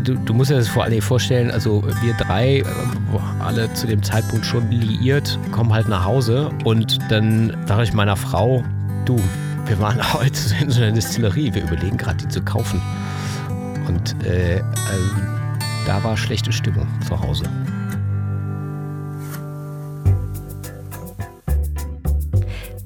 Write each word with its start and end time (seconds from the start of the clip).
du, 0.00 0.14
du 0.14 0.34
musst 0.34 0.50
dir 0.50 0.56
das 0.56 0.68
vor 0.68 0.84
allem 0.84 1.00
vorstellen, 1.00 1.50
also 1.50 1.82
wir 2.02 2.14
drei, 2.14 2.58
äh, 2.58 2.64
alle 3.40 3.72
zu 3.74 3.86
dem 3.86 4.02
Zeitpunkt 4.02 4.44
schon 4.44 4.70
liiert, 4.70 5.38
kommen 5.52 5.72
halt 5.72 5.88
nach 5.88 6.04
Hause 6.04 6.50
und 6.64 6.98
dann 7.10 7.56
sage 7.66 7.84
ich 7.84 7.92
meiner 7.92 8.16
Frau, 8.16 8.64
du, 9.04 9.20
wir 9.66 9.78
waren 9.80 10.00
heute 10.14 10.38
in 10.60 10.70
so 10.70 10.82
einer 10.82 10.92
Distillerie, 10.92 11.54
wir 11.54 11.62
überlegen 11.62 11.96
gerade, 11.96 12.18
die 12.18 12.28
zu 12.28 12.42
kaufen. 12.42 12.80
Und 13.86 14.16
äh, 14.24 14.58
äh, 14.58 14.62
da 15.86 16.02
war 16.04 16.16
schlechte 16.16 16.52
Stimmung 16.52 16.86
zu 17.06 17.18
Hause. 17.20 17.44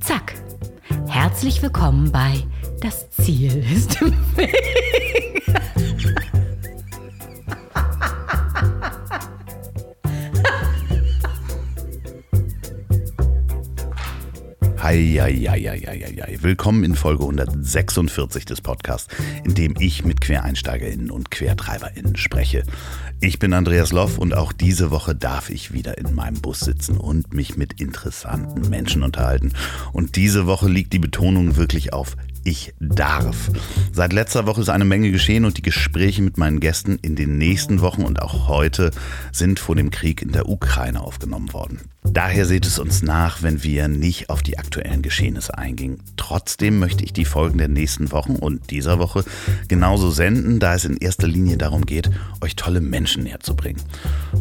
Zack. 0.01 0.35
Herzlich 1.07 1.63
willkommen 1.63 2.11
bei 2.11 2.43
Das 2.81 3.11
Ziel 3.11 3.65
ist 3.73 4.01
im 4.01 4.15
Weg. 4.37 4.55
Eieieiei. 14.95 16.39
Willkommen 16.41 16.85
in 16.85 16.95
Folge 16.95 17.25
146 17.25 18.45
des 18.45 18.61
Podcasts, 18.61 19.13
in 19.43 19.57
dem 19.57 19.75
ich 19.81 20.05
mit 20.05 20.21
QuereinsteigerInnen 20.21 21.11
und 21.11 21.33
QuertreiberInnen 21.33 22.15
spreche. 22.15 22.63
Ich 23.19 23.41
bin 23.41 23.55
Andreas 23.55 23.91
Loff 23.91 24.19
und 24.19 24.35
auch 24.35 24.53
diese 24.53 24.93
Woche 24.93 25.17
darf 25.17 25.51
ich 25.51 25.73
wieder 25.73 25.99
in 25.99 26.15
meinem 26.15 26.41
Bus 26.41 26.61
sitzen 26.61 26.97
und 26.97 27.35
mich 27.35 27.57
mit 27.57 27.81
interessanten 27.81 28.71
Menschen 28.71 29.03
unterhalten. 29.03 29.53
Und 29.93 30.15
diese 30.15 30.47
Woche 30.47 30.69
liegt 30.69 30.93
die 30.93 31.01
Betonung 31.01 31.57
wirklich 31.57 31.93
auf 31.93 32.17
ich 32.45 32.75
darf. 32.79 33.51
Seit 33.93 34.13
letzter 34.13 34.47
Woche 34.47 34.61
ist 34.61 34.69
eine 34.69 34.85
Menge 34.85 35.11
geschehen 35.11 35.45
und 35.45 35.57
die 35.57 35.63
Gespräche 35.63 36.23
mit 36.23 36.39
meinen 36.39 36.61
Gästen 36.61 36.99
in 37.03 37.17
den 37.17 37.39
nächsten 37.39 37.81
Wochen 37.81 38.03
und 38.03 38.23
auch 38.23 38.49
heute 38.49 38.91
sind 39.33 39.59
vor 39.59 39.77
dem 39.77 39.91
Krieg 39.91 40.23
in 40.23 40.33
der 40.33 40.49
Ukraine 40.49 41.01
aufgenommen 41.01 41.53
worden. 41.53 41.81
Daher 42.03 42.47
seht 42.47 42.67
es 42.67 42.79
uns 42.79 43.03
nach, 43.03 43.43
wenn 43.43 43.63
wir 43.63 43.89
nicht 43.89 44.31
auf 44.31 44.43
die 44.43 44.59
aktuellen 44.59 45.03
Geschehnisse 45.03 45.57
eingingen. 45.57 46.01
Trotzdem 46.17 46.79
möchte 46.79 47.03
ich 47.03 47.13
die 47.13 47.25
Folgen 47.25 47.59
der 47.59 47.69
nächsten 47.69 48.13
Wochen 48.13 48.37
und 48.37 48.71
dieser 48.71 48.99
Woche 48.99 49.25
genauso 49.69 50.11
senden, 50.11 50.61
da 50.61 50.75
es 50.75 50.85
in 50.85 50.97
erster 50.99 51.27
Linie 51.27 51.57
darum 51.57 51.87
geht, 51.87 52.11
euch 52.41 52.57
tolle 52.57 52.81
Menschen 52.81 53.25
näher 53.25 53.41
zu 53.41 53.57
bringen 53.57 53.83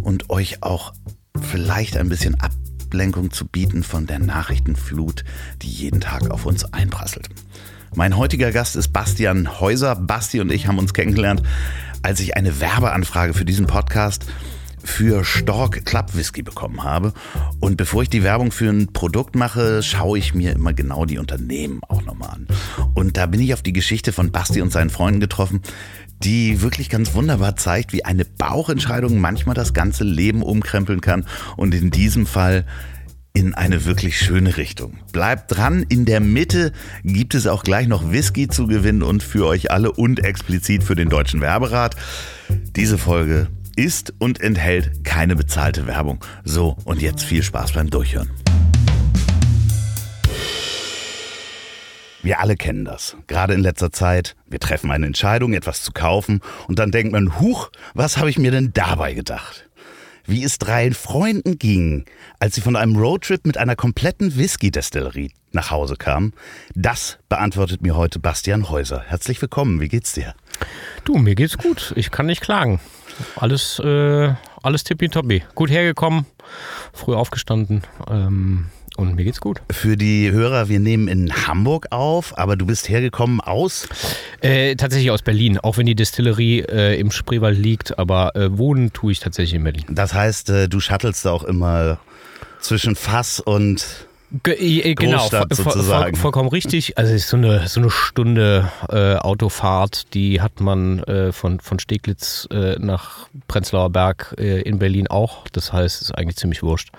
und 0.04 0.30
euch 0.30 0.62
auch 0.62 0.94
vielleicht 1.42 1.98
ein 1.98 2.10
bisschen 2.10 2.36
Ablenkung 2.40 3.32
zu 3.32 3.48
bieten 3.48 3.84
von 3.84 4.06
der 4.06 4.20
Nachrichtenflut, 4.20 5.24
die 5.62 5.70
jeden 5.70 6.02
Tag 6.02 6.30
auf 6.30 6.46
uns 6.46 6.66
einprasselt. 6.74 7.30
Mein 7.96 8.18
heutiger 8.18 8.52
Gast 8.52 8.76
ist 8.76 8.92
Bastian 8.92 9.60
Häuser. 9.60 9.96
Basti 9.96 10.42
und 10.42 10.52
ich 10.52 10.68
haben 10.68 10.80
uns 10.80 10.96
kennengelernt, 10.96 11.44
als 12.02 12.20
ich 12.22 12.36
eine 12.36 12.60
Werbeanfrage 12.60 13.36
für 13.36 13.46
diesen 13.46 13.68
Podcast 13.68 14.26
für 14.84 15.24
Stork 15.24 15.86
Club 15.86 16.16
Whisky 16.16 16.42
bekommen 16.42 16.84
habe. 16.84 17.14
Und 17.60 17.78
bevor 17.78 18.02
ich 18.02 18.10
die 18.10 18.24
Werbung 18.24 18.52
für 18.52 18.70
ein 18.70 18.92
Produkt 18.94 19.36
mache, 19.36 19.84
schaue 19.84 20.18
ich 20.18 20.34
mir 20.34 20.54
immer 20.54 20.74
genau 20.74 21.06
die 21.06 21.20
Unternehmen 21.20 21.82
auch 21.88 22.02
nochmal 22.02 22.30
an. 22.32 22.48
Und 22.96 23.16
da 23.16 23.28
bin 23.28 23.40
ich 23.40 23.54
auf 23.54 23.62
die 23.62 23.74
Geschichte 23.74 24.12
von 24.12 24.32
Basti 24.32 24.62
und 24.62 24.72
seinen 24.72 24.90
Freunden 24.90 25.20
getroffen, 25.20 25.62
die 26.24 26.62
wirklich 26.62 26.90
ganz 26.90 27.14
wunderbar 27.14 27.56
zeigt, 27.58 27.94
wie 27.94 28.06
eine 28.06 28.26
Bauchentscheidung 28.26 29.22
manchmal 29.22 29.56
das 29.56 29.74
ganze 29.74 30.04
Leben 30.04 30.42
umkrempeln 30.42 31.00
kann. 31.00 31.26
Und 31.58 31.76
in 31.76 31.92
diesem 31.92 32.26
Fall 32.26 32.66
in 33.36 33.56
eine 33.56 33.86
wirklich 33.86 34.20
schöne 34.20 34.58
Richtung. 34.58 35.00
Bleibt 35.12 35.56
dran, 35.56 35.84
in 35.90 36.06
der 36.06 36.20
Mitte 36.20 36.72
gibt 37.04 37.34
es 37.34 37.48
auch 37.48 37.64
gleich 37.64 37.88
noch 37.88 38.12
Whisky 38.12 38.48
zu 38.48 38.68
gewinnen 38.68 39.02
und 39.02 39.24
für 39.24 39.48
euch 39.48 39.72
alle 39.72 39.92
und 39.92 40.24
explizit 40.24 40.84
für 40.84 40.94
den 40.94 41.10
Deutschen 41.10 41.42
Werberat. 41.42 41.96
Diese 42.76 43.00
Folge 43.00 43.48
ist 43.76 44.14
und 44.20 44.40
enthält 44.40 45.04
keine 45.04 45.36
bezahlte 45.36 45.88
Werbung. 45.88 46.24
So, 46.44 46.78
und 46.86 47.02
jetzt 47.02 47.24
viel 47.24 47.42
Spaß 47.42 47.72
beim 47.72 47.90
Durchhören. 47.90 48.30
Wir 52.22 52.40
alle 52.40 52.56
kennen 52.56 52.86
das. 52.86 53.18
Gerade 53.26 53.56
in 53.56 53.62
letzter 53.62 53.92
Zeit. 53.92 54.36
Wir 54.48 54.60
treffen 54.60 54.92
eine 54.92 55.08
Entscheidung, 55.08 55.54
etwas 55.54 55.82
zu 55.82 55.92
kaufen 55.92 56.42
und 56.68 56.78
dann 56.78 56.92
denkt 56.92 57.12
man, 57.12 57.40
huch, 57.40 57.72
was 57.96 58.18
habe 58.18 58.30
ich 58.30 58.38
mir 58.38 58.52
denn 58.52 58.74
dabei 58.74 59.16
gedacht? 59.16 59.68
Wie 60.26 60.44
es 60.44 60.58
drei 60.58 60.92
Freunden 60.92 61.58
ging, 61.58 62.06
als 62.40 62.56
sie 62.56 62.62
von 62.62 62.76
einem 62.76 62.96
Roadtrip 62.96 63.46
mit 63.46 63.58
einer 63.58 63.76
kompletten 63.76 64.36
Whisky-Destillerie 64.38 65.32
nach 65.52 65.72
Hause 65.72 65.96
kamen. 65.96 66.34
Das 66.76 67.20
beantwortet 67.30 67.82
mir 67.82 67.96
heute 67.96 68.20
Bastian 68.20 68.70
Häuser. 68.70 69.04
Herzlich 69.06 69.42
willkommen, 69.42 69.82
wie 69.82 69.90
geht's 69.90 70.14
dir? 70.14 70.34
Du, 71.04 71.18
mir 71.18 71.36
geht's 71.36 71.58
gut. 71.58 71.94
Ich 71.96 72.12
kann 72.12 72.26
nicht 72.26 72.42
klagen. 72.42 72.80
Alles, 73.36 73.80
äh, 73.80 74.34
alles 74.62 74.84
tippitoppi. 74.84 75.44
Gut 75.56 75.70
hergekommen, 75.70 76.26
früh 76.94 77.14
aufgestanden. 77.14 77.84
Ähm, 78.10 78.68
und 78.98 79.16
mir 79.16 79.24
geht's 79.24 79.42
gut. 79.42 79.62
Für 79.72 79.98
die 79.98 80.32
Hörer, 80.32 80.70
wir 80.70 80.80
nehmen 80.80 81.08
in 81.08 81.48
Hamburg 81.48 81.88
auf, 81.92 82.38
aber 82.38 82.56
du 82.56 82.66
bist 82.66 82.90
hergekommen 82.90 83.42
aus? 83.42 83.88
Äh, 84.42 84.76
tatsächlich 84.76 85.12
aus 85.12 85.22
Berlin, 85.22 85.58
auch 85.58 85.78
wenn 85.78 85.86
die 85.86 85.96
Destillerie 85.96 86.60
äh, 86.62 87.00
im 87.00 87.12
Spreewald 87.12 87.58
liegt, 87.58 87.98
aber 87.98 88.36
äh, 88.36 88.58
wohnen 88.58 88.94
tue 88.94 89.12
ich 89.12 89.20
tatsächlich 89.20 89.56
in 89.56 89.64
Berlin. 89.64 89.86
Das 89.90 90.14
heißt, 90.14 90.50
äh, 90.50 90.70
du 90.70 90.80
shuttelst 90.80 91.26
da 91.26 91.32
auch 91.32 91.44
immer 91.44 92.00
zwischen 92.60 92.96
Fass 92.96 93.40
und 93.40 93.86
Ge 94.42 94.96
genau, 94.96 95.30
voll, 95.30 96.16
vollkommen 96.16 96.50
richtig. 96.50 96.98
Also 96.98 97.14
es 97.14 97.26
ist 97.26 97.30
so 97.30 97.38
eine, 97.38 97.68
so 97.68 97.80
eine 97.80 97.92
Stunde 97.92 98.72
äh, 98.90 99.16
Autofahrt, 99.18 100.12
die 100.16 100.42
hat 100.42 100.60
man 100.60 101.04
äh, 101.04 101.32
von, 101.32 101.60
von 101.60 101.78
Steglitz 101.78 102.48
äh, 102.52 102.78
nach 102.80 103.28
Prenzlauer 103.48 103.92
Berg 103.92 104.34
äh, 104.40 104.62
in 104.62 104.80
Berlin 104.80 105.06
auch. 105.08 105.48
Das 105.50 105.72
heißt, 105.72 106.02
es 106.02 106.10
ist 106.10 106.18
eigentlich 106.18 106.38
ziemlich 106.38 106.64
wurscht. 106.64 106.90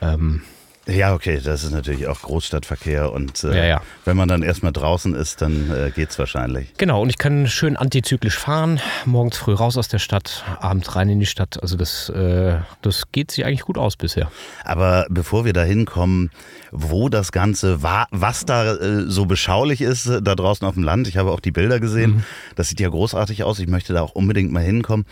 Ähm, 0.00 0.42
ja, 0.86 1.14
okay, 1.14 1.40
das 1.44 1.62
ist 1.62 1.72
natürlich 1.72 2.06
auch 2.06 2.22
Großstadtverkehr 2.22 3.12
und 3.12 3.44
äh, 3.44 3.56
ja, 3.56 3.64
ja. 3.64 3.82
wenn 4.04 4.16
man 4.16 4.28
dann 4.28 4.42
erstmal 4.42 4.72
draußen 4.72 5.14
ist, 5.14 5.42
dann 5.42 5.70
äh, 5.70 6.02
es 6.02 6.18
wahrscheinlich. 6.18 6.72
Genau, 6.78 7.02
und 7.02 7.10
ich 7.10 7.18
kann 7.18 7.46
schön 7.48 7.76
antizyklisch 7.76 8.38
fahren, 8.38 8.80
morgens 9.04 9.36
früh 9.36 9.52
raus 9.52 9.76
aus 9.76 9.88
der 9.88 9.98
Stadt, 9.98 10.44
abends 10.58 10.96
rein 10.96 11.08
in 11.10 11.20
die 11.20 11.26
Stadt. 11.26 11.62
Also 11.62 11.76
das, 11.76 12.08
äh, 12.08 12.58
das 12.82 13.12
geht 13.12 13.30
sich 13.30 13.44
eigentlich 13.44 13.62
gut 13.62 13.76
aus 13.76 13.96
bisher. 13.96 14.30
Aber 14.64 15.06
bevor 15.10 15.44
wir 15.44 15.52
da 15.52 15.62
hinkommen, 15.62 16.30
wo 16.72 17.08
das 17.08 17.30
Ganze 17.30 17.82
war, 17.82 18.06
was 18.10 18.46
da 18.46 18.74
äh, 18.74 19.02
so 19.06 19.26
beschaulich 19.26 19.82
ist, 19.82 20.06
äh, 20.06 20.22
da 20.22 20.34
draußen 20.34 20.66
auf 20.66 20.74
dem 20.74 20.82
Land, 20.82 21.08
ich 21.08 21.18
habe 21.18 21.30
auch 21.30 21.40
die 21.40 21.52
Bilder 21.52 21.78
gesehen, 21.78 22.10
mhm. 22.10 22.24
das 22.56 22.68
sieht 22.68 22.80
ja 22.80 22.88
großartig 22.88 23.44
aus, 23.44 23.58
ich 23.58 23.68
möchte 23.68 23.92
da 23.92 24.02
auch 24.02 24.12
unbedingt 24.12 24.50
mal 24.50 24.64
hinkommen. 24.64 25.04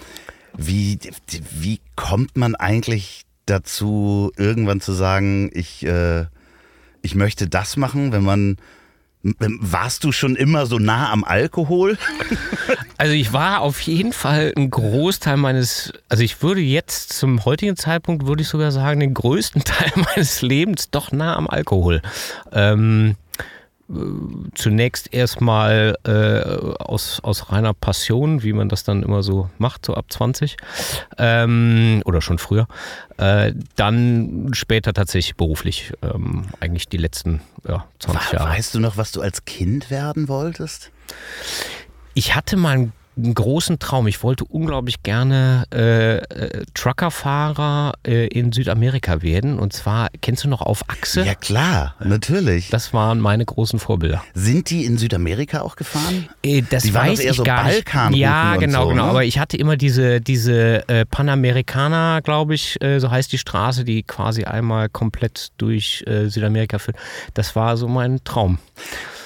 Wie, 0.56 0.98
wie 1.52 1.80
kommt 1.94 2.36
man 2.36 2.54
eigentlich 2.54 3.27
dazu, 3.50 4.32
irgendwann 4.36 4.80
zu 4.80 4.92
sagen, 4.92 5.50
ich, 5.52 5.84
äh, 5.84 6.26
ich 7.02 7.14
möchte 7.14 7.48
das 7.48 7.76
machen, 7.76 8.12
wenn 8.12 8.24
man 8.24 8.56
warst 9.22 10.04
du 10.04 10.12
schon 10.12 10.36
immer 10.36 10.66
so 10.66 10.78
nah 10.78 11.10
am 11.10 11.24
Alkohol? 11.24 11.98
Also 13.00 13.12
ich 13.12 13.32
war 13.32 13.60
auf 13.60 13.80
jeden 13.82 14.12
Fall 14.12 14.52
ein 14.56 14.70
Großteil 14.70 15.36
meines, 15.36 15.92
also 16.08 16.24
ich 16.24 16.42
würde 16.42 16.60
jetzt 16.60 17.12
zum 17.12 17.44
heutigen 17.44 17.76
Zeitpunkt, 17.76 18.26
würde 18.26 18.42
ich 18.42 18.48
sogar 18.48 18.72
sagen, 18.72 18.98
den 18.98 19.14
größten 19.14 19.62
Teil 19.64 19.92
meines 19.94 20.42
Lebens 20.42 20.90
doch 20.90 21.12
nah 21.12 21.36
am 21.36 21.46
Alkohol. 21.46 22.02
Ähm, 22.50 23.14
zunächst 24.54 25.14
erstmal 25.14 25.96
äh, 26.04 26.82
aus, 26.82 27.20
aus 27.22 27.50
reiner 27.50 27.72
Passion, 27.72 28.42
wie 28.42 28.52
man 28.52 28.68
das 28.68 28.84
dann 28.84 29.02
immer 29.02 29.22
so 29.22 29.48
macht, 29.56 29.86
so 29.86 29.94
ab 29.94 30.06
20 30.10 30.58
ähm, 31.16 32.02
oder 32.04 32.20
schon 32.20 32.38
früher. 32.38 32.66
Äh, 33.16 33.54
dann 33.76 34.50
später 34.52 34.92
tatsächlich 34.92 35.36
beruflich, 35.36 35.92
ähm, 36.02 36.48
eigentlich 36.60 36.88
die 36.88 36.98
letzten 36.98 37.40
ja, 37.66 37.86
20 38.00 38.32
Jahre. 38.32 38.50
Weißt 38.50 38.74
du 38.74 38.80
noch, 38.80 38.98
was 38.98 39.12
du 39.12 39.22
als 39.22 39.46
Kind 39.46 39.90
werden 39.90 40.28
wolltest? 40.28 40.90
Ich 42.12 42.34
hatte 42.34 42.56
mal 42.56 42.74
ein 42.74 42.92
einen 43.18 43.34
großen 43.34 43.78
Traum. 43.78 44.06
Ich 44.06 44.22
wollte 44.22 44.44
unglaublich 44.44 45.02
gerne 45.02 45.64
äh, 45.74 46.18
äh, 46.18 46.64
Truckerfahrer 46.74 47.94
äh, 48.06 48.28
in 48.28 48.52
Südamerika 48.52 49.22
werden. 49.22 49.58
Und 49.58 49.72
zwar, 49.72 50.08
kennst 50.20 50.44
du 50.44 50.48
noch 50.48 50.62
auf 50.62 50.88
Achse? 50.88 51.24
Ja 51.24 51.34
klar, 51.34 51.94
natürlich. 52.00 52.70
Das 52.70 52.94
waren 52.94 53.18
meine 53.20 53.44
großen 53.44 53.78
Vorbilder. 53.78 54.22
Sind 54.34 54.70
die 54.70 54.84
in 54.84 54.98
Südamerika 54.98 55.62
auch 55.62 55.76
gefahren? 55.76 56.28
Äh, 56.42 56.62
das 56.68 56.84
die 56.84 56.94
weiß 56.94 57.20
ich 57.20 57.32
so 57.32 57.42
gar 57.42 57.64
nicht. 57.64 57.84
Ja, 58.12 58.56
genau, 58.56 58.84
so, 58.84 58.88
genau. 58.90 59.04
Ne? 59.04 59.10
Aber 59.10 59.24
ich 59.24 59.38
hatte 59.38 59.56
immer 59.56 59.76
diese, 59.76 60.20
diese 60.20 60.88
äh, 60.88 61.04
Panamericana, 61.04 62.20
glaube 62.20 62.54
ich, 62.54 62.80
äh, 62.82 63.00
so 63.00 63.10
heißt 63.10 63.32
die 63.32 63.38
Straße, 63.38 63.84
die 63.84 64.02
quasi 64.04 64.44
einmal 64.44 64.88
komplett 64.88 65.48
durch 65.58 66.04
Südamerika 66.06 66.78
führt. 66.78 66.96
Das 67.34 67.56
war 67.56 67.76
so 67.76 67.88
mein 67.88 68.22
Traum. 68.24 68.58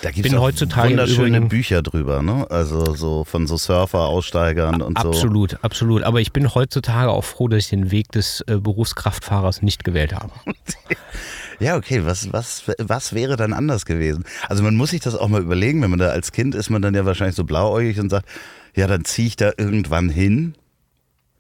Da 0.03 0.11
gibt 0.11 0.27
es 0.27 0.35
heutzutage 0.35 0.91
wunderschöne 0.91 1.41
Bücher 1.43 1.81
drüber, 1.81 2.23
ne? 2.23 2.47
Also 2.51 2.95
so 2.95 3.23
von 3.25 3.47
so 3.47 3.57
Surfer-Aussteigern 3.57 4.83
und 4.83 4.97
absolut, 4.97 5.15
so. 5.15 5.57
Absolut, 5.57 5.65
absolut. 5.65 6.03
Aber 6.03 6.21
ich 6.21 6.33
bin 6.33 6.53
heutzutage 6.55 7.11
auch 7.11 7.25
froh, 7.25 7.47
dass 7.47 7.65
ich 7.65 7.71
den 7.71 7.93
Weg 7.93 8.11
des 8.11 8.41
äh, 8.49 8.59
Berufskraftfahrers 8.59 9.63
nicht 9.63 9.85
gewählt 9.85 10.15
habe. 10.15 10.33
Ja, 11.61 11.77
okay, 11.77 12.05
was, 12.05 12.33
was, 12.33 12.65
was 12.79 13.13
wäre 13.13 13.37
dann 13.37 13.53
anders 13.53 13.87
gewesen? 13.87 14.25
Also 14.49 14.65
man 14.65 14.75
muss 14.75 14.91
sich 14.91 15.01
das 15.01 15.15
auch 15.15 15.29
mal 15.29 15.41
überlegen, 15.41 15.81
wenn 15.81 15.91
man 15.91 16.01
da 16.01 16.09
als 16.09 16.33
Kind 16.33 16.57
ist, 16.57 16.71
man 16.71 16.83
dann 16.83 16.93
ja 16.93 17.07
wahrscheinlich 17.07 17.37
so 17.37 17.45
blauäugig 17.45 18.01
und 18.01 18.11
sagt, 18.11 18.27
ja, 18.75 18.89
dann 18.89 19.05
ziehe 19.05 19.29
ich 19.29 19.37
da 19.37 19.53
irgendwann 19.57 20.09
hin 20.09 20.55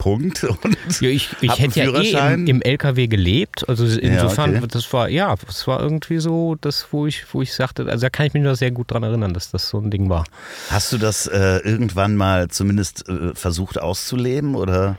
Punkt. 0.02 0.44
Ja, 1.00 1.08
ich, 1.08 1.28
ich 1.40 1.58
hätte 1.58 1.80
ja 1.80 2.00
eh 2.00 2.34
im, 2.34 2.46
im 2.46 2.62
LKW 2.62 3.06
gelebt. 3.06 3.68
Also 3.68 3.84
insofern, 3.84 4.56
okay. 4.56 4.66
das 4.68 4.92
war, 4.92 5.08
ja, 5.08 5.34
das 5.46 5.66
war 5.66 5.80
irgendwie 5.80 6.18
so, 6.18 6.56
das, 6.60 6.88
wo 6.90 7.06
ich, 7.06 7.24
wo 7.32 7.40
ich 7.40 7.54
sagte, 7.54 7.86
also 7.86 8.02
da 8.02 8.10
kann 8.10 8.26
ich 8.26 8.34
mich 8.34 8.42
noch 8.42 8.56
sehr 8.56 8.72
gut 8.72 8.90
dran 8.90 9.04
erinnern, 9.04 9.32
dass 9.32 9.50
das 9.50 9.68
so 9.68 9.78
ein 9.78 9.90
Ding 9.90 10.08
war. 10.08 10.24
Hast 10.70 10.92
du 10.92 10.98
das 10.98 11.28
äh, 11.28 11.58
irgendwann 11.58 12.16
mal 12.16 12.48
zumindest 12.48 13.08
äh, 13.08 13.34
versucht 13.34 13.80
auszuleben 13.80 14.56
oder 14.56 14.96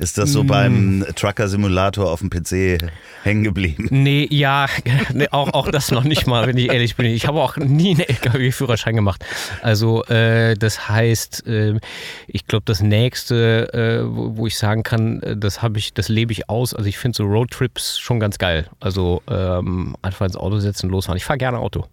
ist 0.00 0.18
das 0.18 0.30
Mm. 0.30 0.32
so 0.32 0.44
beim 0.44 1.06
Trucker-Simulator 1.14 2.10
auf 2.10 2.20
dem 2.20 2.30
PC 2.30 2.78
hängen 3.22 3.44
geblieben? 3.44 3.88
Nee, 3.90 4.26
ja, 4.30 4.66
nee, 5.12 5.28
auch, 5.30 5.52
auch 5.52 5.70
das 5.70 5.90
noch 5.90 6.04
nicht 6.04 6.26
mal, 6.26 6.46
wenn 6.46 6.56
ich 6.56 6.68
ehrlich 6.70 6.96
bin. 6.96 7.06
Ich 7.06 7.26
habe 7.26 7.40
auch 7.40 7.56
nie 7.56 7.90
einen 7.90 8.00
LKW-Führerschein 8.00 8.96
gemacht. 8.96 9.24
Also 9.62 10.04
äh, 10.06 10.54
das 10.54 10.88
heißt, 10.88 11.46
äh, 11.46 11.78
ich 12.26 12.46
glaube, 12.46 12.64
das 12.64 12.80
nächste, 12.82 13.72
äh, 13.72 14.04
wo, 14.04 14.36
wo 14.38 14.46
ich 14.46 14.56
sagen 14.58 14.82
kann, 14.82 15.22
äh, 15.22 15.36
das 15.36 15.62
habe 15.62 15.78
ich, 15.78 15.94
das 15.94 16.08
lebe 16.08 16.32
ich 16.32 16.48
aus. 16.48 16.74
Also 16.74 16.88
ich 16.88 16.98
finde 16.98 17.16
so 17.16 17.24
Roadtrips 17.24 17.98
schon 17.98 18.20
ganz 18.20 18.38
geil. 18.38 18.66
Also 18.80 19.22
ähm, 19.30 19.96
einfach 20.02 20.26
ins 20.26 20.36
Auto 20.36 20.58
setzen, 20.58 20.90
losfahren. 20.90 21.16
Ich 21.16 21.24
fahre 21.24 21.38
gerne 21.38 21.58
Auto. 21.58 21.86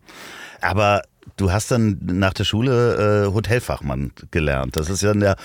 Aber 0.62 1.02
du 1.36 1.52
hast 1.52 1.72
dann 1.72 2.00
nach 2.02 2.34
der 2.34 2.46
Schule 2.46 3.28
äh, 3.28 3.34
Hotelfachmann 3.34 4.14
gelernt. 4.32 4.78
Das 4.78 4.90
ist 4.90 5.04
ja 5.04 5.14
ja 5.14 5.36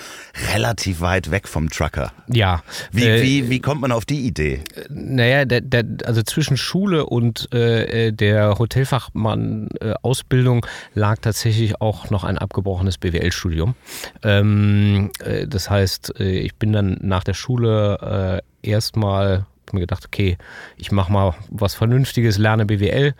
relativ 0.53 1.01
weit 1.01 1.31
weg 1.31 1.47
vom 1.47 1.69
Trucker. 1.69 2.11
Ja. 2.27 2.63
Wie, 2.91 3.05
äh, 3.05 3.21
wie, 3.21 3.49
wie 3.49 3.59
kommt 3.59 3.81
man 3.81 3.91
auf 3.91 4.05
die 4.05 4.25
Idee? 4.25 4.63
Naja, 4.89 5.45
der, 5.45 5.61
der, 5.61 5.85
also 6.05 6.23
zwischen 6.23 6.57
Schule 6.57 7.05
und 7.05 7.53
äh, 7.53 8.11
der 8.11 8.57
Hotelfachmann-Ausbildung 8.59 10.65
lag 10.93 11.17
tatsächlich 11.21 11.81
auch 11.81 12.09
noch 12.09 12.23
ein 12.23 12.37
abgebrochenes 12.37 12.97
BWL-Studium. 12.97 13.75
Ähm, 14.23 15.11
äh, 15.19 15.47
das 15.47 15.69
heißt, 15.69 16.19
äh, 16.19 16.39
ich 16.39 16.55
bin 16.55 16.73
dann 16.73 16.97
nach 17.01 17.23
der 17.23 17.33
Schule 17.33 18.41
äh, 18.63 18.69
erstmal 18.69 19.45
mir 19.73 19.81
gedacht, 19.81 20.05
okay, 20.05 20.37
ich 20.77 20.91
mache 20.91 21.11
mal 21.11 21.35
was 21.49 21.75
Vernünftiges, 21.75 22.37
lerne 22.37 22.65
BWL. 22.65 23.13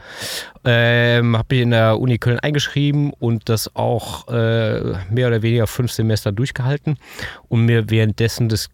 Ähm, 0.66 1.38
habe 1.38 1.56
mich 1.56 1.62
in 1.62 1.72
der 1.72 2.00
Uni 2.00 2.18
Köln 2.18 2.40
eingeschrieben 2.40 3.12
und 3.14 3.50
das 3.50 3.76
auch 3.76 4.28
äh, 4.30 4.94
mehr 5.10 5.28
oder 5.28 5.42
weniger 5.42 5.68
fünf 5.68 5.92
Semester 5.92 6.32
durchgehalten 6.32 6.98
und 7.50 7.66
mir 7.66 7.90
währenddessen 7.90 8.50
das 8.50 8.70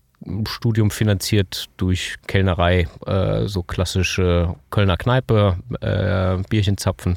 Studium 0.48 0.92
finanziert 0.92 1.68
durch 1.78 2.16
Kellnerei, 2.28 2.88
äh, 3.06 3.48
so 3.48 3.64
klassische 3.64 4.56
Kölner 4.70 4.98
Kneipe, 4.98 5.58
äh, 5.82 6.38
Bierchen 6.50 6.78
zapfen. 6.78 7.16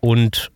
Und 0.00 0.50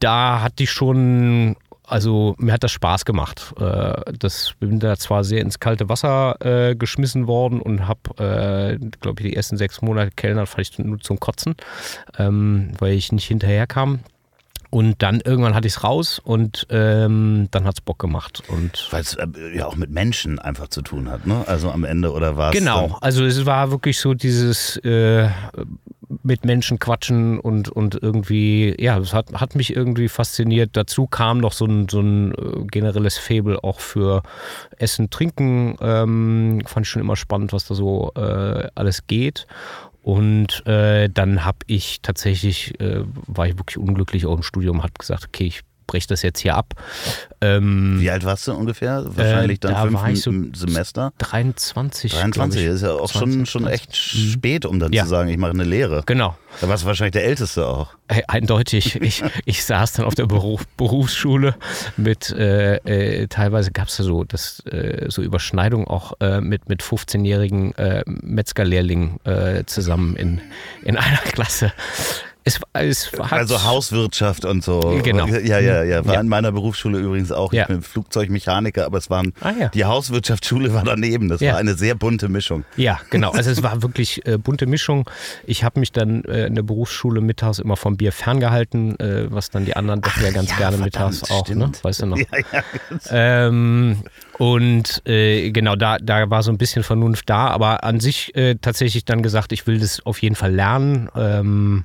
da 0.00 0.42
hatte 0.42 0.64
ich 0.64 0.70
schon, 0.70 1.56
also 1.92 2.34
mir 2.38 2.52
hat 2.54 2.64
das 2.64 2.72
Spaß 2.72 3.04
gemacht. 3.04 3.54
Äh, 3.60 4.14
das 4.18 4.54
bin 4.58 4.80
da 4.80 4.96
zwar 4.96 5.24
sehr 5.24 5.42
ins 5.42 5.60
kalte 5.60 5.88
Wasser 5.88 6.36
äh, 6.40 6.74
geschmissen 6.74 7.26
worden 7.26 7.60
und 7.60 7.86
habe, 7.86 8.78
äh, 8.80 8.88
glaube 9.00 9.22
ich, 9.22 9.30
die 9.30 9.36
ersten 9.36 9.58
sechs 9.58 9.82
Monate 9.82 10.10
Kellner 10.16 10.46
ich 10.56 10.78
nur 10.78 11.00
zum 11.00 11.20
Kotzen, 11.20 11.54
ähm, 12.18 12.72
weil 12.78 12.94
ich 12.94 13.12
nicht 13.12 13.26
hinterherkam. 13.26 14.00
Und 14.70 15.02
dann 15.02 15.20
irgendwann 15.20 15.54
hatte 15.54 15.66
ich 15.66 15.74
es 15.74 15.84
raus 15.84 16.18
und 16.18 16.66
ähm, 16.70 17.48
dann 17.50 17.64
hat 17.64 17.74
es 17.74 17.80
Bock 17.82 17.98
gemacht. 17.98 18.42
Und 18.48 18.88
Weil 18.90 19.02
es 19.02 19.14
äh, 19.16 19.26
ja 19.54 19.66
auch 19.66 19.76
mit 19.76 19.90
Menschen 19.90 20.38
einfach 20.38 20.68
zu 20.68 20.80
tun 20.80 21.10
hat, 21.10 21.26
ne? 21.26 21.44
Also 21.46 21.70
am 21.70 21.84
Ende 21.84 22.10
oder 22.10 22.38
war 22.38 22.54
es. 22.54 22.58
Genau, 22.58 22.96
also 23.02 23.22
es 23.26 23.44
war 23.44 23.70
wirklich 23.70 23.98
so 23.98 24.14
dieses 24.14 24.78
äh, 24.78 25.28
mit 26.22 26.44
Menschen 26.44 26.78
quatschen 26.78 27.38
und, 27.38 27.68
und 27.68 28.00
irgendwie, 28.00 28.74
ja, 28.78 28.98
es 28.98 29.12
hat, 29.12 29.32
hat 29.32 29.54
mich 29.54 29.74
irgendwie 29.74 30.08
fasziniert. 30.08 30.70
Dazu 30.74 31.06
kam 31.06 31.38
noch 31.38 31.52
so 31.52 31.66
ein, 31.66 31.88
so 31.88 32.00
ein 32.00 32.32
äh, 32.32 32.64
generelles 32.66 33.18
Faible 33.18 33.62
auch 33.62 33.80
für 33.80 34.22
Essen, 34.76 35.10
Trinken. 35.10 35.76
Ähm, 35.80 36.62
fand 36.66 36.86
ich 36.86 36.90
schon 36.90 37.02
immer 37.02 37.16
spannend, 37.16 37.52
was 37.52 37.66
da 37.66 37.74
so 37.74 38.12
äh, 38.14 38.68
alles 38.74 39.06
geht. 39.06 39.46
Und 40.02 40.66
äh, 40.66 41.08
dann 41.08 41.44
habe 41.44 41.58
ich 41.66 42.02
tatsächlich, 42.02 42.78
äh, 42.80 43.04
war 43.26 43.46
ich 43.46 43.58
wirklich 43.58 43.78
unglücklich 43.78 44.26
auch 44.26 44.36
im 44.36 44.42
Studium, 44.42 44.82
habe 44.82 44.94
gesagt, 44.98 45.26
okay, 45.28 45.46
ich 45.46 45.62
breche 45.92 46.08
das 46.08 46.22
jetzt 46.22 46.40
hier 46.40 46.56
ab. 46.56 46.74
Ähm, 47.42 47.96
Wie 48.00 48.10
alt 48.10 48.24
warst 48.24 48.48
du 48.48 48.54
ungefähr? 48.54 49.04
Wahrscheinlich 49.06 49.60
dann 49.60 49.72
Äh, 49.72 49.74
da 49.92 49.98
fünf 49.98 50.22
so 50.22 50.32
Semester. 50.54 51.12
23. 51.18 52.12
23 52.12 52.32
glaub 52.32 52.54
ich. 52.70 52.74
ist 52.74 52.82
ja 52.82 52.92
auch 52.92 53.12
schon, 53.12 53.32
20, 53.44 53.50
schon 53.50 53.66
echt 53.66 53.92
20. 53.92 54.32
spät, 54.32 54.64
um 54.64 54.78
dann 54.80 54.92
Ja. 54.92 55.02
zu 55.04 55.10
sagen, 55.10 55.28
ich 55.28 55.36
mache 55.36 55.50
eine 55.50 55.64
Lehre. 55.64 56.02
Genau. 56.06 56.34
Da 56.60 56.68
warst 56.68 56.82
du 56.84 56.86
wahrscheinlich 56.86 57.12
der 57.12 57.24
Älteste 57.24 57.66
auch. 57.66 57.88
Äh, 58.08 58.22
Eindeutig. 58.28 58.96
Ich, 59.02 59.22
ich 59.44 59.64
saß 59.64 59.92
dann 59.94 60.06
auf 60.06 60.14
der 60.14 60.26
Beruf, 60.26 60.66
Berufsschule 60.76 61.54
mit, 61.96 62.30
äh, 62.30 62.76
äh, 62.76 63.26
teilweise 63.26 63.70
gab 63.72 63.88
es 63.88 63.96
da 63.98 64.04
so, 64.04 64.24
das, 64.24 64.60
äh, 64.66 65.06
so 65.10 65.20
Überschneidungen 65.22 65.86
auch 65.88 66.14
äh, 66.20 66.40
mit, 66.40 66.68
mit 66.68 66.82
15-jährigen 66.82 67.74
äh, 67.76 68.02
Metzgerlehrlingen 68.06 69.18
zusammen 69.66 70.16
in, 70.16 70.40
in 70.82 70.96
einer 70.96 71.18
Klasse. 71.18 71.72
Es, 72.44 72.60
es 72.72 73.10
Also 73.30 73.62
Hauswirtschaft 73.64 74.44
und 74.44 74.64
so. 74.64 75.00
Genau. 75.04 75.26
Ja, 75.26 75.58
ja, 75.60 75.82
ja. 75.84 76.04
War 76.04 76.14
Ja. 76.14 76.20
in 76.20 76.28
meiner 76.28 76.50
Berufsschule 76.52 76.98
übrigens 76.98 77.30
auch. 77.30 77.52
Ja. 77.52 77.62
Ich 77.62 77.68
bin 77.68 77.82
Flugzeugmechaniker, 77.82 78.84
aber 78.84 78.98
es 78.98 79.10
waren 79.10 79.32
Ah, 79.40 79.52
ja. 79.58 79.68
die 79.68 79.84
Hauswirtschaftsschule 79.84 80.74
war 80.74 80.82
daneben. 80.84 81.28
Das 81.28 81.40
war 81.40 81.56
eine 81.56 81.74
sehr 81.74 81.94
bunte 81.94 82.28
Mischung. 82.28 82.64
Ja, 82.76 82.98
genau. 83.10 83.30
Also 83.30 83.50
es 83.50 83.62
war 83.62 83.82
wirklich 83.82 84.26
äh, 84.26 84.38
bunte 84.38 84.66
Mischung. 84.66 85.08
Ich 85.46 85.62
habe 85.64 85.78
mich 85.80 85.92
dann 85.92 86.24
äh, 86.24 86.46
in 86.46 86.54
der 86.56 86.62
Berufsschule 86.62 87.20
mittags 87.20 87.58
immer 87.60 87.76
vom 87.76 87.96
Bier 87.96 88.12
ferngehalten, 88.12 88.98
äh, 88.98 89.26
was 89.30 89.50
dann 89.50 89.64
die 89.64 89.76
anderen 89.76 90.00
doch 90.00 90.16
ja 90.16 90.30
ganz 90.30 90.48
gerne 90.56 90.78
verdammt, 90.78 90.84
mittags 91.20 91.30
auch, 91.30 91.48
ne? 91.48 91.70
Weißt 91.82 92.02
du 92.02 92.06
noch? 92.06 92.18
Ja, 92.32 92.38
ja. 92.52 93.46
Ähm, 93.46 94.02
und 94.38 95.06
äh, 95.06 95.50
genau, 95.50 95.76
da, 95.76 95.98
da 95.98 96.30
war 96.30 96.42
so 96.42 96.50
ein 96.50 96.58
bisschen 96.58 96.82
Vernunft 96.82 97.28
da, 97.28 97.48
aber 97.48 97.84
an 97.84 98.00
sich 98.00 98.34
äh, 98.34 98.56
tatsächlich 98.56 99.04
dann 99.04 99.22
gesagt, 99.22 99.52
ich 99.52 99.66
will 99.66 99.78
das 99.78 100.04
auf 100.06 100.22
jeden 100.22 100.34
Fall 100.34 100.54
lernen. 100.54 101.08
Ähm, 101.16 101.84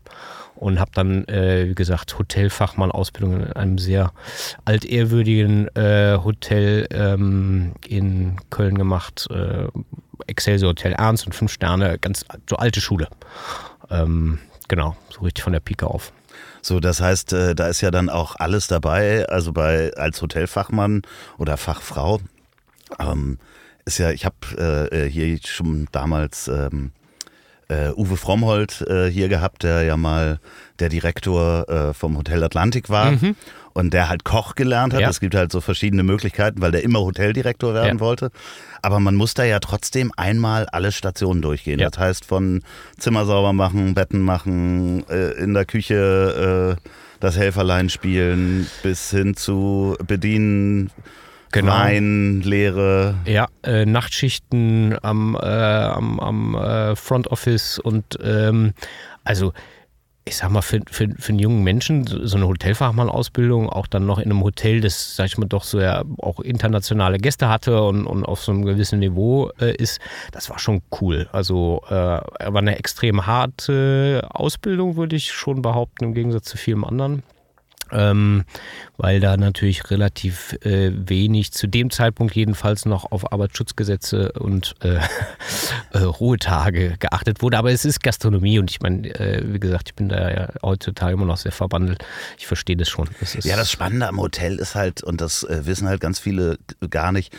und 0.56 0.80
habe 0.80 0.92
dann, 0.94 1.28
äh, 1.28 1.70
wie 1.70 1.76
gesagt, 1.76 2.18
Hotelfachmann-Ausbildung 2.18 3.42
in 3.42 3.54
einem 3.54 3.78
sehr 3.78 4.12
altehrwürdigen 4.66 5.68
äh, 5.76 6.18
Hotel 6.24 6.88
ähm, 6.92 7.74
in 7.88 8.38
Köln 8.50 8.76
gemacht. 8.76 9.28
Äh, 9.30 9.68
Excelsior 10.26 10.70
Hotel 10.70 10.94
Ernst 10.94 11.26
und 11.28 11.34
fünf 11.34 11.52
Sterne, 11.52 12.00
ganz 12.00 12.26
so 12.50 12.56
alte 12.58 12.82
Schule. 12.82 13.08
Ähm, 13.90 14.40
genau, 14.68 14.98
so 15.10 15.22
richtig 15.22 15.44
von 15.44 15.54
der 15.54 15.60
Pike 15.60 15.86
auf. 15.86 16.12
So, 16.62 16.80
das 16.80 17.02
heißt, 17.02 17.34
äh, 17.34 17.56
da 17.56 17.68
ist 17.68 17.82
ja 17.82 17.92
dann 17.92 18.10
auch 18.10 18.36
alles 18.36 18.68
dabei. 18.68 19.28
Also 19.30 19.54
bei 19.54 19.94
als 19.96 20.22
Hotelfachmann 20.22 21.04
oder 21.38 21.56
Fachfrau 21.58 22.20
ähm, 23.00 23.38
ist 23.86 23.98
ja, 24.00 24.12
ich 24.12 24.26
habe 24.26 24.90
äh, 24.92 25.10
hier 25.10 25.38
schon 25.46 25.88
damals 25.92 26.48
ähm, 26.48 26.92
äh, 27.70 27.90
Uwe 27.92 28.18
Frommholt 28.18 28.82
äh, 28.88 29.10
hier 29.10 29.30
gehabt, 29.30 29.64
der 29.64 29.84
ja 29.84 29.98
mal 29.98 30.40
der 30.80 30.90
Direktor 30.90 31.68
äh, 31.70 31.94
vom 31.94 32.18
Hotel 32.18 32.44
Atlantik 32.44 32.90
war 32.90 33.14
und 33.74 33.94
der 33.94 34.10
halt 34.10 34.24
Koch 34.24 34.56
gelernt 34.56 34.94
hat. 34.94 35.00
Mhm. 35.00 35.04
Ja. 35.04 35.10
Es 35.10 35.20
gibt 35.20 35.36
halt 35.36 35.52
so 35.52 35.62
verschiedene 35.62 36.04
Möglichkeiten, 36.04 36.62
weil 36.62 36.72
der 36.72 36.84
immer 36.84 37.00
Hoteldirektor 37.00 37.74
werden 37.74 37.98
Ja. 37.98 38.00
wollte. 38.00 38.32
Aber 38.82 39.00
man 39.00 39.16
muss 39.16 39.34
da 39.34 39.44
ja 39.44 39.60
trotzdem 39.60 40.12
einmal 40.18 40.68
alle 40.68 40.92
Stationen 40.92 41.42
durchgehen. 41.42 41.80
Ja. 41.80 41.90
Das 41.90 42.00
heißt 42.00 42.26
von 42.26 42.62
Zimmer 42.98 43.26
sauber 43.26 43.54
machen, 43.54 43.94
Betten 43.94 44.22
machen, 44.22 45.08
äh, 45.10 45.32
in 45.34 45.54
der 45.54 45.66
Küche 45.66 46.78
äh, 46.78 46.90
das 47.20 47.36
Helferlein 47.38 47.90
spielen, 47.90 48.68
bis 48.84 49.10
hin 49.12 49.36
zu 49.36 49.96
bedienen, 50.06 50.92
Genau. 51.62 51.72
Wein, 51.72 52.42
Lehre. 52.42 53.16
Ja, 53.26 53.48
äh, 53.64 53.86
Nachtschichten 53.86 54.96
am, 55.02 55.36
äh, 55.36 55.48
am, 55.48 56.20
am 56.20 56.56
äh, 56.56 56.96
Front 56.96 57.28
Office 57.28 57.80
und 57.80 58.18
ähm, 58.24 58.74
also 59.24 59.54
ich 60.28 60.36
sag 60.36 60.50
mal, 60.50 60.62
für, 60.62 60.82
für, 60.92 61.08
für 61.18 61.30
einen 61.30 61.40
jungen 61.40 61.64
Menschen 61.64 62.06
so 62.06 62.26
so 62.26 62.38
eine 62.38 62.48
Hotelfachmann-Ausbildung, 62.48 63.70
auch 63.70 63.88
dann 63.88 64.06
noch 64.06 64.20
in 64.20 64.26
einem 64.26 64.44
Hotel, 64.44 64.82
das, 64.82 65.16
sag 65.16 65.28
ich 65.28 65.38
mal, 65.38 65.48
doch 65.48 65.64
so 65.64 65.80
ja 65.80 66.04
auch 66.18 66.40
internationale 66.42 67.18
Gäste 67.18 67.50
hatte 67.50 67.82
und, 67.82 68.06
und 68.06 68.26
auf 68.26 68.44
so 68.44 68.52
einem 68.52 68.66
gewissen 68.66 69.00
Niveau 69.00 69.50
äh, 69.60 69.74
ist, 69.76 70.00
das 70.32 70.50
war 70.50 70.60
schon 70.60 70.82
cool. 71.02 71.28
Also 71.32 71.82
äh, 71.88 71.92
war 71.94 72.58
eine 72.58 72.78
extrem 72.78 73.26
harte 73.26 74.28
Ausbildung, 74.30 74.98
würde 74.98 75.16
ich 75.16 75.32
schon 75.32 75.62
behaupten, 75.62 76.06
im 76.06 76.14
Gegensatz 76.14 76.46
zu 76.46 76.58
vielem 76.58 76.84
anderen. 76.84 77.24
Ähm, 77.92 78.44
weil 78.98 79.20
da 79.20 79.38
natürlich 79.38 79.90
relativ 79.92 80.54
äh, 80.64 80.92
wenig, 80.94 81.52
zu 81.52 81.68
dem 81.68 81.90
Zeitpunkt 81.90 82.36
jedenfalls 82.36 82.86
noch 82.86 83.12
auf 83.12 83.32
Arbeitsschutzgesetze 83.32 84.32
und 84.34 84.76
äh, 84.82 85.00
äh, 85.94 86.00
Ruhetage 86.00 86.96
geachtet 87.00 87.42
wurde. 87.42 87.58
Aber 87.58 87.72
es 87.72 87.86
ist 87.86 88.02
Gastronomie 88.02 88.60
und 88.60 88.72
ich 88.72 88.82
meine, 88.82 89.08
äh, 89.20 89.44
wie 89.46 89.60
gesagt, 89.60 89.90
ich 89.90 89.96
bin 89.96 90.10
da 90.10 90.32
ja 90.32 90.50
heutzutage 90.64 91.14
immer 91.14 91.26
noch 91.26 91.38
sehr 91.38 91.52
verbandelt. 91.52 92.04
Ich 92.38 92.48
verstehe 92.48 92.76
das 92.76 92.90
schon. 92.90 93.08
Ja, 93.44 93.56
das 93.56 93.72
Spannende 93.72 94.08
am 94.08 94.20
Hotel 94.20 94.58
ist 94.58 94.76
halt, 94.76 95.04
und 95.04 95.22
das 95.22 95.44
äh, 95.44 95.66
wissen 95.66 95.88
halt 95.88 96.02
ganz 96.02 96.20
viele 96.20 96.58
gar 96.90 97.12
nicht, 97.12 97.36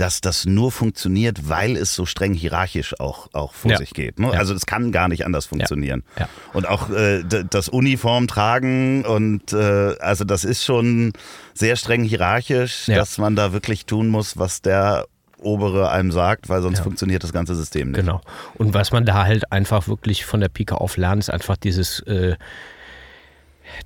dass 0.00 0.20
das 0.20 0.46
nur 0.46 0.72
funktioniert, 0.72 1.48
weil 1.48 1.76
es 1.76 1.94
so 1.94 2.06
streng 2.06 2.32
hierarchisch 2.34 2.98
auch, 3.00 3.28
auch 3.34 3.52
vor 3.54 3.70
Ja. 3.72 3.76
sich 3.76 3.92
geht. 3.92 4.18
Ne? 4.18 4.28
Ja. 4.32 4.38
Also 4.38 4.54
es 4.54 4.66
kann 4.66 4.92
gar 4.92 5.08
nicht 5.08 5.26
anders 5.26 5.46
funktionieren. 5.46 6.02
Ja. 6.18 6.28
Und 6.54 6.66
auch 6.66 6.90
äh, 6.90 7.22
das 7.50 7.68
Uniform 7.68 8.26
tragen 8.26 9.04
und 9.04 9.52
äh, 9.52 9.96
also 10.00 10.24
das 10.24 10.44
ist 10.44 10.64
schon 10.64 11.12
sehr 11.54 11.76
streng 11.76 12.02
hierarchisch, 12.04 12.86
dass 12.86 13.18
man 13.18 13.36
da 13.36 13.52
wirklich 13.52 13.84
tun 13.86 14.08
muss, 14.08 14.38
was 14.38 14.62
der 14.62 15.06
obere 15.38 15.90
einem 15.90 16.12
sagt, 16.12 16.48
weil 16.48 16.60
sonst 16.62 16.78
Ja. 16.78 16.84
funktioniert 16.84 17.22
das 17.24 17.32
ganze 17.32 17.54
System 17.54 17.92
nicht. 17.92 18.00
Genau. 18.00 18.20
Und 18.56 18.74
was 18.74 18.92
man 18.92 19.06
da 19.06 19.24
halt 19.24 19.50
einfach 19.52 19.88
wirklich 19.88 20.24
von 20.26 20.40
der 20.40 20.48
Pike 20.48 20.78
auf 20.80 20.96
lernt, 20.96 21.22
ist 21.22 21.30
einfach 21.30 21.56
dieses, 21.56 22.00
äh, 22.00 22.36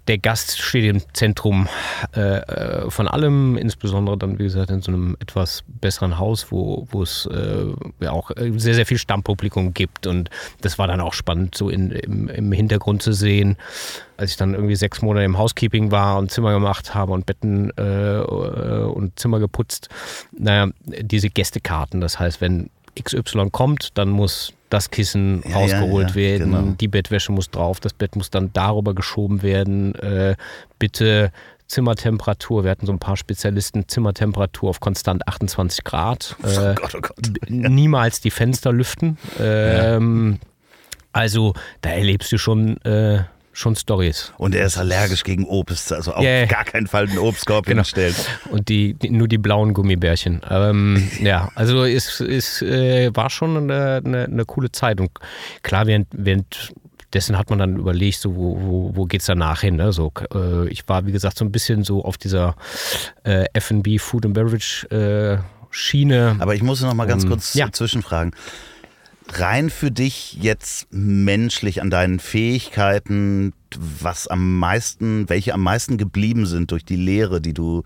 der 0.08 0.18
Gast 0.18 0.60
steht 0.60 0.84
im 0.84 1.02
Zentrum 1.12 1.68
äh, 2.14 2.20
äh, 2.20 2.90
von 2.90 3.08
allem, 3.08 3.56
insbesondere 3.56 4.18
dann, 4.18 4.38
wie 4.38 4.44
gesagt, 4.44 4.70
in 4.70 4.82
so 4.82 4.92
einem 4.92 5.16
etwas 5.20 5.64
besseren 5.66 6.18
Haus, 6.18 6.50
wo, 6.50 6.86
es 7.02 7.26
äh, 7.26 8.06
auch 8.06 8.30
äh, 8.32 8.52
sehr, 8.56 8.74
sehr 8.74 8.86
viel 8.86 8.98
Stammpublikum 8.98 9.74
gibt. 9.74 10.06
Und 10.06 10.30
das 10.60 10.78
war 10.78 10.86
dann 10.86 11.00
auch 11.00 11.14
spannend, 11.14 11.54
so 11.54 11.70
in, 11.70 11.90
im, 11.90 12.28
im 12.28 12.52
Hintergrund 12.52 13.02
zu 13.02 13.12
sehen, 13.12 13.56
als 14.16 14.32
ich 14.32 14.36
dann 14.36 14.54
irgendwie 14.54 14.76
sechs 14.76 15.02
Monate 15.02 15.24
im 15.24 15.38
Housekeeping 15.38 15.90
war 15.90 16.18
und 16.18 16.30
Zimmer 16.30 16.52
gemacht 16.52 16.94
habe 16.94 17.12
und 17.12 17.26
Betten 17.26 17.70
äh, 17.76 18.18
äh, 18.18 18.84
und 18.84 19.18
Zimmer 19.18 19.40
geputzt. 19.40 19.88
Naja, 20.32 20.68
diese 20.84 21.30
Gästekarten, 21.30 22.00
das 22.00 22.18
heißt, 22.18 22.40
wenn 22.40 22.70
XY 23.00 23.50
kommt, 23.50 23.98
dann 23.98 24.10
muss 24.10 24.52
das 24.74 24.90
Kissen 24.90 25.42
Ja, 25.48 25.56
rausgeholt 25.56 26.10
ja, 26.10 26.14
werden, 26.16 26.50
genau. 26.52 26.74
die 26.78 26.88
Bettwäsche 26.88 27.32
muss 27.32 27.50
drauf, 27.50 27.80
das 27.80 27.92
Bett 27.92 28.16
muss 28.16 28.30
dann 28.30 28.50
darüber 28.52 28.94
geschoben 28.94 29.42
werden. 29.42 29.94
Äh, 29.96 30.36
bitte 30.78 31.30
Zimmertemperatur, 31.66 32.64
wir 32.64 32.70
hatten 32.70 32.86
so 32.86 32.92
ein 32.92 32.98
paar 32.98 33.16
Spezialisten, 33.16 33.88
Zimmertemperatur 33.88 34.70
auf 34.70 34.80
konstant 34.80 35.26
28 35.26 35.82
Grad. 35.84 36.36
Oh 36.42 36.46
Äh, 36.48 36.74
Gott, 36.74 36.94
oh 36.94 37.00
Gott. 37.00 37.16
niemals 37.48 38.20
die 38.20 38.30
Fenster 38.30 38.72
lüften. 38.72 39.16
Ähm, 39.40 40.38
Also 41.12 41.54
da 41.80 41.90
erlebst 41.90 42.32
du 42.32 42.38
schon, 42.38 42.76
äh, 42.84 43.22
schon 43.54 43.76
Stories. 43.76 44.32
Und 44.36 44.54
er 44.54 44.66
ist 44.66 44.76
allergisch 44.76 45.24
gegen 45.24 45.46
Obst, 45.46 45.92
also 45.92 46.12
auf 46.12 46.22
ja. 46.22 46.44
gar 46.44 46.64
keinen 46.64 46.86
Fall 46.86 47.08
einen 47.08 47.18
Obstkorb 47.18 47.64
Genau. 47.66 47.78
hinstellen. 47.78 48.14
Und 48.50 48.68
die, 48.68 48.94
die 48.94 49.10
nur 49.10 49.28
die 49.28 49.38
blauen 49.38 49.72
Gummibärchen. 49.72 50.42
Ähm, 50.50 51.08
ja, 51.22 51.50
also 51.54 51.84
es, 51.84 52.20
es 52.20 52.60
äh, 52.60 53.10
war 53.14 53.30
schon 53.30 53.56
eine, 53.56 54.02
eine, 54.04 54.24
eine 54.24 54.44
coole 54.44 54.70
Zeit. 54.70 55.00
Und 55.00 55.10
klar, 55.62 55.86
während, 55.86 56.08
während 56.12 56.72
dessen 57.14 57.38
hat 57.38 57.48
man 57.48 57.60
dann 57.60 57.76
überlegt, 57.76 58.18
so, 58.18 58.36
wo, 58.36 58.60
wo, 58.60 58.90
wo 58.96 59.04
geht 59.06 59.20
es 59.20 59.26
danach 59.26 59.60
hin? 59.60 59.76
Ne? 59.76 59.92
So, 59.92 60.12
äh, 60.34 60.68
ich 60.68 60.88
war, 60.88 61.06
wie 61.06 61.12
gesagt, 61.12 61.38
so 61.38 61.44
ein 61.44 61.52
bisschen 61.52 61.84
so 61.84 62.04
auf 62.04 62.18
dieser 62.18 62.56
äh, 63.22 63.46
FB 63.54 63.98
Food 63.98 64.26
and 64.26 64.34
Beverage 64.34 64.86
äh, 64.90 65.38
Schiene. 65.70 66.36
Aber 66.38 66.54
ich 66.54 66.62
muss 66.62 66.80
noch 66.82 66.94
mal 66.94 67.06
ganz 67.06 67.24
Um, 67.24 67.30
kurz 67.30 67.54
ja. 67.54 67.70
zwischenfragen. 67.70 68.32
Rein 69.32 69.70
für 69.70 69.90
dich 69.90 70.34
jetzt 70.34 70.86
menschlich 70.90 71.80
an 71.80 71.90
deinen 71.90 72.20
Fähigkeiten, 72.20 73.52
was 73.76 74.28
am 74.28 74.58
meisten, 74.58 75.28
welche 75.28 75.54
am 75.54 75.62
meisten 75.62 75.96
geblieben 75.98 76.46
sind 76.46 76.70
durch 76.70 76.84
die 76.84 76.96
Lehre, 76.96 77.40
die 77.40 77.54
du, 77.54 77.82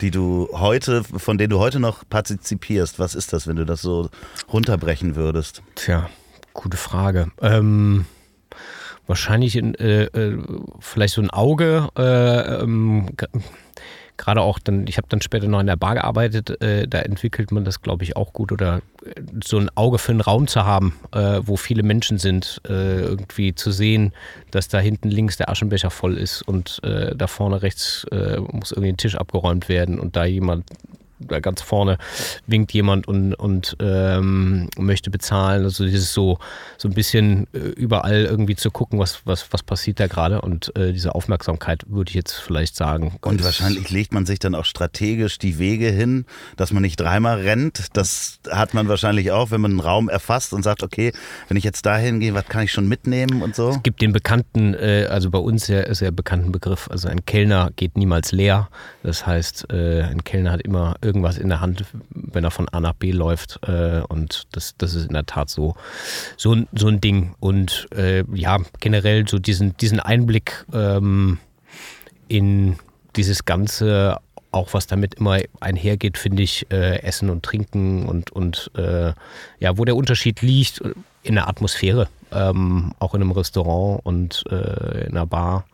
die 0.00 0.10
du 0.10 0.48
heute, 0.52 1.02
von 1.04 1.38
denen 1.38 1.50
du 1.50 1.58
heute 1.58 1.80
noch 1.80 2.04
partizipierst. 2.08 2.98
Was 2.98 3.14
ist 3.14 3.32
das, 3.32 3.46
wenn 3.46 3.56
du 3.56 3.64
das 3.64 3.82
so 3.82 4.10
runterbrechen 4.52 5.16
würdest? 5.16 5.62
Tja, 5.74 6.08
gute 6.52 6.76
Frage. 6.76 7.32
Ähm, 7.40 8.04
wahrscheinlich 9.06 9.56
in, 9.56 9.74
äh, 9.74 10.04
äh, 10.04 10.38
vielleicht 10.80 11.14
so 11.14 11.22
ein 11.22 11.30
Auge. 11.30 11.88
Äh, 11.96 12.62
ähm, 12.62 13.08
Gerade 14.16 14.42
auch 14.42 14.58
dann, 14.58 14.86
ich 14.86 14.98
habe 14.98 15.08
dann 15.08 15.20
später 15.20 15.48
noch 15.48 15.60
in 15.60 15.66
der 15.66 15.76
Bar 15.76 15.94
gearbeitet, 15.94 16.62
äh, 16.62 16.86
da 16.86 17.00
entwickelt 17.00 17.50
man 17.50 17.64
das, 17.64 17.82
glaube 17.82 18.04
ich, 18.04 18.16
auch 18.16 18.32
gut. 18.32 18.52
Oder 18.52 18.82
äh, 19.04 19.20
so 19.42 19.58
ein 19.58 19.70
Auge 19.74 19.98
für 19.98 20.12
einen 20.12 20.20
Raum 20.20 20.46
zu 20.46 20.64
haben, 20.64 20.94
äh, 21.12 21.40
wo 21.42 21.56
viele 21.56 21.82
Menschen 21.82 22.18
sind, 22.18 22.60
äh, 22.68 23.00
irgendwie 23.00 23.54
zu 23.54 23.72
sehen, 23.72 24.12
dass 24.50 24.68
da 24.68 24.78
hinten 24.78 25.08
links 25.08 25.36
der 25.36 25.48
Aschenbecher 25.48 25.90
voll 25.90 26.18
ist 26.18 26.42
und 26.42 26.80
äh, 26.84 27.14
da 27.16 27.26
vorne 27.26 27.62
rechts 27.62 28.04
äh, 28.12 28.38
muss 28.38 28.72
irgendwie 28.72 28.90
ein 28.90 28.96
Tisch 28.96 29.16
abgeräumt 29.16 29.68
werden 29.68 29.98
und 29.98 30.14
da 30.14 30.24
jemand 30.24 30.64
da 31.28 31.40
ganz 31.40 31.62
vorne 31.62 31.98
winkt 32.46 32.72
jemand 32.72 33.08
und, 33.08 33.34
und 33.34 33.76
ähm, 33.80 34.68
möchte 34.76 35.10
bezahlen. 35.10 35.64
Also 35.64 35.84
dieses 35.84 36.12
so, 36.12 36.38
so 36.78 36.88
ein 36.88 36.94
bisschen 36.94 37.46
äh, 37.52 37.58
überall 37.58 38.24
irgendwie 38.24 38.56
zu 38.56 38.70
gucken, 38.70 38.98
was, 38.98 39.20
was, 39.24 39.52
was 39.52 39.62
passiert 39.62 40.00
da 40.00 40.06
gerade. 40.06 40.40
Und 40.40 40.74
äh, 40.76 40.92
diese 40.92 41.14
Aufmerksamkeit 41.14 41.84
würde 41.88 42.10
ich 42.10 42.14
jetzt 42.14 42.34
vielleicht 42.34 42.76
sagen. 42.76 43.16
Und 43.22 43.44
wahrscheinlich 43.44 43.90
legt 43.90 44.12
man 44.12 44.26
sich 44.26 44.38
dann 44.38 44.54
auch 44.54 44.64
strategisch 44.64 45.38
die 45.38 45.58
Wege 45.58 45.88
hin, 45.88 46.26
dass 46.56 46.72
man 46.72 46.82
nicht 46.82 47.00
dreimal 47.00 47.40
rennt. 47.40 47.88
Das 47.94 48.38
hat 48.50 48.74
man 48.74 48.88
wahrscheinlich 48.88 49.32
auch, 49.32 49.50
wenn 49.50 49.60
man 49.60 49.72
einen 49.72 49.80
Raum 49.80 50.08
erfasst 50.08 50.52
und 50.52 50.62
sagt, 50.62 50.82
okay, 50.82 51.12
wenn 51.48 51.56
ich 51.56 51.64
jetzt 51.64 51.86
dahin 51.86 52.20
gehe, 52.20 52.34
was 52.34 52.46
kann 52.46 52.62
ich 52.62 52.72
schon 52.72 52.88
mitnehmen 52.88 53.42
und 53.42 53.54
so? 53.54 53.70
Es 53.70 53.82
gibt 53.82 54.00
den 54.02 54.12
bekannten, 54.12 54.74
äh, 54.74 55.06
also 55.10 55.30
bei 55.30 55.38
uns 55.38 55.66
sehr, 55.66 55.94
sehr 55.94 56.10
bekannten 56.10 56.52
Begriff, 56.52 56.88
also 56.90 57.08
ein 57.08 57.24
Kellner 57.24 57.70
geht 57.76 57.96
niemals 57.96 58.32
leer. 58.32 58.68
Das 59.02 59.26
heißt, 59.26 59.72
äh, 59.72 60.02
ein 60.02 60.24
Kellner 60.24 60.52
hat 60.52 60.62
immer 60.62 60.96
irgendwas 61.12 61.38
in 61.38 61.48
der 61.48 61.60
Hand, 61.60 61.84
wenn 62.10 62.44
er 62.44 62.50
von 62.50 62.68
A 62.70 62.80
nach 62.80 62.94
B 62.94 63.10
läuft. 63.12 63.60
Äh, 63.68 64.00
und 64.08 64.44
das, 64.52 64.74
das 64.78 64.94
ist 64.94 65.06
in 65.06 65.12
der 65.12 65.26
Tat 65.26 65.50
so, 65.50 65.74
so, 66.36 66.52
ein- 66.54 66.68
so 66.72 66.88
ein 66.88 67.00
Ding. 67.00 67.34
Und 67.40 67.86
äh, 67.94 68.24
ja, 68.34 68.58
generell 68.80 69.28
so 69.28 69.38
diesen, 69.38 69.76
diesen 69.76 70.00
Einblick 70.00 70.64
ähm, 70.72 71.38
in 72.28 72.76
dieses 73.16 73.44
Ganze, 73.44 74.18
auch 74.52 74.72
was 74.74 74.86
damit 74.86 75.14
immer 75.14 75.38
einhergeht, 75.60 76.16
finde 76.18 76.42
ich, 76.42 76.66
äh, 76.70 77.02
Essen 77.02 77.30
und 77.30 77.42
Trinken 77.44 78.06
und, 78.06 78.30
und 78.32 78.70
äh, 78.76 79.12
ja, 79.60 79.76
wo 79.78 79.84
der 79.84 79.96
Unterschied 79.96 80.40
liegt 80.42 80.82
in 81.22 81.34
der 81.34 81.48
Atmosphäre, 81.48 82.08
ähm, 82.32 82.92
auch 82.98 83.14
in 83.14 83.20
einem 83.22 83.32
Restaurant 83.32 84.00
und 84.04 84.44
äh, 84.50 85.06
in 85.06 85.12
einer 85.12 85.26
Bar, 85.26 85.64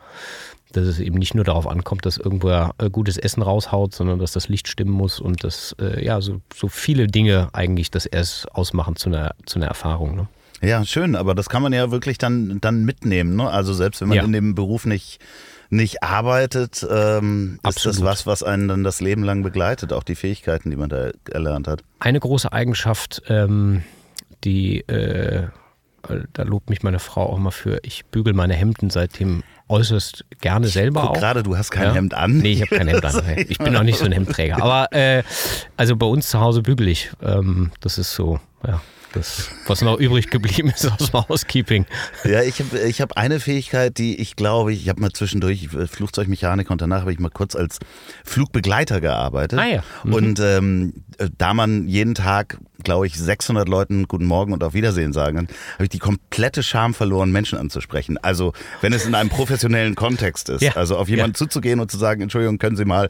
dass 0.72 0.84
es 0.84 0.98
eben 1.00 1.18
nicht 1.18 1.34
nur 1.34 1.44
darauf 1.44 1.66
ankommt, 1.66 2.04
dass 2.04 2.18
irgendwer 2.18 2.75
äh, 2.78 2.90
gutes 2.90 3.16
Essen 3.16 3.42
raushaut, 3.42 3.94
sondern 3.94 4.18
dass 4.18 4.32
das 4.32 4.48
Licht 4.48 4.68
stimmen 4.68 4.90
muss 4.92 5.18
und 5.20 5.42
dass 5.44 5.75
äh, 5.80 6.04
ja 6.04 6.20
so, 6.20 6.40
so 6.54 6.68
viele 6.68 7.06
Dinge 7.06 7.48
eigentlich 7.52 7.90
das 7.90 8.06
erst 8.06 8.52
ausmachen 8.54 8.96
zu 8.96 9.08
einer, 9.08 9.34
zu 9.46 9.58
einer 9.58 9.66
Erfahrung. 9.66 10.14
Ne? 10.16 10.28
Ja, 10.60 10.84
schön, 10.84 11.14
aber 11.16 11.34
das 11.34 11.48
kann 11.48 11.62
man 11.62 11.72
ja 11.72 11.90
wirklich 11.90 12.18
dann, 12.18 12.60
dann 12.60 12.84
mitnehmen. 12.84 13.37
Ne? 13.37 13.48
Also 13.48 13.72
selbst 13.72 14.00
wenn 14.00 14.08
man 14.08 14.16
Ja. 14.18 14.25
in 14.25 14.32
dem 14.32 14.54
Beruf 14.54 14.84
nicht, 14.87 15.20
nicht 15.70 16.02
arbeitet, 16.02 16.87
ähm, 16.90 17.60
ist 17.68 17.84
das 17.87 18.02
was, 18.02 18.26
was 18.26 18.42
einen 18.42 18.68
dann 18.68 18.84
das 18.84 19.00
Leben 19.00 19.22
lang 19.22 19.42
begleitet, 19.42 19.92
auch 19.92 20.02
die 20.02 20.14
Fähigkeiten, 20.16 20.70
die 20.70 20.76
man 20.76 20.88
da 20.88 21.10
erlernt 21.30 21.68
hat. 21.68 21.82
Eine 22.00 22.20
große 22.20 22.52
Eigenschaft, 22.52 23.22
ähm, 23.28 23.84
die, 24.44 24.80
äh, 24.88 25.48
da 26.33 26.43
lobt 26.45 26.71
mich 26.71 26.83
meine 26.83 26.99
Frau 26.99 27.26
auch 27.33 27.38
mal 27.38 27.50
für, 27.50 27.78
ich 27.83 28.05
bügel 28.07 28.33
meine 28.35 28.55
Hemden 28.55 28.90
seitdem 28.90 29.43
äußerst 29.69 30.25
gerne 30.40 30.67
selber 30.69 31.02
Guck 31.02 31.11
auch. 31.11 31.14
gerade, 31.14 31.43
du 31.43 31.57
hast 31.57 31.71
kein 31.71 31.88
Ja. 31.88 31.95
Hemd 31.95 32.14
an. 32.14 32.38
Nee, 32.38 32.52
ich 32.52 32.62
habe 32.62 32.76
kein 32.76 32.88
Hemd 32.88 33.05
an. 33.05 33.23
Ich 33.49 33.59
bin 33.59 33.76
auch 33.76 33.83
nicht 33.83 33.99
so 33.99 34.05
ein 34.07 34.12
Hemdträger. 34.12 34.62
Aber 34.62 34.90
äh, 34.93 35.23
also 35.76 35.97
bei 35.97 36.07
uns 36.07 36.28
zu 36.31 36.40
Hause 36.40 36.62
bügel 36.62 36.88
ich. 36.88 37.11
Ähm, 37.23 37.71
das 37.81 37.99
ist 37.99 38.14
so, 38.14 38.40
ja, 38.67 38.81
das, 39.12 39.50
was 39.67 39.81
noch 39.83 39.99
übrig 39.99 40.29
geblieben 40.31 40.69
ist 40.71 40.87
aus 40.91 41.11
dem 41.11 41.27
Housekeeping. 41.29 41.87
Ja, 42.25 42.43
ich 42.43 42.61
habe 42.61 42.79
ich 42.81 43.00
hab 43.00 43.17
eine 43.17 43.41
Fähigkeit, 43.41 43.97
die 43.99 44.21
ich 44.21 44.37
glaube, 44.37 44.73
ich 44.73 44.88
habe 44.88 45.00
mal 45.00 45.12
zwischendurch 45.12 45.69
äh, 45.75 45.87
Flugzeugmechanik 45.87 46.71
und 46.71 46.81
danach 46.83 47.00
habe 47.00 47.12
ich 47.12 47.19
mal 47.19 47.31
kurz 47.31 47.57
als 47.57 47.79
Flugbegleiter 48.25 49.00
gearbeitet. 49.00 49.59
Ah 49.59 49.67
ja. 49.67 49.83
Mhm. 50.05 50.12
Und 50.12 50.41
ähm, 50.41 50.93
äh, 51.19 51.29
da 51.38 51.55
man 51.55 51.88
jeden 51.88 52.15
Tag, 52.15 52.59
glaube 52.85 53.07
ich, 53.07 53.19
600 53.19 53.69
Leuten 53.69 54.07
Guten 54.09 54.27
Morgen 54.27 54.53
und 54.53 54.62
auf 54.62 54.75
Wiedersehen 54.75 55.12
sagen 55.12 55.37
kann, 55.37 55.49
habe 55.75 55.85
ich 55.85 55.91
die 55.91 55.99
komplette 55.99 56.62
Scham 56.62 56.95
verloren, 56.95 57.33
Menschen 57.33 57.59
anzusprechen. 57.59 58.19
Also 58.19 58.53
wenn 58.83 58.93
es 58.93 59.07
in 59.07 59.15
einem 59.15 59.31
professionellen 59.31 59.95
Kontext 59.95 60.49
ist, 60.49 60.61
Ja. 60.62 60.73
also 60.77 60.97
auf 60.97 61.09
jemanden 61.09 61.33
Ja. 61.33 61.38
zuzugehen 61.38 61.81
und 61.81 61.91
zu 61.91 61.99
sagen, 61.99 62.21
Entschuldigung, 62.21 62.59
können 62.59 62.77
Sie 62.77 62.85
mal, 62.85 63.09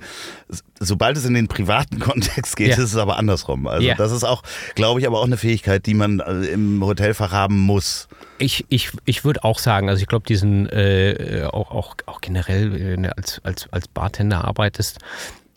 sobald 0.81 1.17
es 1.17 1.25
in 1.25 1.35
den 1.35 1.49
privaten 1.49 1.99
Kontext 1.99 2.57
geht, 2.57 2.69
Ja. 2.69 2.75
ist 2.77 2.93
es 2.93 2.97
aber 2.97 3.19
andersrum. 3.19 3.67
Also 3.67 3.89
das 3.99 4.13
ist 4.13 4.25
auch, 4.25 4.43
glaube 4.75 5.01
ich, 5.01 5.07
aber 5.07 5.19
auch 5.19 5.27
eine 5.27 5.37
Fähigkeit, 5.37 5.87
die 5.89 5.95
man 5.95 6.21
äh, 6.21 6.45
im 6.45 6.85
Hotelfach 6.85 7.33
haben 7.33 7.59
muss. 7.59 8.09
Ich, 8.37 8.67
ich, 8.69 8.91
ich 9.07 9.25
würde 9.25 9.43
auch 9.43 9.59
sagen, 9.59 9.89
also 9.89 10.03
ich 10.03 10.07
glaube, 10.07 10.27
diesen 10.27 10.69
äh, 10.69 11.49
auch, 11.51 11.71
auch, 11.71 11.97
auch 12.07 12.21
generell, 12.21 12.73
wenn 12.73 13.05
du 13.05 13.17
als, 13.17 13.41
als, 13.43 13.73
als 13.73 13.89
Bartender 13.89 14.45
arbeitest, 14.45 14.99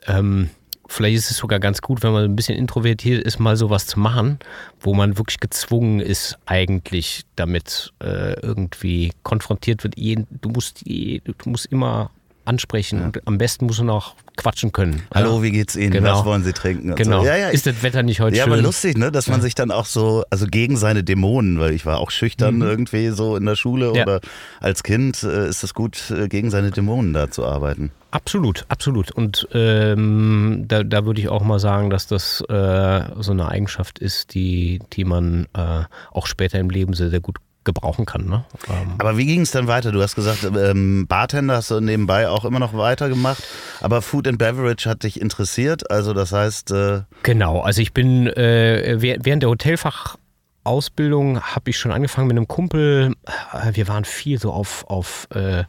ähm, 0.08 0.50
vielleicht 0.88 1.18
ist 1.18 1.32
es 1.32 1.38
sogar 1.38 1.60
ganz 1.60 1.82
gut, 1.82 2.02
wenn 2.02 2.14
man 2.14 2.24
ein 2.24 2.36
bisschen 2.36 2.58
introvertiert 2.58 3.24
ist, 3.24 3.40
mal 3.40 3.58
sowas 3.58 3.88
zu 3.88 4.00
machen, 4.00 4.40
wo 4.80 4.94
man 4.94 5.18
wirklich 5.18 5.40
gezwungen 5.40 6.00
ist, 6.00 6.38
eigentlich 6.46 7.24
damit 7.36 7.92
äh, 8.02 8.40
irgendwie 8.40 9.12
konfrontiert 9.24 9.84
wird. 9.84 9.96
Du 9.98 10.50
musst, 10.50 10.86
du 10.88 11.50
musst 11.50 11.66
immer 11.66 12.10
ansprechen 12.46 13.02
und 13.04 13.28
am 13.28 13.38
besten 13.38 13.66
musst 13.66 13.80
du 13.80 13.84
noch 13.84 14.16
quatschen 14.36 14.72
können. 14.72 15.04
Hallo, 15.14 15.38
Ja. 15.38 15.42
wie 15.44 15.52
geht's 15.52 15.76
Ihnen? 15.76 15.92
Genau. 15.92 16.18
Was 16.20 16.26
wollen 16.26 16.44
Sie 16.44 16.54
trinken? 16.54 16.96
Genau. 16.96 17.22
So. 17.22 17.28
Ja, 17.28 17.36
ja, 17.38 17.50
ist 17.50 17.66
das 17.68 17.84
Wetter 17.84 18.02
nicht 18.04 18.20
heute 18.22 18.36
ja 18.38 18.44
schön? 18.46 18.54
aber 18.54 18.62
lustig, 18.62 18.98
ne, 18.98 19.12
dass 19.12 19.28
man 19.28 19.42
sich 19.42 19.54
dann 19.56 19.70
auch 19.72 19.86
so, 19.86 20.24
also 20.30 20.48
gegen 20.48 20.78
seine 20.78 21.04
Dämonen, 21.04 21.60
weil 21.60 21.74
ich 21.74 21.86
war 21.86 22.00
auch 22.00 22.10
schüchtern 22.12 22.62
irgendwie 22.62 23.10
so 23.10 23.36
in 23.36 23.46
der 23.46 23.56
Schule 23.56 23.90
Mhm. 23.90 23.96
Ja. 23.96 24.04
oder 24.04 24.22
als 24.60 24.84
Kind 24.84 25.22
äh, 25.24 25.48
ist 25.50 25.64
es 25.64 25.74
gut, 25.74 26.10
äh, 26.12 26.28
gegen 26.28 26.50
seine 26.50 26.72
Dämonen 26.72 27.14
da 27.14 27.30
zu 27.30 27.46
arbeiten. 27.46 27.92
Absolut, 28.12 28.66
absolut. 28.68 29.12
Und 29.12 29.48
ähm, 29.54 30.66
da, 30.68 30.84
da 30.84 31.06
würde 31.06 31.22
ich 31.22 31.30
auch 31.30 31.44
mal 31.44 31.60
sagen, 31.60 31.90
dass 31.90 32.08
das 32.08 32.42
äh, 32.50 33.02
so 33.20 33.32
eine 33.32 33.48
Eigenschaft 33.48 34.00
ist, 34.00 34.34
die, 34.34 34.80
die 34.94 35.06
man 35.06 35.48
äh, 35.56 35.84
auch 36.12 36.28
später 36.28 36.60
im 36.60 36.70
Leben 36.70 36.94
sehr, 36.94 37.10
sehr 37.10 37.22
gut 37.22 37.38
gebrauchen 37.63 38.06
kann. 38.06 38.25
Ne? 38.25 38.44
Ähm. 38.70 38.96
Aber 38.98 39.18
wie 39.18 39.25
ging 39.25 39.41
es 39.41 39.51
dann 39.51 39.68
weiter? 39.68 39.91
Du 39.91 40.01
hast 40.01 40.15
gesagt, 40.15 40.44
ähm, 40.44 41.08
Bartender 41.08 41.58
hast 41.58 41.72
du 41.72 41.80
nebenbei 41.80 42.27
auch 42.30 42.46
immer 42.46 42.60
noch 42.60 42.74
weitergemacht, 42.74 43.44
aber 43.82 44.01
Food 44.01 44.27
and 44.27 44.38
Beverage 44.38 44.89
hat 44.89 45.03
dich 45.03 45.22
interessiert, 45.22 45.89
also 45.91 46.13
das 46.13 46.32
heißt... 46.32 46.72
Äh 46.72 47.01
genau, 47.24 47.62
also 47.62 47.82
ich 47.82 47.94
bin 47.94 48.27
äh, 48.27 48.98
während 49.00 49.44
der 49.44 49.50
Hotelfachausbildung 49.50 51.41
habe 51.41 51.70
ich 51.70 51.77
schon 51.77 51.91
angefangen 51.91 52.27
mit 52.27 52.38
einem 52.38 52.48
Kumpel, 52.48 53.13
äh, 53.53 53.75
wir 53.75 53.88
waren 53.88 54.06
viel 54.06 54.39
so 54.39 54.51
auf, 54.51 54.86
auf 54.88 55.27
äh, 55.34 55.63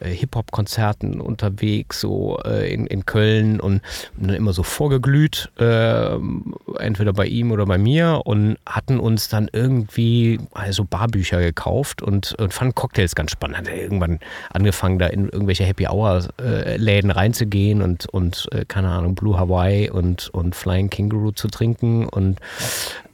äh, 0.00 0.10
Hip-Hop-Konzerten 0.10 1.20
unterwegs, 1.20 2.00
so 2.00 2.38
äh, 2.44 2.72
in, 2.72 2.86
in 2.86 3.06
Köln 3.06 3.60
und 3.60 3.82
dann 4.16 4.34
immer 4.34 4.52
so 4.52 4.62
vorgeglüht, 4.62 5.50
äh, 5.58 6.16
entweder 6.78 7.12
bei 7.12 7.26
ihm 7.26 7.50
oder 7.50 7.66
bei 7.66 7.78
mir 7.78 8.22
und 8.24 8.56
hatten 8.66 9.00
uns 9.00 9.28
dann 9.28 9.48
irgendwie 9.52 10.38
also 10.52 10.84
Barbücher 10.84 11.40
gekauft 11.40 12.02
und, 12.02 12.34
und 12.34 12.52
fanden 12.52 12.74
Cocktails 12.74 13.14
ganz 13.14 13.32
spannend. 13.32 13.58
Hat 13.58 13.68
irgendwann 13.68 14.20
angefangen, 14.50 14.98
da 14.98 15.06
in 15.06 15.28
irgendwelche 15.28 15.64
Happy 15.64 15.86
Hour-Läden 15.86 17.10
reinzugehen 17.10 17.82
und, 17.82 18.06
und 18.08 18.48
keine 18.68 18.88
Ahnung, 18.88 19.14
Blue 19.14 19.38
Hawaii 19.38 19.90
und, 19.90 20.28
und 20.30 20.54
Flying 20.54 20.90
Kangaroo 20.90 21.32
zu 21.32 21.48
trinken 21.48 22.06
und 22.06 22.38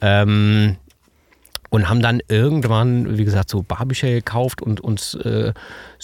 ähm, 0.01 0.77
und 1.75 1.89
haben 1.89 2.01
dann 2.01 2.21
irgendwann, 2.29 3.17
wie 3.17 3.25
gesagt, 3.25 3.49
so 3.49 3.61
Barbücher 3.61 4.07
gekauft 4.07 4.61
und 4.61 4.79
uns 4.79 5.13
äh, 5.15 5.51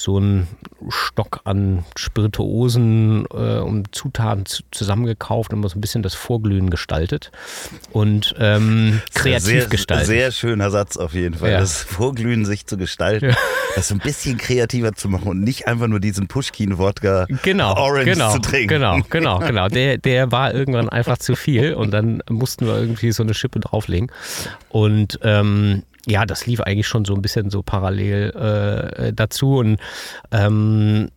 so 0.02 0.18
einen 0.18 0.48
Stock 0.90 1.42
an 1.44 1.86
Spirituosen 1.96 3.26
äh, 3.32 3.60
und 3.60 3.94
Zutaten 3.94 4.46
zusammengekauft 4.72 5.54
und 5.54 5.60
mal 5.60 5.70
so 5.70 5.78
ein 5.78 5.82
bisschen 5.82 6.02
das 6.02 6.16
Vorglühen 6.16 6.70
gestaltet 6.70 7.32
und 7.92 8.34
ähm, 8.40 9.02
kreativ 9.14 9.46
sehr, 9.46 9.66
gestaltet. 9.68 10.08
Sehr 10.08 10.32
schöner 10.32 10.72
Satz 10.72 10.98
auf 10.98 11.14
jeden 11.14 11.36
Fall. 11.36 11.52
Ja. 11.52 11.60
Das 11.60 11.84
Vorglühen 11.84 12.46
sich 12.46 12.66
zu 12.66 12.78
gestalten, 12.78 13.30
ja. 13.30 13.38
das 13.76 13.90
so 13.90 13.96
ein 13.96 14.00
bisschen 14.00 14.38
kreativer 14.38 14.94
zu 14.94 15.08
machen 15.08 15.28
und 15.28 15.42
nicht 15.42 15.68
einfach 15.68 15.88
nur 15.88 16.00
diesen 16.00 16.28
Pushkin-Wodka 16.28 17.28
genau, 17.44 17.76
Orange 17.76 18.14
genau, 18.14 18.34
zu 18.34 18.40
trinken. 18.40 18.70
Genau, 18.70 19.00
genau, 19.10 19.40
genau. 19.40 19.68
Der, 19.68 19.98
der 19.98 20.32
war 20.32 20.54
irgendwann 20.54 20.90
einfach 20.90 21.18
zu 21.18 21.36
viel 21.36 21.74
und 21.76 21.92
dann 21.92 22.24
mussten 22.30 22.66
wir 22.66 22.76
irgendwie 22.78 23.12
so 23.12 23.24
eine 23.24 23.34
Schippe 23.34 23.60
drauflegen. 23.60 24.12
Und 24.70 25.20
ähm, 25.24 25.84
ja, 26.08 26.26
das 26.26 26.46
lief 26.46 26.62
eigentlich 26.62 26.88
schon 26.88 27.06
so 27.06 27.14
ein 27.14 27.22
bisschen 27.22 27.50
so 27.50 27.62
parallel 27.62 28.32
äh, 28.32 29.14
dazu 29.14 29.58
und 29.58 29.80
ähm, 30.32 31.10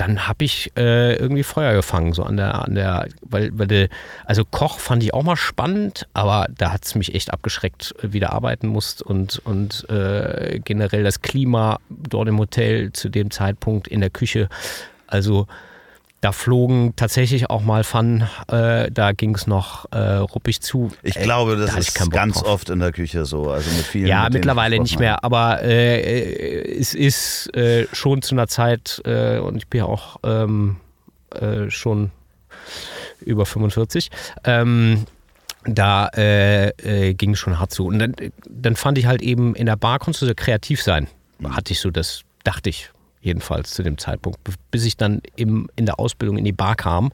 dann 0.00 0.26
habe 0.26 0.46
ich 0.46 0.72
äh, 0.78 1.16
irgendwie 1.16 1.42
Feuer 1.42 1.74
gefangen, 1.74 2.14
so 2.14 2.22
an 2.22 2.38
der, 2.38 2.54
an 2.64 2.74
der, 2.74 3.06
weil, 3.20 3.50
weil 3.52 3.66
de, 3.66 3.88
also 4.24 4.46
Koch 4.46 4.78
fand 4.78 5.02
ich 5.02 5.12
auch 5.12 5.22
mal 5.22 5.36
spannend, 5.36 6.08
aber 6.14 6.46
da 6.56 6.72
hat 6.72 6.86
es 6.86 6.94
mich 6.94 7.14
echt 7.14 7.30
abgeschreckt, 7.30 7.94
wie 8.00 8.18
du 8.18 8.32
arbeiten 8.32 8.66
musst 8.66 9.02
und, 9.02 9.40
und 9.44 9.88
äh, 9.90 10.58
generell 10.64 11.04
das 11.04 11.20
Klima 11.20 11.80
dort 11.90 12.28
im 12.28 12.38
Hotel 12.38 12.92
zu 12.92 13.10
dem 13.10 13.30
Zeitpunkt 13.30 13.88
in 13.88 14.00
der 14.00 14.08
Küche. 14.08 14.48
Also 15.06 15.46
da 16.20 16.32
flogen 16.32 16.94
tatsächlich 16.96 17.48
auch 17.48 17.62
mal 17.62 17.82
Pfannen, 17.82 18.28
äh, 18.48 18.90
da 18.90 19.12
ging 19.12 19.34
es 19.34 19.46
noch 19.46 19.90
äh, 19.90 20.16
ruppig 20.16 20.60
zu. 20.60 20.90
Ich 21.02 21.14
glaube, 21.14 21.56
das 21.56 21.72
da 21.72 21.78
ist 21.78 22.10
ganz 22.10 22.42
oft 22.42 22.68
in 22.68 22.80
der 22.80 22.92
Küche 22.92 23.24
so. 23.24 23.50
Also 23.50 23.70
mit 23.70 23.86
vielen, 23.86 24.06
ja, 24.06 24.24
mit 24.24 24.34
mittlerweile 24.34 24.78
nicht 24.78 24.98
mehr, 24.98 25.24
aber 25.24 25.62
äh, 25.62 26.78
es 26.78 26.94
ist 26.94 27.54
äh, 27.56 27.86
schon 27.92 28.20
zu 28.20 28.34
einer 28.34 28.48
Zeit, 28.48 29.00
äh, 29.06 29.38
und 29.38 29.56
ich 29.56 29.68
bin 29.68 29.78
ja 29.78 29.86
auch 29.86 30.18
ähm, 30.22 30.76
äh, 31.34 31.70
schon 31.70 32.10
über 33.20 33.46
45, 33.46 34.10
ähm, 34.44 35.06
da 35.64 36.08
äh, 36.08 37.14
ging 37.14 37.32
es 37.32 37.38
schon 37.38 37.58
hart 37.58 37.72
zu. 37.72 37.86
Und 37.86 37.98
dann, 37.98 38.14
dann 38.48 38.76
fand 38.76 38.98
ich 38.98 39.06
halt 39.06 39.22
eben, 39.22 39.54
in 39.54 39.66
der 39.66 39.76
Bar 39.76 39.98
konntest 39.98 40.22
du 40.22 40.26
sehr 40.26 40.34
kreativ 40.34 40.82
sein. 40.82 41.08
Hatte 41.44 41.72
ich 41.72 41.80
so 41.80 41.90
das, 41.90 42.22
dachte 42.44 42.70
ich, 42.70 42.90
jedenfalls 43.20 43.72
zu 43.72 43.82
dem 43.82 43.98
Zeitpunkt, 43.98 44.38
bis 44.70 44.84
ich 44.86 44.96
dann 44.96 45.20
im, 45.36 45.68
in 45.76 45.84
der 45.84 46.00
Ausbildung 46.00 46.38
in 46.38 46.44
die 46.44 46.52
Bar 46.52 46.74
kam 46.74 47.12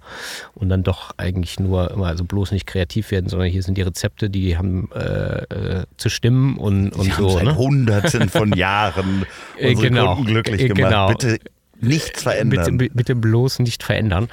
und 0.54 0.68
dann 0.68 0.82
doch 0.82 1.12
eigentlich 1.16 1.58
nur 1.58 1.90
immer, 1.90 2.06
also 2.06 2.24
bloß 2.24 2.52
nicht 2.52 2.66
kreativ 2.66 3.10
werden, 3.10 3.28
sondern 3.28 3.48
hier 3.48 3.62
sind 3.62 3.76
die 3.76 3.82
Rezepte, 3.82 4.30
die 4.30 4.56
haben 4.56 4.88
äh, 4.94 5.00
äh, 5.00 5.84
zu 5.96 6.08
stimmen 6.08 6.56
und, 6.58 6.90
und 6.90 7.06
die 7.06 7.10
so. 7.10 7.30
Haben 7.30 7.34
seit 7.34 7.44
ne? 7.44 7.56
Hunderten 7.56 8.28
von 8.28 8.52
Jahren 8.56 9.26
unsere 9.60 9.88
genau, 9.88 10.14
Kunden 10.14 10.30
glücklich 10.30 10.62
gemacht. 10.62 10.76
Genau. 10.76 11.08
Bitte 11.08 11.38
nichts 11.80 12.22
verändern. 12.22 12.78
Bitte, 12.78 12.94
bitte 12.94 13.14
bloß 13.16 13.58
nicht 13.58 13.82
verändern. 13.82 14.28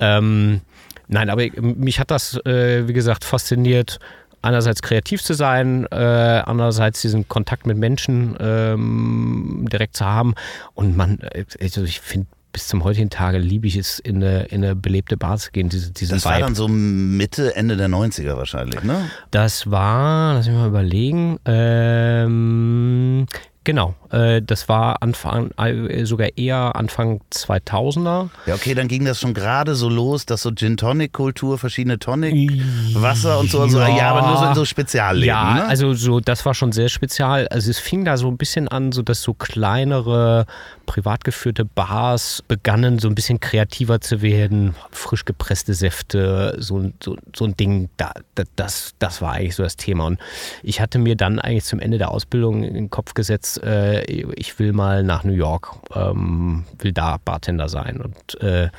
Ähm, 0.00 0.60
nein, 1.08 1.30
aber 1.30 1.46
mich 1.60 2.00
hat 2.00 2.10
das, 2.10 2.38
äh, 2.44 2.86
wie 2.86 2.92
gesagt, 2.92 3.24
fasziniert 3.24 3.98
einerseits 4.44 4.82
kreativ 4.82 5.22
zu 5.22 5.34
sein, 5.34 5.86
äh, 5.90 5.96
andererseits 6.44 7.00
diesen 7.00 7.28
Kontakt 7.28 7.66
mit 7.66 7.78
Menschen 7.78 8.36
ähm, 8.38 9.66
direkt 9.70 9.96
zu 9.96 10.04
haben. 10.04 10.34
Und 10.74 10.96
man, 10.96 11.18
also 11.60 11.82
ich 11.82 12.00
finde, 12.00 12.26
bis 12.52 12.68
zum 12.68 12.84
heutigen 12.84 13.10
Tage 13.10 13.38
liebe 13.38 13.66
ich 13.66 13.76
es, 13.76 13.98
in 13.98 14.16
eine, 14.16 14.44
in 14.44 14.64
eine 14.64 14.76
belebte 14.76 15.16
Bar 15.16 15.38
zu 15.38 15.50
gehen. 15.50 15.68
Diese, 15.68 15.90
diesen 15.90 16.14
das 16.14 16.24
war 16.24 16.38
dann 16.38 16.54
so 16.54 16.68
Mitte, 16.68 17.56
Ende 17.56 17.76
der 17.76 17.88
90er 17.88 18.36
wahrscheinlich, 18.36 18.82
ne? 18.84 19.10
Das 19.32 19.70
war, 19.70 20.34
lass 20.34 20.46
mich 20.46 20.56
mal 20.56 20.68
überlegen, 20.68 21.38
ähm, 21.44 23.26
Genau, 23.64 23.94
äh, 24.10 24.42
das 24.42 24.68
war 24.68 25.02
Anfang, 25.02 25.50
äh, 25.56 26.04
sogar 26.04 26.28
eher 26.36 26.76
Anfang 26.76 27.22
2000er. 27.32 28.28
Ja, 28.44 28.54
okay, 28.54 28.74
dann 28.74 28.88
ging 28.88 29.06
das 29.06 29.20
schon 29.20 29.32
gerade 29.32 29.74
so 29.74 29.88
los, 29.88 30.26
dass 30.26 30.42
so 30.42 30.50
Gin 30.50 30.76
Tonic 30.76 31.14
Kultur, 31.14 31.58
verschiedene 31.58 31.98
Tonic, 31.98 32.52
Wasser 32.94 33.40
und 33.40 33.50
so, 33.50 33.62
und 33.62 33.70
so. 33.70 33.78
Ja, 33.78 33.88
ja, 33.88 34.10
aber 34.10 34.28
nur 34.28 34.36
so 34.36 34.44
in 34.44 34.54
so 34.54 34.64
Spezialläden. 34.66 35.28
Ja, 35.28 35.54
ne? 35.54 35.64
also 35.64 35.94
so, 35.94 36.20
das 36.20 36.44
war 36.44 36.52
schon 36.52 36.72
sehr 36.72 36.90
spezial. 36.90 37.48
Also 37.48 37.70
es 37.70 37.78
fing 37.78 38.04
da 38.04 38.18
so 38.18 38.28
ein 38.28 38.36
bisschen 38.36 38.68
an, 38.68 38.92
so 38.92 39.00
dass 39.00 39.22
so 39.22 39.32
kleinere 39.32 40.44
privat 40.86 41.24
geführte 41.24 41.64
Bars 41.64 42.42
begannen 42.46 42.98
so 42.98 43.08
ein 43.08 43.14
bisschen 43.14 43.40
kreativer 43.40 44.00
zu 44.00 44.22
werden, 44.22 44.74
frisch 44.90 45.24
gepresste 45.24 45.74
Säfte, 45.74 46.56
so, 46.58 46.90
so, 47.02 47.16
so 47.34 47.44
ein 47.44 47.56
Ding, 47.56 47.88
da, 47.96 48.12
das, 48.56 48.94
das 48.98 49.20
war 49.20 49.32
eigentlich 49.32 49.56
so 49.56 49.62
das 49.62 49.76
Thema. 49.76 50.06
Und 50.06 50.20
ich 50.62 50.80
hatte 50.80 50.98
mir 50.98 51.16
dann 51.16 51.38
eigentlich 51.38 51.64
zum 51.64 51.80
Ende 51.80 51.98
der 51.98 52.10
Ausbildung 52.10 52.62
in 52.62 52.74
den 52.74 52.90
Kopf 52.90 53.14
gesetzt, 53.14 53.62
äh, 53.62 54.02
ich 54.04 54.58
will 54.58 54.72
mal 54.72 55.02
nach 55.02 55.24
New 55.24 55.32
York, 55.32 55.70
ähm, 55.94 56.64
will 56.78 56.92
da 56.92 57.18
Bartender 57.24 57.68
sein. 57.68 58.00
Und 58.00 58.40
äh, 58.40 58.70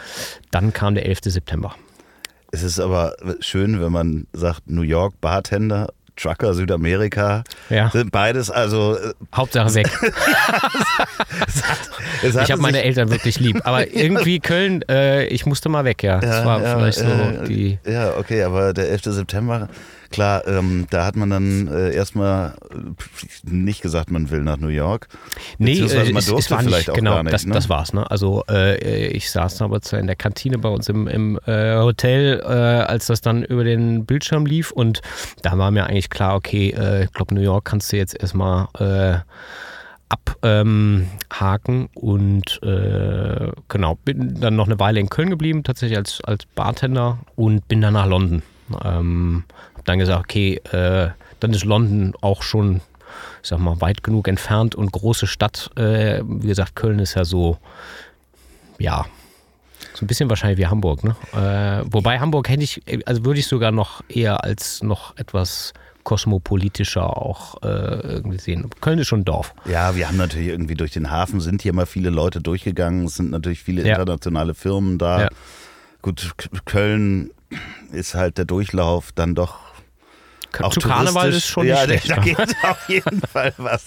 dann 0.51 0.73
kam 0.73 0.95
der 0.95 1.05
11. 1.05 1.19
September. 1.25 1.75
Es 2.51 2.63
ist 2.63 2.79
aber 2.79 3.15
schön, 3.41 3.81
wenn 3.81 3.91
man 3.91 4.27
sagt 4.31 4.69
New 4.69 4.81
York 4.83 5.19
Bartender 5.19 5.89
Trucker 6.15 6.53
Südamerika 6.53 7.43
ja. 7.69 7.89
sind 7.89 8.11
beides 8.11 8.49
also 8.49 8.97
äh, 8.97 9.13
Hauptsache 9.33 9.73
weg. 9.75 9.87
es 11.47 11.63
hat, 11.63 11.79
es 12.23 12.35
ich 12.35 12.51
habe 12.51 12.61
meine 12.61 12.83
Eltern 12.83 13.09
wirklich 13.09 13.39
lieb, 13.39 13.61
aber 13.63 13.87
irgendwie 13.93 14.39
Köln, 14.39 14.81
äh, 14.89 15.25
ich 15.25 15.45
musste 15.45 15.69
mal 15.69 15.85
weg, 15.85 16.03
ja. 16.03 16.19
Das 16.19 16.37
ja, 16.37 16.45
war 16.45 16.61
ja, 16.61 16.77
vielleicht 16.77 16.99
so 16.99 17.45
die. 17.47 17.79
Ja, 17.85 18.17
okay, 18.17 18.43
aber 18.43 18.73
der 18.73 18.89
11. 18.89 19.03
September 19.05 19.67
Klar, 20.09 20.47
ähm, 20.47 20.87
da 20.89 21.05
hat 21.05 21.15
man 21.15 21.29
dann 21.29 21.67
äh, 21.67 21.93
erstmal 21.93 22.55
nicht 23.43 23.81
gesagt, 23.81 24.11
man 24.11 24.29
will 24.29 24.41
nach 24.41 24.57
New 24.57 24.67
York. 24.67 25.07
Nee, 25.57 25.79
äh, 25.79 26.11
man 26.11 26.23
durfte 26.23 26.35
es, 26.35 26.45
es 26.45 26.51
war 26.51 26.59
vielleicht 26.59 26.87
nicht, 26.87 26.89
auch 26.89 26.95
genau, 26.95 27.15
gar 27.15 27.23
nicht. 27.23 27.33
Das, 27.33 27.45
ne? 27.45 27.53
das 27.53 27.69
war's. 27.69 27.93
Ne? 27.93 28.09
Also 28.09 28.43
äh, 28.49 29.07
ich 29.07 29.31
saß 29.31 29.61
aber 29.61 29.79
in 29.93 30.07
der 30.07 30.15
Kantine 30.15 30.57
bei 30.57 30.69
uns 30.69 30.89
im, 30.89 31.07
im 31.07 31.39
äh, 31.45 31.75
Hotel, 31.77 32.41
äh, 32.43 32.45
als 32.45 33.07
das 33.07 33.21
dann 33.21 33.43
über 33.43 33.63
den 33.63 34.05
Bildschirm 34.05 34.45
lief 34.45 34.71
und 34.71 35.01
da 35.41 35.57
war 35.57 35.71
mir 35.71 35.87
eigentlich 35.87 36.09
klar, 36.09 36.35
okay, 36.35 36.69
äh, 36.69 37.05
ich 37.05 37.13
glaube 37.13 37.33
New 37.33 37.41
York 37.41 37.65
kannst 37.65 37.91
du 37.91 37.97
jetzt 37.97 38.19
erstmal 38.19 38.67
abhaken 40.09 41.81
ähm, 41.81 41.89
und 41.95 42.61
äh, 42.63 43.51
genau, 43.67 43.95
bin 44.05 44.39
dann 44.39 44.55
noch 44.55 44.67
eine 44.67 44.79
Weile 44.79 44.99
in 44.99 45.09
Köln 45.09 45.29
geblieben, 45.29 45.63
tatsächlich 45.63 45.97
als, 45.97 46.21
als 46.23 46.45
Bartender 46.45 47.19
und 47.35 47.67
bin 47.67 47.81
dann 47.81 47.93
nach 47.93 48.07
London. 48.07 48.43
Ähm, 48.83 49.43
dann 49.85 49.99
gesagt, 49.99 50.19
okay, 50.19 50.55
äh, 50.71 51.09
dann 51.39 51.53
ist 51.53 51.63
London 51.63 52.13
auch 52.21 52.43
schon, 52.43 52.81
ich 53.41 53.49
sag 53.49 53.59
mal, 53.59 53.79
weit 53.81 54.03
genug 54.03 54.27
entfernt 54.27 54.75
und 54.75 54.91
große 54.91 55.27
Stadt. 55.27 55.71
Äh, 55.77 56.21
wie 56.25 56.47
gesagt, 56.47 56.75
Köln 56.75 56.99
ist 56.99 57.15
ja 57.15 57.25
so, 57.25 57.57
ja, 58.79 59.05
so 59.93 60.03
ein 60.03 60.07
bisschen 60.07 60.29
wahrscheinlich 60.29 60.57
wie 60.59 60.67
Hamburg, 60.67 61.03
ne? 61.03 61.15
Äh, 61.33 61.85
wobei 61.89 62.19
Hamburg 62.19 62.49
hätte 62.49 62.63
ich, 62.63 62.81
also 63.05 63.23
würde 63.23 63.39
ich 63.39 63.47
sogar 63.47 63.71
noch 63.71 64.03
eher 64.09 64.43
als 64.43 64.83
noch 64.83 65.15
etwas 65.17 65.73
kosmopolitischer 66.03 67.17
auch 67.17 67.61
äh, 67.63 67.67
irgendwie 67.67 68.37
sehen. 68.37 68.69
Köln 68.79 68.99
ist 68.99 69.07
schon 69.07 69.21
ein 69.21 69.25
Dorf. 69.25 69.53
Ja, 69.65 69.95
wir 69.95 70.07
haben 70.07 70.17
natürlich 70.17 70.49
irgendwie 70.49 70.75
durch 70.75 70.91
den 70.91 71.09
Hafen 71.09 71.41
sind 71.41 71.63
hier 71.63 71.73
mal 71.73 71.85
viele 71.85 72.11
Leute 72.11 72.41
durchgegangen. 72.41 73.05
Es 73.05 73.15
sind 73.15 73.31
natürlich 73.31 73.63
viele 73.63 73.83
ja. 73.83 73.95
internationale 73.95 74.53
Firmen 74.53 74.97
da. 74.97 75.23
Ja. 75.23 75.29
Gut, 76.01 76.31
Köln 76.65 77.31
ist 77.91 78.13
halt 78.13 78.37
der 78.37 78.45
Durchlauf 78.45 79.11
dann 79.13 79.33
doch 79.33 79.64
auch 80.61 80.73
zu 80.73 80.79
Karneval 80.79 81.31
ist 81.31 81.47
schon 81.47 81.67
ja, 81.67 81.85
nicht 81.85 82.05
schlecht. 82.05 82.09
Da 82.15 82.21
geht 82.21 82.55
auf 82.63 82.89
jeden 82.89 83.21
Fall 83.21 83.53
was. 83.57 83.85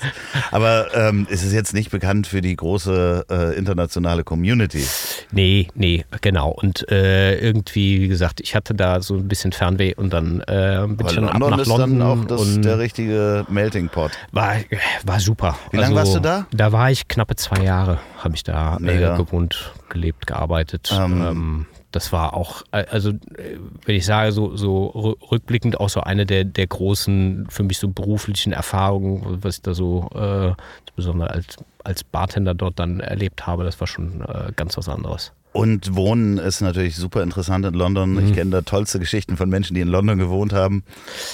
Aber 0.50 0.94
ähm, 0.94 1.26
es 1.31 1.42
ist 1.42 1.52
jetzt 1.52 1.74
nicht 1.74 1.90
bekannt 1.90 2.26
für 2.26 2.40
die 2.40 2.54
große 2.54 3.26
äh, 3.31 3.57
internationale 3.57 4.24
Community. 4.24 4.85
Nee, 5.33 5.68
nee, 5.74 6.04
genau. 6.20 6.50
Und 6.50 6.90
äh, 6.90 7.38
irgendwie, 7.38 8.00
wie 8.02 8.09
gesagt, 8.09 8.40
ich 8.40 8.54
hatte 8.54 8.74
da 8.74 9.00
so 9.00 9.14
ein 9.14 9.28
bisschen 9.28 9.52
Fernweh 9.52 9.94
und 9.94 10.12
dann 10.12 10.40
äh, 10.40 10.85
bin 10.87 11.00
Aber 11.00 11.09
ich 11.09 11.14
dann 11.14 11.24
London 11.24 11.42
ab 11.42 11.50
nach 11.50 11.59
ist 11.59 11.68
London 11.68 11.98
dann 11.98 12.09
auch 12.09 12.24
das, 12.24 12.40
und 12.40 12.62
der 12.62 12.78
richtige 12.78 13.46
Melting 13.48 13.88
Pot. 13.88 14.12
war, 14.33 14.57
war 15.04 15.20
super. 15.20 15.48
Also, 15.48 15.72
Wie 15.72 15.76
lange 15.76 15.94
warst 15.94 16.14
du 16.14 16.20
da? 16.20 16.46
Da 16.52 16.72
war 16.72 16.90
ich 16.90 17.09
knappe 17.09 17.37
zwei 17.37 17.62
Jahre, 17.62 17.98
habe 18.18 18.35
ich 18.35 18.44
da 18.44 18.76
äh, 18.76 18.81
Mega. 18.81 19.16
gewohnt, 19.16 19.72
gelebt, 19.88 20.26
gearbeitet. 20.26 20.92
Ähm. 20.92 21.22
Ähm, 21.22 21.66
das 21.92 22.12
war 22.12 22.35
auch, 22.35 22.62
äh, 22.72 22.85
also 22.90 23.11
äh, 23.11 23.59
wenn 23.85 23.96
ich 23.96 24.05
sage, 24.05 24.33
so, 24.33 24.57
so 24.57 24.92
rü- 24.94 25.31
rückblickend 25.31 25.81
auch 25.81 25.88
so 25.88 26.01
eine 26.01 26.27
der, 26.27 26.44
der 26.44 26.66
großen, 26.66 27.46
für 27.48 27.62
mich 27.62 27.79
so 27.79 27.88
beruflichen 27.88 28.53
Erfahrungen, 28.53 29.42
was 29.42 29.57
ich 29.57 29.62
da 29.62 29.74
so, 29.74 30.11
äh, 30.14 30.53
besonders 30.96 31.31
als, 31.31 31.57
als 31.85 32.05
Bartender 32.05 32.55
dort 32.55 32.79
dann 32.79 33.01
erlebt 33.01 33.46
habe, 33.46 33.64
das 33.64 33.81
war 33.81 33.87
schon 33.87 34.22
äh, 34.22 34.53
ganz 34.55 34.77
was 34.77 34.88
anderes. 34.88 35.33
Und 35.52 35.96
Wohnen 35.96 36.38
ist 36.38 36.61
natürlich 36.61 36.96
super 36.96 37.22
interessant 37.22 37.64
in 37.64 37.74
London. 37.74 38.12
Mhm. 38.12 38.26
Ich 38.28 38.34
kenne 38.34 38.50
da 38.50 38.61
tollste 38.61 38.98
Geschichten 38.98 39.37
von 39.37 39.48
Menschen, 39.48 39.74
die 39.74 39.80
in 39.80 39.88
London 39.88 40.18
gewohnt 40.18 40.52
haben. 40.52 40.84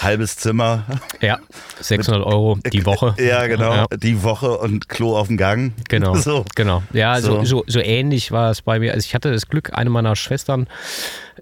Halbes 0.00 0.36
Zimmer. 0.36 0.84
Ja, 1.20 1.38
600 1.80 2.24
Euro 2.24 2.58
die 2.72 2.86
Woche. 2.86 3.14
Ja, 3.18 3.46
genau. 3.46 3.74
Ja. 3.74 3.86
Die 3.96 4.22
Woche 4.22 4.56
und 4.58 4.88
Klo 4.88 5.16
auf 5.16 5.26
dem 5.26 5.36
Gang. 5.36 5.72
Genau, 5.88 6.14
So. 6.24 6.44
genau. 6.54 6.82
Ja, 6.92 7.20
so. 7.20 7.44
So. 7.44 7.54
So, 7.54 7.64
so, 7.66 7.80
ähnlich 7.80 8.32
war 8.32 8.50
es 8.50 8.62
bei 8.62 8.78
mir. 8.78 8.94
Also 8.94 9.04
ich 9.06 9.14
hatte 9.14 9.30
das 9.30 9.48
Glück, 9.48 9.72
eine 9.74 9.90
meiner 9.90 10.16
Schwestern 10.16 10.66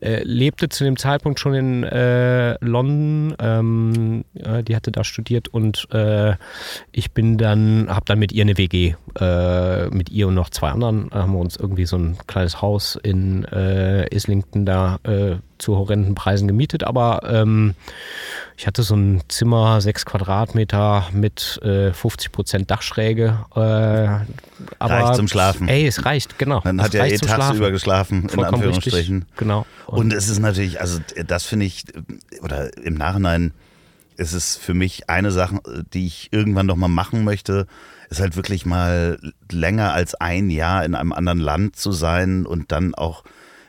äh, 0.00 0.22
lebte 0.24 0.68
zu 0.68 0.84
dem 0.84 0.96
Zeitpunkt 0.96 1.40
schon 1.40 1.54
in 1.54 1.84
äh, 1.84 2.56
London. 2.64 3.34
Ähm, 3.38 4.24
äh, 4.34 4.62
die 4.62 4.76
hatte 4.76 4.92
da 4.92 5.04
studiert 5.04 5.48
und 5.48 5.88
äh, 5.92 6.34
ich 6.92 7.12
bin 7.12 7.38
dann, 7.38 7.88
habe 7.88 8.04
dann 8.06 8.18
mit 8.18 8.32
ihr 8.32 8.42
eine 8.42 8.56
WG, 8.58 8.94
äh, 9.18 9.88
mit 9.88 10.10
ihr 10.10 10.28
und 10.28 10.34
noch 10.34 10.50
zwei 10.50 10.70
anderen, 10.70 11.10
haben 11.12 11.32
wir 11.32 11.40
uns 11.40 11.56
irgendwie 11.56 11.86
so 11.86 11.96
ein 11.96 12.16
kleines 12.26 12.62
Haus 12.62 12.98
in 13.02 13.44
Islington 13.44 14.64
da 14.66 14.98
zu 15.62 15.76
horrenden 15.76 16.14
Preisen 16.14 16.48
gemietet. 16.48 16.84
Aber 16.84 17.22
ähm, 17.24 17.74
ich 18.56 18.66
hatte 18.66 18.82
so 18.82 18.94
ein 18.94 19.22
Zimmer, 19.28 19.80
sechs 19.80 20.04
Quadratmeter 20.04 21.08
mit 21.12 21.60
äh, 21.62 21.92
50 21.92 22.32
Prozent 22.32 22.70
Dachschräge. 22.70 23.38
Äh, 23.54 23.58
aber, 23.58 24.24
Reicht 24.80 25.14
zum 25.16 25.28
Schlafen. 25.28 25.68
Ey, 25.68 25.86
es 25.86 26.04
reicht, 26.04 26.38
genau. 26.38 26.60
Dann 26.60 26.78
Es 26.78 26.86
hat 26.86 26.94
er 26.94 27.06
eh 27.06 27.16
tagsüber 27.16 27.54
Schlafen. 27.54 27.72
geschlafen, 27.72 28.22
in 28.22 28.28
Vollkommen 28.28 28.54
Anführungsstrichen. 28.56 29.16
Richtig. 29.18 29.36
Genau. 29.36 29.66
Und 29.86 30.12
es 30.12 30.28
ist 30.28 30.40
natürlich, 30.40 30.80
also 30.80 30.98
das 31.26 31.44
finde 31.44 31.66
ich, 31.66 31.84
oder 32.42 32.76
im 32.76 32.94
Nachhinein 32.94 33.52
ist 34.16 34.32
es 34.34 34.56
für 34.56 34.74
mich 34.74 35.08
eine 35.08 35.30
Sache, 35.30 35.60
die 35.94 36.06
ich 36.06 36.28
irgendwann 36.32 36.66
noch 36.66 36.76
mal 36.76 36.88
machen 36.88 37.24
möchte, 37.24 37.66
ist 38.10 38.20
halt 38.20 38.36
wirklich 38.36 38.66
mal 38.66 39.18
länger 39.50 39.94
als 39.94 40.14
ein 40.14 40.50
Jahr 40.50 40.84
in 40.84 40.94
einem 40.94 41.12
anderen 41.12 41.38
Land 41.40 41.76
zu 41.76 41.92
sein 41.92 42.44
und 42.44 42.70
dann 42.72 42.94
auch 42.94 43.24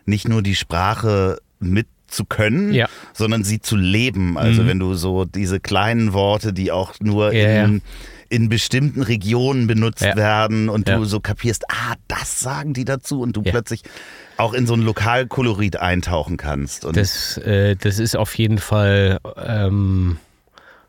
nicht 0.06 0.28
nur 0.28 0.42
die 0.42 0.56
Sprache 0.56 1.40
mit 1.70 1.88
zu 2.08 2.26
können, 2.26 2.74
Ja. 2.74 2.88
sondern 3.14 3.44
sie 3.44 3.60
zu 3.60 3.76
leben. 3.76 4.38
Also 4.38 4.62
Mhm. 4.64 4.68
wenn 4.68 4.80
du 4.80 4.94
so 4.94 5.26
diese 5.26 5.60
kleinen 5.60 6.14
Worte, 6.14 6.54
die 6.54 6.72
auch 6.72 6.94
nur 7.00 7.34
Ja, 7.34 7.66
in, 7.66 7.82
in 8.30 8.50
bestimmten 8.50 9.02
Regionen 9.02 9.66
benutzt 9.66 10.02
Ja. 10.04 10.16
werden 10.16 10.70
und 10.70 10.88
Ja. 10.88 10.98
du 10.98 11.06
so 11.06 11.20
kapierst, 11.20 11.64
ah, 11.72 11.96
das 12.08 12.40
sagen 12.40 12.74
die 12.74 12.86
dazu 12.86 13.22
und 13.22 13.36
du 13.36 13.42
Ja. 13.44 13.52
plötzlich 13.52 13.82
auch 14.38 14.54
in 14.54 14.68
so 14.68 14.74
ein 14.76 14.82
Lokalkolorit 14.82 15.78
eintauchen 15.78 16.38
kannst. 16.38 16.86
Und 16.86 16.98
Das, 16.98 17.38
äh, 17.38 17.76
das 17.76 17.98
ist 17.98 18.16
auf 18.16 18.38
jeden 18.38 18.60
Fall 18.60 19.20
ähm, 19.38 20.18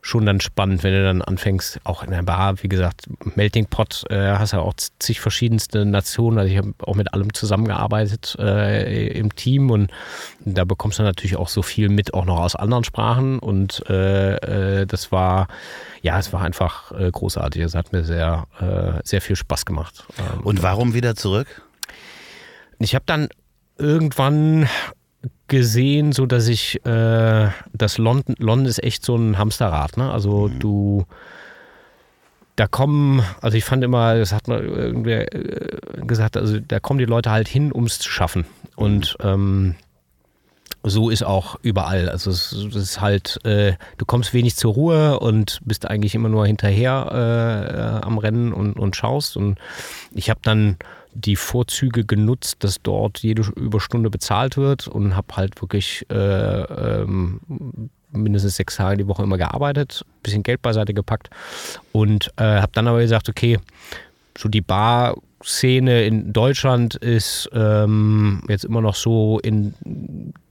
schon 0.05 0.27
dann 0.27 0.39
spannend, 0.39 0.83
wenn 0.83 0.93
du 0.93 1.03
dann 1.03 1.23
anfängst, 1.23 1.79
auch 1.83 2.03
in 2.03 2.11
der 2.11 2.21
Bar, 2.21 2.61
wie 2.61 2.69
gesagt, 2.69 3.07
Melting 3.35 3.65
Pot, 3.65 4.03
äh, 4.11 4.33
hast 4.33 4.53
ja 4.53 4.59
auch 4.59 4.75
zig 4.99 5.19
verschiedenste 5.19 5.83
Nationen. 5.83 6.37
Also 6.37 6.51
ich 6.51 6.59
habe 6.59 6.75
auch 6.83 6.93
mit 6.93 7.11
allem 7.11 7.33
zusammengearbeitet 7.33 8.35
äh, 8.37 9.07
im 9.17 9.35
Team 9.35 9.71
und 9.71 9.89
da 10.41 10.63
bekommst 10.63 10.99
du 10.99 11.03
natürlich 11.03 11.37
auch 11.37 11.49
so 11.49 11.63
viel 11.63 11.89
mit, 11.89 12.13
auch 12.13 12.25
noch 12.25 12.39
aus 12.39 12.55
anderen 12.55 12.83
Sprachen. 12.83 13.39
Und 13.39 13.83
äh, 13.89 14.81
äh, 14.81 14.85
das 14.85 15.11
war, 15.11 15.47
ja, 16.03 16.19
es 16.19 16.31
war 16.31 16.41
einfach 16.41 16.91
äh, 16.91 17.09
großartig. 17.09 17.63
Es 17.63 17.73
hat 17.73 17.91
mir 17.91 18.03
sehr, 18.03 18.45
äh, 18.59 19.01
sehr 19.03 19.21
viel 19.21 19.35
Spaß 19.35 19.65
gemacht. 19.65 20.05
Ähm, 20.19 20.41
Und 20.43 20.61
warum 20.61 20.93
wieder 20.93 21.15
zurück? 21.15 21.63
ich 22.77 22.93
habe 22.93 23.05
dann 23.07 23.29
irgendwann 23.79 24.69
gesehen, 25.47 26.11
so 26.11 26.25
dass 26.25 26.47
ich, 26.47 26.85
äh, 26.85 27.49
das 27.73 27.97
London, 27.97 28.35
London 28.39 28.67
ist 28.67 28.83
echt 28.83 29.05
so 29.05 29.15
ein 29.15 29.37
Hamsterrad, 29.37 29.97
ne? 29.97 30.11
Also 30.11 30.47
du, 30.47 31.05
da 32.55 32.67
kommen, 32.67 33.21
also 33.41 33.57
ich 33.57 33.65
fand 33.65 33.83
immer, 33.83 34.15
das 34.17 34.31
hat 34.31 34.47
man 34.47 34.63
irgendwer 34.63 35.33
äh, 35.33 36.05
gesagt, 36.05 36.37
also 36.37 36.59
da 36.59 36.79
kommen 36.79 36.99
die 36.99 37.05
Leute 37.05 37.31
halt 37.31 37.47
hin, 37.47 37.71
um 37.71 37.83
es 37.83 37.99
zu 37.99 38.09
schaffen. 38.09 38.45
Und 38.75 39.17
ähm, 39.21 39.75
so 40.83 41.09
ist 41.09 41.23
auch 41.23 41.57
überall. 41.61 42.09
Also 42.09 42.29
es, 42.29 42.51
es 42.51 42.75
ist 42.75 43.01
halt, 43.01 43.39
äh, 43.43 43.73
du 43.97 44.05
kommst 44.05 44.33
wenig 44.33 44.55
zur 44.55 44.73
Ruhe 44.73 45.19
und 45.19 45.59
bist 45.65 45.89
eigentlich 45.89 46.15
immer 46.15 46.29
nur 46.29 46.45
hinterher 46.45 47.09
äh, 47.11 47.75
äh, 47.75 48.01
am 48.05 48.17
Rennen 48.17 48.53
und, 48.53 48.77
und 48.77 48.95
schaust. 48.95 49.35
Und 49.35 49.57
ich 50.11 50.29
habe 50.29 50.39
dann 50.43 50.77
die 51.15 51.35
Vorzüge 51.35 52.05
genutzt, 52.05 52.57
dass 52.59 52.81
dort 52.81 53.19
jede 53.19 53.43
Überstunde 53.55 54.09
bezahlt 54.09 54.57
wird 54.57 54.87
und 54.87 55.15
habe 55.15 55.35
halt 55.35 55.61
wirklich 55.61 56.05
äh, 56.09 56.13
ähm, 56.13 57.39
mindestens 58.11 58.57
sechs 58.57 58.75
Tage 58.75 58.97
die 58.97 59.07
Woche 59.07 59.23
immer 59.23 59.37
gearbeitet, 59.37 60.05
bisschen 60.23 60.43
Geld 60.43 60.61
beiseite 60.61 60.93
gepackt 60.93 61.29
und 61.93 62.31
äh, 62.37 62.43
habe 62.43 62.71
dann 62.73 62.87
aber 62.87 62.99
gesagt, 62.99 63.29
okay, 63.29 63.59
so 64.37 64.49
die 64.49 64.61
Bar-Szene 64.61 66.05
in 66.05 66.33
Deutschland 66.33 66.95
ist 66.95 67.49
ähm, 67.53 68.43
jetzt 68.49 68.65
immer 68.65 68.81
noch 68.81 68.95
so 68.95 69.39
in 69.39 69.73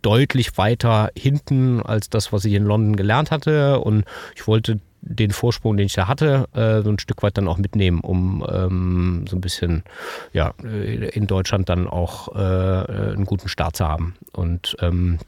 deutlich 0.00 0.56
weiter 0.56 1.10
hinten 1.16 1.82
als 1.82 2.08
das, 2.08 2.32
was 2.32 2.46
ich 2.46 2.54
in 2.54 2.64
London 2.64 2.96
gelernt 2.96 3.30
hatte. 3.30 3.80
Und 3.80 4.04
ich 4.34 4.46
wollte 4.46 4.80
den 5.06 5.30
Vorsprung, 5.30 5.76
den 5.76 5.86
ich 5.86 5.92
da 5.92 6.08
hatte, 6.08 6.48
äh, 6.54 6.82
so 6.82 6.90
ein 6.90 6.98
Stück 6.98 7.22
weit 7.22 7.36
dann 7.36 7.48
auch 7.48 7.58
mitnehmen, 7.58 8.00
um 8.00 8.44
ähm, 8.50 9.24
so 9.28 9.36
ein 9.36 9.40
bisschen 9.40 9.84
ja, 10.32 10.54
äh, 10.64 11.08
in 11.10 11.26
Deutschland 11.26 11.68
dann 11.68 11.86
auch 11.86 12.34
äh, 12.34 13.12
einen 13.12 13.26
guten 13.26 13.48
Start 13.48 13.76
zu 13.76 13.86
haben. 13.86 14.14
Und 14.32 14.76
ähm, 14.80 15.18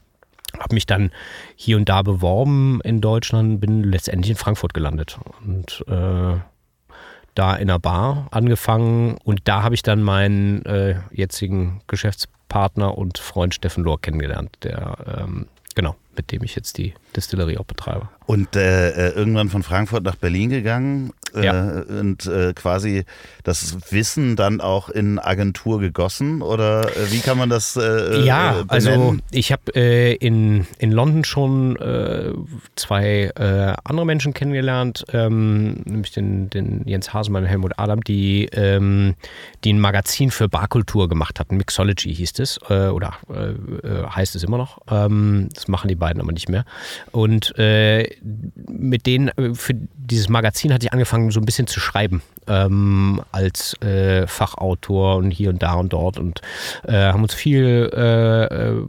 habe 0.59 0.73
mich 0.73 0.85
dann 0.85 1.11
hier 1.55 1.77
und 1.77 1.87
da 1.89 2.01
beworben 2.01 2.81
in 2.83 3.01
Deutschland, 3.01 3.59
bin 3.61 3.83
letztendlich 3.83 4.31
in 4.31 4.37
Frankfurt 4.37 4.73
gelandet 4.73 5.19
und 5.45 5.83
äh, 5.87 6.39
da 7.35 7.55
in 7.55 7.69
einer 7.69 7.77
Bar 7.77 8.27
angefangen 8.31 9.17
und 9.23 9.41
da 9.43 9.61
habe 9.61 9.75
ich 9.75 9.83
dann 9.83 10.01
meinen 10.01 10.65
äh, 10.65 10.95
jetzigen 11.11 11.81
Geschäftspartner 11.87 12.97
und 12.97 13.19
Freund 13.19 13.53
Steffen 13.53 13.83
Lohr 13.83 14.01
kennengelernt, 14.01 14.57
der 14.63 14.97
ähm, 15.19 15.47
genau 15.75 15.95
mit 16.17 16.31
dem 16.31 16.43
ich 16.43 16.55
jetzt 16.55 16.77
die 16.77 16.93
Distillerie 17.15 17.57
auch 17.57 17.65
betreibe. 17.65 18.09
Und 18.25 18.55
äh, 18.55 18.89
äh, 18.89 19.13
irgendwann 19.13 19.49
von 19.49 19.63
Frankfurt 19.63 20.03
nach 20.03 20.15
Berlin 20.15 20.49
gegangen 20.49 21.13
äh, 21.35 21.45
Ja. 21.45 21.81
und 21.87 22.25
äh, 22.25 22.53
quasi 22.53 23.05
das 23.43 23.77
Wissen 23.91 24.35
dann 24.35 24.61
auch 24.61 24.89
in 24.89 25.19
Agentur 25.19 25.79
gegossen 25.79 26.41
oder 26.41 26.85
äh, 26.95 27.11
wie 27.11 27.19
kann 27.19 27.37
man 27.37 27.49
das 27.49 27.75
äh, 27.77 28.21
Ja, 28.25 28.59
äh, 28.59 28.63
also 28.67 28.89
benennen? 28.91 29.21
ich 29.31 29.51
habe 29.51 29.73
äh, 29.75 30.13
in, 30.15 30.67
in 30.79 30.91
London 30.91 31.23
schon 31.23 31.75
äh, 31.77 32.33
zwei 32.75 33.31
äh, 33.35 33.73
andere 33.83 34.05
Menschen 34.05 34.33
kennengelernt, 34.33 35.05
ähm, 35.13 35.81
nämlich 35.85 36.11
den, 36.11 36.49
den 36.49 36.83
Jens 36.85 37.13
Hasemann 37.13 37.43
und 37.43 37.49
Helmut 37.49 37.73
Adam, 37.77 38.01
die, 38.03 38.45
ähm, 38.53 39.15
die 39.63 39.73
ein 39.73 39.79
Magazin 39.79 40.31
für 40.31 40.49
Barkultur 40.49 41.07
gemacht 41.09 41.39
hatten. 41.39 41.57
Mixology 41.57 42.13
hieß 42.13 42.39
es, 42.39 42.59
äh, 42.69 42.87
oder 42.89 43.13
äh, 43.33 43.51
äh, 43.87 44.07
heißt 44.09 44.35
es 44.35 44.43
immer 44.43 44.57
noch. 44.57 44.79
Ähm, 44.89 45.49
das 45.53 45.67
machen 45.67 45.87
die 45.87 45.95
beiden 45.95 46.21
aber 46.21 46.31
nicht 46.31 46.49
mehr. 46.49 46.65
Und 47.11 47.57
äh, 47.57 48.09
mit 48.67 49.05
denen, 49.05 49.29
äh, 49.29 49.53
für 49.53 49.73
dieses 49.73 50.29
Magazin 50.29 50.73
hatte 50.73 50.85
ich 50.85 50.93
angefangen, 50.93 51.16
so 51.31 51.39
ein 51.39 51.45
bisschen 51.45 51.67
zu 51.67 51.79
schreiben. 51.79 52.21
Ähm, 52.47 53.21
als 53.31 53.79
äh, 53.81 54.25
Fachautor 54.25 55.17
und 55.17 55.31
hier 55.31 55.49
und 55.49 55.61
da 55.61 55.73
und 55.73 55.91
dort 55.91 56.17
und 56.17 56.41
äh, 56.87 56.93
haben 56.93 57.23
uns 57.23 57.33
viel 57.33 57.91
äh, 57.93 58.45
äh, 58.45 58.85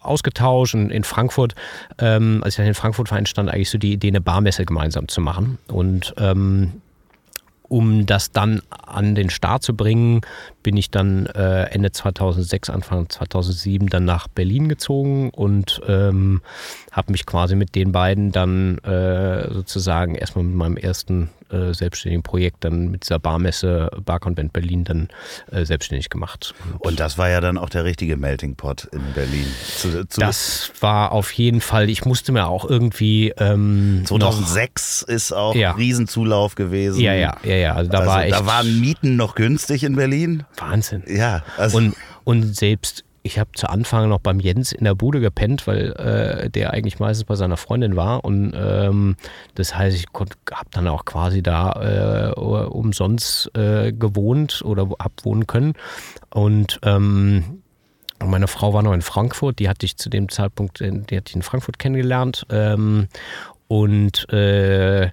ausgetauscht 0.00 0.74
und 0.74 0.90
in 0.90 1.04
Frankfurt, 1.04 1.54
ähm, 1.98 2.40
als 2.42 2.54
ich 2.54 2.56
dann 2.56 2.66
in 2.66 2.74
Frankfurt 2.74 3.10
war, 3.10 3.18
entstand 3.18 3.50
eigentlich 3.50 3.68
so 3.68 3.76
die 3.76 3.92
Idee, 3.92 4.08
eine 4.08 4.22
Barmesse 4.22 4.64
gemeinsam 4.64 5.08
zu 5.08 5.20
machen. 5.20 5.58
Und 5.68 6.14
ähm, 6.16 6.80
um 7.70 8.04
das 8.04 8.32
dann 8.32 8.62
an 8.70 9.14
den 9.14 9.30
Start 9.30 9.62
zu 9.62 9.76
bringen, 9.76 10.22
bin 10.64 10.76
ich 10.76 10.90
dann 10.90 11.26
äh, 11.26 11.66
Ende 11.66 11.92
2006, 11.92 12.68
Anfang 12.68 13.08
2007 13.08 13.88
dann 13.88 14.04
nach 14.04 14.26
Berlin 14.26 14.68
gezogen 14.68 15.30
und 15.30 15.80
ähm, 15.86 16.42
habe 16.92 17.12
mich 17.12 17.26
quasi 17.26 17.54
mit 17.54 17.74
den 17.74 17.92
beiden 17.92 18.32
dann 18.32 18.78
äh, 18.78 19.52
sozusagen 19.52 20.14
erstmal 20.14 20.44
mit 20.44 20.56
meinem 20.56 20.76
ersten 20.76 21.30
äh, 21.50 21.72
selbstständigen 21.72 22.22
Projekt 22.22 22.64
dann 22.64 22.90
mit 22.90 23.04
dieser 23.04 23.18
Barmesse, 23.18 23.90
Barkonvent 24.04 24.52
Berlin 24.52 24.84
dann 24.84 25.08
äh, 25.50 25.64
selbstständig 25.64 26.08
gemacht. 26.08 26.54
Und, 26.78 26.92
Und, 26.92 27.00
das 27.00 27.18
war 27.18 27.28
ja 27.28 27.40
dann 27.40 27.58
auch 27.58 27.68
der 27.68 27.84
richtige 27.84 28.16
Melting 28.16 28.56
Pot 28.56 28.88
in 28.92 29.02
Berlin. 29.14 29.46
Zu, 29.76 30.06
zu 30.06 30.20
das 30.20 30.72
war 30.80 31.12
auf 31.12 31.32
jeden 31.32 31.60
Fall, 31.60 31.90
ich 31.90 32.04
musste 32.04 32.32
mir 32.32 32.46
auch 32.46 32.68
irgendwie 32.68 33.32
ähm, 33.36 34.02
2006 34.06 35.02
noch, 35.02 35.14
ist 35.14 35.32
auch 35.32 35.54
ja. 35.54 35.72
Riesenzulauf 35.72 36.54
gewesen. 36.54 37.00
Ja, 37.00 37.14
ja, 37.14 37.36
ja, 37.44 37.56
ja. 37.56 37.74
Also 37.74 37.90
da 37.90 37.98
also, 37.98 38.10
war 38.10 38.24
echt, 38.24 38.34
da 38.34 38.46
waren 38.46 38.80
Mieten 38.80 39.16
noch 39.16 39.34
günstig 39.34 39.84
in 39.84 39.96
Berlin. 39.96 40.44
Wahnsinn. 40.56 41.02
Ja. 41.06 41.42
Also 41.56 41.78
und, 41.78 41.96
und 42.24 42.56
selbst 42.56 43.04
ich 43.22 43.38
habe 43.38 43.50
zu 43.54 43.68
Anfang 43.68 44.08
noch 44.08 44.20
beim 44.20 44.40
Jens 44.40 44.72
in 44.72 44.84
der 44.84 44.94
Bude 44.94 45.20
gepennt, 45.20 45.66
weil 45.66 45.92
äh, 45.92 46.50
der 46.50 46.72
eigentlich 46.72 46.98
meistens 46.98 47.24
bei 47.24 47.34
seiner 47.34 47.56
Freundin 47.56 47.96
war. 47.96 48.24
Und 48.24 48.54
ähm, 48.56 49.16
das 49.54 49.76
heißt, 49.76 49.96
ich 49.96 50.06
habe 50.14 50.70
dann 50.70 50.88
auch 50.88 51.04
quasi 51.04 51.42
da 51.42 52.32
äh, 52.32 52.40
umsonst 52.40 53.54
äh, 53.56 53.92
gewohnt 53.92 54.62
oder 54.64 54.88
habe 54.98 55.14
wohnen 55.22 55.46
können. 55.46 55.74
Und 56.30 56.80
ähm, 56.82 57.62
meine 58.24 58.48
Frau 58.48 58.72
war 58.72 58.82
noch 58.82 58.92
in 58.92 59.02
Frankfurt, 59.02 59.58
die 59.58 59.68
hatte 59.68 59.86
ich 59.86 59.96
zu 59.96 60.10
dem 60.10 60.28
Zeitpunkt, 60.28 60.80
die 60.80 61.16
hatte 61.16 61.28
ich 61.28 61.36
in 61.36 61.42
Frankfurt 61.42 61.78
kennengelernt. 61.78 62.46
Ähm, 62.50 63.08
und 63.68 64.28
äh, 64.32 65.10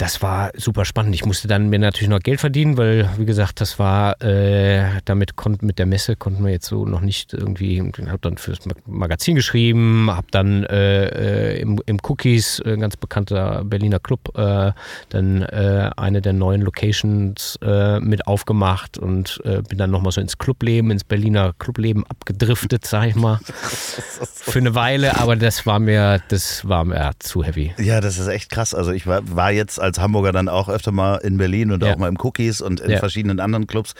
das 0.00 0.22
war 0.22 0.50
super 0.56 0.86
spannend. 0.86 1.14
Ich 1.14 1.26
musste 1.26 1.46
dann 1.46 1.68
mir 1.68 1.78
natürlich 1.78 2.08
noch 2.08 2.20
Geld 2.20 2.40
verdienen, 2.40 2.78
weil, 2.78 3.10
wie 3.18 3.26
gesagt, 3.26 3.60
das 3.60 3.78
war, 3.78 4.20
äh, 4.22 5.00
damit 5.04 5.36
konnten 5.36 5.66
mit 5.66 5.78
der 5.78 5.84
Messe 5.84 6.16
konnten 6.16 6.42
wir 6.42 6.52
jetzt 6.52 6.66
so 6.66 6.86
noch 6.86 7.02
nicht 7.02 7.34
irgendwie, 7.34 7.76
ich 7.76 8.06
habe 8.06 8.18
dann 8.22 8.38
fürs 8.38 8.60
Magazin 8.86 9.34
geschrieben, 9.34 10.10
habe 10.10 10.28
dann 10.30 10.64
äh, 10.64 11.56
äh, 11.56 11.60
im, 11.60 11.82
im, 11.84 11.98
Cookies, 12.02 12.62
ein 12.64 12.80
ganz 12.80 12.96
bekannter 12.96 13.62
Berliner 13.62 13.98
Club, 13.98 14.38
äh, 14.38 14.72
dann 15.10 15.42
äh, 15.42 15.90
eine 15.98 16.22
der 16.22 16.32
neuen 16.32 16.62
Locations 16.62 17.58
äh, 17.62 18.00
mit 18.00 18.26
aufgemacht 18.26 18.96
und 18.96 19.40
bin 19.68 19.78
dann 19.78 19.90
nochmal 19.90 20.12
so 20.12 20.20
ins 20.20 20.38
Clubleben, 20.38 20.90
ins 20.90 21.04
Berliner 21.04 21.52
Clubleben 21.58 22.06
abgedriftet, 22.06 22.86
sag 22.86 23.08
ich 23.08 23.14
mal, 23.16 23.40
für 23.52 24.58
eine 24.58 24.74
Weile, 24.74 25.18
aber 25.18 25.36
das 25.36 25.66
war 25.66 25.78
mir, 25.78 26.22
das 26.28 26.66
war 26.66 26.84
mir 26.84 27.10
zu 27.18 27.44
heavy. 27.44 27.74
Ja, 27.78 28.00
das 28.00 28.18
ist 28.18 28.28
echt 28.28 28.50
krass. 28.50 28.74
Also 28.74 28.92
ich 28.92 29.06
war, 29.06 29.20
war 29.24 29.50
jetzt 29.50 29.80
als 29.80 29.89
als 29.90 29.98
Hamburger 29.98 30.32
dann 30.32 30.48
auch 30.48 30.68
öfter 30.68 30.92
mal 30.92 31.16
in 31.16 31.36
Berlin 31.36 31.72
und 31.72 31.82
ja. 31.82 31.92
auch 31.92 31.98
mal 31.98 32.08
im 32.08 32.16
Cookies 32.20 32.60
und 32.60 32.80
in 32.80 32.92
ja. 32.92 32.98
verschiedenen 32.98 33.40
anderen 33.40 33.66
Clubs. 33.66 33.94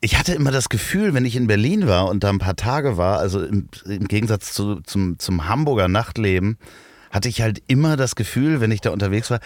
Ich 0.00 0.18
hatte 0.18 0.34
immer 0.34 0.50
das 0.50 0.68
Gefühl, 0.68 1.14
wenn 1.14 1.24
ich 1.24 1.36
in 1.36 1.46
Berlin 1.46 1.86
war 1.86 2.08
und 2.08 2.24
da 2.24 2.30
ein 2.30 2.38
paar 2.38 2.56
Tage 2.56 2.96
war, 2.96 3.18
also 3.18 3.42
im, 3.42 3.68
im 3.86 4.08
Gegensatz 4.08 4.52
zu, 4.52 4.80
zum, 4.80 5.18
zum 5.18 5.48
Hamburger 5.48 5.88
Nachtleben, 5.88 6.58
hatte 7.10 7.28
ich 7.28 7.40
halt 7.40 7.62
immer 7.66 7.96
das 7.96 8.14
Gefühl, 8.14 8.60
wenn 8.60 8.70
ich 8.70 8.80
da 8.80 8.90
unterwegs 8.90 9.30
war, 9.30 9.40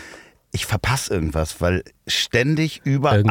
ich 0.53 0.67
verpasse 0.67 1.15
irgendwas, 1.15 1.61
weil 1.61 1.85
ständig 2.07 2.81
überall, 2.85 3.23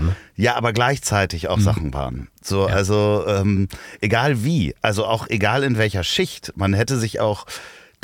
ne? 0.00 0.16
ja, 0.34 0.56
aber 0.56 0.72
gleichzeitig 0.72 1.48
auch 1.48 1.58
mhm. 1.58 1.62
Sachen 1.62 1.94
waren. 1.94 2.28
So, 2.42 2.68
ja. 2.68 2.74
also 2.74 3.24
ähm, 3.28 3.68
egal 4.00 4.44
wie, 4.44 4.74
also 4.82 5.04
auch 5.04 5.28
egal 5.28 5.62
in 5.62 5.78
welcher 5.78 6.02
Schicht, 6.02 6.52
man 6.56 6.74
hätte 6.74 6.98
sich 6.98 7.20
auch 7.20 7.46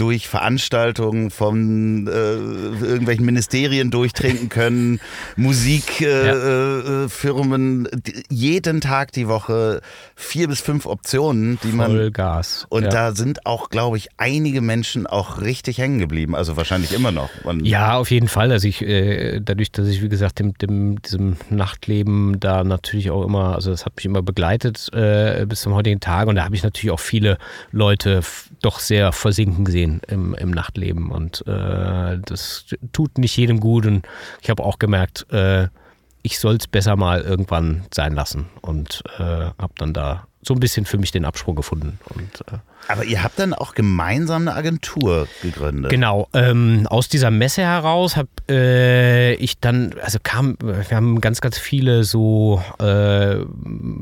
durch 0.01 0.29
Veranstaltungen 0.29 1.31
von 1.31 2.07
äh, 2.07 2.11
irgendwelchen 2.11 3.27
Ministerien 3.27 3.91
durchtrinken 3.91 4.49
können, 4.49 4.99
Musikfirmen, 5.37 7.85
äh, 7.85 7.91
ja. 7.91 8.15
äh, 8.15 8.23
jeden 8.31 8.81
Tag 8.81 9.13
die 9.13 9.29
Woche 9.29 9.83
vier 10.15 10.49
bis 10.49 10.63
fünf 10.63 10.87
Optionen, 10.87 11.59
die 11.63 11.73
man. 11.73 11.91
Vollgas. 11.91 12.67
Und 12.71 12.85
ja. 12.85 12.89
da 12.89 13.15
sind 13.15 13.45
auch, 13.45 13.69
glaube 13.69 13.99
ich, 13.99 14.09
einige 14.17 14.63
Menschen 14.63 15.07
auch 15.07 15.43
richtig 15.43 15.77
hängen 15.77 15.99
geblieben. 15.99 16.35
Also 16.35 16.57
wahrscheinlich 16.57 16.95
immer 16.95 17.13
noch. 17.13 17.29
Und 17.45 17.67
ja, 17.67 17.99
auf 17.99 18.11
jeden 18.11 18.29
Fall. 18.29 18.53
Also 18.53 18.69
ich, 18.69 18.81
äh, 18.81 19.41
dadurch, 19.41 19.71
dass 19.71 19.87
ich, 19.87 20.01
wie 20.01 20.09
gesagt, 20.09 20.39
dem, 20.39 20.55
dem, 20.55 21.03
diesem 21.03 21.37
Nachtleben 21.51 22.41
da 22.41 22.65
natürlich 22.65 23.11
auch 23.11 23.27
immer, 23.27 23.55
also 23.55 23.71
das 23.71 23.85
hat 23.85 23.97
mich 23.97 24.07
immer 24.07 24.23
begleitet 24.23 24.89
äh, 24.95 25.45
bis 25.47 25.61
zum 25.61 25.75
heutigen 25.75 26.01
Tag. 26.01 26.29
Und 26.29 26.37
da 26.37 26.45
habe 26.45 26.55
ich 26.55 26.63
natürlich 26.63 26.91
auch 26.91 27.01
viele 27.01 27.37
Leute 27.71 28.23
doch 28.63 28.79
sehr 28.79 29.13
versinken 29.13 29.67
gesehen 29.67 29.90
gehen 29.91 30.01
im, 30.09 30.35
im 30.35 30.51
Nachtleben. 30.51 31.11
Und 31.11 31.47
äh, 31.47 32.19
das 32.19 32.67
tut 32.93 33.19
nicht 33.19 33.37
jedem 33.37 33.61
gut. 33.61 33.87
Und 33.87 34.07
ich 34.41 34.51
habe 34.51 34.63
auch 34.65 34.79
gemerkt, 34.79 35.27
äh, 35.33 35.69
ich 36.23 36.39
soll 36.39 36.57
es 36.57 36.67
besser 36.67 36.97
mal 36.97 37.23
irgendwann 37.23 37.85
sein 37.93 38.15
lassen. 38.15 38.47
Und 38.61 39.03
äh, 39.19 39.23
habe 39.23 39.73
dann 39.79 39.93
da 39.93 40.27
so 40.43 40.55
ein 40.55 40.61
bisschen 40.61 40.87
für 40.87 40.99
mich 40.99 41.11
den 41.11 41.25
Absprung 41.25 41.57
gefunden. 41.57 41.99
Und, 42.15 42.41
äh, 42.53 42.59
aber 42.89 43.05
ihr 43.05 43.23
habt 43.23 43.39
dann 43.39 43.55
auch 43.55 43.75
gemeinsam 43.75 44.43
eine 44.43 44.55
Agentur 44.55 45.29
gegründet. 45.43 45.91
Genau. 45.91 46.29
Ähm, 46.35 46.87
aus 46.89 47.09
dieser 47.09 47.31
Messe 47.31 47.63
heraus 47.63 48.17
habe 48.17 48.29
äh, 48.49 49.35
ich 49.35 49.61
dann, 49.61 49.95
also 50.03 50.19
kam, 50.23 50.57
wir 50.61 50.97
haben 50.97 51.21
ganz, 51.21 51.41
ganz 51.41 51.59
viele 51.59 52.05
so 52.05 52.63
äh, 52.79 53.37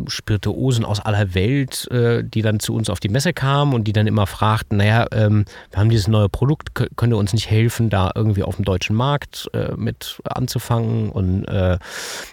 Spirituosen 0.09 0.85
aus 0.85 1.01
aller 1.01 1.35
Welt, 1.35 1.89
äh, 1.91 2.25
die 2.25 2.43
dann 2.43 2.61
zu 2.61 2.75
uns 2.75 2.89
auf 2.89 3.01
die 3.01 3.09
Messe 3.09 3.33
kamen 3.33 3.75
und 3.75 3.85
die 3.85 3.93
dann 3.93 4.07
immer 4.07 4.27
fragten, 4.27 4.79
naja, 4.79 5.07
ähm, 5.13 5.45
wir 5.71 5.81
haben 5.81 5.91
dieses 5.91 6.09
neue 6.09 6.29
Produkt, 6.29 6.71
könnt 6.97 7.13
ihr 7.13 7.19
uns 7.19 7.33
nicht 7.33 7.51
helfen, 7.51 7.91
da 7.91 8.11
irgendwie 8.15 8.43
auf 8.43 8.57
dem 8.57 8.65
deutschen 8.65 8.97
Markt 8.97 9.51
äh, 9.53 9.73
mit 9.77 10.21
anzufangen? 10.25 11.11
Und 11.11 11.45
äh, 11.45 11.79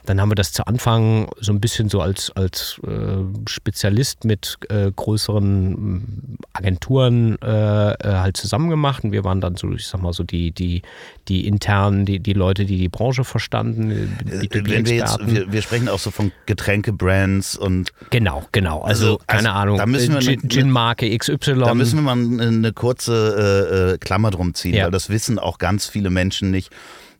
dann 0.05 0.21
haben 0.21 0.31
wir 0.31 0.35
das 0.35 0.53
zu 0.53 0.65
Anfang 0.67 1.29
so 1.39 1.51
ein 1.51 1.59
bisschen 1.59 1.89
so 1.89 2.01
als, 2.01 2.31
als 2.31 2.79
äh, 2.87 3.23
Spezialist 3.47 4.23
mit 4.23 4.57
größeren 4.95 6.34
Agenturen 6.53 7.37
äh, 7.41 7.91
äh, 7.93 7.95
halt 8.01 8.37
zusammen 8.37 8.69
gemacht 8.69 9.03
und 9.03 9.11
wir 9.11 9.23
waren 9.23 9.41
dann 9.41 9.55
so, 9.55 9.71
ich 9.73 9.87
sag 9.87 10.01
mal 10.01 10.13
so 10.13 10.23
die, 10.23 10.51
die, 10.51 10.81
die 11.27 11.47
internen, 11.47 12.05
die, 12.05 12.19
die 12.19 12.33
Leute, 12.33 12.65
die 12.65 12.77
die 12.77 12.89
Branche 12.89 13.23
verstanden, 13.23 14.17
die 14.23 14.47
äh, 14.47 14.65
Wenn 14.65 14.85
wir, 14.85 14.95
jetzt, 14.95 15.19
wir, 15.25 15.51
wir, 15.51 15.61
sprechen 15.61 15.89
auch 15.89 15.99
so 15.99 16.11
von 16.11 16.31
Getränkebrands 16.45 17.55
und 17.55 17.91
genau, 18.09 18.43
genau, 18.51 18.81
also, 18.81 19.05
also 19.05 19.21
keine 19.27 19.49
also, 19.49 19.61
Ahnung, 19.61 19.77
da 19.77 19.85
müssen 19.85 20.13
wir 20.13 20.21
Gin, 20.21 20.47
Gin-Marke 20.47 21.17
XY. 21.17 21.59
Da 21.59 21.73
müssen 21.73 22.03
wir 22.03 22.15
mal 22.15 22.41
eine 22.41 22.73
kurze 22.73 23.95
äh, 23.95 23.97
Klammer 23.97 24.31
drum 24.31 24.53
ziehen, 24.53 24.75
ja. 24.75 24.85
weil 24.85 24.91
das 24.91 25.09
wissen 25.09 25.39
auch 25.39 25.57
ganz 25.57 25.87
viele 25.87 26.09
Menschen 26.09 26.51
nicht 26.51 26.71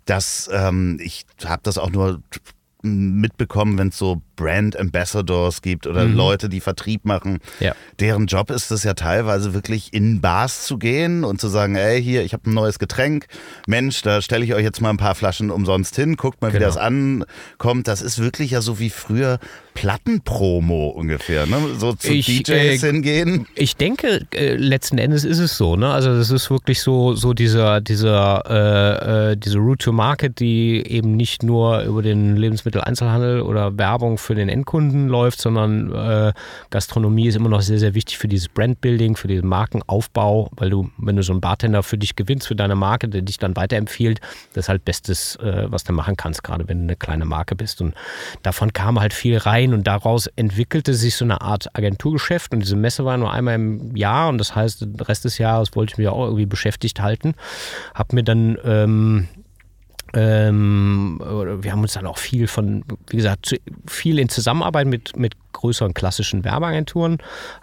dass 0.06 0.50
ähm, 0.54 1.00
ich 1.02 1.26
habe 1.44 1.62
das 1.64 1.78
auch 1.78 1.90
nur 1.90 2.22
mitbekommen, 2.82 3.78
wenn 3.78 3.90
es 3.90 3.98
so 3.98 4.22
Brand 4.36 4.78
Ambassadors 4.80 5.62
gibt 5.62 5.88
oder 5.88 6.06
mhm. 6.06 6.16
Leute, 6.16 6.50
die 6.50 6.60
Vertrieb 6.60 7.06
machen. 7.06 7.40
Ja. 7.60 7.74
Deren 8.00 8.28
Job 8.28 8.50
ist 8.52 8.72
es 8.72 8.84
ja 8.84 8.94
teilweise 8.94 9.54
wirklich 9.54 9.94
in 9.94 10.22
Bars 10.22 10.66
zu 10.66 10.78
gehen 10.78 11.24
und 11.24 11.40
zu 11.40 11.48
sagen, 11.48 11.76
ey, 11.76 12.02
hier, 12.02 12.24
ich 12.24 12.34
habe 12.34 12.50
ein 12.50 12.54
neues 12.54 12.80
Getränk. 12.80 13.28
Mensch, 13.68 14.02
da 14.02 14.22
stelle 14.22 14.46
ich 14.46 14.54
euch 14.54 14.64
jetzt 14.64 14.82
mal 14.82 14.90
ein 14.90 14.98
paar 14.98 15.16
Flaschen 15.16 15.52
umsonst 15.52 15.96
hin. 15.96 16.16
Guckt 16.16 16.42
mal, 16.42 16.52
genau. 16.52 16.60
wie 16.60 16.66
das 16.66 16.78
ankommt. 16.78 17.88
Das 17.88 18.02
ist 18.02 18.20
wirklich 18.20 18.52
ja 18.52 18.62
so 18.62 18.80
wie 18.80 18.90
früher 18.90 19.40
Plattenpromo 19.76 20.88
ungefähr, 20.88 21.46
ne? 21.46 21.58
So 21.78 21.94
zu 21.94 22.14
ich, 22.14 22.26
DJs 22.26 22.50
äh, 22.50 22.78
hingehen. 22.78 23.46
Ich 23.56 23.76
denke, 23.76 24.22
äh, 24.34 24.56
letzten 24.56 24.98
Endes 24.98 25.26
ist 25.26 25.40
es 25.40 25.58
so, 25.58 25.76
ne? 25.76 25.92
Also 25.92 26.16
das 26.16 26.32
ist 26.32 26.50
wirklich 26.50 26.82
so, 26.82 27.14
so 27.14 27.34
dieser, 27.34 27.82
dieser, 27.82 28.44
äh, 28.50 29.32
äh 29.32 29.36
diese 29.36 29.58
Route 29.58 29.86
to 29.86 29.92
Market, 29.92 30.40
die 30.40 30.82
eben 30.88 31.16
nicht 31.18 31.44
nur 31.44 31.82
über 31.82 32.02
den 32.02 32.38
Lebensmitteleinzelhandel 32.38 33.42
oder 33.42 33.78
Werbung 33.78 34.18
für 34.26 34.36
den 34.36 34.50
Endkunden 34.50 35.08
läuft, 35.08 35.40
sondern 35.40 35.92
äh, 35.94 36.34
Gastronomie 36.70 37.28
ist 37.28 37.36
immer 37.36 37.50
noch 37.50 37.62
sehr, 37.62 37.80
sehr 37.80 37.94
wichtig 37.94 38.18
für 38.18 38.28
dieses 38.28 38.50
Brandbuilding, 38.50 39.16
für 39.16 39.28
diesen 39.28 39.48
Markenaufbau, 39.48 40.50
weil 40.56 40.70
du, 40.70 40.90
wenn 40.98 41.16
du 41.16 41.24
so 41.24 41.32
einen 41.34 41.42
Bartender 41.42 41.84
für 41.84 41.98
dich 41.98 42.16
gewinnst, 42.16 42.48
für 42.48 42.56
deine 42.56 42.76
Marke, 42.76 43.08
der 43.08 43.22
dich 43.22 43.38
dann 43.38 43.56
weiterempfiehlt, 43.56 44.20
das 44.54 44.66
ist 44.66 44.70
halt 44.70 44.84
Bestes, 44.84 45.36
äh, 45.38 45.66
was 45.68 45.84
du 45.84 45.94
machen 45.94 46.18
kannst, 46.18 46.44
gerade 46.44 46.68
wenn 46.68 46.80
du 46.80 46.84
eine 46.84 46.96
kleine 46.96 47.26
Marke 47.26 47.56
bist. 47.56 47.82
Und 47.82 47.94
davon 48.44 48.74
kam 48.74 49.00
halt 49.00 49.14
viel 49.14 49.38
rein 49.38 49.74
und 49.74 49.86
daraus 49.88 50.28
entwickelte 50.28 50.94
sich 50.94 51.16
so 51.16 51.26
eine 51.26 51.42
Art 51.42 51.76
Agenturgeschäft 51.76 52.54
und 52.54 52.60
diese 52.62 52.76
Messe 52.76 53.06
war 53.06 53.18
nur 53.18 53.32
einmal 53.32 53.56
im 53.56 53.96
Jahr 53.96 54.30
und 54.30 54.38
das 54.40 54.56
heißt, 54.56 54.82
den 54.82 55.00
Rest 55.00 55.26
des 55.26 55.38
Jahres 55.38 55.76
wollte 55.76 55.94
ich 55.94 55.98
mich 55.98 56.08
auch 56.08 56.26
irgendwie 56.26 56.46
beschäftigt 56.46 57.02
halten. 57.02 57.36
Hab 57.94 58.14
mir 58.14 58.24
dann 58.24 58.58
ähm, 58.64 59.28
ähm, 60.16 61.20
wir 61.20 61.72
haben 61.72 61.82
uns 61.82 61.94
dann 61.94 62.08
auch 62.08 62.18
viel 62.18 62.48
von, 62.48 62.84
wie 63.10 63.18
gesagt, 63.18 63.60
viel 63.86 64.18
in 64.18 64.30
Zusammenarbeit 64.30 64.88
mit, 64.88 65.18
mit 65.18 65.34
größeren 65.52 65.94
klassischen 65.94 66.44
Werbeagenturen, 66.44 67.18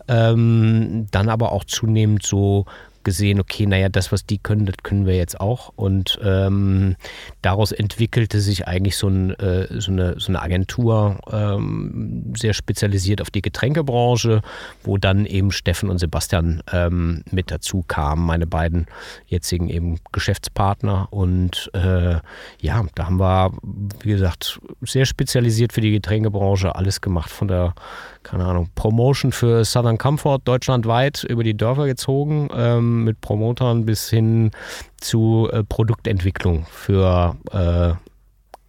ähm, 0.08 1.06
dann 1.10 1.28
aber 1.28 1.52
auch 1.52 1.64
zunehmend 1.64 2.22
so 2.24 2.66
gesehen, 3.04 3.40
okay, 3.40 3.66
naja, 3.66 3.88
das, 3.88 4.12
was 4.12 4.26
die 4.26 4.38
können, 4.38 4.66
das 4.66 4.76
können 4.82 5.06
wir 5.06 5.16
jetzt 5.16 5.40
auch. 5.40 5.72
Und 5.76 6.18
ähm, 6.22 6.96
daraus 7.42 7.72
entwickelte 7.72 8.40
sich 8.40 8.66
eigentlich 8.66 8.96
so, 8.96 9.08
ein, 9.08 9.30
äh, 9.38 9.80
so, 9.80 9.92
eine, 9.92 10.18
so 10.18 10.28
eine 10.28 10.42
Agentur, 10.42 11.18
ähm, 11.30 12.32
sehr 12.36 12.54
spezialisiert 12.54 13.20
auf 13.20 13.30
die 13.30 13.42
Getränkebranche, 13.42 14.42
wo 14.82 14.98
dann 14.98 15.26
eben 15.26 15.50
Steffen 15.50 15.90
und 15.90 15.98
Sebastian 15.98 16.62
ähm, 16.72 17.22
mit 17.30 17.50
dazu 17.50 17.84
kamen, 17.86 18.24
meine 18.24 18.46
beiden 18.46 18.86
jetzigen 19.26 19.68
eben 19.68 19.98
Geschäftspartner. 20.12 21.08
Und 21.10 21.70
äh, 21.74 22.20
ja, 22.60 22.84
da 22.94 23.06
haben 23.06 23.20
wir, 23.20 23.52
wie 24.02 24.10
gesagt, 24.10 24.60
sehr 24.82 25.06
spezialisiert 25.06 25.72
für 25.72 25.80
die 25.80 25.92
Getränkebranche 25.92 26.74
alles 26.74 27.00
gemacht, 27.00 27.30
von 27.30 27.48
der 27.48 27.74
keine 28.22 28.44
Ahnung, 28.44 28.70
Promotion 28.74 29.32
für 29.32 29.64
Southern 29.64 29.98
Comfort 29.98 30.40
deutschlandweit 30.44 31.24
über 31.24 31.44
die 31.44 31.56
Dörfer 31.56 31.86
gezogen. 31.86 32.48
Ähm, 32.54 33.04
mit 33.04 33.20
Promotern 33.20 33.84
bis 33.84 34.08
hin 34.08 34.50
zu 34.98 35.48
äh, 35.52 35.64
Produktentwicklung 35.64 36.66
für 36.70 37.36
äh, 37.50 37.94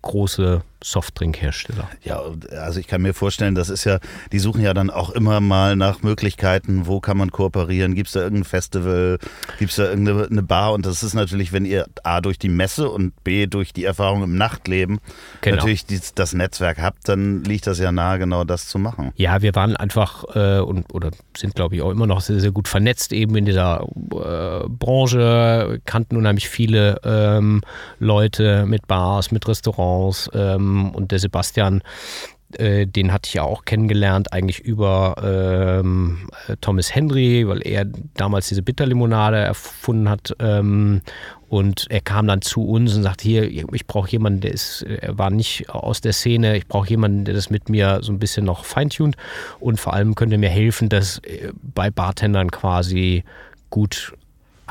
große 0.02 0.62
Softdrinkhersteller. 0.84 1.90
Ja, 2.04 2.22
also 2.52 2.80
ich 2.80 2.88
kann 2.88 3.02
mir 3.02 3.14
vorstellen, 3.14 3.56
das 3.56 3.70
ist 3.70 3.86
ja, 3.86 4.00
die 4.32 4.40
suchen 4.40 4.62
ja 4.62 4.74
dann 4.74 4.90
auch 4.90 5.10
immer 5.10 5.40
mal 5.40 5.76
nach 5.76 6.04
Möglichkeiten, 6.04 6.88
wo 6.88 7.00
kann 7.00 7.18
man 7.18 7.32
kooperieren, 7.32 7.96
gibt 7.96 8.08
es 8.08 8.14
da 8.14 8.22
irgendein 8.22 8.44
Festival, 8.44 9.18
gibt 9.60 9.72
es 9.72 9.78
da 9.78 9.90
irgendeine 9.90 10.44
Bar 10.44 10.74
und 10.74 10.86
das 10.86 11.04
ist 11.04 11.14
natürlich, 11.14 11.54
wenn 11.54 11.66
ihr 11.66 11.88
A 12.04 12.22
durch 12.22 12.38
die 12.38 12.50
Messe 12.50 12.90
und 12.90 13.24
B 13.24 13.48
durch 13.48 13.74
die 13.74 13.86
Erfahrung 13.86 14.24
im 14.24 14.36
Nachtleben 14.38 15.00
genau. 15.42 15.58
natürlich 15.58 15.86
das 16.16 16.34
Netzwerk 16.34 16.82
habt, 16.82 17.08
dann 17.08 17.44
liegt 17.44 17.68
das 17.68 17.80
ja 17.80 17.92
nahe, 17.92 18.20
genau 18.20 18.44
das 18.44 18.68
zu 18.68 18.78
machen. 18.78 19.12
Ja, 19.16 19.42
wir 19.42 19.56
waren 19.56 19.78
einfach 19.78 20.24
äh, 20.36 20.60
und 20.60 20.94
oder 20.94 21.12
sind 21.36 21.56
glaube 21.56 21.76
ich 21.76 21.82
auch 21.82 21.92
immer 21.92 22.08
noch 22.08 22.22
sehr, 22.22 22.40
sehr 22.40 22.52
gut 22.52 22.68
vernetzt 22.68 23.14
eben 23.14 23.36
in 23.36 23.46
dieser 23.46 23.88
äh, 24.12 24.68
Branche, 24.68 25.82
kannten 25.86 26.18
unheimlich 26.18 26.50
viele 26.50 27.00
ähm, 27.04 27.62
Leute 28.00 28.66
mit 28.66 28.88
Bars, 28.88 29.32
mit 29.32 29.48
Restaurants, 29.48 30.30
ähm, 30.34 30.73
und 30.94 31.12
der 31.12 31.20
Sebastian, 31.20 31.82
äh, 32.58 32.86
den 32.86 33.12
hatte 33.12 33.28
ich 33.28 33.34
ja 33.36 33.44
auch 33.44 33.66
kennengelernt, 33.66 34.32
eigentlich 34.34 34.60
über 34.60 35.16
ähm, 35.24 36.30
Thomas 36.62 36.94
Henry, 36.94 37.48
weil 37.48 37.66
er 37.66 37.86
damals 38.16 38.50
diese 38.50 38.62
Bitterlimonade 38.62 39.38
erfunden 39.38 40.10
hat. 40.10 40.36
Ähm, 40.40 41.02
und 41.50 41.86
er 41.90 42.02
kam 42.02 42.28
dann 42.28 42.42
zu 42.42 42.68
uns 42.68 42.96
und 42.96 43.04
sagte, 43.04 43.28
hier, 43.28 43.44
ich 43.74 43.86
brauche 43.86 44.10
jemanden, 44.10 44.42
der 44.42 44.52
ist, 44.52 44.82
er 44.82 45.18
war 45.18 45.30
nicht 45.30 45.70
aus 45.70 46.02
der 46.02 46.14
Szene, 46.14 46.58
ich 46.58 46.68
brauche 46.68 46.90
jemanden, 46.90 47.26
der 47.26 47.36
das 47.36 47.50
mit 47.50 47.70
mir 47.70 48.00
so 48.02 48.12
ein 48.12 48.20
bisschen 48.20 48.46
noch 48.46 48.66
feintunt. 48.66 49.16
Und 49.60 49.80
vor 49.80 49.94
allem 49.94 50.16
könnte 50.16 50.38
mir 50.38 50.50
helfen, 50.50 50.90
das 50.90 51.20
äh, 51.20 51.52
bei 51.62 51.92
Bartendern 51.92 52.50
quasi 52.52 53.24
gut 53.70 54.14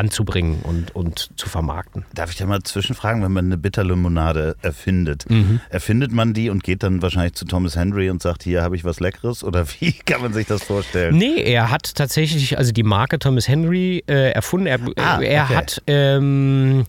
anzubringen 0.03 0.63
und, 0.63 0.97
und 0.97 1.31
zu 1.37 1.49
vermarkten. 1.49 2.05
Darf 2.13 2.33
ich 2.33 2.37
da 2.37 2.45
mal 2.47 2.61
zwischenfragen, 2.65 3.23
wenn 3.23 3.31
man 3.31 3.45
eine 3.45 3.57
Bitterlimonade 3.57 4.57
erfindet, 4.61 5.31
mhm. 5.31 5.61
erfindet 5.71 6.11
man 6.11 6.35
die 6.35 6.51
und 6.51 6.65
geht 6.65 6.83
dann 6.83 7.03
wahrscheinlich 7.03 7.35
zu 7.35 7.45
Thomas 7.45 7.77
Henry 7.77 8.11
und 8.11 8.21
sagt, 8.21 8.43
hier 8.43 8.63
habe 8.63 8.75
ich 8.75 8.83
was 8.83 8.99
Leckeres 8.99 9.45
oder 9.45 9.65
wie 9.79 9.93
kann 10.05 10.21
man 10.21 10.33
sich 10.33 10.49
das 10.49 10.65
vorstellen? 10.65 11.17
Nee, 11.17 11.41
er 11.41 11.71
hat 11.71 11.95
tatsächlich 11.95 12.59
also 12.59 12.73
die 12.73 12.83
Marke 12.83 13.21
Thomas 13.21 13.47
Henry 13.47 14.03
äh, 14.09 14.33
erfunden. 14.33 14.67
Er, 14.67 14.81
ah, 14.97 15.21
er 15.21 15.45
okay. 15.45 15.55
hat 15.55 15.83
ähm, 15.87 16.85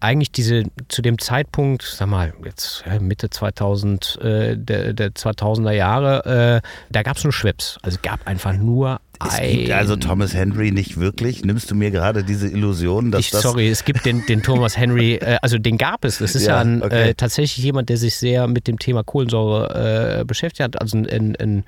eigentlich 0.00 0.30
diese 0.30 0.64
zu 0.88 1.00
dem 1.00 1.18
Zeitpunkt, 1.18 1.82
sag 1.82 2.08
mal, 2.08 2.34
jetzt 2.44 2.84
Mitte 3.00 3.30
2000, 3.30 4.18
äh, 4.20 4.56
der, 4.58 4.92
der 4.92 5.12
2000er 5.12 5.72
Jahre, 5.72 6.60
äh, 6.62 6.68
da 6.90 7.02
gab 7.02 7.16
es 7.16 7.24
nur 7.24 7.32
Schweppes. 7.32 7.78
Also 7.80 7.96
es 7.96 8.02
gab 8.02 8.26
einfach 8.26 8.52
nur 8.52 9.00
gibt 9.20 9.70
also 9.72 9.96
Thomas 9.96 10.34
Henry 10.34 10.70
nicht 10.70 10.98
wirklich. 10.98 11.44
Nimmst 11.44 11.70
du 11.70 11.74
mir 11.74 11.90
gerade 11.90 12.24
diese 12.24 12.48
Illusion, 12.48 13.10
dass 13.10 13.20
ich, 13.20 13.30
das. 13.30 13.42
Sorry, 13.42 13.68
es 13.68 13.84
gibt 13.84 14.06
den, 14.06 14.24
den 14.26 14.42
Thomas 14.42 14.76
Henry, 14.76 15.14
äh, 15.20 15.38
also 15.42 15.58
den 15.58 15.78
gab 15.78 16.04
es. 16.04 16.18
Das 16.18 16.34
ist 16.34 16.46
ja, 16.46 16.56
ja 16.56 16.60
ein, 16.60 16.82
okay. 16.82 17.10
äh, 17.10 17.14
tatsächlich 17.14 17.62
jemand, 17.64 17.88
der 17.88 17.96
sich 17.96 18.16
sehr 18.16 18.46
mit 18.46 18.66
dem 18.66 18.78
Thema 18.78 19.02
Kohlensäure 19.02 20.20
äh, 20.20 20.24
beschäftigt 20.24 20.64
hat. 20.64 20.80
Also 20.80 20.98
ein, 20.98 21.08
ein, 21.08 21.36
ein, 21.36 21.64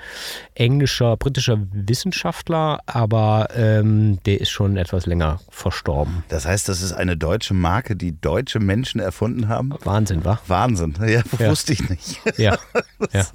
englischer, 0.55 1.17
britischer 1.17 1.59
Wissenschaftler, 1.73 2.81
aber 2.87 3.49
ähm, 3.57 4.19
der 4.27 4.41
ist 4.41 4.51
schon 4.51 4.77
etwas 4.77 5.07
länger 5.07 5.41
verstorben. 5.51 6.25
Das 6.29 6.47
heißt, 6.47 6.69
das 6.69 6.83
ist 6.83 6.93
eine 6.93 7.17
deutsche 7.17 7.55
Marke, 7.55 7.97
die 7.97 8.19
deutsche 8.21 8.61
Menschen 8.61 9.01
erfunden 9.01 9.49
haben? 9.49 9.75
Wahnsinn, 9.85 10.25
wa? 10.25 10.41
Wahnsinn, 10.47 10.95
ja, 11.01 11.23
ja. 11.39 11.51
wusste 11.51 11.73
ich 11.73 11.89
nicht. 11.89 12.21
Ja, 12.39 12.59
ja. 13.13 13.27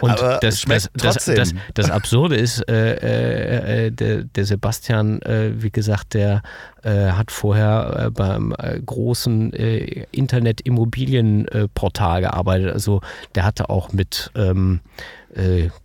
Und 0.00 0.20
das, 0.20 0.62
das, 0.62 0.90
das, 0.94 1.24
das, 1.24 1.54
das 1.74 1.90
Absurde 1.90 2.36
ist, 2.36 2.68
äh, 2.68 3.43
äh 3.44 3.86
äh, 3.86 3.90
der, 3.90 4.24
der, 4.24 4.44
Sebastian, 4.44 5.22
äh, 5.22 5.52
wie 5.56 5.70
gesagt, 5.70 6.12
der 6.14 6.42
äh, 6.82 7.12
hat 7.12 7.30
vorher 7.30 8.06
äh, 8.06 8.10
beim 8.10 8.52
äh, 8.58 8.80
großen 8.80 9.52
Internet-Immobilienportal 9.52 12.22
gearbeitet. 12.22 12.72
Also 12.72 13.02
der 13.34 13.44
hatte 13.44 13.68
auch 13.70 13.92
mit 13.92 14.32
ähm, 14.34 14.80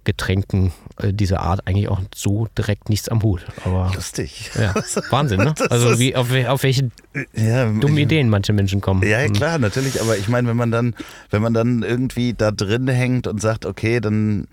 Getränken 0.04 0.74
dieser 1.04 1.40
Art 1.40 1.66
eigentlich 1.66 1.88
auch 1.88 2.02
so 2.14 2.48
direkt 2.56 2.90
nichts 2.90 3.10
am 3.10 3.24
Hut. 3.24 3.48
Aber, 3.66 3.92
Lustig. 3.96 4.52
Ja, 4.54 4.76
Wahnsinn, 5.10 5.40
ne? 5.40 5.56
Also 5.72 5.98
wie, 5.98 6.16
auf, 6.16 6.32
auf 6.48 6.62
welche 6.62 6.92
ja, 7.34 7.66
dummen 7.66 7.98
Ideen 7.98 8.30
manche 8.30 8.54
Menschen 8.54 8.80
kommen. 8.80 9.02
Ja, 9.08 9.28
klar, 9.28 9.58
natürlich. 9.58 10.00
Aber 10.02 10.16
ich 10.18 10.28
meine, 10.28 10.48
wenn 10.50 10.58
man 10.58 10.70
dann, 10.70 10.94
wenn 11.32 11.42
man 11.42 11.56
dann 11.56 11.82
irgendwie 11.82 12.36
da 12.36 12.52
drin 12.52 12.88
hängt 12.88 13.26
und 13.26 13.42
sagt, 13.42 13.66
okay, 13.66 14.00
dann 14.00 14.48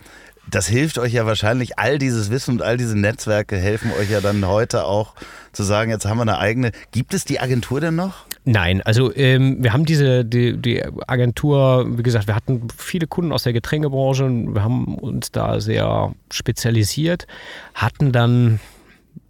das 0.51 0.67
hilft 0.69 0.99
euch 0.99 1.13
ja 1.13 1.27
wahrscheinlich, 1.27 1.79
all 1.79 1.99
dieses 1.99 2.31
Wissen 2.31 2.53
und 2.53 2.63
all 2.63 2.77
diese 2.77 2.97
Netzwerke 2.97 3.57
helfen 3.57 3.91
euch 3.99 4.11
ja 4.11 4.21
dann 4.21 4.47
heute 4.47 4.85
auch 4.85 5.15
zu 5.53 5.63
sagen, 5.63 5.91
jetzt 5.91 6.07
haben 6.07 6.19
wir 6.19 6.23
eine 6.23 6.39
eigene. 6.39 6.73
Gibt 6.93 7.15
es 7.15 7.25
die 7.25 7.41
Agentur 7.41 7.81
denn 7.81 7.97
noch? 7.97 8.27
Nein, 8.45 8.81
also 8.83 9.15
ähm, 9.15 9.57
wir 9.61 9.73
haben 9.73 9.85
diese 9.85 10.25
die, 10.25 10.57
die 10.57 10.85
Agentur, 11.07 11.99
wie 11.99 12.03
gesagt, 12.03 12.29
wir 12.29 12.37
hatten 12.37 12.69
viele 12.77 13.09
Kunden 13.09 13.33
aus 13.33 13.43
der 13.43 13.53
Getränkebranche 13.53 14.25
und 14.25 14.55
wir 14.55 14.63
haben 14.63 14.97
uns 14.99 15.33
da 15.33 15.61
sehr 15.61 16.15
spezialisiert, 16.31 17.27
hatten 17.75 18.13
dann 18.13 18.61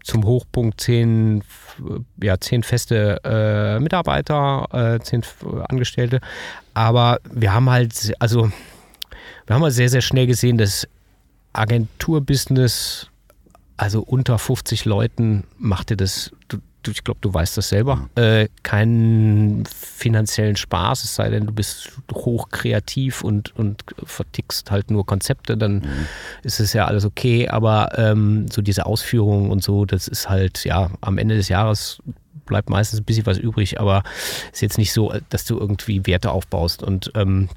zum 0.04 0.24
Hochpunkt 0.24 0.80
zehn, 0.80 1.42
ja, 2.22 2.38
zehn 2.38 2.62
feste 2.62 3.20
äh, 3.24 3.80
Mitarbeiter, 3.80 4.68
äh, 4.72 5.00
zehn 5.00 5.22
Angestellte, 5.68 6.20
aber 6.74 7.18
wir 7.32 7.54
haben 7.54 7.70
halt, 7.70 8.12
also 8.18 8.50
wir 9.46 9.54
haben 9.54 9.62
halt 9.62 9.74
sehr, 9.74 9.88
sehr 9.88 10.02
schnell 10.02 10.26
gesehen, 10.26 10.58
dass 10.58 10.86
Agenturbusiness, 11.58 13.08
also 13.76 14.02
unter 14.02 14.38
50 14.38 14.84
Leuten, 14.84 15.44
machte 15.58 15.96
das, 15.96 16.32
du, 16.48 16.58
ich 16.88 17.04
glaube, 17.04 17.18
du 17.20 17.32
weißt 17.32 17.56
das 17.56 17.68
selber, 17.68 17.96
mhm. 17.96 18.08
äh, 18.16 18.48
keinen 18.62 19.66
finanziellen 19.66 20.56
Spaß, 20.56 21.04
es 21.04 21.14
sei 21.14 21.30
denn, 21.30 21.46
du 21.46 21.52
bist 21.52 21.92
hoch 22.12 22.48
kreativ 22.50 23.22
und, 23.22 23.56
und 23.56 23.84
vertickst 24.04 24.70
halt 24.70 24.90
nur 24.90 25.06
Konzepte, 25.06 25.56
dann 25.56 25.76
mhm. 25.76 26.06
ist 26.42 26.60
es 26.60 26.72
ja 26.72 26.86
alles 26.86 27.04
okay, 27.04 27.48
aber 27.48 27.90
ähm, 27.96 28.46
so 28.50 28.62
diese 28.62 28.86
Ausführungen 28.86 29.50
und 29.50 29.62
so, 29.62 29.84
das 29.84 30.08
ist 30.08 30.28
halt, 30.28 30.64
ja, 30.64 30.90
am 31.00 31.18
Ende 31.18 31.36
des 31.36 31.48
Jahres 31.48 31.98
bleibt 32.46 32.70
meistens 32.70 33.00
ein 33.00 33.04
bisschen 33.04 33.26
was 33.26 33.38
übrig, 33.38 33.80
aber 33.80 34.04
ist 34.52 34.62
jetzt 34.62 34.78
nicht 34.78 34.92
so, 34.92 35.12
dass 35.30 35.44
du 35.44 35.58
irgendwie 35.58 36.06
Werte 36.06 36.30
aufbaust 36.30 36.82
und 36.82 37.10
ähm, 37.14 37.48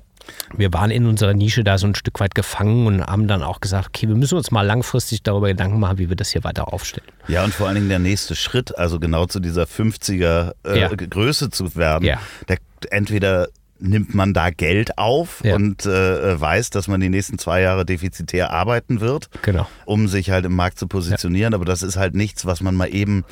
wir 0.56 0.74
waren 0.74 0.92
in 0.92 1.06
unserer 1.06 1.34
Nische 1.34 1.63
da 1.63 1.78
so 1.78 1.88
ein 1.88 1.96
Stück 1.96 2.20
weit 2.20 2.36
gefangen 2.36 2.88
und 2.88 3.02
haben 3.06 3.28
dann 3.28 3.44
auch 3.44 3.60
gesagt, 3.60 3.89
okay, 3.89 4.08
wir 4.08 4.15
müssen 4.15 4.38
uns 4.38 4.52
mal 4.52 4.63
langfristig 4.63 5.24
darüber 5.24 5.48
Gedanken 5.48 5.80
machen, 5.80 5.98
wie 5.98 6.10
wir 6.10 6.15
das 6.15 6.30
hier 6.32 6.44
weiter 6.44 6.74
aufstellen. 6.74 7.08
Ja, 7.28 7.44
und 7.44 7.54
vor 7.54 7.68
allen 7.68 7.76
Dingen 7.76 7.89
der 7.89 8.00
nächste 8.00 8.36
Schritt, 8.36 8.78
also 8.78 9.00
genau 9.00 9.26
zu 9.26 9.39
dieser 9.39 9.63
50er 9.63 10.54
äh, 10.65 10.80
ja. 10.80 10.89
Größe 10.89 11.50
zu 11.50 11.76
werden, 11.76 12.06
ja. 12.06 12.20
der, 12.48 12.58
entweder 12.92 13.48
nimmt 13.80 14.13
man 14.13 14.34
da 14.34 14.50
Geld 14.50 14.98
auf 14.98 15.42
ja. 15.44 15.56
und 15.56 15.86
äh, 15.86 16.39
weiß, 16.39 16.70
dass 16.70 16.88
man 16.88 17.00
die 17.00 17.10
nächsten 17.10 17.38
zwei 17.38 17.62
Jahre 17.62 17.86
defizitär 17.86 18.52
arbeiten 18.52 19.00
wird, 19.00 19.30
genau. 19.42 19.68
um 19.86 20.08
sich 20.08 20.32
halt 20.32 20.46
im 20.46 20.56
Markt 20.56 20.80
zu 20.80 20.88
positionieren. 20.88 21.54
Aber 21.54 21.65
das 21.65 21.82
ist 21.82 21.96
halt 21.96 22.13
nichts, 22.13 22.46
was 22.46 22.62
man 22.62 22.76
mal 22.76 22.94
eben 22.94 23.24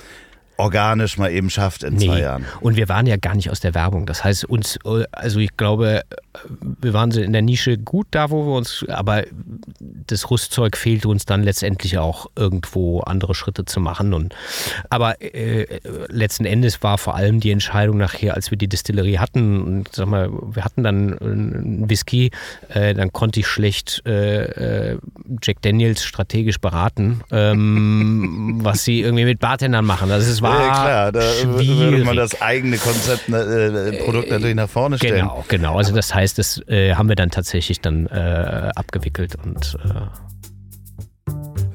organisch 0.57 1.17
mal 1.17 1.31
eben 1.31 1.49
schafft 1.49 1.83
in 1.83 1.95
nee. 1.95 2.07
zwei 2.07 2.21
Jahren. 2.21 2.45
Und 2.61 2.77
wir 2.77 2.89
waren 2.89 3.05
ja 3.05 3.17
gar 3.17 3.35
nicht 3.35 3.51
aus 3.51 3.59
der 3.59 3.75
Werbung. 3.75 4.05
Das 4.05 4.23
heißt, 4.23 4.45
uns, 4.45 4.79
also 5.11 5.39
ich 5.39 5.55
glaube, 5.55 6.01
wir 6.81 6.93
waren 6.93 7.11
in 7.11 7.33
der 7.33 7.41
Nische 7.41 7.77
gut 7.77 8.07
da, 8.11 8.29
wo 8.29 8.45
wir 8.45 8.55
uns, 8.55 8.85
aber 8.89 9.23
das 9.79 10.29
Rüstzeug 10.29 10.77
fehlte 10.77 11.09
uns 11.09 11.25
dann 11.25 11.43
letztendlich 11.43 11.97
auch 11.97 12.27
irgendwo 12.35 13.01
andere 13.01 13.35
Schritte 13.35 13.65
zu 13.65 13.79
machen. 13.79 14.13
Und, 14.13 14.35
aber 14.89 15.21
äh, 15.21 15.79
letzten 16.09 16.45
Endes 16.45 16.83
war 16.83 16.97
vor 16.97 17.15
allem 17.15 17.39
die 17.39 17.51
Entscheidung 17.51 17.97
nachher, 17.97 18.35
als 18.35 18.51
wir 18.51 18.57
die 18.57 18.67
Distillerie 18.67 19.19
hatten, 19.19 19.61
und 19.61 19.89
sag 19.93 20.07
mal, 20.07 20.29
wir 20.31 20.63
hatten 20.63 20.83
dann 20.83 21.17
einen 21.19 21.89
Whisky, 21.89 22.31
äh, 22.69 22.93
dann 22.93 23.11
konnte 23.11 23.39
ich 23.39 23.47
schlecht 23.47 24.01
äh, 24.05 24.91
äh 24.93 24.97
Jack 25.41 25.61
Daniels 25.61 26.03
strategisch 26.03 26.59
beraten, 26.59 27.21
ähm, 27.31 28.59
was 28.63 28.83
sie 28.83 29.01
irgendwie 29.01 29.25
mit 29.25 29.39
Bartendern 29.39 29.85
machen. 29.85 30.11
Also 30.11 30.29
es 30.29 30.41
war 30.41 30.59
ja, 30.59 30.71
klar, 30.71 31.11
da 31.11 31.21
schwierig. 31.21 31.77
würde 31.77 32.03
man 32.05 32.15
das 32.15 32.41
eigene 32.41 32.77
Konzept, 32.77 33.29
ne, 33.29 33.37
äh, 33.37 34.03
Produkt 34.03 34.29
natürlich 34.29 34.55
nach 34.55 34.69
vorne 34.69 34.97
stellen. 34.97 35.21
Genau, 35.21 35.45
genau. 35.47 35.77
Also 35.77 35.93
das 35.93 36.13
heißt, 36.13 36.26
das 36.33 36.61
äh, 36.67 36.95
haben 36.95 37.09
wir 37.09 37.15
dann 37.15 37.31
tatsächlich 37.31 37.81
dann 37.81 38.07
äh, 38.07 38.71
abgewickelt 38.75 39.35
und 39.43 39.77
äh 39.83 40.01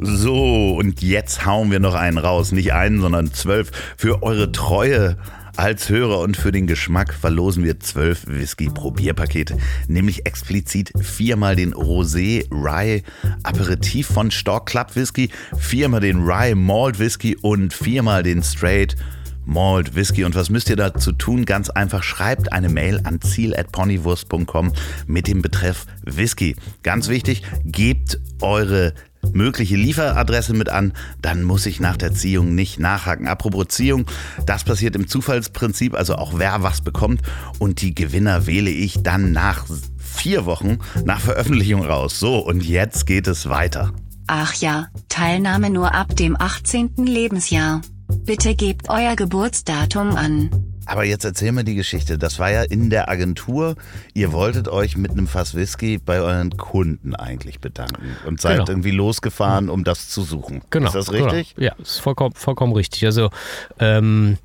so, 0.05 0.75
und 0.75 1.01
jetzt 1.01 1.47
hauen 1.47 1.71
wir 1.71 1.79
noch 1.79 1.95
einen 1.95 2.19
raus. 2.19 2.51
Nicht 2.51 2.73
einen, 2.73 3.01
sondern 3.01 3.33
zwölf. 3.33 3.71
Für 3.97 4.25
eure 4.25 4.51
Treue 4.51 5.17
als 5.57 5.88
Hörer 5.88 6.21
und 6.21 6.37
für 6.37 6.51
den 6.51 6.67
Geschmack 6.67 7.12
verlosen 7.12 7.62
wir 7.62 7.79
zwölf 7.79 8.27
Whisky-Probierpakete, 8.27 9.59
nämlich 9.87 10.25
explizit 10.27 10.93
viermal 10.99 11.57
den 11.57 11.75
Rosé 11.75 12.47
Rye 12.51 13.03
Aperitif 13.43 14.07
von 14.07 14.31
Stork 14.31 14.67
Club 14.67 14.97
Whisky, 14.97 15.31
viermal 15.59 16.01
den 16.01 16.23
Rye 16.23 16.55
Malt 16.55 16.99
Whisky 16.99 17.37
und 17.37 17.75
viermal 17.75 18.23
den 18.23 18.43
Straight 18.43 18.97
Malt 19.45 19.95
Whisky. 19.95 20.25
Und 20.25 20.35
was 20.35 20.51
müsst 20.51 20.69
ihr 20.71 20.77
dazu 20.77 21.13
tun? 21.13 21.45
Ganz 21.45 21.71
einfach, 21.71 22.03
schreibt 22.03 22.53
eine 22.53 22.69
Mail 22.69 23.01
an 23.05 23.21
ziel.ponywurst.com 23.21 24.73
mit 25.07 25.27
dem 25.27 25.43
Betreff 25.43 25.87
Whisky. 26.05 26.57
Ganz 26.83 27.09
wichtig, 27.09 27.43
gebt 27.65 28.21
eure 28.40 28.95
mögliche 29.33 29.77
Lieferadresse 29.77 30.53
mit 30.53 30.69
an, 30.69 30.93
dann 31.21 31.43
muss 31.43 31.67
ich 31.67 31.81
nach 31.81 31.97
der 31.97 32.13
Ziehung 32.13 32.55
nicht 32.55 32.81
nachhaken. 32.81 33.29
Apropos 33.29 33.69
Ziehung, 33.69 34.07
das 34.47 34.65
passiert 34.65 34.97
im 34.97 35.07
Zufallsprinzip, 35.07 35.95
also 35.95 36.17
auch 36.17 36.33
wer 36.38 36.63
was 36.63 36.81
bekommt 36.81 37.23
und 37.59 37.81
die 37.81 37.95
Gewinner 37.95 38.47
wähle 38.47 38.71
ich 38.71 39.03
dann 39.03 39.33
nach 39.33 39.67
vier 39.99 40.45
Wochen 40.45 40.79
nach 41.05 41.21
Veröffentlichung 41.21 41.85
raus. 41.85 42.19
So, 42.19 42.38
und 42.38 42.65
jetzt 42.65 43.07
geht 43.07 43.27
es 43.27 43.49
weiter. 43.49 43.93
Ach 44.27 44.55
ja, 44.55 44.87
Teilnahme 45.09 45.71
nur 45.71 45.95
ab 45.95 46.17
dem 46.17 46.40
18. 46.40 46.95
Lebensjahr. 46.97 47.81
Bitte 48.21 48.54
gebt 48.54 48.88
euer 48.88 49.17
Geburtsdatum 49.17 50.17
an. 50.17 50.50
Aber 50.87 51.04
jetzt 51.04 51.25
erzähl 51.25 51.52
mir 51.52 51.65
die 51.65 51.75
Geschichte. 51.75 52.19
Das 52.19 52.38
war 52.38 52.50
ja 52.50 52.63
in 52.63 52.90
der 52.90 53.08
Agentur. 53.08 53.77
Ihr 54.15 54.33
wolltet 54.33 54.69
euch 54.69 54.96
mit 54.96 55.13
einem 55.13 55.27
Fass 55.29 55.54
Whisky 55.54 55.98
bei 55.98 56.21
euren 56.21 56.56
Kunden 56.56 57.15
eigentlich 57.15 57.60
bedanken 57.60 58.17
und 58.27 58.40
seid 58.40 58.58
Genau. 58.58 58.69
irgendwie 58.69 58.90
losgefahren, 58.90 59.69
um 59.71 59.85
das 59.85 60.08
zu 60.08 60.23
suchen. 60.23 60.63
Genau. 60.71 60.87
Ist 60.88 60.94
das 60.94 61.13
richtig? 61.13 61.54
Genau. 61.54 61.67
Ja, 61.69 61.75
ist 61.81 62.00
vollkommen, 62.00 62.35
vollkommen 62.35 62.73
richtig. 62.73 63.04
Also, 63.06 63.31
ähm, 63.79 64.38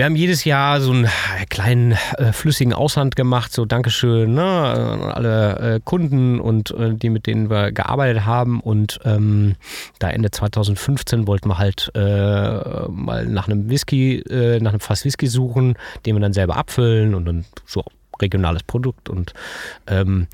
wir 0.00 0.06
haben 0.06 0.16
jedes 0.16 0.44
Jahr 0.44 0.80
so 0.80 0.92
einen 0.92 1.10
kleinen 1.50 1.92
äh, 2.16 2.32
flüssigen 2.32 2.72
Aushand 2.72 3.16
gemacht, 3.16 3.52
so 3.52 3.66
Dankeschön 3.66 4.32
ne, 4.32 4.42
an 4.42 5.02
alle 5.02 5.74
äh, 5.74 5.80
Kunden 5.84 6.40
und 6.40 6.70
äh, 6.70 6.94
die, 6.94 7.10
mit 7.10 7.26
denen 7.26 7.50
wir 7.50 7.70
gearbeitet 7.70 8.24
haben. 8.24 8.60
Und 8.60 8.98
ähm, 9.04 9.56
da 9.98 10.08
Ende 10.08 10.30
2015 10.30 11.26
wollten 11.26 11.48
wir 11.50 11.58
halt 11.58 11.90
äh, 11.94 12.88
mal 12.88 13.26
nach 13.26 13.46
einem 13.46 13.68
Whisky, 13.68 14.20
äh, 14.20 14.58
nach 14.60 14.70
einem 14.70 14.80
Fass 14.80 15.04
Whisky 15.04 15.26
suchen, 15.26 15.74
den 16.06 16.16
wir 16.16 16.20
dann 16.20 16.32
selber 16.32 16.56
abfüllen 16.56 17.14
und 17.14 17.26
dann 17.26 17.44
so 17.66 17.84
regionales 18.22 18.62
Produkt 18.62 19.10
und 19.10 19.34
ähm, 19.86 20.28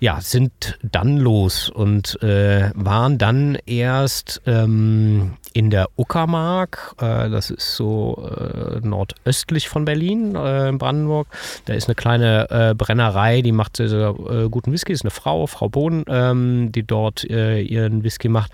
ja, 0.00 0.20
sind 0.20 0.78
dann 0.82 1.16
los 1.16 1.68
und 1.68 2.22
äh, 2.22 2.70
waren 2.74 3.18
dann 3.18 3.58
erst 3.66 4.42
ähm, 4.46 5.34
in 5.52 5.70
der 5.70 5.88
Uckermark, 5.96 6.94
äh, 7.00 7.28
das 7.28 7.50
ist 7.50 7.74
so 7.74 8.30
äh, 8.30 8.86
nordöstlich 8.86 9.68
von 9.68 9.84
Berlin, 9.84 10.36
äh, 10.36 10.68
in 10.68 10.78
Brandenburg. 10.78 11.26
Da 11.64 11.74
ist 11.74 11.88
eine 11.88 11.96
kleine 11.96 12.48
äh, 12.50 12.74
Brennerei, 12.74 13.42
die 13.42 13.52
macht 13.52 13.76
sehr, 13.76 13.88
sehr 13.88 14.14
äh, 14.30 14.48
guten 14.48 14.72
Whisky, 14.72 14.92
ist 14.92 15.02
eine 15.02 15.10
Frau, 15.10 15.46
Frau 15.46 15.68
Bohn, 15.68 16.04
ähm, 16.08 16.70
die 16.70 16.84
dort 16.84 17.24
ihren 17.24 18.04
Whisky 18.04 18.28
macht. 18.28 18.52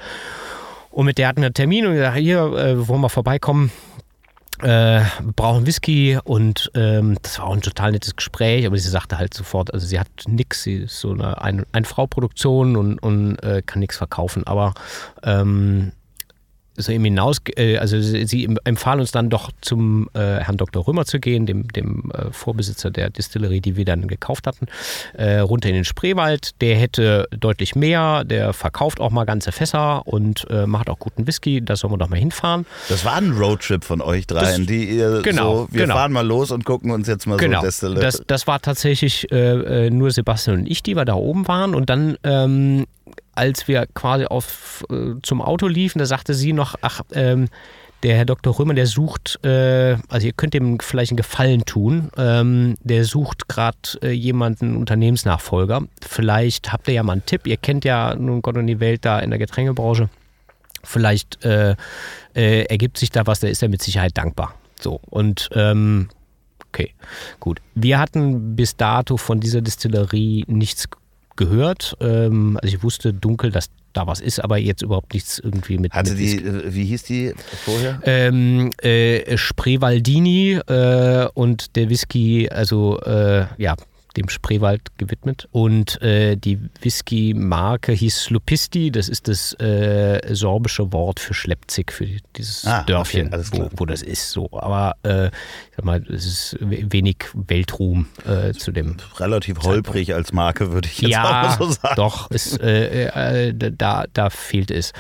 Und 0.90 1.07
mit 1.07 1.18
der 1.18 1.28
hatten 1.28 1.40
wir 1.40 1.47
einen 1.47 1.55
Termin 1.55 1.86
und 1.86 1.95
gesagt, 1.95 2.16
hier, 2.16 2.38
äh, 2.38 2.88
wollen 2.88 3.01
wir 3.01 3.09
vorbeikommen 3.09 3.70
äh, 4.65 5.03
brauchen 5.37 5.67
Whisky 5.67 6.19
und 6.25 6.71
ähm, 6.75 7.17
das 7.23 7.39
war 7.39 7.47
auch 7.47 7.55
ein 7.55 7.61
total 7.61 7.93
nettes 7.93 8.17
Gespräch, 8.17 8.67
aber 8.67 8.77
sie 8.79 8.89
sagte 8.89 9.19
halt 9.19 9.35
sofort, 9.35 9.73
also 9.73 9.87
sie 9.87 10.01
hat 10.01 10.09
nix, 10.27 10.62
sie 10.62 10.77
ist 10.85 10.99
so 11.01 11.12
eine 11.12 11.41
Ein- 11.41 11.67
Ein-Frau-Produktion 11.73 12.77
und, 12.77 12.99
und 12.99 13.37
äh, 13.43 13.62
kann 13.65 13.81
nichts 13.81 13.99
verkaufen, 13.99 14.47
aber 14.47 14.75
ähm, 15.23 15.93
so 16.77 16.91
eben 16.93 17.05
hinaus, 17.05 17.39
äh, 17.57 17.79
also 17.79 18.01
sie, 18.01 18.49
empfahl 18.64 19.01
uns 19.01 19.12
dann 19.12 19.31
doch 19.31 19.51
zum 19.61 20.09
äh, 20.14 20.18
Herrn 20.18 20.57
Dr. 20.57 20.87
Römer 20.87 21.05
zu 21.05 21.20
gehen, 21.20 21.47
dem, 21.47 21.68
dem 21.68 22.11
äh, 22.12 22.33
Vorbesitzer 22.33 22.91
der 22.91 23.11
Distillerie, 23.11 23.61
die 23.61 23.77
wir 23.77 23.85
dann 23.85 24.09
gekauft 24.09 24.47
hatten, 24.47 24.66
äh, 25.14 25.39
runter 25.39 25.68
in 25.68 25.75
den 25.77 25.85
Spreewald. 25.85 26.61
Der 26.61 26.77
hätte 26.77 27.29
deutlich 27.39 27.75
mehr, 27.77 28.25
der 28.25 28.53
verkauft 28.53 29.01
auch 29.01 29.11
mal 29.11 29.25
ganze 29.25 29.53
Fässer 29.53 30.07
und 30.07 30.47
äh, 30.51 30.66
macht 30.66 30.91
auch 30.91 30.99
guten 30.99 31.27
Whisky, 31.27 31.61
da 31.64 31.77
sollen 31.77 31.93
wir 31.93 31.99
doch 31.99 32.09
mal 32.09 32.18
hinfahren. 32.18 32.66
Das 32.89 33.05
war 33.05 33.14
ein 33.16 33.33
Roadtrip 33.33 33.85
von 33.85 34.01
euch 34.01 34.27
dreien, 34.27 34.61
Das- 34.62 34.66
die 34.66 34.85
ihr 34.89 35.22
genau, 35.22 35.66
so, 35.66 35.68
wir 35.70 35.83
genau. 35.83 35.95
fahren 35.95 36.12
mal 36.12 36.27
los 36.27 36.51
und 36.51 36.64
gucken 36.64 36.91
uns 36.91 37.07
jetzt 37.09 37.27
mal 37.27 37.37
Genau, 37.37 37.61
so 37.61 37.66
Destille. 37.66 38.01
das, 38.01 38.22
das 38.27 38.47
war 38.47 38.61
tatsächlich 38.61 39.29
nur 39.31 40.11
Sebastian 40.11 40.59
und 40.61 40.66
ich, 40.70 40.83
die 40.83 40.97
wir 40.97 41.05
da 41.05 41.14
oben 41.14 41.47
waren. 41.49 41.75
Und 41.75 41.91
dann, 41.91 42.16
ähm, 42.25 42.87
als 43.35 43.68
wir 43.68 43.87
quasi 43.95 44.26
auf, 44.26 44.85
äh, 44.91 45.14
zum 45.22 45.43
Auto 45.43 45.66
liefen, 45.66 45.99
da 45.99 46.07
sagte 46.07 46.35
sie 46.35 46.53
noch, 46.53 46.74
ach, 46.80 47.03
ähm, 47.12 47.49
der 48.03 48.16
Herr 48.16 48.26
Dr. 48.26 48.59
Römer, 48.59 48.74
der 48.74 48.87
sucht, 48.87 49.43
äh, 49.45 49.97
also 50.09 50.26
ihr 50.26 50.35
könnt 50.35 50.53
dem 50.53 50.78
vielleicht 50.78 51.11
einen 51.11 51.16
Gefallen 51.16 51.64
tun, 51.64 52.11
ähm, 52.18 52.76
der 52.80 53.05
sucht 53.05 53.49
gerade 53.49 53.78
äh, 54.03 54.11
jemanden, 54.11 54.76
Unternehmensnachfolger. 54.76 55.82
Vielleicht 56.07 56.72
habt 56.72 56.87
ihr 56.89 56.95
ja 56.95 57.03
mal 57.03 57.14
einen 57.14 57.26
Tipp, 57.26 57.47
ihr 57.47 57.57
kennt 57.57 57.85
ja 57.85 58.14
nun 58.14 58.43
Gott 58.43 58.59
und 58.59 58.66
die 58.66 58.80
Welt 58.80 59.07
da 59.07 59.20
in 59.20 59.30
der 59.30 59.39
Getränkebranche. 59.39 60.11
Vielleicht 60.82 61.43
äh, 61.47 61.76
äh, 62.35 62.64
ergibt 62.64 62.99
sich 62.99 63.11
da 63.11 63.26
was, 63.26 63.41
da 63.41 63.49
ist 63.49 63.62
er 63.62 63.70
mit 63.70 63.80
Sicherheit 63.80 64.18
dankbar. 64.18 64.55
So, 64.78 65.01
und 65.09 65.49
ähm, 65.55 66.09
Okay, 66.74 66.93
gut. 67.39 67.61
Wir 67.76 68.01
hatten 68.01 68.57
bis 68.57 68.76
dato 68.76 69.16
von 69.16 69.39
dieser 69.39 69.61
Distillerie 69.61 70.45
nichts 70.49 70.89
gehört. 71.37 71.97
Ähm, 72.01 72.59
also 72.62 72.76
ich 72.76 72.82
wusste 72.82 73.12
dunkel, 73.12 73.51
dass 73.51 73.70
da 73.93 74.07
was 74.07 74.20
ist, 74.20 74.41
aber 74.41 74.59
jetzt 74.59 74.82
überhaupt 74.82 75.14
nichts 75.14 75.39
irgendwie 75.39 75.78
mit. 75.78 75.93
Hatte 75.93 76.11
mit 76.11 76.20
die, 76.20 76.37
äh, 76.37 76.74
wie 76.74 76.85
hieß 76.85 77.05
die 77.05 77.35
vorher? 77.64 78.01
Ähm, 78.05 78.70
äh, 78.82 79.37
Spreewaldini 79.37 80.61
äh, 80.66 81.28
und 81.35 81.76
der 81.76 81.89
Whisky, 81.89 82.49
also 82.49 82.99
äh, 83.01 83.47
ja, 83.59 83.76
dem 84.17 84.29
Spreewald 84.29 84.97
gewidmet. 84.99 85.49
Und 85.53 86.01
äh, 86.03 86.37
die 86.37 86.59
Whisky-Marke 86.81 87.93
hieß 87.93 88.25
Slupisti, 88.25 88.91
das 88.91 89.09
ist 89.09 89.29
das 89.29 89.53
äh, 89.61 90.35
sorbische 90.35 90.93
Wort 90.93 91.21
für 91.21 91.35
Schleppzig, 91.35 91.93
für 91.93 92.07
dieses 92.37 92.65
Ah, 92.67 92.81
okay, 92.81 92.93
Dörfchen, 92.93 93.33
alles 93.33 93.53
wo, 93.53 93.69
wo 93.77 93.87
das 93.87 94.03
ist. 94.03 94.31
So. 94.31 94.49
Aber 94.53 94.95
äh, 95.03 95.27
ich 95.27 95.33
sag 95.77 95.85
mal, 95.85 96.03
es 96.09 96.27
ist 96.27 96.57
we- 96.61 96.87
wenig 96.91 97.25
Weltruhm 97.35 98.07
äh, 98.27 98.53
zu 98.53 98.73
dem 98.73 98.97
Relativ 99.17 99.61
holprig 99.62 100.15
als 100.15 100.33
Marke, 100.33 100.73
würde 100.73 100.89
ich 100.89 101.01
jetzt 101.01 101.11
ja, 101.11 101.57
so 101.59 101.71
sagen. 101.71 101.95
doch, 101.97 102.31
ist, 102.31 102.61
äh, 102.61 103.49
äh, 103.49 103.55
da, 103.55 104.05
da 104.12 104.31
fehlt 104.31 104.71
es. 104.71 104.93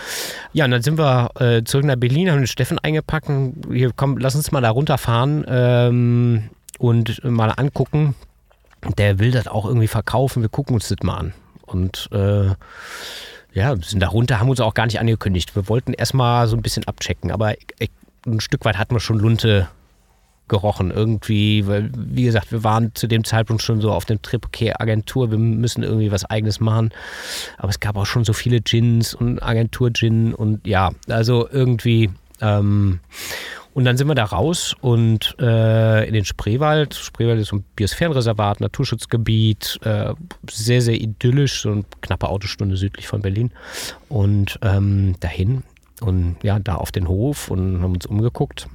Ja, 0.52 0.64
und 0.64 0.70
dann 0.72 0.82
sind 0.82 0.98
wir 0.98 1.30
zurück 1.64 1.84
nach 1.84 1.96
Berlin, 1.96 2.30
haben 2.30 2.38
den 2.38 2.46
Steffen 2.46 2.78
eingepackt 2.78 3.28
und 3.28 3.66
hier, 3.72 3.90
komm, 3.94 4.18
lass 4.18 4.34
uns 4.34 4.50
mal 4.52 4.60
da 4.60 4.70
runterfahren 4.70 5.44
ähm, 5.48 6.50
und 6.78 7.22
mal 7.24 7.50
angucken. 7.50 8.14
Der 8.98 9.18
will 9.18 9.30
das 9.30 9.46
auch 9.46 9.66
irgendwie 9.66 9.88
verkaufen, 9.88 10.42
wir 10.42 10.48
gucken 10.48 10.74
uns 10.74 10.88
das 10.88 10.98
mal 11.02 11.16
an. 11.16 11.34
Und 11.62 12.08
äh, 12.12 12.54
ja, 13.52 13.76
sind 13.76 14.00
da 14.00 14.08
runter, 14.08 14.40
haben 14.40 14.50
uns 14.50 14.60
auch 14.60 14.74
gar 14.74 14.86
nicht 14.86 15.00
angekündigt. 15.00 15.54
Wir 15.56 15.68
wollten 15.68 15.92
erstmal 15.92 16.46
so 16.48 16.56
ein 16.56 16.62
bisschen 16.62 16.86
abchecken, 16.86 17.30
aber 17.30 17.52
äh, 17.52 17.88
ein 18.26 18.40
Stück 18.40 18.64
weit 18.64 18.78
hatten 18.78 18.94
wir 18.94 19.00
schon 19.00 19.18
Lunte 19.18 19.68
gerochen 20.48 20.90
irgendwie, 20.90 21.66
weil 21.66 21.90
wie 21.94 22.24
gesagt, 22.24 22.52
wir 22.52 22.64
waren 22.64 22.94
zu 22.94 23.06
dem 23.06 23.24
Zeitpunkt 23.24 23.62
schon 23.62 23.80
so 23.80 23.92
auf 23.92 24.04
dem 24.04 24.20
Trip, 24.20 24.44
okay, 24.44 24.74
Agentur, 24.78 25.30
wir 25.30 25.38
müssen 25.38 25.82
irgendwie 25.82 26.12
was 26.12 26.26
eigenes 26.26 26.60
machen. 26.60 26.90
Aber 27.56 27.70
es 27.70 27.80
gab 27.80 27.96
auch 27.96 28.04
schon 28.04 28.24
so 28.24 28.34
viele 28.34 28.60
Gins 28.60 29.14
und 29.14 29.42
Agentur-Gin 29.42 30.34
und 30.34 30.66
ja, 30.66 30.90
also 31.08 31.48
irgendwie 31.50 32.10
ähm, 32.42 33.00
und 33.74 33.84
dann 33.84 33.96
sind 33.96 34.06
wir 34.06 34.14
da 34.14 34.24
raus 34.24 34.74
und 34.80 35.36
äh, 35.40 36.06
in 36.06 36.14
den 36.14 36.24
Spreewald. 36.24 36.94
Spreewald 36.94 37.40
ist 37.40 37.52
ein 37.52 37.64
Biosphärenreservat, 37.74 38.60
Naturschutzgebiet, 38.60 39.80
äh, 39.82 40.14
sehr, 40.48 40.80
sehr 40.80 40.94
idyllisch, 40.94 41.62
so 41.62 41.72
eine 41.72 41.84
knappe 42.00 42.28
Autostunde 42.28 42.76
südlich 42.76 43.08
von 43.08 43.20
Berlin. 43.20 43.50
Und 44.08 44.60
ähm, 44.62 45.16
dahin 45.18 45.64
und 46.00 46.36
ja, 46.44 46.60
da 46.60 46.76
auf 46.76 46.92
den 46.92 47.08
Hof 47.08 47.50
und 47.50 47.82
haben 47.82 47.94
uns 47.94 48.06
umgeguckt 48.06 48.68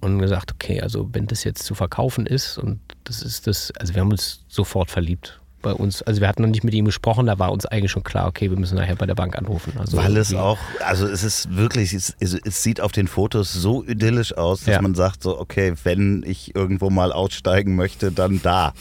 und 0.00 0.18
gesagt, 0.18 0.52
okay, 0.52 0.80
also 0.80 1.08
wenn 1.12 1.28
das 1.28 1.44
jetzt 1.44 1.62
zu 1.62 1.76
verkaufen 1.76 2.26
ist 2.26 2.58
und 2.58 2.80
das 3.04 3.22
ist 3.22 3.46
das, 3.46 3.72
also 3.78 3.94
wir 3.94 4.00
haben 4.00 4.10
uns 4.10 4.44
sofort 4.48 4.90
verliebt 4.90 5.41
bei 5.62 5.72
uns. 5.72 6.02
Also 6.02 6.20
wir 6.20 6.28
hatten 6.28 6.42
noch 6.42 6.48
nicht 6.48 6.64
mit 6.64 6.74
ihm 6.74 6.84
gesprochen, 6.84 7.26
da 7.26 7.38
war 7.38 7.52
uns 7.52 7.64
eigentlich 7.66 7.90
schon 7.90 8.02
klar, 8.04 8.26
okay, 8.28 8.50
wir 8.50 8.58
müssen 8.58 8.74
nachher 8.76 8.96
bei 8.96 9.06
der 9.06 9.14
Bank 9.14 9.36
anrufen. 9.36 9.72
Also 9.78 9.96
Weil 9.96 10.16
es 10.16 10.34
auch, 10.34 10.58
also 10.84 11.06
es 11.06 11.22
ist 11.24 11.56
wirklich, 11.56 11.92
es, 11.94 12.14
es, 12.20 12.62
sieht 12.62 12.80
auf 12.80 12.92
den 12.92 13.06
Fotos 13.08 13.52
so 13.52 13.84
idyllisch 13.84 14.36
aus, 14.36 14.60
dass 14.64 14.74
Ja. 14.74 14.82
man 14.82 14.94
sagt 14.94 15.22
so, 15.22 15.38
okay, 15.38 15.74
wenn 15.84 16.24
ich 16.26 16.54
irgendwo 16.54 16.90
mal 16.90 17.12
aussteigen 17.12 17.76
möchte, 17.76 18.12
dann 18.12 18.40
da. 18.42 18.72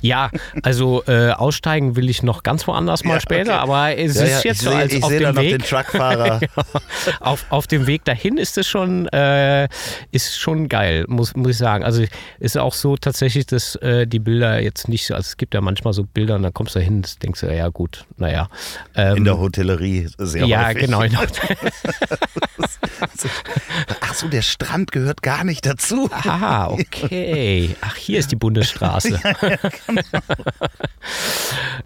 Ja, 0.00 0.30
also 0.62 1.02
äh, 1.06 1.30
aussteigen 1.30 1.96
will 1.96 2.08
ich 2.08 2.22
noch 2.22 2.42
ganz 2.42 2.66
woanders 2.66 3.04
mal 3.04 3.14
Ja, 3.14 3.20
später, 3.20 3.52
okay. 3.54 3.62
aber 3.62 3.98
es 3.98 4.16
Ja, 4.16 4.24
ist 4.24 4.44
jetzt 4.44 4.62
so 4.62 4.70
als 4.70 4.92
ich 4.92 5.02
auf 5.02 5.10
sehe 5.10 5.20
da 5.20 5.32
dem 5.32 5.34
noch 5.36 5.42
den 5.42 5.60
Weg. 5.60 5.68
Truckfahrer. 5.68 6.40
auf, 7.20 7.44
auf 7.50 7.66
dem 7.66 7.86
Weg 7.86 8.04
dahin 8.04 8.38
ist 8.38 8.56
es 8.58 8.66
schon, 8.68 9.08
äh, 9.08 9.68
ist 10.12 10.38
schon 10.38 10.68
geil, 10.68 11.04
muss, 11.08 11.34
muss 11.34 11.50
ich 11.52 11.58
sagen. 11.58 11.84
Also 11.84 12.04
ist 12.38 12.56
auch 12.58 12.74
so 12.74 12.96
tatsächlich, 12.96 13.46
dass 13.46 13.76
äh, 13.76 14.06
die 14.06 14.18
Bilder 14.18 14.60
jetzt 14.60 14.88
nicht 14.88 15.06
so, 15.06 15.14
also 15.14 15.26
es 15.26 15.36
gibt 15.36 15.54
ja 15.54 15.60
manchmal 15.60 15.92
so 15.92 16.04
Bilder 16.12 16.36
und 16.36 16.42
dann 16.42 16.52
kommst 16.52 16.74
du 16.74 16.80
hin, 16.80 17.02
das 17.02 17.18
denkst 17.18 17.40
du, 17.40 17.54
ja 17.54 17.68
gut, 17.68 18.06
naja. 18.16 18.48
Ähm, 18.94 19.18
In 19.18 19.24
der 19.24 19.38
Hotellerie 19.38 20.08
sehr 20.18 20.46
ja, 20.46 20.66
häufig. 20.66 20.84
genau. 20.84 21.00
genau. 21.00 21.20
Ach 24.00 24.14
so, 24.14 24.28
der 24.28 24.42
Strand 24.42 24.92
gehört 24.92 25.22
gar 25.22 25.44
nicht 25.44 25.66
dazu. 25.66 26.08
Ah, 26.12 26.68
okay. 26.68 27.74
Ach, 27.80 27.96
hier 27.96 28.18
ist 28.18 28.30
die 28.30 28.36
Bundesstraße. 28.36 29.20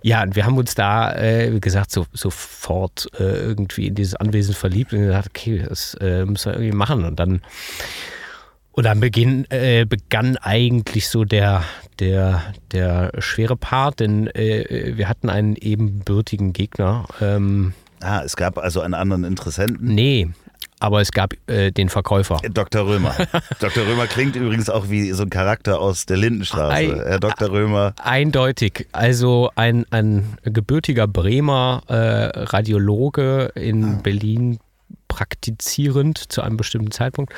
ja, 0.02 0.22
und 0.22 0.36
wir 0.36 0.44
haben 0.44 0.58
uns 0.58 0.74
da, 0.74 1.14
äh, 1.14 1.52
wie 1.54 1.60
gesagt, 1.60 1.90
so, 1.90 2.06
sofort 2.12 3.08
äh, 3.18 3.22
irgendwie 3.22 3.86
in 3.88 3.94
dieses 3.94 4.14
Anwesen 4.16 4.54
verliebt 4.54 4.92
und 4.92 5.00
gesagt, 5.00 5.28
okay, 5.30 5.64
das 5.68 5.94
äh, 6.00 6.24
müssen 6.24 6.52
wir 6.52 6.54
irgendwie 6.54 6.76
machen. 6.76 7.04
Und 7.04 7.20
dann, 7.20 7.42
und 8.72 8.84
dann 8.84 9.00
beginn, 9.00 9.46
äh, 9.50 9.84
begann 9.86 10.36
eigentlich 10.36 11.08
so 11.08 11.24
der, 11.24 11.64
der, 11.98 12.42
der 12.72 13.12
schwere 13.18 13.56
Part, 13.56 14.00
denn 14.00 14.26
äh, 14.28 14.92
wir 14.96 15.08
hatten 15.08 15.30
einen 15.30 15.56
ebenbürtigen 15.56 16.52
Gegner. 16.52 17.06
Ähm, 17.20 17.72
ah, 18.00 18.22
es 18.24 18.36
gab 18.36 18.58
also 18.58 18.80
einen 18.80 18.94
anderen 18.94 19.24
Interessenten. 19.24 19.94
Nee, 19.94 20.28
aber 20.78 21.00
es 21.00 21.12
gab 21.12 21.32
äh, 21.46 21.70
den 21.72 21.88
Verkäufer. 21.88 22.38
Dr. 22.52 22.86
Römer. 22.86 23.14
Dr. 23.60 23.86
Römer 23.86 24.06
klingt 24.06 24.36
übrigens 24.36 24.68
auch 24.68 24.90
wie 24.90 25.10
so 25.12 25.22
ein 25.22 25.30
Charakter 25.30 25.80
aus 25.80 26.06
der 26.06 26.18
Lindenstraße. 26.18 26.74
Ein, 26.74 26.94
Herr 26.94 27.20
Dr. 27.20 27.50
Römer. 27.50 27.94
Eindeutig. 28.02 28.86
Also 28.92 29.50
ein, 29.54 29.86
ein 29.90 30.36
gebürtiger 30.42 31.06
Bremer 31.06 31.82
äh, 31.88 31.94
Radiologe 31.94 33.52
in 33.54 33.84
ah. 33.84 34.00
Berlin, 34.02 34.58
praktizierend 35.08 36.32
zu 36.32 36.42
einem 36.42 36.56
bestimmten 36.56 36.90
Zeitpunkt, 36.90 37.32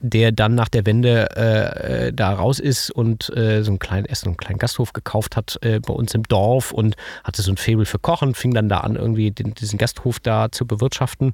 der 0.00 0.32
dann 0.32 0.54
nach 0.54 0.68
der 0.68 0.86
Wende 0.86 1.28
äh, 1.36 2.06
äh, 2.08 2.12
da 2.12 2.32
raus 2.32 2.58
ist 2.58 2.90
und 2.90 3.34
äh, 3.36 3.62
so 3.62 3.70
einen 3.70 3.78
kleinen 3.78 4.06
Essen, 4.06 4.28
einen 4.28 4.36
kleinen 4.36 4.58
Gasthof 4.58 4.92
gekauft 4.92 5.36
hat 5.36 5.58
äh, 5.62 5.80
bei 5.80 5.92
uns 5.92 6.14
im 6.14 6.24
Dorf 6.24 6.72
und 6.72 6.96
hatte 7.24 7.42
so 7.42 7.52
ein 7.52 7.56
Faible 7.56 7.86
für 7.86 7.98
Kochen, 7.98 8.34
fing 8.34 8.54
dann 8.54 8.68
da 8.68 8.78
an, 8.78 8.96
irgendwie 8.96 9.30
den, 9.30 9.54
diesen 9.54 9.78
Gasthof 9.78 10.20
da 10.20 10.50
zu 10.50 10.66
bewirtschaften, 10.66 11.32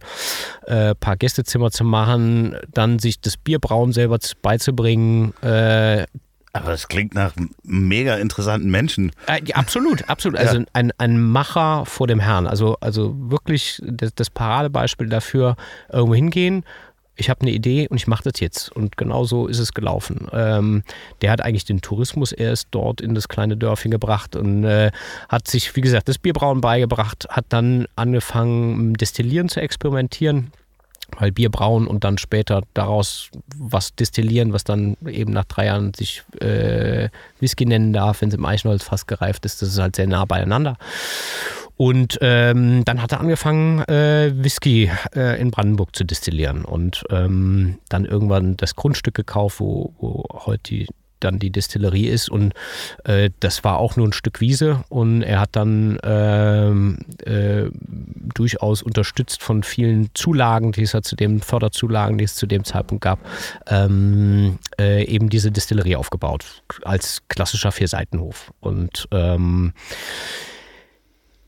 ein 0.66 0.76
äh, 0.76 0.94
paar 0.94 1.16
Gästezimmer 1.16 1.70
zu 1.70 1.84
machen, 1.84 2.56
dann 2.72 2.98
sich 2.98 3.20
das 3.20 3.36
Bierbrauen 3.36 3.92
selber 3.92 4.18
beizubringen, 4.42 5.34
äh, 5.42 6.06
aber 6.52 6.70
das 6.70 6.88
klingt 6.88 7.14
nach 7.14 7.32
mega 7.62 8.16
interessanten 8.16 8.70
Menschen. 8.70 9.12
Äh, 9.26 9.52
absolut, 9.52 10.08
absolut. 10.08 10.38
Also 10.38 10.64
ein, 10.72 10.92
ein 10.98 11.20
Macher 11.20 11.84
vor 11.84 12.06
dem 12.06 12.20
Herrn. 12.20 12.46
Also, 12.46 12.76
also 12.80 13.14
wirklich 13.16 13.80
das, 13.84 14.14
das 14.14 14.30
Paradebeispiel 14.30 15.08
dafür, 15.08 15.56
irgendwo 15.92 16.14
hingehen. 16.14 16.64
Ich 17.16 17.28
habe 17.28 17.40
eine 17.42 17.50
Idee 17.50 17.88
und 17.88 17.96
ich 17.96 18.06
mache 18.06 18.30
das 18.30 18.40
jetzt. 18.40 18.70
Und 18.70 18.96
genau 18.96 19.24
so 19.24 19.46
ist 19.48 19.58
es 19.58 19.74
gelaufen. 19.74 20.28
Ähm, 20.32 20.84
der 21.20 21.32
hat 21.32 21.42
eigentlich 21.42 21.64
den 21.64 21.80
Tourismus 21.80 22.32
erst 22.32 22.68
dort 22.70 23.00
in 23.00 23.14
das 23.14 23.28
kleine 23.28 23.56
Dörfchen 23.56 23.90
gebracht 23.90 24.36
und 24.36 24.64
äh, 24.64 24.90
hat 25.28 25.48
sich, 25.48 25.74
wie 25.74 25.80
gesagt, 25.80 26.08
das 26.08 26.18
Bierbrauen 26.18 26.60
beigebracht, 26.60 27.26
hat 27.28 27.46
dann 27.48 27.86
angefangen, 27.96 28.94
Destillieren 28.94 29.48
zu 29.48 29.60
experimentieren 29.60 30.52
weil 31.16 31.32
Bier 31.32 31.50
brauen 31.50 31.86
und 31.86 32.04
dann 32.04 32.18
später 32.18 32.62
daraus 32.74 33.30
was 33.56 33.94
destillieren, 33.94 34.52
was 34.52 34.64
dann 34.64 34.96
eben 35.06 35.32
nach 35.32 35.44
drei 35.44 35.66
Jahren 35.66 35.94
sich 35.94 36.22
äh, 36.40 37.08
Whisky 37.40 37.66
nennen 37.66 37.92
darf, 37.92 38.20
wenn 38.20 38.28
es 38.28 38.34
im 38.34 38.44
Eichenholz 38.44 38.84
fast 38.84 39.08
gereift 39.08 39.44
ist. 39.44 39.62
Das 39.62 39.70
ist 39.70 39.78
halt 39.78 39.96
sehr 39.96 40.06
nah 40.06 40.24
beieinander. 40.24 40.76
Und 41.76 42.18
ähm, 42.22 42.84
dann 42.84 43.00
hat 43.00 43.12
er 43.12 43.20
angefangen, 43.20 43.80
äh, 43.84 44.32
Whisky 44.34 44.90
äh, 45.14 45.40
in 45.40 45.52
Brandenburg 45.52 45.94
zu 45.94 46.04
destillieren 46.04 46.64
und 46.64 47.04
ähm, 47.10 47.78
dann 47.88 48.04
irgendwann 48.04 48.56
das 48.56 48.74
Grundstück 48.74 49.14
gekauft, 49.14 49.60
wo, 49.60 49.94
wo 49.98 50.24
heute 50.44 50.62
die 50.64 50.86
dann 51.20 51.38
die 51.38 51.50
Destillerie 51.50 52.06
ist. 52.06 52.28
Und 52.28 52.54
äh, 53.04 53.30
das 53.40 53.64
war 53.64 53.78
auch 53.78 53.96
nur 53.96 54.08
ein 54.08 54.12
Stück 54.12 54.40
Wiese. 54.40 54.84
Und 54.88 55.22
er 55.22 55.40
hat 55.40 55.50
dann 55.52 55.98
ähm, 56.02 56.98
äh, 57.24 57.64
durchaus 58.34 58.82
unterstützt 58.82 59.42
von 59.42 59.62
vielen 59.62 60.10
Zulagen, 60.14 60.72
die 60.72 60.82
es 60.82 60.92
ja 60.92 61.02
zu 61.02 61.16
dem 61.16 61.40
Förderzulagen, 61.40 62.18
die 62.18 62.24
es 62.24 62.34
zu 62.34 62.46
dem 62.46 62.64
Zeitpunkt 62.64 63.02
gab, 63.02 63.18
ähm, 63.66 64.58
äh, 64.78 65.04
eben 65.04 65.28
diese 65.28 65.50
Destillerie 65.50 65.96
aufgebaut 65.96 66.62
als 66.84 67.22
klassischer 67.28 67.72
Vierseitenhof. 67.72 68.52
Und 68.60 69.08
ähm, 69.12 69.72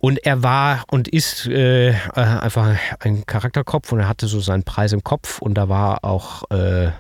und 0.00 0.24
er 0.24 0.42
war 0.42 0.84
und 0.90 1.08
ist 1.08 1.46
äh, 1.46 1.94
einfach 2.14 2.74
ein 3.00 3.26
Charakterkopf 3.26 3.92
und 3.92 4.00
er 4.00 4.08
hatte 4.08 4.26
so 4.28 4.40
seinen 4.40 4.62
Preis 4.62 4.92
im 4.92 5.04
Kopf. 5.04 5.40
Und 5.40 5.54
da 5.54 5.68
war 5.68 6.04
auch 6.04 6.50
äh, 6.50 6.90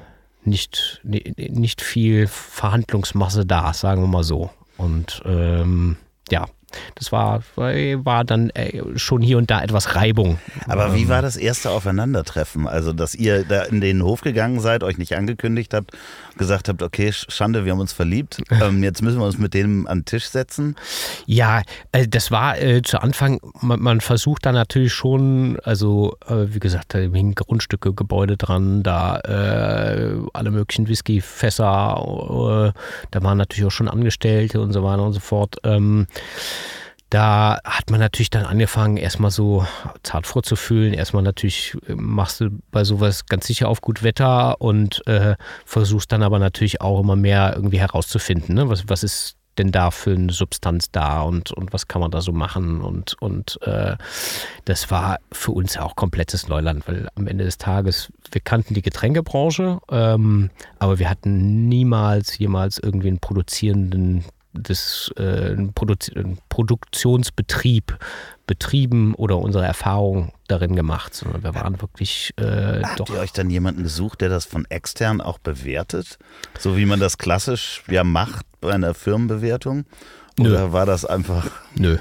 nicht, 0.44 1.00
nicht 1.04 1.82
viel 1.82 2.26
Verhandlungsmasse 2.26 3.46
da, 3.46 3.72
sagen 3.72 4.02
wir 4.02 4.08
mal 4.08 4.24
so. 4.24 4.50
Und 4.76 5.22
ähm, 5.24 5.96
ja, 6.30 6.46
das 6.94 7.12
war, 7.12 7.42
war 7.56 8.24
dann 8.24 8.50
äh, 8.50 8.82
schon 8.96 9.22
hier 9.22 9.38
und 9.38 9.50
da 9.50 9.62
etwas 9.62 9.94
Reibung. 9.94 10.38
Aber 10.68 10.94
wie 10.94 11.02
ähm, 11.02 11.08
war 11.08 11.22
das 11.22 11.36
erste 11.36 11.70
Aufeinandertreffen? 11.70 12.66
Also, 12.66 12.92
dass 12.92 13.14
ihr 13.14 13.44
da 13.44 13.62
in 13.62 13.80
den 13.80 14.02
Hof 14.02 14.20
gegangen 14.20 14.60
seid, 14.60 14.82
euch 14.82 14.98
nicht 14.98 15.16
angekündigt 15.16 15.74
habt, 15.74 15.92
gesagt 16.36 16.68
habt, 16.68 16.82
okay, 16.82 17.12
Schande, 17.12 17.64
wir 17.64 17.72
haben 17.72 17.80
uns 17.80 17.92
verliebt, 17.92 18.42
ähm, 18.50 18.82
jetzt 18.82 19.02
müssen 19.02 19.18
wir 19.18 19.26
uns 19.26 19.38
mit 19.38 19.54
dem 19.54 19.86
an 19.86 20.00
den 20.00 20.04
Tisch 20.04 20.26
setzen? 20.26 20.76
Ja, 21.26 21.62
äh, 21.92 22.06
das 22.08 22.30
war 22.30 22.60
äh, 22.60 22.82
zu 22.82 23.00
Anfang, 23.00 23.40
man, 23.60 23.80
man, 23.80 24.00
versucht 24.00 24.46
da 24.46 24.52
natürlich 24.52 24.92
schon, 24.92 25.58
also 25.64 26.16
äh, 26.26 26.46
wie 26.48 26.60
gesagt, 26.60 26.94
da 26.94 26.98
hingen 26.98 27.34
Grundstücke, 27.34 27.92
Gebäude 27.92 28.36
dran, 28.36 28.82
da 28.82 29.18
äh, 29.20 30.16
alle 30.32 30.50
möglichen 30.50 30.88
Whiskyfässer, 30.88 32.72
da 33.10 33.22
waren 33.22 33.38
natürlich 33.38 33.66
auch 33.66 33.70
schon 33.70 33.88
Angestellte 33.88 34.60
und 34.60 34.72
so 34.72 34.82
weiter 34.82 35.02
und 35.02 35.12
so 35.12 35.20
fort. 35.20 35.56
Ähm, 35.64 36.06
da 37.10 37.58
hat 37.64 37.90
man 37.90 37.98
natürlich 37.98 38.30
dann 38.30 38.46
angefangen, 38.46 38.96
erstmal 38.96 39.32
so 39.32 39.66
zart 40.04 40.26
vorzufühlen. 40.28 40.94
Erstmal 40.94 41.24
natürlich 41.24 41.76
äh, 41.88 41.94
machst 41.94 42.40
du 42.40 42.50
bei 42.70 42.84
sowas 42.84 43.26
ganz 43.26 43.46
sicher 43.46 43.68
auf 43.68 43.80
gut 43.80 44.02
Wetter 44.04 44.60
und 44.60 45.06
äh, 45.08 45.34
versuchst 45.66 46.12
dann 46.12 46.22
aber 46.22 46.38
natürlich 46.38 46.80
auch 46.80 47.00
immer 47.00 47.16
mehr 47.16 47.52
irgendwie 47.56 47.80
herauszufinden, 47.80 48.54
ne? 48.54 48.68
was, 48.68 48.88
was 48.88 49.02
ist 49.02 49.36
denn 49.58 49.72
da 49.72 49.90
für 49.90 50.12
eine 50.12 50.32
Substanz 50.32 50.92
da 50.92 51.22
und, 51.22 51.50
und 51.50 51.72
was 51.72 51.88
kann 51.88 52.00
man 52.00 52.12
da 52.12 52.20
so 52.20 52.32
machen 52.32 52.80
und, 52.80 53.20
und 53.20 53.58
äh, 53.62 53.96
das 54.64 54.90
war 54.92 55.18
für 55.32 55.50
uns 55.50 55.76
auch 55.76 55.96
komplettes 55.96 56.48
Neuland, 56.48 56.86
weil 56.86 57.08
am 57.16 57.26
Ende 57.26 57.44
des 57.44 57.58
Tages, 57.58 58.12
wir 58.30 58.40
kannten 58.40 58.74
die 58.74 58.82
Getränkebranche, 58.82 59.80
ähm, 59.90 60.50
aber 60.78 61.00
wir 61.00 61.10
hatten 61.10 61.68
niemals 61.68 62.38
jemals 62.38 62.78
irgendwie 62.78 63.08
einen 63.08 63.18
produzierenden 63.18 64.24
das 64.52 65.10
äh, 65.16 65.54
Produ 65.74 65.94
Produktionsbetrieb 66.48 67.98
betrieben 68.46 69.14
oder 69.14 69.38
unsere 69.38 69.64
Erfahrung 69.64 70.32
darin 70.48 70.74
gemacht, 70.74 71.14
sondern 71.14 71.44
wir 71.44 71.54
waren 71.54 71.80
wirklich 71.80 72.32
äh, 72.36 72.82
Habt 72.82 73.00
doch. 73.00 73.10
ihr 73.10 73.20
euch 73.20 73.32
dann 73.32 73.48
jemanden 73.48 73.84
gesucht, 73.84 74.20
der 74.20 74.28
das 74.28 74.44
von 74.44 74.64
extern 74.66 75.20
auch 75.20 75.38
bewertet? 75.38 76.18
So 76.58 76.76
wie 76.76 76.86
man 76.86 76.98
das 76.98 77.16
klassisch 77.18 77.82
ja 77.88 78.02
macht 78.02 78.44
bei 78.60 78.72
einer 78.72 78.94
Firmenbewertung? 78.94 79.84
Oder 80.38 80.66
Nö. 80.66 80.72
war 80.72 80.86
das 80.86 81.04
einfach. 81.04 81.48
Nö. 81.76 81.98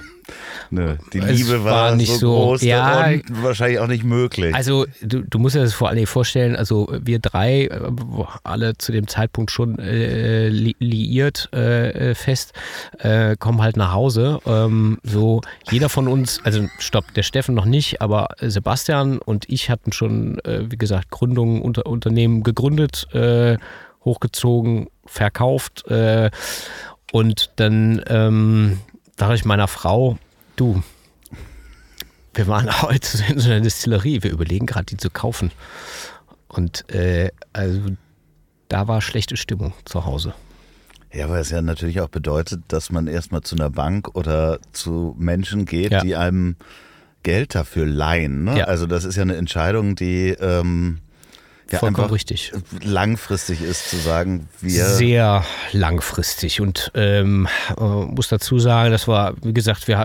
Nö, 0.72 0.96
die 1.14 1.20
Liebe 1.20 1.64
war, 1.64 1.90
war, 1.90 1.96
nicht 1.96 2.14
so, 2.14 2.32
groß 2.32 2.62
ja, 2.62 3.08
und 3.08 3.44
wahrscheinlich 3.44 3.80
auch 3.80 3.88
nicht 3.88 4.04
möglich. 4.04 4.54
Also 4.54 4.86
du, 5.02 5.22
du 5.22 5.40
musst 5.40 5.56
dir 5.56 5.62
das 5.62 5.74
vor 5.74 5.90
allem 5.90 6.06
vorstellen, 6.06 6.56
also 6.56 6.92
wir 7.02 7.20
drei, 7.20 7.66
äh, 7.66 7.80
alle 8.44 8.78
zu 8.78 8.92
dem 8.92 9.08
Zeitpunkt 9.08 9.52
schon 9.52 9.80
äh, 9.80 10.50
li 10.50 10.76
liiert 10.80 11.52
äh, 11.54 12.14
fest, 12.14 12.54
äh, 13.00 13.36
kommen 13.38 13.62
halt 13.62 13.78
nach 13.78 13.94
Hause. 13.94 14.40
Ähm, 14.46 15.00
so 15.04 15.42
jeder 15.72 15.90
von 15.90 16.08
uns, 16.08 16.40
also 16.44 16.68
stopp, 16.78 17.14
der 17.16 17.24
Steffen 17.24 17.56
noch 17.56 17.66
nicht, 17.66 18.02
aber 18.02 18.30
Sebastian 18.40 19.18
und 19.18 19.50
ich 19.50 19.70
hatten 19.70 19.92
schon, 19.92 20.40
äh, 20.40 20.70
wie 20.70 20.78
gesagt, 20.78 21.10
Gründungen, 21.10 21.62
unter, 21.62 21.86
Unternehmen 21.86 22.44
gegründet, 22.44 23.08
hochgezogen, 24.04 24.88
verkauft 25.06 25.84
und 27.12 27.52
dann 27.56 28.02
ähm, 28.08 28.80
sage 29.20 29.36
ich 29.36 29.46
meiner 29.46 29.68
Frau, 29.68 30.18
du, 30.56 30.82
wir 32.34 32.48
waren 32.48 32.82
heute 32.82 33.24
in 33.28 33.40
so 33.40 33.50
einer 33.50 33.62
Distillerie, 33.62 34.24
wir 34.24 34.32
überlegen 34.32 34.66
gerade, 34.66 34.86
die 34.86 34.98
zu 34.98 35.10
kaufen. 35.10 35.52
Und 36.48 36.90
äh, 36.90 37.30
also 37.54 37.82
da 38.70 38.88
war 38.88 39.02
schlechte 39.02 39.38
Stimmung 39.38 39.74
zu 39.86 40.06
Hause. 40.06 40.34
Ja, 41.12 41.30
weil 41.30 41.42
es 41.42 41.50
ja 41.50 41.62
natürlich 41.62 42.02
auch 42.02 42.10
bedeutet, 42.10 42.62
dass 42.68 42.92
man 42.92 43.08
erstmal 43.08 43.42
zu 43.42 43.56
einer 43.56 43.70
Bank 43.70 44.16
oder 44.16 44.60
zu 44.72 45.16
Menschen 45.18 45.66
geht, 45.66 45.92
ja. 45.92 46.02
die 46.02 46.16
einem 46.16 46.56
Geld 47.24 47.56
dafür 47.56 47.86
leihen. 47.86 48.44
Ne? 48.44 48.60
Ja. 48.60 48.66
Also 48.66 48.86
das 48.86 49.04
ist 49.04 49.16
ja 49.16 49.24
eine 49.24 49.36
Entscheidung, 49.36 49.96
die 49.96 50.30
ähm, 50.40 51.00
ja, 51.72 51.80
Vollkommen 51.80 52.10
richtig. 52.10 52.52
Langfristig 52.84 53.62
ist 53.62 53.90
zu 53.90 53.98
sagen, 53.98 54.48
wir. 54.62 54.86
Sehr 54.86 55.44
langfristig. 55.72 56.62
Und 56.62 56.92
ähm, 56.96 57.48
äh, 57.78 57.84
muss 57.84 58.30
dazu 58.30 58.60
sagen, 58.60 58.92
das 58.92 59.08
war, 59.08 59.34
wie 59.44 59.54
gesagt, 59.54 59.88
wir 59.88 60.00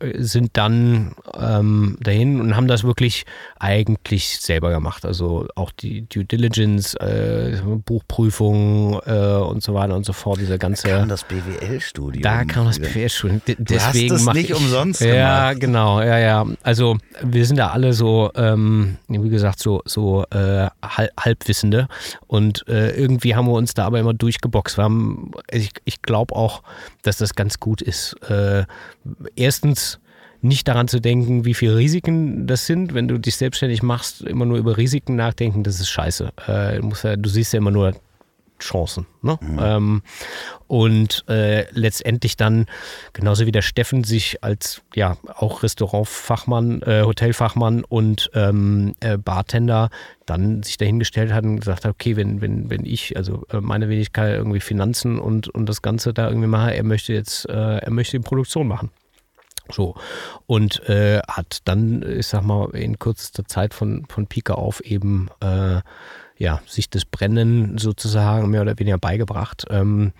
äh, 0.00 0.22
sind 0.22 0.56
dann 0.56 1.14
ähm, 1.38 1.96
dahin 2.00 2.40
und 2.40 2.56
haben 2.56 2.68
das 2.68 2.84
wirklich 2.84 3.24
eigentlich 3.58 4.38
selber 4.38 4.70
gemacht. 4.70 5.04
Also 5.04 5.46
auch 5.54 5.70
die 5.72 6.08
Due 6.08 6.24
Diligence, 6.24 6.94
äh, 6.94 7.58
Buchprüfung 7.84 9.00
äh, 9.06 9.36
und 9.36 9.62
so 9.62 9.74
weiter 9.74 9.94
und 9.94 10.04
so 10.04 10.12
fort. 10.12 10.40
Dieser 10.40 10.58
ganze. 10.58 10.88
Da 10.88 10.98
kam 10.98 11.08
das 11.08 11.24
BWL-Studium. 11.24 12.22
Da 12.22 12.44
kam 12.44 12.66
das 12.66 12.78
BWL-Studium. 12.78 13.40
Deswegen 13.46 14.14
hast 14.14 14.26
es 14.26 14.34
nicht 14.34 14.50
ich, 14.50 14.56
umsonst 14.56 15.00
Ja, 15.00 15.48
gemacht. 15.48 15.60
genau. 15.60 16.00
Ja, 16.00 16.18
ja. 16.18 16.46
Also 16.62 16.98
wir 17.22 17.46
sind 17.46 17.56
da 17.56 17.68
alle 17.68 17.92
so, 17.92 18.30
ähm, 18.34 18.96
wie 19.08 19.30
gesagt, 19.30 19.58
so, 19.58 19.82
so 19.84 20.24
äh, 20.30 20.68
Halbwissende. 21.18 21.88
Und 22.26 22.66
äh, 22.68 22.90
irgendwie 22.90 23.34
haben 23.34 23.46
wir 23.46 23.54
uns 23.54 23.74
da 23.74 23.86
aber 23.86 23.98
immer 23.98 24.14
durchgeboxt. 24.14 24.78
Wir 24.78 24.84
haben, 24.84 25.32
ich, 25.50 25.70
ich 25.84 26.02
glaube 26.02 26.34
auch, 26.34 26.62
dass 27.02 27.18
das 27.18 27.34
ganz 27.34 27.60
gut 27.60 27.82
ist. 27.82 28.14
Äh, 28.28 28.64
erstens 29.36 30.00
nicht 30.40 30.68
daran 30.68 30.88
zu 30.88 31.00
denken, 31.00 31.44
wie 31.44 31.54
viele 31.54 31.76
Risiken 31.76 32.46
das 32.46 32.66
sind. 32.66 32.94
Wenn 32.94 33.08
du 33.08 33.18
dich 33.18 33.36
selbstständig 33.36 33.82
machst, 33.82 34.22
immer 34.22 34.44
nur 34.44 34.58
über 34.58 34.76
Risiken 34.76 35.16
nachdenken, 35.16 35.64
das 35.64 35.80
ist 35.80 35.88
scheiße. 35.88 36.32
Äh, 36.46 36.80
du, 36.80 36.92
ja, 37.02 37.16
du 37.16 37.28
siehst 37.28 37.52
ja 37.52 37.58
immer 37.58 37.70
nur 37.70 37.94
Chancen. 38.58 39.06
Ne? 39.22 39.38
Mhm. 39.40 39.58
Ähm, 39.60 40.02
und 40.66 41.24
äh, 41.28 41.70
letztendlich 41.72 42.36
dann, 42.36 42.66
genauso 43.12 43.46
wie 43.46 43.52
der 43.52 43.62
Steffen 43.62 44.04
sich 44.04 44.42
als 44.44 44.82
ja 44.94 45.16
auch 45.34 45.62
Restaurantfachmann, 45.62 46.82
äh, 46.82 47.02
Hotelfachmann 47.04 47.84
und 47.84 48.30
ähm, 48.34 48.94
äh, 49.00 49.16
Bartender 49.16 49.90
dann 50.26 50.62
sich 50.62 50.76
dahingestellt 50.76 51.32
hat 51.32 51.44
und 51.44 51.60
gesagt 51.60 51.84
hat, 51.84 51.92
okay, 51.92 52.16
wenn, 52.16 52.40
wenn, 52.40 52.70
wenn 52.70 52.84
ich, 52.84 53.16
also 53.16 53.46
äh, 53.50 53.60
meine 53.60 53.88
Wenigkeit 53.88 54.34
irgendwie 54.34 54.60
Finanzen 54.60 55.18
und, 55.18 55.48
und 55.48 55.68
das 55.68 55.82
Ganze 55.82 56.12
da 56.12 56.28
irgendwie 56.28 56.48
mache, 56.48 56.74
er 56.74 56.84
möchte 56.84 57.12
jetzt, 57.12 57.48
äh, 57.48 57.78
er 57.78 57.90
möchte 57.90 58.18
die 58.18 58.24
Produktion 58.24 58.68
machen. 58.68 58.90
So. 59.70 59.94
Und 60.46 60.88
äh, 60.88 61.20
hat 61.28 61.58
dann, 61.64 62.02
ich 62.02 62.26
sag 62.26 62.42
mal, 62.42 62.70
in 62.70 62.98
kürzester 62.98 63.44
Zeit 63.44 63.74
von, 63.74 64.06
von 64.08 64.26
Pika 64.26 64.54
auf 64.54 64.80
eben 64.80 65.28
ja, 66.38 66.60
sich 66.66 66.88
das 66.88 67.04
Brennen 67.04 67.78
sozusagen 67.78 68.48
mehr 68.50 68.62
oder 68.62 68.78
weniger 68.78 68.98
beigebracht. 68.98 69.66
Ähm, 69.70 70.12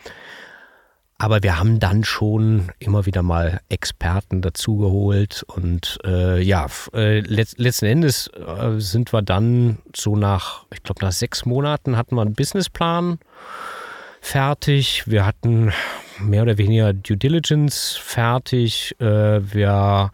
aber 1.21 1.43
wir 1.43 1.59
haben 1.59 1.81
dann 1.81 2.05
schon 2.05 2.71
immer 2.79 3.05
wieder 3.05 3.25
mal 3.25 3.61
Experten 3.69 4.41
dazugeholt 4.41 5.45
und 5.49 5.99
äh, 6.05 6.41
ja, 6.41 6.66
äh, 6.95 7.21
letzt, 7.21 7.59
letzten 7.59 7.87
Endes 7.87 8.29
äh, 8.29 8.79
sind 8.79 9.12
wir 9.12 9.23
dann 9.23 9.79
so 9.97 10.14
nach, 10.14 10.64
ich 10.73 10.83
glaube 10.85 11.05
nach 11.05 11.11
sechs 11.11 11.45
Monaten 11.45 11.97
hatten 11.97 12.14
wir 12.14 12.23
einen 12.23 12.35
Businessplan 12.35 13.19
fertig. 14.21 15.05
Wir 15.07 15.27
hatten 15.27 15.73
mehr 16.21 16.43
oder 16.43 16.57
weniger 16.57 16.93
Due 16.93 17.16
Diligence 17.16 17.99
fertig. 18.01 18.95
Äh, 19.01 19.53
wir 19.53 20.12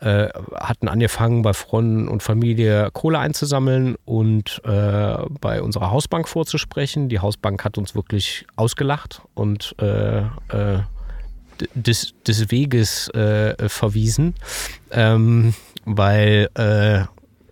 äh, 0.00 0.30
hatten 0.54 0.88
angefangen, 0.88 1.42
bei 1.42 1.52
Freunden 1.52 2.08
und 2.08 2.22
Familie 2.22 2.88
Kohle 2.92 3.18
einzusammeln 3.18 3.96
und 4.06 4.62
äh, 4.64 5.16
bei 5.40 5.60
unserer 5.60 5.90
Hausbank 5.90 6.26
vorzusprechen. 6.26 7.10
Die 7.10 7.18
Hausbank 7.18 7.64
hat 7.64 7.76
uns 7.76 7.94
wirklich 7.94 8.46
ausgelacht 8.56 9.20
und 9.34 9.74
äh, 9.78 10.20
äh 10.20 10.80
des, 11.74 12.14
des 12.26 12.50
Weges 12.50 13.08
äh, 13.08 13.68
verwiesen, 13.68 14.34
ähm, 14.92 15.52
weil 15.84 16.48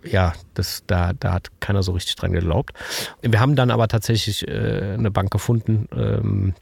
ja, 0.03 0.33
das, 0.55 0.81
da, 0.87 1.13
da 1.13 1.33
hat 1.33 1.51
keiner 1.59 1.83
so 1.83 1.91
richtig 1.91 2.15
dran 2.15 2.31
geglaubt. 2.31 2.73
Wir 3.21 3.39
haben 3.39 3.55
dann 3.55 3.69
aber 3.69 3.87
tatsächlich 3.87 4.49
eine 4.49 5.11
Bank 5.11 5.29
gefunden, 5.29 5.87
ähm, 5.95 6.55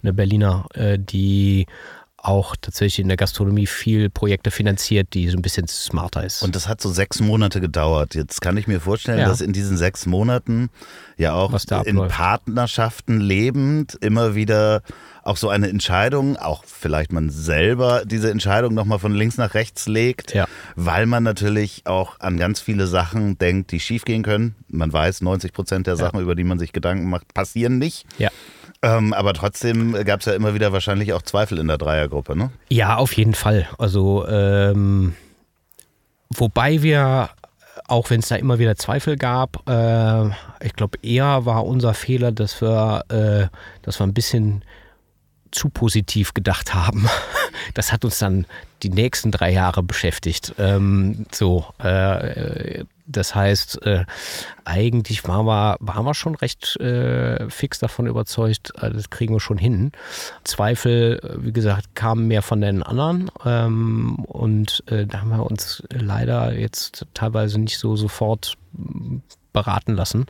eine 0.00 0.12
Berliner, 0.12 0.66
die 0.96 1.66
auch 2.24 2.56
tatsächlich 2.56 3.00
in 3.00 3.08
der 3.08 3.16
Gastronomie 3.16 3.66
viel 3.66 4.08
Projekte 4.08 4.50
finanziert, 4.50 5.14
die 5.14 5.28
so 5.28 5.36
ein 5.36 5.42
bisschen 5.42 5.68
smarter 5.68 6.24
ist. 6.24 6.42
Und 6.42 6.56
das 6.56 6.68
hat 6.68 6.80
so 6.80 6.90
sechs 6.90 7.20
Monate 7.20 7.60
gedauert. 7.60 8.14
Jetzt 8.14 8.40
kann 8.40 8.56
ich 8.56 8.66
mir 8.66 8.80
vorstellen, 8.80 9.18
ja. 9.18 9.28
dass 9.28 9.40
in 9.40 9.52
diesen 9.52 9.76
sechs 9.76 10.06
Monaten 10.06 10.70
ja 11.16 11.34
auch 11.34 11.52
in 11.84 11.96
Partnerschaften 12.08 13.20
lebend 13.20 13.96
immer 14.00 14.34
wieder 14.34 14.82
auch 15.22 15.36
so 15.36 15.48
eine 15.48 15.68
Entscheidung, 15.68 16.36
auch 16.36 16.64
vielleicht 16.66 17.12
man 17.12 17.30
selber 17.30 18.02
diese 18.04 18.30
Entscheidung 18.30 18.74
nochmal 18.74 18.98
von 18.98 19.14
links 19.14 19.38
nach 19.38 19.54
rechts 19.54 19.86
legt, 19.86 20.34
ja. 20.34 20.46
weil 20.76 21.06
man 21.06 21.22
natürlich 21.22 21.82
auch 21.86 22.20
an 22.20 22.36
ganz 22.36 22.60
viele 22.60 22.86
Sachen 22.86 23.38
denkt, 23.38 23.72
die 23.72 23.80
schiefgehen 23.80 24.22
können. 24.22 24.54
Man 24.68 24.92
weiß, 24.92 25.22
90 25.22 25.52
Prozent 25.52 25.86
der 25.86 25.96
Sachen, 25.96 26.16
ja. 26.16 26.22
über 26.22 26.34
die 26.34 26.44
man 26.44 26.58
sich 26.58 26.72
Gedanken 26.72 27.08
macht, 27.08 27.32
passieren 27.32 27.78
nicht. 27.78 28.06
Ja. 28.18 28.30
Ähm, 28.84 29.14
aber 29.14 29.32
trotzdem 29.32 29.94
gab 30.04 30.20
es 30.20 30.26
ja 30.26 30.34
immer 30.34 30.52
wieder 30.52 30.72
wahrscheinlich 30.72 31.14
auch 31.14 31.22
Zweifel 31.22 31.58
in 31.58 31.68
der 31.68 31.78
Dreiergruppe, 31.78 32.36
ne? 32.36 32.50
Ja, 32.68 32.96
auf 32.96 33.14
jeden 33.14 33.32
Fall. 33.32 33.66
Also, 33.78 34.26
ähm, 34.28 35.14
wobei 36.28 36.82
wir, 36.82 37.30
auch 37.88 38.10
wenn 38.10 38.20
es 38.20 38.28
da 38.28 38.36
immer 38.36 38.58
wieder 38.58 38.76
Zweifel 38.76 39.16
gab, 39.16 39.66
äh, 39.66 40.26
ich 40.60 40.74
glaube, 40.74 40.98
eher 41.02 41.46
war 41.46 41.64
unser 41.64 41.94
Fehler, 41.94 42.30
dass 42.30 42.60
wir, 42.60 43.04
äh, 43.08 43.56
dass 43.80 43.98
wir 44.00 44.06
ein 44.06 44.12
bisschen 44.12 44.62
zu 45.50 45.70
positiv 45.70 46.34
gedacht 46.34 46.74
haben. 46.74 47.08
Das 47.72 47.92
hat 47.92 48.04
uns 48.04 48.18
dann 48.18 48.46
die 48.82 48.90
nächsten 48.90 49.30
drei 49.30 49.50
Jahre 49.50 49.82
beschäftigt. 49.82 50.54
Ähm, 50.58 51.24
so, 51.32 51.64
äh, 51.78 52.84
das 53.06 53.34
heißt, 53.34 53.84
äh, 53.86 54.04
eigentlich 54.64 55.26
waren 55.28 55.46
wir, 55.46 55.76
waren 55.80 56.04
wir 56.04 56.14
schon 56.14 56.34
recht 56.34 56.76
äh, 56.80 57.48
fix 57.50 57.78
davon 57.78 58.06
überzeugt, 58.06 58.72
äh, 58.80 58.90
das 58.90 59.10
kriegen 59.10 59.34
wir 59.34 59.40
schon 59.40 59.58
hin. 59.58 59.92
Zweifel, 60.44 61.20
wie 61.38 61.52
gesagt, 61.52 61.94
kamen 61.94 62.28
mehr 62.28 62.42
von 62.42 62.60
den 62.60 62.82
anderen 62.82 63.30
ähm, 63.44 64.16
und 64.26 64.82
äh, 64.86 65.06
da 65.06 65.20
haben 65.20 65.30
wir 65.30 65.44
uns 65.44 65.82
leider 65.90 66.58
jetzt 66.58 67.06
teilweise 67.14 67.60
nicht 67.60 67.78
so 67.78 67.96
sofort 67.96 68.56
beraten 69.52 69.94
lassen. 69.94 70.26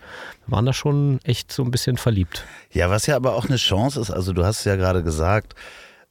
Wir 0.46 0.56
waren 0.56 0.66
da 0.66 0.72
schon 0.72 1.18
echt 1.24 1.50
so 1.50 1.64
ein 1.64 1.70
bisschen 1.70 1.96
verliebt. 1.96 2.44
Ja, 2.72 2.90
was 2.90 3.06
ja 3.06 3.16
aber 3.16 3.34
auch 3.34 3.46
eine 3.46 3.56
Chance 3.56 4.00
ist, 4.00 4.10
also 4.10 4.32
du 4.32 4.44
hast 4.44 4.60
es 4.60 4.64
ja 4.64 4.76
gerade 4.76 5.02
gesagt, 5.02 5.54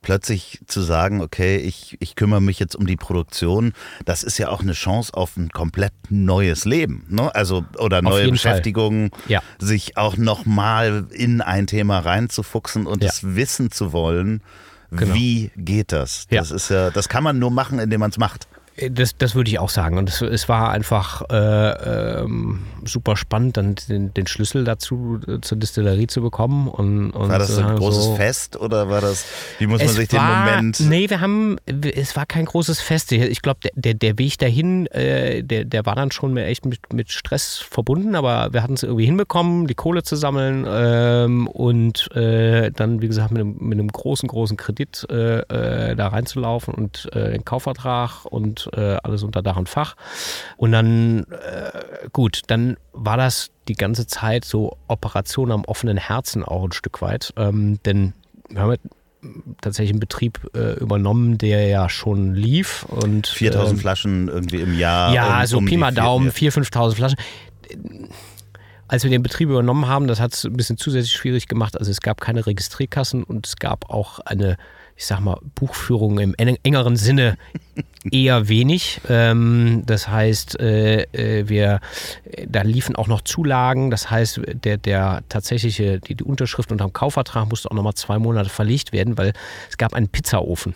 plötzlich 0.03 0.59
zu 0.67 0.81
sagen, 0.81 1.21
okay, 1.21 1.57
ich, 1.57 1.97
ich 1.99 2.15
kümmere 2.15 2.41
mich 2.41 2.59
jetzt 2.59 2.75
um 2.75 2.85
die 2.85 2.97
Produktion, 2.97 3.73
das 4.05 4.21
ist 4.21 4.37
ja 4.37 4.49
auch 4.49 4.61
eine 4.61 4.73
Chance 4.73 5.13
auf 5.15 5.35
ein 5.37 5.49
komplett 5.49 5.93
neues 6.09 6.65
Leben. 6.65 7.07
Ne? 7.09 7.33
Also, 7.33 7.65
oder 7.79 8.03
neue 8.03 8.29
Beschäftigung, 8.29 9.09
ja. 9.27 9.41
sich 9.57 9.97
auch 9.97 10.17
nochmal 10.17 11.07
in 11.11 11.41
ein 11.41 11.65
Thema 11.65 11.99
reinzufuchsen 11.99 12.85
und 12.85 13.03
ja. 13.03 13.09
es 13.09 13.35
wissen 13.35 13.71
zu 13.71 13.91
wollen. 13.91 14.43
Genau. 14.91 15.15
Wie 15.15 15.49
geht 15.57 15.91
das? 15.91 16.27
Das 16.29 16.49
ja. 16.51 16.55
ist 16.55 16.69
ja, 16.69 16.91
das 16.91 17.09
kann 17.09 17.23
man 17.23 17.39
nur 17.39 17.49
machen, 17.49 17.79
indem 17.79 18.01
man 18.01 18.11
es 18.11 18.19
macht. 18.19 18.47
Das, 18.89 19.17
das 19.17 19.35
würde 19.35 19.49
ich 19.49 19.59
auch 19.59 19.69
sagen. 19.69 19.97
Und 19.97 20.09
es, 20.09 20.21
es 20.21 20.49
war 20.49 20.71
einfach 20.71 21.23
äh, 21.29 22.21
ähm, 22.21 22.63
super 22.85 23.15
spannend, 23.15 23.57
dann 23.57 23.75
den, 23.89 24.13
den, 24.13 24.27
Schlüssel 24.27 24.63
dazu 24.63 25.19
äh, 25.27 25.39
zur 25.41 25.57
Distillerie 25.57 26.07
zu 26.07 26.21
bekommen. 26.21 26.67
Und, 26.67 27.11
und 27.11 27.29
war 27.29 27.39
das 27.39 27.55
so 27.55 27.61
ein 27.61 27.75
großes 27.75 28.03
so, 28.03 28.15
Fest 28.15 28.57
oder 28.57 28.89
war 28.89 29.01
das, 29.01 29.25
wie 29.59 29.67
muss 29.67 29.83
man 29.83 29.89
sich 29.89 30.11
war, 30.13 30.45
den 30.45 30.55
Moment. 30.55 30.79
Nee, 30.81 31.09
wir 31.09 31.21
haben, 31.21 31.57
es 31.65 32.15
war 32.15 32.25
kein 32.25 32.45
großes 32.45 32.81
Fest. 32.81 33.11
Ich 33.11 33.41
glaube, 33.41 33.59
der, 33.75 33.93
der, 33.93 34.17
Weg 34.17 34.37
dahin, 34.37 34.87
äh, 34.87 35.43
der, 35.43 35.65
der 35.65 35.85
war 35.85 35.95
dann 35.95 36.11
schon 36.11 36.35
echt 36.37 36.65
mit, 36.65 36.93
mit 36.93 37.11
Stress 37.11 37.57
verbunden, 37.57 38.15
aber 38.15 38.53
wir 38.53 38.63
hatten 38.63 38.73
es 38.73 38.83
irgendwie 38.83 39.05
hinbekommen, 39.05 39.67
die 39.67 39.75
Kohle 39.75 40.03
zu 40.03 40.15
sammeln 40.15 40.65
ähm, 40.67 41.47
und 41.47 42.11
äh, 42.15 42.71
dann, 42.71 43.01
wie 43.01 43.07
gesagt, 43.07 43.31
mit 43.31 43.41
einem, 43.41 43.57
mit 43.59 43.79
einem 43.79 43.89
großen, 43.89 44.27
großen 44.27 44.57
Kredit 44.57 45.05
äh, 45.09 45.39
äh, 45.39 45.95
da 45.95 46.07
reinzulaufen 46.07 46.73
und 46.73 47.09
den 47.13 47.45
Kaufvertrag 47.45 48.25
und 48.25 48.69
alles 48.73 49.23
unter 49.23 49.41
Dach 49.41 49.57
und 49.57 49.69
Fach. 49.69 49.95
Und 50.57 50.71
dann, 50.71 51.25
gut, 52.11 52.41
dann 52.47 52.72
war 52.93 53.17
das 53.17 53.51
die 53.67 53.75
ganze 53.75 54.07
Zeit 54.07 54.45
so 54.45 54.77
Operation 54.87 55.51
am 55.51 55.65
offenen 55.65 55.97
Herzen 55.97 56.43
auch 56.43 56.63
ein 56.65 56.71
Stück 56.71 57.01
weit. 57.01 57.33
Ähm, 57.37 57.79
denn 57.85 58.13
wir 58.49 58.61
haben 58.61 58.77
tatsächlich 59.61 59.91
einen 59.91 59.99
Betrieb 59.99 60.39
äh, 60.53 60.73
übernommen, 60.73 61.37
der 61.37 61.67
ja 61.67 61.89
schon 61.89 62.35
lief. 62.35 62.85
und 62.89 63.27
4000 63.27 63.71
ähm, 63.71 63.79
Flaschen 63.79 64.27
irgendwie 64.27 64.61
im 64.61 64.77
Jahr. 64.77 65.13
Ja, 65.13 65.41
um, 65.41 65.45
so 65.45 65.57
um 65.59 65.65
Pi 65.65 65.77
mal 65.77 65.93
Daumen, 65.93 66.29
4.000, 66.29 66.69
5.000 66.71 66.95
Flaschen 66.95 67.17
als 68.93 69.03
wir 69.03 69.09
den 69.09 69.23
Betrieb 69.23 69.49
übernommen 69.49 69.87
haben, 69.87 70.05
das 70.05 70.19
hat 70.19 70.33
es 70.33 70.45
ein 70.45 70.53
bisschen 70.53 70.77
zusätzlich 70.77 71.13
schwierig 71.13 71.47
gemacht. 71.47 71.79
Also 71.79 71.89
es 71.89 71.99
gab 71.99 72.21
keine 72.21 72.45
Registrierkassen 72.45 73.23
und 73.23 73.47
es 73.47 73.55
gab 73.55 73.89
auch 73.89 74.19
eine 74.19 74.55
ich 74.95 75.05
sag 75.05 75.19
mal, 75.19 75.37
Buchführung 75.55 76.19
im 76.19 76.35
engeren 76.35 76.95
Sinne 76.95 77.37
eher 78.11 78.47
wenig. 78.47 79.01
Ähm, 79.09 79.83
das 79.85 80.07
heißt, 80.07 80.59
äh, 80.59 81.03
äh, 81.13 81.49
wir, 81.49 81.79
da 82.47 82.61
liefen 82.61 82.95
auch 82.95 83.07
noch 83.07 83.21
Zulagen. 83.21 83.89
Das 83.89 84.09
heißt, 84.09 84.41
der, 84.63 84.77
der 84.77 85.23
tatsächliche, 85.29 85.99
die, 85.99 86.15
die 86.15 86.23
Unterschrift 86.23 86.71
unter 86.71 86.85
dem 86.85 86.93
Kaufvertrag 86.93 87.49
musste 87.49 87.71
auch 87.71 87.75
nochmal 87.75 87.95
zwei 87.95 88.19
Monate 88.19 88.49
verlegt 88.49 88.93
werden, 88.93 89.17
weil 89.17 89.33
es 89.69 89.77
gab 89.77 89.93
einen 89.93 90.09
Pizzaofen 90.09 90.75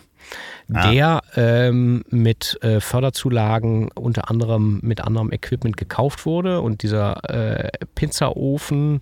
ah. 0.72 0.90
der 0.90 1.22
ähm, 1.36 2.04
mit 2.10 2.58
äh, 2.62 2.80
Förderzulagen 2.80 3.90
unter 3.92 4.30
anderem 4.30 4.80
mit 4.82 5.00
anderem 5.00 5.32
Equipment 5.32 5.76
gekauft 5.76 6.26
wurde. 6.26 6.60
Und 6.60 6.82
dieser 6.82 7.24
äh, 7.28 7.70
Pizzaofen, 7.94 9.00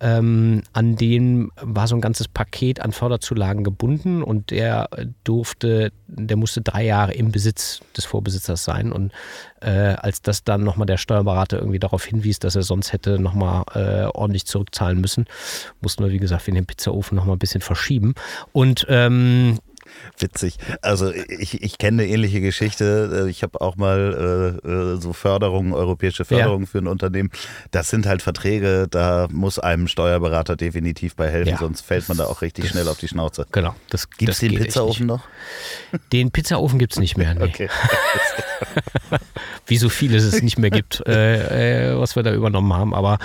ähm, 0.00 0.62
an 0.72 0.96
den 0.96 1.50
war 1.60 1.86
so 1.88 1.94
ein 1.94 2.00
ganzes 2.00 2.28
Paket 2.28 2.80
an 2.80 2.92
Förderzulagen 2.92 3.64
gebunden 3.64 4.22
und 4.22 4.50
der 4.50 4.88
durfte, 5.24 5.92
der 6.06 6.36
musste 6.36 6.60
drei 6.60 6.84
Jahre 6.84 7.14
im 7.14 7.32
Besitz 7.32 7.80
des 7.96 8.04
Vorbesitzers 8.04 8.64
sein. 8.64 8.92
Und 8.92 9.12
äh, 9.60 9.70
als 9.70 10.22
das 10.22 10.44
dann 10.44 10.62
nochmal 10.62 10.86
der 10.86 10.96
Steuerberater 10.96 11.58
irgendwie 11.58 11.78
darauf 11.78 12.04
hinwies, 12.04 12.38
dass 12.38 12.56
er 12.56 12.62
sonst 12.62 12.92
hätte 12.92 13.18
nochmal 13.18 13.64
äh, 13.74 14.04
ordentlich 14.06 14.46
zurückzahlen 14.46 15.00
müssen, 15.00 15.26
mussten 15.80 16.04
wir, 16.04 16.12
wie 16.12 16.18
gesagt, 16.18 16.42
für 16.42 16.52
den 16.52 16.66
Pizzaofen 16.66 17.16
nochmal 17.16 17.36
ein 17.36 17.40
bisschen 17.40 17.60
verschieben. 17.60 18.14
Und 18.52 18.86
ähm, 18.88 19.58
Witzig. 20.18 20.58
Also 20.82 21.12
ich, 21.12 21.62
ich 21.62 21.78
kenne 21.78 22.02
eine 22.02 22.10
ähnliche 22.10 22.40
Geschichte. 22.40 23.26
Ich 23.30 23.42
habe 23.42 23.60
auch 23.60 23.76
mal 23.76 24.58
äh, 24.64 24.68
äh 24.68 25.00
so 25.00 25.12
Förderungen, 25.12 25.72
europäische 25.72 26.24
Förderungen 26.24 26.64
ja. 26.64 26.70
für 26.70 26.78
ein 26.78 26.86
Unternehmen. 26.86 27.30
Das 27.70 27.88
sind 27.88 28.06
halt 28.06 28.22
Verträge, 28.22 28.86
da 28.90 29.28
muss 29.30 29.58
einem 29.58 29.88
Steuerberater 29.88 30.56
definitiv 30.56 31.16
bei 31.16 31.30
helfen, 31.30 31.50
ja. 31.50 31.58
sonst 31.58 31.82
fällt 31.82 32.08
man 32.08 32.18
da 32.18 32.26
auch 32.26 32.42
richtig 32.42 32.64
das, 32.64 32.72
schnell 32.72 32.88
auf 32.88 32.98
die 32.98 33.08
Schnauze. 33.08 33.46
Genau. 33.52 33.74
Gibt 34.18 34.32
es 34.32 34.38
den 34.38 34.54
Pizzaofen 34.54 35.06
noch? 35.06 35.22
Den 36.12 36.30
Pizzaofen 36.30 36.78
gibt 36.78 36.92
es 36.92 36.98
nicht 36.98 37.16
mehr. 37.16 37.34
Nee. 37.34 37.44
Okay. 37.44 37.68
Wie 39.66 39.76
so 39.76 39.88
vieles 39.88 40.24
es 40.24 40.42
nicht 40.42 40.58
mehr 40.58 40.70
gibt, 40.70 41.06
äh, 41.06 41.90
äh, 41.92 41.98
was 41.98 42.16
wir 42.16 42.22
da 42.22 42.32
übernommen 42.32 42.72
haben. 42.72 42.94
Aber 42.94 43.18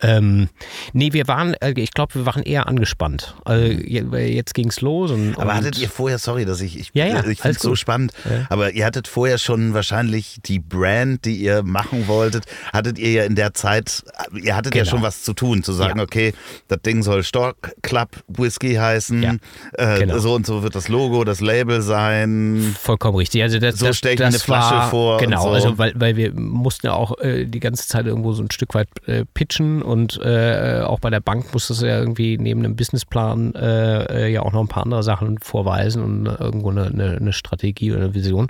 ähm, 0.00 0.48
nee, 0.92 1.12
wir 1.12 1.26
waren, 1.26 1.54
äh, 1.54 1.72
ich 1.76 1.90
glaube, 1.92 2.14
wir 2.14 2.26
waren 2.26 2.42
eher 2.42 2.68
angespannt. 2.68 3.34
Also, 3.44 3.64
jetzt 3.66 4.54
ging 4.54 4.68
es 4.68 4.80
los. 4.80 5.10
Und, 5.10 5.36
aber 5.36 5.54
hattet 5.54 5.78
ihr 5.78 5.88
vorher, 5.88 6.09
sorry, 6.18 6.44
dass 6.44 6.60
ich, 6.60 6.78
ich, 6.78 6.90
ja, 6.94 7.06
ja, 7.06 7.26
ich 7.26 7.40
finde 7.40 7.56
es 7.56 7.62
so 7.62 7.74
spannend, 7.74 8.12
ja. 8.28 8.46
aber 8.48 8.72
ihr 8.72 8.84
hattet 8.84 9.08
vorher 9.08 9.38
schon 9.38 9.74
wahrscheinlich 9.74 10.38
die 10.44 10.58
Brand, 10.58 11.24
die 11.24 11.36
ihr 11.36 11.62
machen 11.62 12.08
wolltet, 12.08 12.44
hattet 12.72 12.98
ihr 12.98 13.12
ja 13.12 13.24
in 13.24 13.34
der 13.34 13.54
Zeit, 13.54 14.02
ihr 14.34 14.56
hattet 14.56 14.72
genau. 14.72 14.84
ja 14.84 14.90
schon 14.90 15.02
was 15.02 15.22
zu 15.22 15.32
tun, 15.32 15.62
zu 15.62 15.72
sagen, 15.72 16.00
okay, 16.00 16.34
das 16.68 16.80
Ding 16.82 17.02
soll 17.02 17.22
Stock 17.22 17.72
Club 17.82 18.10
Whisky 18.28 18.74
heißen, 18.74 19.40
äh, 19.74 19.98
genau. 19.98 20.18
so 20.18 20.34
und 20.34 20.46
so 20.46 20.62
wird 20.62 20.74
das 20.74 20.88
Logo, 20.88 21.24
das 21.24 21.40
Label 21.40 21.82
sein. 21.82 22.74
Vollkommen 22.80 23.16
richtig. 23.16 23.42
Also 23.42 23.58
das, 23.58 23.78
so 23.78 23.92
stelle 23.92 24.14
ich 24.14 24.20
mir 24.20 24.26
eine 24.26 24.38
Flasche 24.38 24.74
war, 24.74 24.90
vor. 24.90 25.18
Genau, 25.18 25.42
so. 25.42 25.50
also 25.50 25.78
weil, 25.78 25.92
weil 25.96 26.16
wir 26.16 26.32
mussten 26.32 26.86
ja 26.86 26.92
auch 26.92 27.18
äh, 27.18 27.46
die 27.46 27.60
ganze 27.60 27.86
Zeit 27.88 28.06
irgendwo 28.06 28.32
so 28.32 28.42
ein 28.42 28.50
Stück 28.50 28.74
weit 28.74 28.88
äh, 29.06 29.24
pitchen 29.34 29.82
und 29.82 30.20
äh, 30.22 30.80
auch 30.82 31.00
bei 31.00 31.10
der 31.10 31.20
Bank 31.20 31.52
musste 31.52 31.72
es 31.72 31.80
ja 31.80 31.98
irgendwie 31.98 32.38
neben 32.38 32.60
einem 32.60 32.76
Businessplan 32.76 33.54
äh, 33.54 34.28
ja 34.28 34.42
auch 34.42 34.52
noch 34.52 34.60
ein 34.60 34.68
paar 34.68 34.84
andere 34.84 35.02
Sachen 35.02 35.38
vorweisen 35.38 35.89
und 35.96 36.26
irgendwo 36.26 36.70
eine, 36.70 36.86
eine, 36.86 37.16
eine 37.16 37.32
Strategie 37.32 37.92
oder 37.92 38.02
eine 38.02 38.14
Vision. 38.14 38.48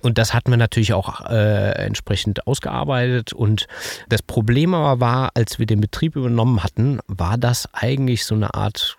Und 0.00 0.18
das 0.18 0.34
hatten 0.34 0.50
wir 0.50 0.56
natürlich 0.56 0.92
auch 0.92 1.26
äh, 1.26 1.72
entsprechend 1.72 2.46
ausgearbeitet. 2.46 3.32
Und 3.32 3.66
das 4.08 4.22
Problem 4.22 4.74
aber 4.74 5.00
war, 5.00 5.30
als 5.34 5.58
wir 5.58 5.66
den 5.66 5.80
Betrieb 5.80 6.16
übernommen 6.16 6.62
hatten, 6.62 7.00
war 7.06 7.38
das 7.38 7.68
eigentlich 7.72 8.24
so 8.24 8.34
eine 8.34 8.54
Art 8.54 8.98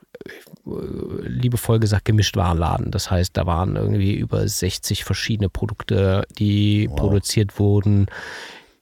liebevoll 0.66 1.80
gesagt 1.80 2.06
gemischt 2.06 2.38
Warenladen. 2.38 2.92
Das 2.92 3.10
heißt, 3.10 3.36
da 3.36 3.46
waren 3.46 3.76
irgendwie 3.76 4.14
über 4.14 4.48
60 4.48 5.04
verschiedene 5.04 5.50
Produkte, 5.50 6.26
die 6.38 6.88
wow. 6.90 7.00
produziert 7.00 7.60
wurden, 7.60 8.08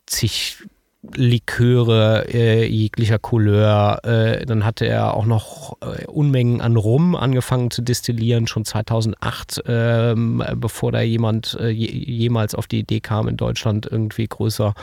zig 0.05 0.57
Liköre 1.01 2.25
äh, 2.27 2.65
jeglicher 2.65 3.19
Couleur. 3.19 4.03
Äh, 4.03 4.45
dann 4.45 4.65
hatte 4.65 4.85
er 4.85 5.13
auch 5.13 5.25
noch 5.25 5.77
äh, 5.81 6.05
Unmengen 6.07 6.59
an 6.59 6.75
Rum 6.75 7.15
angefangen 7.15 7.71
zu 7.71 7.81
destillieren, 7.81 8.47
schon 8.47 8.65
2008, 8.65 9.63
ähm, 9.65 10.43
bevor 10.55 10.91
da 10.91 10.99
jemand 10.99 11.57
äh, 11.59 11.69
jemals 11.69 12.53
auf 12.53 12.67
die 12.67 12.79
Idee 12.79 12.99
kam, 12.99 13.29
in 13.29 13.37
Deutschland 13.37 13.87
irgendwie 13.89 14.27
größer. 14.27 14.73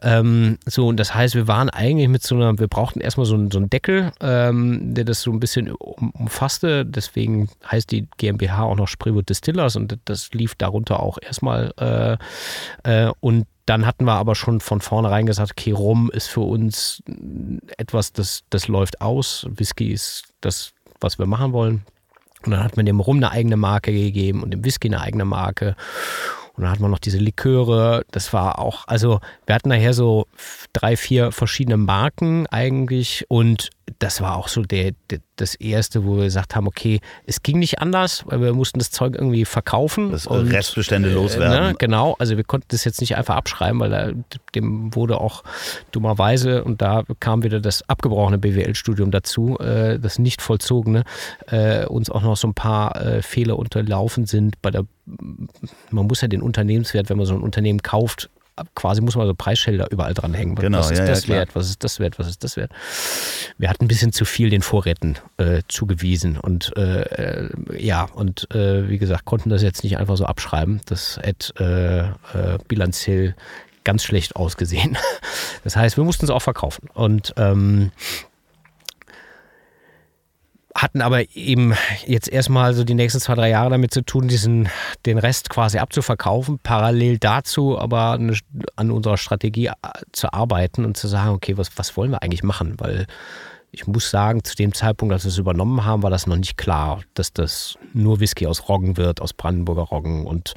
Ähm, 0.00 0.56
so, 0.64 0.88
und 0.88 0.96
das 0.96 1.14
heißt, 1.14 1.34
wir 1.34 1.48
waren 1.48 1.68
eigentlich 1.68 2.08
mit 2.08 2.22
so 2.22 2.34
einer, 2.34 2.58
wir 2.58 2.68
brauchten 2.68 3.00
erstmal 3.00 3.26
so, 3.26 3.36
so 3.50 3.58
einen 3.58 3.68
Deckel, 3.68 4.10
ähm, 4.20 4.94
der 4.94 5.04
das 5.04 5.20
so 5.20 5.30
ein 5.32 5.40
bisschen 5.40 5.70
umfasste. 5.70 6.86
Deswegen 6.86 7.50
heißt 7.70 7.90
die 7.90 8.08
GmbH 8.16 8.62
auch 8.62 8.76
noch 8.76 8.88
Spreewood 8.88 9.28
Distillers 9.28 9.76
und 9.76 9.98
das 10.06 10.32
lief 10.32 10.54
darunter 10.54 11.00
auch 11.00 11.18
erstmal. 11.20 11.74
Äh, 11.78 12.16
äh, 12.84 13.12
und 13.20 13.46
dann 13.66 13.86
hatten 13.86 14.04
wir 14.04 14.14
aber 14.14 14.34
schon 14.34 14.60
von 14.60 14.80
vornherein 14.80 15.26
gesagt, 15.26 15.52
okay, 15.52 15.72
Rum 15.72 16.10
ist 16.12 16.28
für 16.28 16.40
uns 16.40 17.02
etwas, 17.76 18.12
das, 18.12 18.42
das 18.50 18.68
läuft 18.68 19.00
aus. 19.00 19.46
Whisky 19.48 19.92
ist 19.92 20.24
das, 20.40 20.72
was 21.00 21.18
wir 21.18 21.26
machen 21.26 21.52
wollen. 21.52 21.84
Und 22.44 22.52
dann 22.52 22.64
hat 22.64 22.76
man 22.76 22.86
dem 22.86 23.00
Rum 23.00 23.18
eine 23.18 23.30
eigene 23.30 23.56
Marke 23.56 23.92
gegeben 23.92 24.42
und 24.42 24.50
dem 24.50 24.64
Whisky 24.64 24.88
eine 24.88 25.00
eigene 25.00 25.24
Marke. 25.24 25.76
Und 26.54 26.64
dann 26.64 26.72
hat 26.72 26.80
man 26.80 26.90
noch 26.90 26.98
diese 26.98 27.18
Liköre. 27.18 28.04
Das 28.10 28.32
war 28.32 28.58
auch, 28.58 28.86
also 28.88 29.20
wir 29.46 29.54
hatten 29.54 29.68
nachher 29.68 29.94
so 29.94 30.26
drei, 30.72 30.96
vier 30.96 31.32
verschiedene 31.32 31.76
Marken 31.76 32.46
eigentlich. 32.48 33.24
Und 33.28 33.70
das 33.98 34.20
war 34.20 34.36
auch 34.36 34.48
so 34.48 34.62
der, 34.62 34.92
der, 35.10 35.20
das 35.36 35.54
erste, 35.54 36.04
wo 36.04 36.16
wir 36.16 36.24
gesagt 36.24 36.54
haben, 36.54 36.66
okay, 36.66 37.00
es 37.26 37.42
ging 37.42 37.58
nicht 37.58 37.80
anders, 37.80 38.24
weil 38.26 38.40
wir 38.40 38.52
mussten 38.52 38.78
das 38.78 38.90
Zeug 38.90 39.14
irgendwie 39.14 39.44
verkaufen. 39.44 40.10
Das 40.10 40.26
und, 40.26 40.52
Restbestände 40.52 41.10
äh, 41.10 41.14
loswerden. 41.14 41.68
Ne, 41.68 41.74
genau, 41.78 42.14
also 42.18 42.36
wir 42.36 42.44
konnten 42.44 42.68
das 42.70 42.84
jetzt 42.84 43.00
nicht 43.00 43.16
einfach 43.16 43.36
abschreiben, 43.36 43.80
weil 43.80 43.90
da, 43.90 44.10
dem 44.54 44.94
wurde 44.94 45.20
auch 45.20 45.42
dummerweise, 45.90 46.64
und 46.64 46.82
da 46.82 47.04
kam 47.20 47.42
wieder 47.42 47.60
das 47.60 47.88
abgebrochene 47.88 48.38
BWL-Studium 48.38 49.10
dazu, 49.10 49.58
äh, 49.58 49.98
das 49.98 50.18
nicht 50.18 50.42
vollzogene, 50.42 51.04
äh, 51.48 51.86
uns 51.86 52.10
auch 52.10 52.22
noch 52.22 52.36
so 52.36 52.48
ein 52.48 52.54
paar 52.54 52.96
äh, 52.96 53.22
Fehler 53.22 53.58
unterlaufen 53.58 54.26
sind 54.26 54.60
bei 54.62 54.70
der, 54.70 54.84
man 55.90 56.06
muss 56.06 56.20
ja 56.20 56.28
den 56.28 56.42
Unternehmenswert, 56.42 57.10
wenn 57.10 57.16
man 57.16 57.26
so 57.26 57.34
ein 57.34 57.42
Unternehmen 57.42 57.82
kauft, 57.82 58.30
quasi 58.74 59.00
muss 59.00 59.16
man 59.16 59.26
so 59.26 59.34
Preisschilder 59.34 59.90
überall 59.90 60.14
dran 60.14 60.34
hängen. 60.34 60.54
Genau, 60.54 60.78
was 60.78 60.90
ist 60.90 60.98
ja, 60.98 61.06
das 61.06 61.26
ja, 61.26 61.36
wert? 61.36 61.54
Was 61.54 61.68
ist 61.68 61.84
das 61.84 62.00
wert? 62.00 62.18
Was 62.18 62.28
ist 62.28 62.44
das 62.44 62.56
wert? 62.56 62.70
Wir 63.58 63.68
hatten 63.68 63.84
ein 63.84 63.88
bisschen 63.88 64.12
zu 64.12 64.24
viel 64.24 64.50
den 64.50 64.62
Vorräten 64.62 65.18
äh, 65.38 65.62
zugewiesen 65.68 66.38
und 66.38 66.76
äh, 66.76 67.02
äh 67.02 67.50
ja, 67.78 68.04
und 68.04 68.52
äh, 68.54 68.88
wie 68.88 68.98
gesagt, 68.98 69.24
konnten 69.24 69.50
das 69.50 69.62
jetzt 69.62 69.84
nicht 69.84 69.98
einfach 69.98 70.16
so 70.16 70.26
abschreiben. 70.26 70.80
Das 70.86 71.18
hätte 71.22 72.16
äh, 72.34 72.54
äh, 72.54 72.58
bilanziell 72.68 73.34
ganz 73.84 74.04
schlecht 74.04 74.36
ausgesehen. 74.36 74.96
Das 75.64 75.76
heißt, 75.76 75.96
wir 75.96 76.02
mussten 76.02 76.24
es 76.24 76.30
auch 76.30 76.42
verkaufen. 76.42 76.88
Und 76.92 77.34
ähm, 77.36 77.92
hatten 80.74 81.02
aber 81.02 81.36
eben 81.36 81.74
jetzt 82.06 82.28
erstmal 82.28 82.74
so 82.74 82.84
die 82.84 82.94
nächsten 82.94 83.20
zwei, 83.20 83.34
drei 83.34 83.50
Jahre 83.50 83.70
damit 83.70 83.92
zu 83.92 84.02
tun, 84.02 84.28
diesen, 84.28 84.68
den 85.06 85.18
Rest 85.18 85.50
quasi 85.50 85.78
abzuverkaufen, 85.78 86.58
parallel 86.62 87.18
dazu 87.18 87.78
aber 87.78 88.12
eine, 88.12 88.36
an 88.76 88.90
unserer 88.90 89.16
Strategie 89.16 89.66
äh, 89.66 89.74
zu 90.12 90.32
arbeiten 90.32 90.84
und 90.84 90.96
zu 90.96 91.08
sagen, 91.08 91.30
okay, 91.30 91.56
was, 91.58 91.70
was 91.76 91.96
wollen 91.96 92.10
wir 92.10 92.22
eigentlich 92.22 92.42
machen? 92.42 92.74
Weil 92.78 93.06
ich 93.74 93.86
muss 93.86 94.10
sagen, 94.10 94.44
zu 94.44 94.54
dem 94.54 94.74
Zeitpunkt, 94.74 95.14
als 95.14 95.24
wir 95.24 95.30
es 95.30 95.38
übernommen 95.38 95.84
haben, 95.84 96.02
war 96.02 96.10
das 96.10 96.26
noch 96.26 96.36
nicht 96.36 96.58
klar, 96.58 97.00
dass 97.14 97.32
das 97.32 97.78
nur 97.94 98.20
Whisky 98.20 98.46
aus 98.46 98.68
Roggen 98.68 98.98
wird, 98.98 99.22
aus 99.22 99.32
Brandenburger 99.32 99.82
Roggen 99.82 100.26
und 100.26 100.52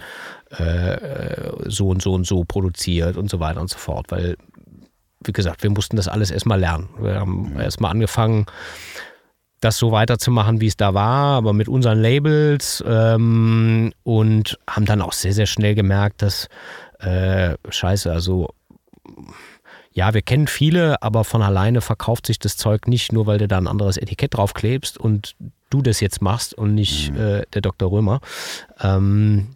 äh, 0.49 1.49
so 1.65 1.87
und 1.87 2.01
so 2.01 2.13
und 2.13 2.27
so 2.27 2.43
produziert 2.43 3.15
und 3.15 3.29
so 3.29 3.39
weiter 3.39 3.61
und 3.61 3.69
so 3.69 3.77
fort. 3.77 4.07
Weil, 4.09 4.35
wie 5.23 5.31
gesagt, 5.31 5.63
wir 5.63 5.69
mussten 5.69 5.95
das 5.95 6.09
alles 6.09 6.29
erstmal 6.29 6.59
lernen. 6.59 6.89
Wir 6.99 7.21
haben 7.21 7.53
mhm. 7.53 7.59
erstmal 7.61 7.91
angefangen, 7.91 8.47
das 9.65 9.77
so 9.77 9.91
weiterzumachen, 9.91 10.61
wie 10.61 10.67
es 10.67 10.77
da 10.77 10.93
war, 10.93 11.37
aber 11.37 11.53
mit 11.53 11.67
unseren 11.67 11.99
Labels 11.99 12.83
ähm, 12.87 13.93
und 14.03 14.59
haben 14.69 14.85
dann 14.85 15.01
auch 15.01 15.13
sehr, 15.13 15.33
sehr 15.33 15.47
schnell 15.47 15.75
gemerkt, 15.75 16.21
dass 16.21 16.47
äh, 16.99 17.55
scheiße, 17.67 18.11
also 18.11 18.49
ja, 19.91 20.13
wir 20.13 20.21
kennen 20.21 20.47
viele, 20.47 21.01
aber 21.01 21.23
von 21.23 21.41
alleine 21.41 21.81
verkauft 21.81 22.27
sich 22.27 22.37
das 22.37 22.57
Zeug 22.57 22.87
nicht 22.87 23.11
nur, 23.13 23.27
weil 23.27 23.37
du 23.37 23.47
da 23.47 23.57
ein 23.57 23.67
anderes 23.67 23.97
Etikett 23.97 24.35
draufklebst 24.35 24.97
und 24.97 25.35
du 25.69 25.81
das 25.81 25.99
jetzt 25.99 26.21
machst 26.21 26.53
und 26.53 26.75
nicht 26.75 27.11
mhm. 27.11 27.19
äh, 27.19 27.43
der 27.53 27.61
Dr. 27.61 27.89
Römer. 27.89 28.19
Ähm, 28.81 29.55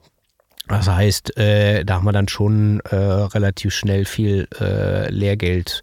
das 0.68 0.88
heißt, 0.88 1.38
äh, 1.38 1.84
da 1.84 1.95
haben 1.95 2.05
wir 2.05 2.12
dann 2.14 2.28
schon 2.28 2.80
äh, 2.89 2.95
relativ 2.95 3.74
schnell 3.74 4.05
viel 4.05 4.47
äh, 4.60 5.10
Lehrgeld 5.12 5.82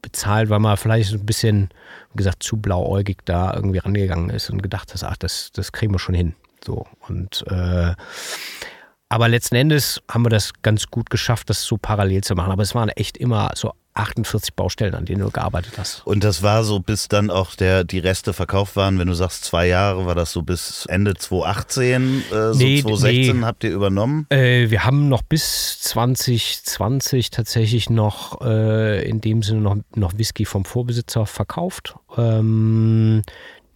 bezahlt, 0.00 0.48
weil 0.48 0.60
man 0.60 0.76
vielleicht 0.76 1.12
ein 1.12 1.26
bisschen, 1.26 1.68
wie 2.12 2.18
gesagt, 2.18 2.42
zu 2.42 2.56
blauäugig 2.56 3.18
da 3.24 3.54
irgendwie 3.54 3.78
rangegangen 3.78 4.30
ist 4.30 4.50
und 4.50 4.62
gedacht 4.62 4.92
hat, 4.92 5.04
ach, 5.04 5.16
das, 5.16 5.50
das 5.52 5.72
kriegen 5.72 5.92
wir 5.92 5.98
schon 5.98 6.14
hin. 6.14 6.34
So. 6.64 6.86
Und 7.08 7.44
äh, 7.48 7.94
aber 9.12 9.28
letzten 9.28 9.56
Endes 9.56 10.00
haben 10.10 10.24
wir 10.24 10.30
das 10.30 10.54
ganz 10.62 10.86
gut 10.86 11.10
geschafft, 11.10 11.50
das 11.50 11.64
so 11.64 11.76
parallel 11.76 12.24
zu 12.24 12.34
machen. 12.34 12.50
Aber 12.50 12.62
es 12.62 12.74
waren 12.74 12.88
echt 12.88 13.18
immer 13.18 13.50
so 13.54 13.74
48 13.92 14.54
Baustellen, 14.54 14.94
an 14.94 15.04
denen 15.04 15.20
du 15.20 15.30
gearbeitet 15.30 15.74
hast. 15.76 16.06
Und 16.06 16.24
das 16.24 16.42
war 16.42 16.64
so, 16.64 16.80
bis 16.80 17.08
dann 17.08 17.28
auch 17.28 17.54
der, 17.54 17.84
die 17.84 17.98
Reste 17.98 18.32
verkauft 18.32 18.74
waren, 18.74 18.98
wenn 18.98 19.08
du 19.08 19.12
sagst 19.12 19.44
zwei 19.44 19.66
Jahre, 19.66 20.06
war 20.06 20.14
das 20.14 20.32
so 20.32 20.40
bis 20.40 20.86
Ende 20.86 21.12
2018, 21.12 22.22
äh, 22.30 22.52
so 22.54 22.58
nee, 22.58 22.80
2016 22.80 23.40
nee. 23.40 23.44
habt 23.44 23.64
ihr 23.64 23.72
übernommen? 23.72 24.24
Äh, 24.30 24.70
wir 24.70 24.86
haben 24.86 25.10
noch 25.10 25.20
bis 25.20 25.78
2020 25.82 27.28
tatsächlich 27.28 27.90
noch 27.90 28.40
äh, 28.40 29.06
in 29.06 29.20
dem 29.20 29.42
Sinne 29.42 29.60
noch, 29.60 29.76
noch 29.94 30.16
Whisky 30.16 30.46
vom 30.46 30.64
Vorbesitzer 30.64 31.26
verkauft. 31.26 31.96
Ähm, 32.16 33.20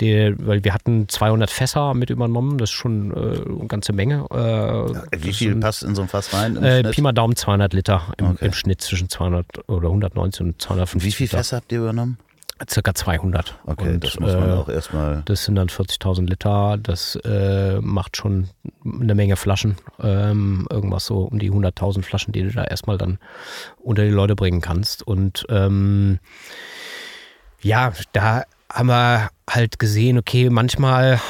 der, 0.01 0.35
weil 0.39 0.65
wir 0.65 0.75
hatten 0.75 1.09
200 1.09 1.51
Fässer 1.51 1.95
mit 1.95 2.11
übernommen, 2.11 2.59
das 2.59 2.71
ist 2.71 2.75
schon 2.75 3.11
äh, 3.13 3.17
eine 3.17 3.67
ganze 3.67 3.93
Menge. 3.93 4.27
Äh, 4.31 5.23
Wie 5.23 5.33
viel 5.33 5.53
sind, 5.53 5.61
passt 5.61 5.83
in 5.83 5.95
so 5.95 6.03
ein 6.03 6.09
Fass 6.09 6.33
rein? 6.33 6.57
Äh, 6.57 6.91
Pi 6.91 7.01
mal 7.01 7.13
Daumen 7.13 7.37
200 7.37 7.73
Liter 7.73 8.13
im, 8.19 8.33
okay. 8.33 8.47
im, 8.47 8.53
Schnitt 8.53 8.81
zwischen 8.81 9.09
200 9.09 9.69
oder 9.69 9.89
119 9.89 10.47
und 10.47 10.63
250. 10.63 11.07
Wie 11.07 11.17
viele 11.17 11.29
Fässer 11.29 11.59
habt 11.59 11.73
ihr 11.73 11.79
übernommen? 11.79 12.19
Circa 12.69 12.95
200. 12.95 13.59
Okay, 13.67 13.95
und, 13.95 14.05
das 14.05 14.19
muss 14.19 14.33
man 14.33 14.49
äh, 14.49 14.53
auch 14.53 14.69
erstmal. 14.71 15.23
Das 15.27 15.45
sind 15.45 15.57
dann 15.57 15.69
40.000 15.69 16.27
Liter. 16.27 16.79
Das 16.83 17.17
äh, 17.17 17.81
macht 17.83 18.17
schon 18.17 18.49
eine 18.83 19.15
Menge 19.15 19.37
Flaschen. 19.37 19.77
Ähm, 20.01 20.67
irgendwas 20.71 21.05
so 21.05 21.25
um 21.25 21.39
die 21.39 21.51
100.000 21.51 22.03
Flaschen, 22.03 22.33
die 22.33 22.45
du 22.45 22.51
da 22.51 22.65
erstmal 22.65 22.97
dann 22.97 23.19
unter 23.77 24.05
die 24.05 24.11
Leute 24.11 24.35
bringen 24.35 24.63
kannst. 24.63 25.07
Und 25.07 25.45
ähm, 25.51 26.19
ja, 27.61 27.93
da 28.15 28.45
haben 28.73 28.89
wir 28.89 29.29
halt 29.49 29.79
gesehen, 29.79 30.19
okay, 30.19 30.51
manchmal 30.51 31.21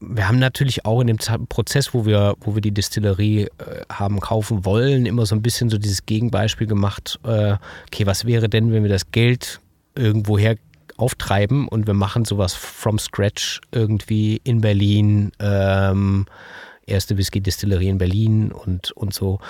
wir 0.00 0.28
haben 0.28 0.38
natürlich 0.38 0.84
auch 0.84 1.00
in 1.00 1.08
dem 1.08 1.18
Prozess, 1.48 1.92
wo 1.92 2.06
wir, 2.06 2.34
wo 2.40 2.54
wir 2.54 2.62
die 2.62 2.70
Distillerie 2.70 3.42
äh, 3.42 3.48
haben 3.90 4.20
kaufen 4.20 4.64
wollen, 4.64 5.06
immer 5.06 5.26
so 5.26 5.34
ein 5.34 5.42
bisschen 5.42 5.70
so 5.70 5.78
dieses 5.78 6.06
Gegenbeispiel 6.06 6.66
gemacht. 6.66 7.18
Äh, 7.24 7.56
okay, 7.86 8.06
was 8.06 8.24
wäre 8.24 8.48
denn, 8.48 8.72
wenn 8.72 8.82
wir 8.82 8.90
das 8.90 9.10
Geld 9.10 9.60
irgendwoher 9.96 10.56
auftreiben 10.96 11.68
und 11.68 11.86
wir 11.86 11.94
machen 11.94 12.24
sowas 12.24 12.54
from 12.54 12.98
scratch 12.98 13.60
irgendwie 13.72 14.40
in 14.44 14.60
Berlin, 14.60 15.32
ähm, 15.40 16.26
erste 16.88 17.16
Whisky-Distillerie 17.16 17.88
in 17.88 17.98
Berlin 17.98 18.52
und, 18.52 18.92
und 18.92 19.14
so. 19.14 19.40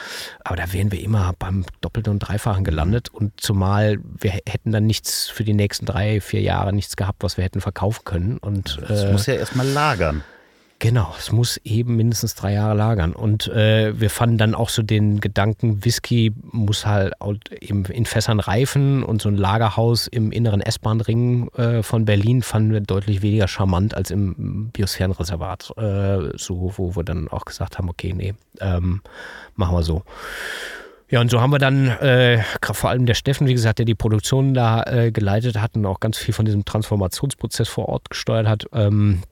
Aber 0.44 0.56
da 0.56 0.72
wären 0.72 0.92
wir 0.92 1.00
immer 1.00 1.34
beim 1.38 1.64
Doppelten 1.80 2.12
und 2.12 2.18
Dreifachen 2.20 2.64
gelandet. 2.64 3.08
Und 3.12 3.40
zumal 3.40 3.98
wir 4.02 4.30
hätten 4.30 4.72
dann 4.72 4.86
nichts 4.86 5.28
für 5.28 5.44
die 5.44 5.54
nächsten 5.54 5.86
drei, 5.86 6.20
vier 6.20 6.40
Jahre 6.40 6.72
nichts 6.72 6.96
gehabt, 6.96 7.22
was 7.22 7.36
wir 7.36 7.44
hätten 7.44 7.60
verkaufen 7.60 8.04
können. 8.04 8.38
Und, 8.38 8.78
das 8.88 9.04
äh, 9.04 9.12
muss 9.12 9.26
ja 9.26 9.34
erstmal 9.34 9.66
lagern. 9.66 10.22
Genau, 10.80 11.12
es 11.18 11.32
muss 11.32 11.56
eben 11.64 11.96
mindestens 11.96 12.36
drei 12.36 12.52
Jahre 12.52 12.76
lagern. 12.76 13.12
Und 13.12 13.48
äh, 13.48 13.98
wir 14.00 14.10
fanden 14.10 14.38
dann 14.38 14.54
auch 14.54 14.68
so 14.68 14.82
den 14.82 15.20
Gedanken, 15.20 15.84
Whisky 15.84 16.32
muss 16.52 16.86
halt 16.86 17.14
eben 17.60 17.84
in 17.86 18.06
Fässern 18.06 18.38
reifen 18.38 19.02
und 19.02 19.20
so 19.20 19.28
ein 19.28 19.36
Lagerhaus 19.36 20.06
im 20.06 20.30
inneren 20.30 20.60
S-Bahn-Ring 20.60 21.48
äh, 21.54 21.82
von 21.82 22.04
Berlin 22.04 22.42
fanden 22.42 22.72
wir 22.72 22.80
deutlich 22.80 23.22
weniger 23.22 23.48
charmant 23.48 23.94
als 23.94 24.12
im 24.12 24.70
Biosphärenreservat. 24.72 25.72
Äh, 25.78 26.38
so, 26.38 26.72
wo 26.76 26.94
wir 26.94 27.02
dann 27.02 27.26
auch 27.26 27.44
gesagt 27.44 27.78
haben, 27.78 27.88
okay, 27.88 28.12
nee, 28.12 28.34
ähm, 28.60 29.02
machen 29.56 29.74
wir 29.74 29.82
so. 29.82 30.04
Ja, 31.10 31.20
und 31.20 31.30
so 31.30 31.40
haben 31.40 31.50
wir 31.50 31.58
dann, 31.58 31.88
äh, 31.88 32.40
vor 32.62 32.90
allem 32.90 33.06
der 33.06 33.14
Steffen, 33.14 33.48
wie 33.48 33.54
gesagt, 33.54 33.80
der 33.80 33.86
die 33.86 33.96
Produktion 33.96 34.54
da 34.54 34.84
äh, 34.84 35.10
geleitet 35.10 35.60
hat 35.60 35.74
und 35.74 35.86
auch 35.86 35.98
ganz 35.98 36.18
viel 36.18 36.34
von 36.34 36.44
diesem 36.44 36.64
Transformationsprozess 36.64 37.68
vor 37.68 37.88
Ort 37.88 38.10
gesteuert 38.10 38.46
hat, 38.46 38.66
ähm, 38.72 39.22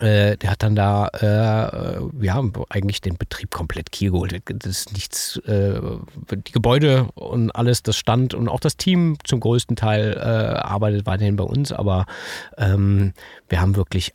äh, 0.00 0.36
der 0.36 0.50
hat 0.50 0.62
dann 0.62 0.74
da 0.74 1.08
äh, 1.08 2.24
ja 2.24 2.42
eigentlich 2.68 3.00
den 3.00 3.16
Betrieb 3.16 3.50
komplett 3.50 3.92
Kiel 3.92 4.10
geholt. 4.10 4.40
Das 4.46 4.70
ist 4.70 4.92
nichts, 4.92 5.36
äh, 5.46 5.80
die 6.32 6.52
Gebäude 6.52 7.08
und 7.14 7.50
alles, 7.50 7.82
das 7.82 7.96
stand 7.96 8.34
und 8.34 8.48
auch 8.48 8.60
das 8.60 8.76
Team 8.76 9.16
zum 9.24 9.40
größten 9.40 9.76
Teil 9.76 10.14
äh, 10.16 10.20
arbeitet 10.20 11.06
weiterhin 11.06 11.36
bei 11.36 11.44
uns, 11.44 11.72
aber 11.72 12.06
ähm, 12.56 13.12
wir 13.48 13.60
haben 13.60 13.76
wirklich 13.76 14.12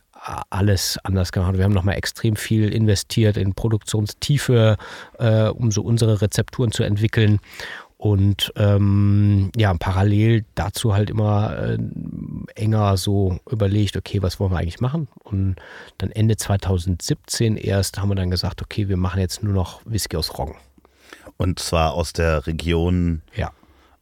alles 0.50 0.98
anders 1.02 1.32
gemacht. 1.32 1.56
Wir 1.56 1.64
haben 1.64 1.72
nochmal 1.72 1.96
extrem 1.96 2.36
viel 2.36 2.72
investiert 2.72 3.36
in 3.36 3.54
Produktionstiefe, 3.54 4.76
äh, 5.18 5.48
um 5.48 5.70
so 5.70 5.82
unsere 5.82 6.20
Rezepturen 6.20 6.72
zu 6.72 6.82
entwickeln. 6.82 7.40
Und 8.00 8.50
ähm, 8.56 9.52
ja, 9.56 9.74
parallel 9.74 10.46
dazu 10.54 10.94
halt 10.94 11.10
immer 11.10 11.54
äh, 11.54 11.78
enger 12.54 12.96
so 12.96 13.38
überlegt, 13.50 13.94
okay, 13.94 14.22
was 14.22 14.40
wollen 14.40 14.52
wir 14.52 14.56
eigentlich 14.56 14.80
machen? 14.80 15.06
Und 15.22 15.56
dann 15.98 16.10
Ende 16.10 16.38
2017 16.38 17.58
erst 17.58 18.00
haben 18.00 18.08
wir 18.08 18.14
dann 18.14 18.30
gesagt, 18.30 18.62
okay, 18.62 18.88
wir 18.88 18.96
machen 18.96 19.20
jetzt 19.20 19.42
nur 19.42 19.52
noch 19.52 19.82
Whisky 19.84 20.16
aus 20.16 20.38
Roggen. 20.38 20.54
Und 21.36 21.58
zwar 21.58 21.92
aus 21.92 22.14
der 22.14 22.46
Region. 22.46 23.20
Ja. 23.36 23.52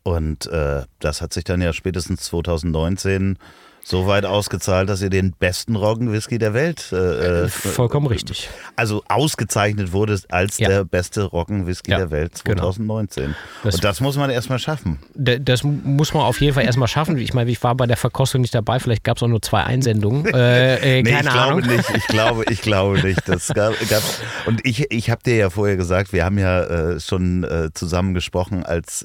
Und 0.05 0.47
äh, 0.47 0.83
das 1.01 1.21
hat 1.21 1.33
sich 1.33 1.43
dann 1.43 1.61
ja 1.61 1.73
spätestens 1.73 2.21
2019 2.21 3.37
so 3.83 4.07
weit 4.07 4.25
ausgezahlt, 4.25 4.89
dass 4.89 5.01
ihr 5.01 5.11
den 5.11 5.33
besten 5.33 5.75
Roggenwhisky 5.75 6.39
der 6.39 6.53
Welt. 6.55 6.93
Äh, 6.93 7.45
äh 7.45 7.49
Vollkommen 7.49 8.07
richtig. 8.07 8.51
Also 8.77 9.03
ausgezeichnet 9.09 9.93
wurde 9.93 10.21
als 10.29 10.59
ja. 10.59 10.69
der 10.69 10.85
beste 10.85 11.23
Roggenwhisky 11.23 11.93
ja, 11.93 11.99
der 11.99 12.11
Welt 12.11 12.37
2019. 12.37 13.25
Genau. 13.25 13.37
Das, 13.65 13.75
Und 13.77 13.85
das 13.85 14.01
muss 14.01 14.17
man 14.17 14.31
erstmal 14.31 14.59
schaffen. 14.59 14.99
Das 15.15 15.65
muss 15.65 16.13
man 16.13 16.25
auf 16.25 16.41
jeden 16.41 16.55
Fall 16.55 16.65
erstmal 16.65 16.89
schaffen. 16.89 17.17
Ich 17.19 17.33
meine, 17.33 17.51
ich 17.51 17.63
war 17.63 17.75
bei 17.75 17.87
der 17.87 17.97
Verkostung 17.97 18.43
nicht 18.43 18.55
dabei, 18.55 18.79
vielleicht 18.79 19.05
gab 19.05 19.17
es 19.17 19.23
auch 19.23 19.29
nur 19.29 19.43
zwei 19.43 19.65
Einsendungen. 19.65 20.27
Äh, 20.39 20.99
äh, 20.99 21.03
nee, 21.03 21.11
keine 21.11 21.29
ich 21.29 21.35
Ahnung. 21.35 21.63
glaube 21.63 21.77
nicht. 21.77 21.91
Ich 21.97 22.07
glaube, 22.07 22.45
ich 22.51 22.63
glaube 22.63 23.01
nicht. 23.01 23.29
Das 23.29 23.49
gab, 23.49 23.75
gab, 23.89 24.03
und 24.47 24.65
ich, 24.65 24.91
ich 24.93 25.11
habe 25.11 25.23
dir 25.23 25.37
ja 25.37 25.51
vorher 25.51 25.77
gesagt, 25.77 26.13
wir 26.13 26.25
haben 26.25 26.39
ja 26.39 26.63
äh, 26.63 27.01
schon 27.01 27.43
äh, 27.45 27.71
zusammen 27.73 28.15
gesprochen, 28.15 28.65
als 28.65 29.05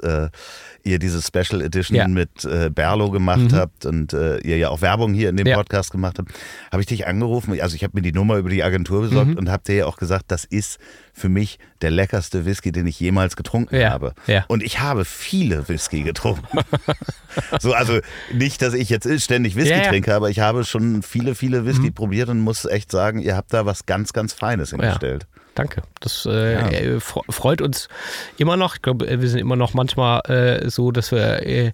ihr 0.84 1.00
diese 1.00 1.22
Special 1.22 1.62
Edition 1.62 1.96
ja. 1.96 2.08
mit 2.08 2.44
äh, 2.46 2.70
Berlo 2.70 3.10
gemacht 3.10 3.52
mhm. 3.52 3.56
habt 3.56 3.86
und 3.86 4.14
äh, 4.14 4.38
ihr 4.40 4.58
ja 4.64 4.70
auch 4.70 4.82
Werbung 4.82 5.14
hier 5.14 5.30
in 5.30 5.38
dem 5.38 5.48
ja. 5.48 5.56
Podcast 5.56 5.92
gemacht 5.92 6.20
habt, 6.20 6.32
habe 6.72 6.82
ich 6.82 6.88
dich 6.88 7.08
angerufen. 7.08 7.60
Also 7.62 7.76
ich 7.76 7.84
habe 7.84 7.92
mir 7.96 8.02
die 8.02 8.12
Nummer 8.12 8.38
über 8.38 8.50
die 8.50 8.64
Agentur 8.64 9.02
besorgt 9.02 9.32
mhm. 9.32 9.38
und 9.38 9.50
habe 9.50 9.64
dir 9.64 9.76
ja 9.76 9.86
auch 9.86 9.98
gesagt, 9.98 10.26
das 10.30 10.44
ist 10.46 10.80
für 11.14 11.30
mich 11.30 11.60
der 11.82 11.92
leckerste 11.92 12.46
Whisky, 12.46 12.72
den 12.72 12.88
ich 12.88 13.00
jemals 13.00 13.36
getrunken 13.36 13.76
ja. 13.76 13.92
habe. 13.92 14.14
Und 14.48 14.64
ich 14.64 14.80
habe 14.80 15.06
viele 15.06 15.70
Whisky 15.70 16.02
getrunken. 16.02 16.60
so, 17.60 17.74
also 17.74 18.00
nicht, 18.34 18.62
dass 18.62 18.74
ich 18.74 18.90
jetzt 18.90 19.08
ständig 19.22 19.56
Whisky 19.56 19.82
trinke, 19.82 20.16
aber 20.16 20.30
ich 20.30 20.40
habe 20.40 20.64
schon 20.64 21.04
viele, 21.04 21.36
viele 21.36 21.66
Whisky 21.66 21.88
mhm. 21.88 21.94
probiert 21.94 22.30
und 22.30 22.40
muss 22.40 22.66
echt 22.66 22.92
sagen, 22.92 23.20
ihr 23.20 23.36
habt 23.36 23.54
da 23.54 23.66
was 23.66 23.86
ganz, 23.86 24.14
ganz 24.14 24.34
Feines 24.34 24.72
hingestellt. 24.72 25.28
Danke. 25.56 25.84
Das 26.00 26.26
äh, 26.26 26.54
ja. 26.54 26.68
Äh, 26.70 27.00
freut 27.00 27.62
uns 27.62 27.88
immer 28.38 28.58
noch. 28.58 28.76
Ich 28.76 28.82
glaube, 28.82 29.08
wir 29.08 29.30
sind 29.30 29.40
immer 29.40 29.56
noch 29.56 29.74
manchmal 29.74 30.22
äh, 30.28 30.70
so, 30.70 30.92
dass 30.92 31.12
wir 31.12 31.46
äh, 31.46 31.74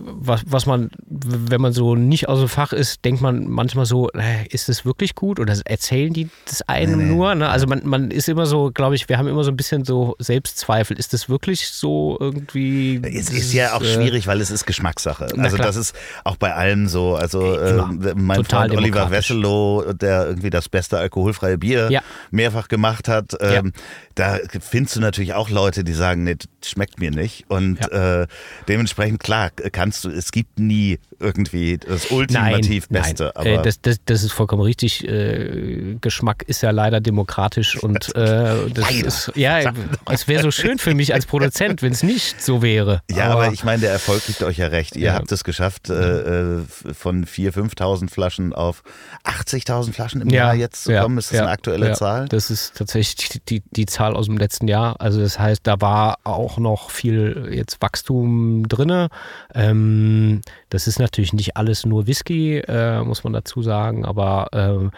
was, 0.00 0.42
was 0.46 0.66
man, 0.66 0.90
wenn 1.08 1.60
man 1.60 1.72
so 1.72 1.96
nicht 1.96 2.28
aus 2.28 2.38
dem 2.38 2.48
Fach 2.48 2.72
ist, 2.72 3.04
denkt 3.04 3.20
man 3.20 3.48
manchmal 3.48 3.84
so, 3.84 4.08
ist 4.48 4.68
das 4.68 4.84
wirklich 4.84 5.16
gut 5.16 5.40
oder 5.40 5.56
erzählen 5.64 6.12
die 6.12 6.28
das 6.46 6.62
einem 6.62 6.98
nee, 6.98 7.12
nur? 7.12 7.34
Ne? 7.34 7.48
Also 7.48 7.66
man, 7.66 7.82
man 7.84 8.12
ist 8.12 8.28
immer 8.28 8.46
so, 8.46 8.70
glaube 8.70 8.94
ich, 8.94 9.08
wir 9.08 9.18
haben 9.18 9.26
immer 9.26 9.42
so 9.42 9.50
ein 9.50 9.56
bisschen 9.56 9.84
so 9.84 10.14
Selbstzweifel. 10.20 10.96
Ist 10.96 11.12
das 11.12 11.28
wirklich 11.28 11.68
so 11.68 12.16
irgendwie? 12.20 13.00
Es 13.02 13.30
ist 13.30 13.52
ja 13.52 13.74
auch 13.74 13.82
äh, 13.82 13.92
schwierig, 13.92 14.28
weil 14.28 14.40
es 14.40 14.52
ist 14.52 14.66
Geschmackssache. 14.66 15.26
Also 15.36 15.56
das 15.56 15.74
ist 15.74 15.96
auch 16.22 16.36
bei 16.36 16.54
allem 16.54 16.86
so. 16.86 17.16
Also 17.16 17.56
äh, 17.56 17.82
mein 18.14 18.36
Total 18.36 18.68
Freund 18.68 18.78
Oliver 18.78 19.10
Wesselow, 19.10 19.94
der 19.94 20.26
irgendwie 20.26 20.50
das 20.50 20.68
beste 20.68 20.98
alkoholfreie 20.98 21.58
Bier 21.58 21.90
ja. 21.90 22.02
mehrfach 22.30 22.68
gemacht 22.68 23.08
hat, 23.08 23.36
ähm, 23.40 23.72
ja. 23.74 24.38
da 24.38 24.38
findest 24.60 24.94
du 24.94 25.00
natürlich 25.00 25.34
auch 25.34 25.50
Leute, 25.50 25.82
die 25.82 25.92
sagen, 25.92 26.22
nee, 26.22 26.36
das 26.36 26.70
schmeckt 26.70 27.00
mir 27.00 27.10
nicht. 27.10 27.46
Und 27.48 27.80
ja. 27.80 28.22
äh, 28.22 28.26
dementsprechend, 28.68 29.20
klar, 29.20 29.50
kannst 29.72 30.04
du, 30.04 30.10
es 30.10 30.32
gibt 30.32 30.58
nie 30.58 30.98
irgendwie 31.22 31.78
das 31.78 32.10
ultimativ 32.10 32.86
nein, 32.90 33.02
Beste. 33.02 33.32
Nein. 33.34 33.46
Äh, 33.46 33.62
das, 33.62 33.80
das, 33.80 33.98
das, 34.04 34.22
ist 34.22 34.32
vollkommen 34.32 34.62
richtig. 34.62 35.06
Äh, 35.06 35.96
Geschmack 36.00 36.42
ist 36.46 36.62
ja 36.62 36.70
leider 36.70 37.00
demokratisch 37.00 37.76
und 37.82 38.14
äh, 38.14 38.68
das 38.70 38.90
ist, 38.90 39.32
ja, 39.36 39.72
es 40.10 40.28
wäre 40.28 40.42
so 40.42 40.50
schön 40.50 40.78
für 40.78 40.94
mich 40.94 41.14
als 41.14 41.26
Produzent, 41.26 41.82
wenn 41.82 41.92
es 41.92 42.02
nicht 42.02 42.42
so 42.42 42.62
wäre. 42.62 43.02
Ja, 43.10 43.30
aber, 43.30 43.44
aber, 43.44 43.52
ich 43.52 43.64
meine, 43.64 43.82
der 43.82 43.92
Erfolg 43.92 44.26
gibt 44.26 44.42
euch 44.42 44.58
ja 44.58 44.66
recht. 44.66 44.96
Ihr 44.96 45.06
ja. 45.06 45.14
habt 45.14 45.30
es 45.32 45.44
geschafft, 45.44 45.88
äh, 45.90 46.56
äh 46.58 46.62
von 46.92 47.24
4.000, 47.24 47.74
5.000 47.76 48.10
Flaschen 48.10 48.52
auf 48.52 48.82
80.000 49.24 49.92
Flaschen 49.92 50.20
im 50.20 50.30
ja, 50.30 50.46
Jahr 50.46 50.54
jetzt 50.54 50.84
zu 50.84 50.94
kommen. 50.94 51.18
Ist 51.18 51.30
das 51.30 51.36
ja, 51.36 51.42
eine 51.44 51.52
aktuelle 51.52 51.92
Zahl? 51.92 52.28
Das 52.28 52.50
ist 52.50 52.76
tatsächlich 52.76 53.28
die, 53.28 53.40
die, 53.40 53.62
die 53.70 53.86
Zahl 53.86 54.16
aus 54.16 54.26
dem 54.26 54.36
letzten 54.36 54.68
Jahr. 54.68 55.00
Also 55.00 55.20
das 55.20 55.38
heißt, 55.38 55.66
da 55.66 55.80
war 55.80 56.18
auch 56.24 56.58
noch 56.58 56.90
viel 56.90 57.50
jetzt 57.52 57.80
Wachstum 57.80 58.68
drin. 58.68 59.08
Ähm, 59.54 60.40
das 60.70 60.86
ist 60.86 60.98
natürlich 60.98 61.11
nicht 61.18 61.56
alles 61.56 61.86
nur 61.86 62.06
Whisky, 62.06 62.58
äh, 62.58 63.02
muss 63.02 63.24
man 63.24 63.32
dazu 63.32 63.62
sagen, 63.62 64.04
aber 64.04 64.48
äh, 64.52 64.96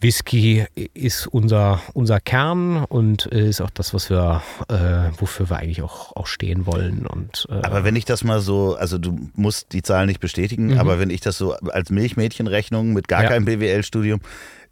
Whisky 0.00 0.66
ist 0.92 1.26
unser, 1.26 1.80
unser 1.94 2.20
Kern 2.20 2.84
und 2.84 3.26
ist 3.26 3.62
auch 3.62 3.70
das, 3.70 3.94
was 3.94 4.10
wir, 4.10 4.42
äh, 4.68 5.10
wofür 5.18 5.48
wir 5.48 5.56
eigentlich 5.56 5.82
auch, 5.82 6.14
auch 6.14 6.26
stehen 6.26 6.66
wollen. 6.66 7.06
Und, 7.06 7.46
äh 7.50 7.62
aber 7.62 7.82
wenn 7.84 7.96
ich 7.96 8.04
das 8.04 8.22
mal 8.22 8.40
so, 8.40 8.76
also 8.76 8.98
du 8.98 9.30
musst 9.34 9.72
die 9.72 9.82
Zahlen 9.82 10.08
nicht 10.08 10.20
bestätigen, 10.20 10.74
mhm. 10.74 10.78
aber 10.78 10.98
wenn 10.98 11.10
ich 11.10 11.22
das 11.22 11.38
so 11.38 11.54
als 11.54 11.90
Milchmädchenrechnung 11.90 12.92
mit 12.92 13.08
gar 13.08 13.22
ja. 13.22 13.30
keinem 13.30 13.46
BWL-Studium, 13.46 14.20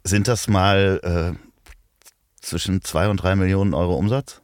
sind 0.03 0.27
das 0.27 0.47
mal 0.47 1.35
äh, 1.35 1.47
zwischen 2.39 2.83
zwei 2.83 3.09
und 3.09 3.17
drei 3.17 3.35
Millionen 3.35 3.73
Euro 3.73 3.95
Umsatz? 3.95 4.41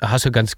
Hast 0.00 0.24
du 0.24 0.30
ganz 0.30 0.54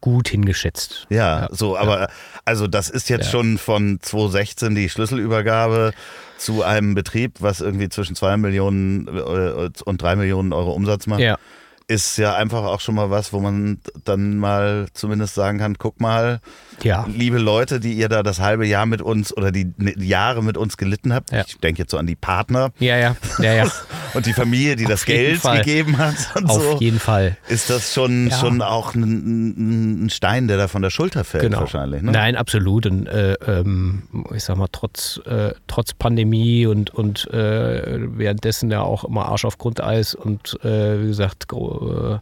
gut 0.00 0.28
hingeschätzt. 0.28 1.06
Ja, 1.10 1.42
ja. 1.42 1.48
so, 1.50 1.76
aber 1.76 2.00
ja. 2.02 2.08
also 2.44 2.66
das 2.66 2.90
ist 2.90 3.08
jetzt 3.08 3.26
ja. 3.26 3.30
schon 3.30 3.58
von 3.58 3.98
2016 4.00 4.74
die 4.74 4.88
Schlüsselübergabe 4.88 5.92
zu 6.38 6.62
einem 6.62 6.94
Betrieb, 6.94 7.36
was 7.40 7.60
irgendwie 7.60 7.88
zwischen 7.88 8.16
zwei 8.16 8.36
Millionen 8.36 9.08
äh, 9.08 9.70
und 9.84 10.02
drei 10.02 10.16
Millionen 10.16 10.52
Euro 10.52 10.72
Umsatz 10.72 11.06
macht. 11.06 11.20
Ja. 11.20 11.38
Ist 11.86 12.16
ja 12.16 12.34
einfach 12.34 12.64
auch 12.64 12.80
schon 12.80 12.94
mal 12.94 13.10
was, 13.10 13.34
wo 13.34 13.40
man 13.40 13.78
dann 14.04 14.38
mal 14.38 14.86
zumindest 14.94 15.34
sagen 15.34 15.58
kann, 15.58 15.76
guck 15.76 16.00
mal, 16.00 16.40
ja. 16.82 17.06
liebe 17.06 17.36
Leute, 17.36 17.78
die 17.78 17.92
ihr 17.92 18.08
da 18.08 18.22
das 18.22 18.40
halbe 18.40 18.66
Jahr 18.66 18.86
mit 18.86 19.02
uns 19.02 19.36
oder 19.36 19.52
die 19.52 19.74
Jahre 19.98 20.42
mit 20.42 20.56
uns 20.56 20.78
gelitten 20.78 21.12
habt. 21.12 21.30
Ich 21.30 21.58
denke 21.58 21.82
jetzt 21.82 21.90
so 21.90 21.98
an 21.98 22.06
die 22.06 22.16
Partner. 22.16 22.72
Ja, 22.78 22.96
ja, 22.96 23.16
ja, 23.38 23.52
ja. 23.52 23.70
und 24.14 24.26
die 24.26 24.32
Familie, 24.32 24.76
die 24.76 24.84
das 24.84 25.04
Geld 25.04 25.38
Fall. 25.38 25.58
gegeben 25.58 25.98
hat. 25.98 26.14
Auf 26.44 26.62
so. 26.62 26.78
jeden 26.78 26.98
Fall. 26.98 27.36
Ist 27.48 27.70
das 27.70 27.92
schon, 27.92 28.28
ja. 28.28 28.36
schon 28.38 28.62
auch 28.62 28.94
ein, 28.94 30.04
ein, 30.04 30.10
Stein, 30.10 30.48
der 30.48 30.56
da 30.56 30.68
von 30.68 30.82
der 30.82 30.90
Schulter 30.90 31.24
fällt 31.24 31.44
genau. 31.44 31.60
wahrscheinlich? 31.60 32.02
Ne? 32.02 32.12
Nein, 32.12 32.36
absolut. 32.36 32.86
Und 32.86 33.06
äh, 33.06 33.34
ähm, 33.46 34.04
ich 34.34 34.44
sag 34.44 34.56
mal, 34.56 34.68
trotz, 34.70 35.20
äh, 35.26 35.52
trotz 35.66 35.94
Pandemie 35.94 36.66
und, 36.66 36.90
und 36.90 37.28
äh, 37.32 37.98
währenddessen 38.16 38.70
ja 38.70 38.82
auch 38.82 39.04
immer 39.04 39.26
Arsch 39.26 39.44
auf 39.44 39.58
Grundeis 39.58 40.14
und 40.14 40.58
äh, 40.64 41.02
wie 41.02 41.06
gesagt, 41.06 41.46
äh, 41.52 42.18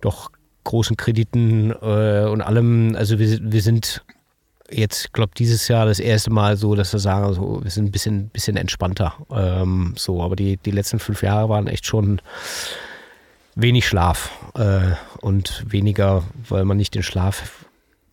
doch 0.00 0.30
großen 0.64 0.96
Krediten 0.96 1.70
äh, 1.70 2.26
und 2.28 2.42
allem. 2.42 2.94
Also 2.96 3.18
wir, 3.18 3.38
wir 3.42 3.62
sind 3.62 4.02
jetzt, 4.70 5.12
glaube 5.12 5.32
dieses 5.36 5.68
Jahr 5.68 5.86
das 5.86 6.00
erste 6.00 6.30
Mal 6.30 6.56
so, 6.56 6.74
dass 6.74 6.92
wir 6.92 7.00
sagen, 7.00 7.32
so, 7.34 7.60
wir 7.62 7.70
sind 7.70 7.86
ein 7.86 7.90
bisschen, 7.90 8.28
bisschen 8.28 8.56
entspannter. 8.56 9.14
Ähm, 9.30 9.94
so, 9.96 10.22
aber 10.22 10.36
die, 10.36 10.56
die 10.56 10.70
letzten 10.70 10.98
fünf 10.98 11.22
Jahre 11.22 11.48
waren 11.48 11.66
echt 11.66 11.86
schon 11.86 12.20
wenig 13.54 13.86
Schlaf 13.86 14.30
äh, 14.54 14.92
und 15.20 15.64
weniger, 15.66 16.22
weil 16.48 16.64
man 16.64 16.76
nicht 16.76 16.94
den 16.94 17.02
Schlaf 17.02 17.66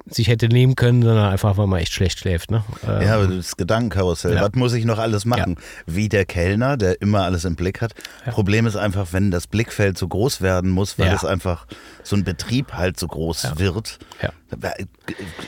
sich 0.09 0.29
hätte 0.29 0.47
nehmen 0.47 0.75
können, 0.75 1.01
sondern 1.01 1.29
einfach, 1.29 1.57
weil 1.57 1.67
man 1.67 1.79
echt 1.79 1.91
schlecht 1.91 2.19
schläft. 2.19 2.49
Ne? 2.49 2.63
Ähm, 2.87 3.01
ja, 3.01 3.15
aber 3.15 3.27
das 3.27 3.57
Gedankenkarussell. 3.57 4.35
Ja. 4.35 4.41
Was 4.41 4.53
muss 4.53 4.73
ich 4.73 4.85
noch 4.85 4.99
alles 4.99 5.25
machen? 5.25 5.57
Ja. 5.57 5.93
Wie 5.95 6.09
der 6.09 6.25
Kellner, 6.25 6.77
der 6.77 7.01
immer 7.01 7.23
alles 7.23 7.45
im 7.45 7.55
Blick 7.55 7.81
hat. 7.81 7.93
Ja. 8.25 8.31
Problem 8.31 8.65
ist 8.65 8.75
einfach, 8.75 9.07
wenn 9.11 9.31
das 9.31 9.47
Blickfeld 9.47 9.97
so 9.97 10.07
groß 10.07 10.41
werden 10.41 10.71
muss, 10.71 10.97
weil 10.97 11.13
es 11.13 11.25
einfach 11.25 11.67
so 12.07 12.15
ein 12.15 12.23
Betrieb 12.23 12.73
halt 12.73 12.99
so 12.99 13.07
groß 13.07 13.57
wird, 13.57 13.99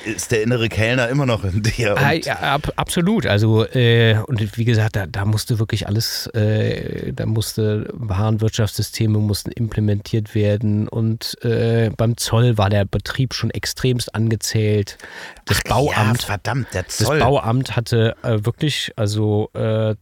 ist 0.05 0.32
der 0.32 0.43
innere 0.43 0.68
Kellner 0.68 1.07
immer 1.07 1.26
noch 1.26 1.43
in 1.43 1.64
dir. 1.64 1.97
Ah, 1.97 2.12
ja, 2.12 2.36
ab, 2.39 2.74
absolut. 2.76 3.26
Also, 3.26 3.66
äh, 3.66 4.18
und 4.28 4.57
wie 4.57 4.66
gesagt, 4.66 4.95
da, 4.95 5.05
da 5.05 5.26
musste 5.26 5.60
wirklich 5.60 5.88
alles, 5.88 6.28
äh, 6.28 7.14
da 7.14 7.26
musste 7.26 7.88
Warenwirtschaftssysteme 7.93 9.20
mussten 9.20 9.51
implementiert 9.51 10.36
werden 10.36 10.88
und 10.88 11.41
äh, 11.43 11.91
beim 11.95 12.18
Zoll 12.18 12.57
war 12.57 12.70
der 12.70 12.86
Betrieb 12.86 13.34
schon 13.34 13.51
extremst 13.51 14.14
angezählt. 14.14 14.97
Das 15.45 15.60
Ach, 15.66 15.70
Bauamt, 15.70 16.22
ja, 16.22 16.28
verdammt, 16.28 16.68
der 16.74 16.88
Zoll. 16.88 17.20
Das 17.20 17.28
Bauamt 17.28 17.76
hatte 17.76 18.16
äh, 18.24 18.43
wirklich, 18.43 18.91
also 18.95 19.49
äh, 19.53 19.95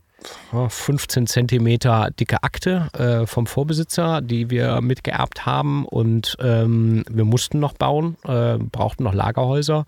15 0.70 1.28
Zentimeter 1.28 2.10
dicke 2.20 2.44
Akte 2.44 2.88
äh, 2.98 3.26
vom 3.26 3.48
Vorbesitzer, 3.48 4.22
die 4.22 4.50
wir 4.50 4.82
mitgeerbt 4.82 5.46
haben 5.46 5.86
und 5.86 6.38
ähm, 6.42 7.04
wir 7.10 7.26
mussten 7.26 7.60
noch 7.60 7.74
bauen, 7.74 8.18
äh, 8.26 8.58
brauchten 8.58 9.04
noch 9.04 9.14
Lagerhäuser. 9.14 9.86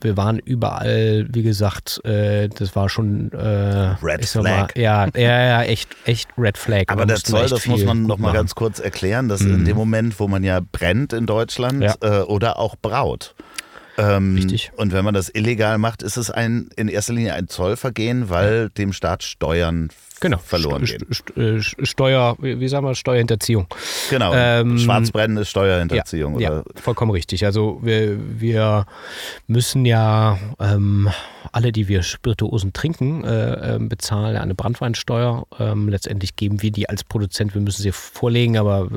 Wir 0.00 0.16
waren 0.16 0.38
überall, 0.38 1.26
wie 1.30 1.42
gesagt, 1.42 2.04
äh, 2.04 2.48
das 2.48 2.76
war 2.76 2.88
schon 2.88 3.32
äh, 3.32 3.96
Red 4.02 4.24
Flag. 4.26 4.74
Mal, 4.74 4.82
ja, 4.82 5.06
ja, 5.16 5.42
ja, 5.42 5.62
echt, 5.62 5.88
echt 6.04 6.28
Red 6.36 6.58
Flag. 6.58 6.84
Aber 6.88 7.06
der 7.06 7.16
Zoll, 7.16 7.48
das 7.48 7.66
muss 7.66 7.84
man 7.84 8.02
noch 8.02 8.18
mal 8.18 8.32
ganz 8.32 8.54
kurz 8.54 8.78
erklären, 8.78 9.28
dass 9.28 9.40
mhm. 9.40 9.54
in 9.54 9.64
dem 9.64 9.76
Moment, 9.76 10.20
wo 10.20 10.28
man 10.28 10.44
ja 10.44 10.60
brennt 10.60 11.12
in 11.12 11.26
Deutschland 11.26 11.82
ja. 11.82 11.94
Äh, 12.00 12.22
oder 12.22 12.58
auch 12.58 12.76
braut, 12.76 13.34
ähm, 13.96 14.34
Richtig. 14.34 14.72
Und 14.76 14.92
wenn 14.92 15.04
man 15.04 15.14
das 15.14 15.28
illegal 15.32 15.78
macht, 15.78 16.02
ist 16.02 16.16
es 16.16 16.30
ein, 16.30 16.68
in 16.76 16.88
erster 16.88 17.12
Linie 17.12 17.34
ein 17.34 17.48
Zollvergehen, 17.48 18.28
weil 18.28 18.70
dem 18.70 18.92
Staat 18.92 19.22
Steuern 19.22 19.90
genau. 20.20 20.38
verloren 20.38 20.84
gehen. 20.84 21.06
Äh, 21.36 21.60
Steuer, 21.60 22.36
wie 22.40 22.68
sagen 22.68 22.86
wir, 22.86 22.94
Steuerhinterziehung. 22.94 23.66
Genau. 24.10 24.32
Ähm, 24.34 24.78
Schwarzbrennen 24.78 25.36
ist 25.36 25.50
Steuerhinterziehung. 25.50 26.40
Ja, 26.40 26.56
ja, 26.56 26.62
vollkommen 26.74 27.12
richtig. 27.12 27.44
Also 27.44 27.78
wir, 27.82 28.18
wir 28.40 28.86
müssen 29.46 29.84
ja 29.84 30.38
ähm, 30.58 31.08
alle, 31.52 31.70
die 31.70 31.86
wir 31.86 32.02
Spirituosen 32.02 32.72
trinken, 32.72 33.24
äh, 33.24 33.76
ähm, 33.76 33.88
bezahlen 33.88 34.36
eine 34.36 34.54
Brandweinsteuer. 34.54 35.46
Ähm, 35.58 35.88
letztendlich 35.88 36.34
geben 36.34 36.62
wir 36.62 36.72
die 36.72 36.88
als 36.88 37.04
Produzent, 37.04 37.54
wir 37.54 37.60
müssen 37.60 37.82
sie 37.82 37.92
vorlegen, 37.92 38.56
aber 38.56 38.88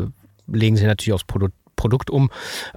legen 0.47 0.77
sie 0.77 0.85
natürlich 0.85 1.13
aufs 1.13 1.25
Produkt 1.25 1.53
Produkt 1.77 2.09
um. 2.09 2.31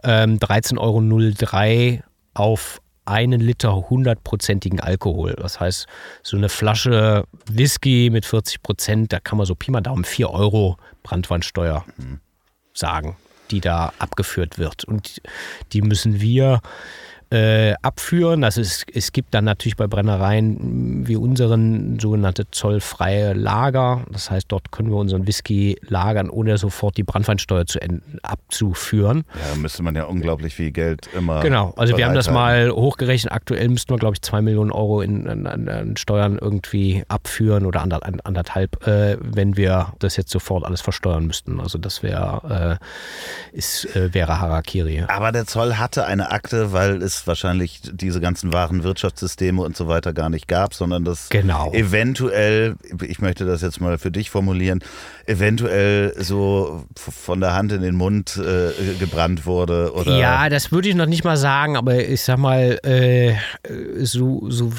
Ähm, 0.04 0.38
13,03 0.38 0.78
Euro 0.78 2.02
auf 2.34 2.80
einen 3.04 3.40
Liter 3.40 3.90
hundertprozentigen 3.90 4.80
Alkohol. 4.80 5.34
Das 5.34 5.58
heißt, 5.58 5.86
so 6.22 6.36
eine 6.36 6.48
Flasche 6.48 7.24
Whisky 7.46 8.08
mit 8.10 8.24
40 8.24 8.62
Prozent, 8.62 9.12
da 9.12 9.20
kann 9.20 9.38
man 9.38 9.46
so 9.46 9.54
Pi 9.54 9.70
mal 9.70 9.80
Daumen 9.80 10.04
4 10.04 10.30
Euro 10.30 10.76
Brandwandsteuer 11.02 11.84
mhm. 11.96 12.20
sagen, 12.72 13.16
die 13.50 13.60
da 13.60 13.92
abgeführt 13.98 14.58
wird. 14.58 14.84
Und 14.84 15.20
die 15.72 15.82
müssen 15.82 16.20
wir 16.20 16.60
äh, 17.30 17.74
abführen. 17.82 18.42
Also 18.42 18.60
es, 18.60 18.84
es 18.92 19.12
gibt 19.12 19.34
dann 19.34 19.44
natürlich 19.44 19.76
bei 19.76 19.86
Brennereien 19.86 21.06
wie 21.06 21.16
unseren 21.16 22.00
sogenannte 22.00 22.50
zollfreie 22.50 23.34
Lager. 23.34 24.04
Das 24.10 24.30
heißt, 24.30 24.46
dort 24.48 24.72
können 24.72 24.90
wir 24.90 24.96
unseren 24.96 25.26
Whisky 25.26 25.78
lagern, 25.86 26.28
ohne 26.28 26.58
sofort 26.58 26.96
die 26.96 27.04
Brandweinsteuer 27.04 27.66
zu 27.66 27.78
abzuführen. 28.22 29.24
Ja, 29.34 29.56
müsste 29.56 29.82
man 29.82 29.94
ja 29.94 30.04
unglaublich 30.04 30.54
viel 30.54 30.72
Geld 30.72 31.08
immer. 31.16 31.40
Genau, 31.40 31.72
also 31.76 31.96
wir 31.96 32.04
haben 32.06 32.14
das 32.14 32.30
mal 32.30 32.70
hochgerechnet. 32.70 33.32
Aktuell 33.32 33.68
müssten 33.68 33.90
wir, 33.94 33.98
glaube 33.98 34.14
ich, 34.14 34.22
zwei 34.22 34.42
Millionen 34.42 34.72
Euro 34.72 35.00
in, 35.00 35.26
in, 35.26 35.46
in 35.46 35.96
Steuern 35.96 36.36
irgendwie 36.40 37.04
abführen 37.08 37.64
oder 37.64 37.82
anderthalb, 37.82 38.86
äh, 38.86 39.16
wenn 39.20 39.56
wir 39.56 39.92
das 40.00 40.16
jetzt 40.16 40.30
sofort 40.30 40.64
alles 40.64 40.80
versteuern 40.80 41.26
müssten. 41.26 41.60
Also 41.60 41.78
das 41.78 42.02
wäre 42.02 42.78
äh, 43.54 43.56
äh, 43.56 44.12
wäre 44.12 44.40
Harakiri. 44.40 45.04
Aber 45.08 45.30
der 45.30 45.46
Zoll 45.46 45.76
hatte 45.76 46.06
eine 46.06 46.32
Akte, 46.32 46.72
weil 46.72 47.02
es 47.02 47.19
wahrscheinlich 47.26 47.80
diese 47.92 48.20
ganzen 48.20 48.52
wahren 48.52 48.82
Wirtschaftssysteme 48.82 49.62
und 49.62 49.76
so 49.76 49.88
weiter 49.88 50.12
gar 50.12 50.28
nicht 50.30 50.48
gab, 50.48 50.74
sondern 50.74 51.04
dass 51.04 51.28
genau. 51.28 51.72
eventuell, 51.72 52.76
ich 53.02 53.20
möchte 53.20 53.44
das 53.44 53.62
jetzt 53.62 53.80
mal 53.80 53.98
für 53.98 54.10
dich 54.10 54.30
formulieren, 54.30 54.82
eventuell 55.26 56.14
so 56.18 56.84
von 56.96 57.40
der 57.40 57.54
Hand 57.54 57.72
in 57.72 57.82
den 57.82 57.94
Mund 57.94 58.36
äh, 58.36 58.94
gebrannt 58.98 59.46
wurde 59.46 59.92
oder 59.94 60.18
ja, 60.18 60.48
das 60.48 60.72
würde 60.72 60.88
ich 60.88 60.94
noch 60.94 61.06
nicht 61.06 61.24
mal 61.24 61.36
sagen, 61.36 61.76
aber 61.76 62.04
ich 62.04 62.22
sag 62.22 62.38
mal 62.38 62.78
äh, 62.84 63.34
so, 64.04 64.50
so 64.50 64.72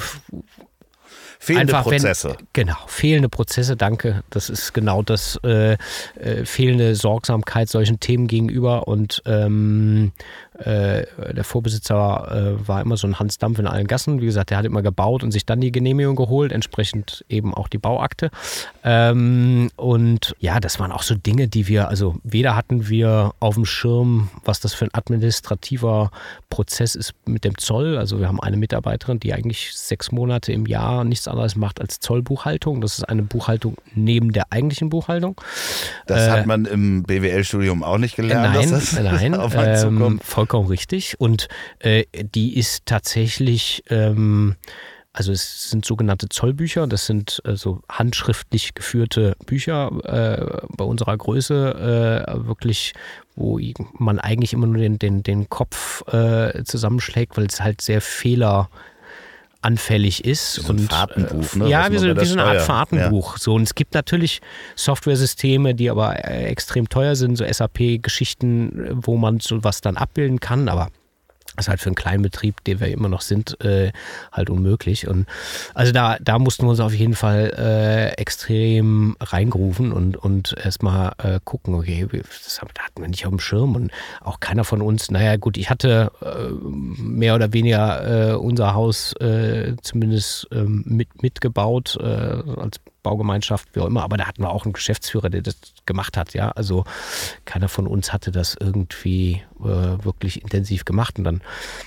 Fehlende 1.42 1.76
Einfach, 1.76 1.90
Prozesse. 1.90 2.36
Wenn, 2.38 2.46
genau, 2.52 2.76
fehlende 2.86 3.28
Prozesse, 3.28 3.76
danke. 3.76 4.22
Das 4.30 4.48
ist 4.48 4.72
genau 4.74 5.02
das, 5.02 5.40
äh, 5.42 5.72
äh, 5.72 6.44
fehlende 6.44 6.94
Sorgsamkeit 6.94 7.68
solchen 7.68 7.98
Themen 7.98 8.28
gegenüber 8.28 8.86
und 8.86 9.24
ähm, 9.26 10.12
äh, 10.66 11.06
der 11.34 11.44
Vorbesitzer 11.44 12.56
äh, 12.58 12.68
war 12.68 12.80
immer 12.80 12.96
so 12.96 13.06
ein 13.06 13.18
Hans 13.18 13.38
Dampf 13.38 13.58
in 13.58 13.66
allen 13.66 13.86
Gassen. 13.86 14.20
Wie 14.20 14.26
gesagt, 14.26 14.50
der 14.50 14.58
hat 14.58 14.64
immer 14.64 14.82
gebaut 14.82 15.22
und 15.22 15.30
sich 15.30 15.46
dann 15.46 15.60
die 15.60 15.72
Genehmigung 15.72 16.16
geholt, 16.16 16.52
entsprechend 16.52 17.24
eben 17.28 17.54
auch 17.54 17.68
die 17.68 17.78
Bauakte. 17.78 18.30
Ähm, 18.84 19.70
und 19.76 20.34
ja, 20.38 20.60
das 20.60 20.78
waren 20.78 20.92
auch 20.92 21.02
so 21.02 21.14
Dinge, 21.14 21.48
die 21.48 21.68
wir, 21.68 21.88
also 21.88 22.16
weder 22.22 22.56
hatten 22.56 22.88
wir 22.88 23.32
auf 23.40 23.54
dem 23.54 23.64
Schirm, 23.64 24.30
was 24.44 24.60
das 24.60 24.74
für 24.74 24.86
ein 24.86 24.90
administrativer 24.92 26.10
Prozess 26.50 26.94
ist 26.94 27.14
mit 27.24 27.44
dem 27.44 27.58
Zoll. 27.58 27.96
Also 27.96 28.20
wir 28.20 28.28
haben 28.28 28.40
eine 28.40 28.56
Mitarbeiterin, 28.56 29.18
die 29.20 29.32
eigentlich 29.32 29.72
sechs 29.74 30.12
Monate 30.12 30.52
im 30.52 30.66
Jahr 30.66 31.04
nichts 31.04 31.28
anderes 31.28 31.56
macht 31.56 31.80
als 31.80 32.00
Zollbuchhaltung. 32.00 32.80
Das 32.80 32.98
ist 32.98 33.04
eine 33.04 33.22
Buchhaltung 33.22 33.76
neben 33.94 34.32
der 34.32 34.52
eigentlichen 34.52 34.90
Buchhaltung. 34.90 35.40
Das 36.06 36.26
äh, 36.26 36.30
hat 36.30 36.46
man 36.46 36.66
im 36.66 37.02
BWL-Studium 37.04 37.82
auch 37.82 37.98
nicht 37.98 38.16
gelernt. 38.16 38.54
Nein, 38.54 38.82
nein. 39.02 39.32
ähm, 39.64 40.20
vollkommen 40.22 40.51
richtig. 40.60 41.20
Und 41.20 41.48
äh, 41.78 42.04
die 42.12 42.56
ist 42.56 42.86
tatsächlich, 42.86 43.82
ähm, 43.88 44.56
also 45.12 45.32
es 45.32 45.70
sind 45.70 45.84
sogenannte 45.84 46.28
Zollbücher, 46.28 46.86
das 46.86 47.06
sind 47.06 47.42
äh, 47.44 47.56
so 47.56 47.82
handschriftlich 47.88 48.74
geführte 48.74 49.36
Bücher 49.46 49.90
äh, 50.04 50.66
bei 50.76 50.84
unserer 50.84 51.16
Größe, 51.16 52.26
äh, 52.28 52.46
wirklich, 52.46 52.94
wo 53.34 53.58
man 53.98 54.18
eigentlich 54.18 54.52
immer 54.52 54.66
nur 54.66 54.78
den, 54.78 54.98
den, 54.98 55.22
den 55.22 55.48
Kopf 55.48 56.02
äh, 56.12 56.64
zusammenschlägt, 56.64 57.36
weil 57.36 57.46
es 57.46 57.60
halt 57.60 57.80
sehr 57.80 58.00
Fehler 58.00 58.70
anfällig 59.62 60.24
ist. 60.24 60.54
So 60.54 60.72
ein 60.72 60.80
und, 60.80 60.92
Fahrtenbuch, 60.92 61.54
ne? 61.56 61.68
Ja, 61.68 61.90
wie 61.90 61.98
so, 61.98 62.16
wie 62.16 62.24
so 62.24 62.38
eine 62.38 62.44
Art 62.44 62.62
Fahrtenbuch. 62.62 63.34
Ja. 63.34 63.38
So, 63.38 63.54
und 63.54 63.62
es 63.62 63.74
gibt 63.74 63.94
natürlich 63.94 64.40
Software-Systeme, 64.76 65.74
die 65.74 65.90
aber 65.90 66.24
äh, 66.24 66.44
extrem 66.44 66.88
teuer 66.88 67.16
sind, 67.16 67.36
so 67.36 67.44
SAP-Geschichten, 67.50 68.90
wo 68.92 69.16
man 69.16 69.40
sowas 69.40 69.80
dann 69.80 69.96
abbilden 69.96 70.40
kann, 70.40 70.68
aber 70.68 70.90
das 71.56 71.66
ist 71.66 71.68
halt 71.68 71.80
für 71.80 71.88
einen 71.88 71.96
kleinen 71.96 72.22
Betrieb, 72.22 72.64
den 72.64 72.80
wir 72.80 72.88
immer 72.88 73.08
noch 73.08 73.20
sind, 73.20 73.60
äh, 73.62 73.92
halt 74.30 74.50
unmöglich. 74.50 75.06
Und 75.06 75.26
also 75.74 75.92
da, 75.92 76.16
da 76.20 76.38
mussten 76.38 76.64
wir 76.64 76.70
uns 76.70 76.80
auf 76.80 76.94
jeden 76.94 77.14
Fall 77.14 77.52
äh, 77.56 78.20
extrem 78.20 79.16
reingrufen 79.20 79.92
und, 79.92 80.16
und 80.16 80.54
erstmal 80.62 81.12
äh, 81.18 81.40
gucken, 81.44 81.74
okay, 81.74 82.08
das 82.10 82.60
hatten 82.60 83.02
wir 83.02 83.08
nicht 83.08 83.26
auf 83.26 83.30
dem 83.30 83.40
Schirm 83.40 83.74
und 83.74 83.92
auch 84.22 84.40
keiner 84.40 84.64
von 84.64 84.80
uns, 84.80 85.10
naja 85.10 85.36
gut, 85.36 85.56
ich 85.56 85.68
hatte 85.68 86.10
äh, 86.22 86.50
mehr 86.50 87.34
oder 87.34 87.52
weniger 87.52 88.30
äh, 88.30 88.34
unser 88.34 88.74
Haus 88.74 89.12
äh, 89.20 89.74
zumindest 89.82 90.48
ähm, 90.52 90.84
mit, 90.86 91.22
mitgebaut 91.22 91.98
als 92.00 92.80
Baugemeinschaft, 93.02 93.68
wie 93.74 93.80
auch 93.80 93.86
immer, 93.86 94.02
aber 94.02 94.16
da 94.16 94.26
hatten 94.26 94.42
wir 94.42 94.50
auch 94.50 94.64
einen 94.64 94.72
Geschäftsführer, 94.72 95.28
der 95.28 95.42
das 95.42 95.56
gemacht 95.86 96.16
hat, 96.16 96.34
ja. 96.34 96.50
Also 96.50 96.84
keiner 97.44 97.68
von 97.68 97.86
uns 97.86 98.12
hatte 98.12 98.30
das 98.30 98.56
irgendwie 98.58 99.42
äh, 99.60 100.04
wirklich 100.04 100.42
intensiv 100.42 100.84
gemacht 100.84 101.18
und 101.18 101.24
dann 101.24 101.41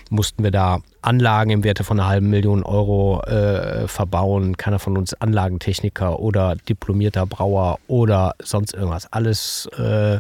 mussten 0.10 0.44
wir 0.44 0.52
da 0.52 0.80
Anlagen 1.06 1.52
im 1.52 1.64
Werte 1.64 1.84
von 1.84 2.00
einer 2.00 2.10
halben 2.10 2.30
Million 2.30 2.64
Euro 2.64 3.22
äh, 3.24 3.88
verbauen. 3.88 4.58
Keiner 4.58 4.80
von 4.80 4.98
uns 4.98 5.14
Anlagentechniker 5.14 6.20
oder 6.20 6.56
diplomierter 6.56 7.26
Brauer 7.26 7.80
oder 7.88 8.36
sonst 8.42 8.74
irgendwas. 8.74 9.12
Alles, 9.14 9.70
äh, 9.78 10.20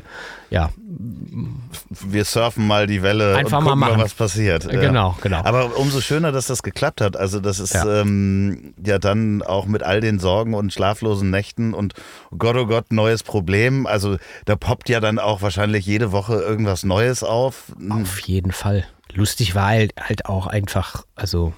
ja. 0.51 0.69
Wir 1.89 2.23
surfen 2.23 2.67
mal 2.67 2.87
die 2.87 3.01
Welle 3.01 3.35
Einfach 3.35 3.57
und 3.59 3.63
gucken 3.65 3.79
mal, 3.79 3.91
mal, 3.91 4.03
was 4.03 4.13
passiert. 4.13 4.69
Genau, 4.69 5.09
ja. 5.09 5.15
genau. 5.21 5.41
Aber 5.43 5.77
umso 5.77 6.01
schöner, 6.01 6.31
dass 6.31 6.47
das 6.47 6.61
geklappt 6.61 7.01
hat. 7.01 7.17
Also 7.17 7.39
das 7.39 7.59
ist 7.59 7.73
ja. 7.73 8.01
Ähm, 8.01 8.73
ja 8.85 8.99
dann 8.99 9.41
auch 9.41 9.65
mit 9.65 9.81
all 9.81 10.01
den 10.01 10.19
Sorgen 10.19 10.53
und 10.53 10.71
schlaflosen 10.71 11.29
Nächten 11.31 11.73
und 11.73 11.93
Gott, 12.37 12.55
oh 12.55 12.67
Gott, 12.67 12.91
neues 12.91 13.23
Problem. 13.23 13.87
Also 13.87 14.17
da 14.45 14.55
poppt 14.55 14.89
ja 14.89 14.99
dann 14.99 15.17
auch 15.19 15.41
wahrscheinlich 15.41 15.85
jede 15.85 16.11
Woche 16.11 16.35
irgendwas 16.35 16.83
Neues 16.83 17.23
auf. 17.23 17.73
Auf 17.89 18.19
jeden 18.19 18.51
Fall 18.51 18.85
lustig 19.15 19.55
war 19.55 19.67
halt, 19.67 19.93
halt 19.99 20.25
auch 20.25 20.47
einfach, 20.47 21.05
also 21.15 21.53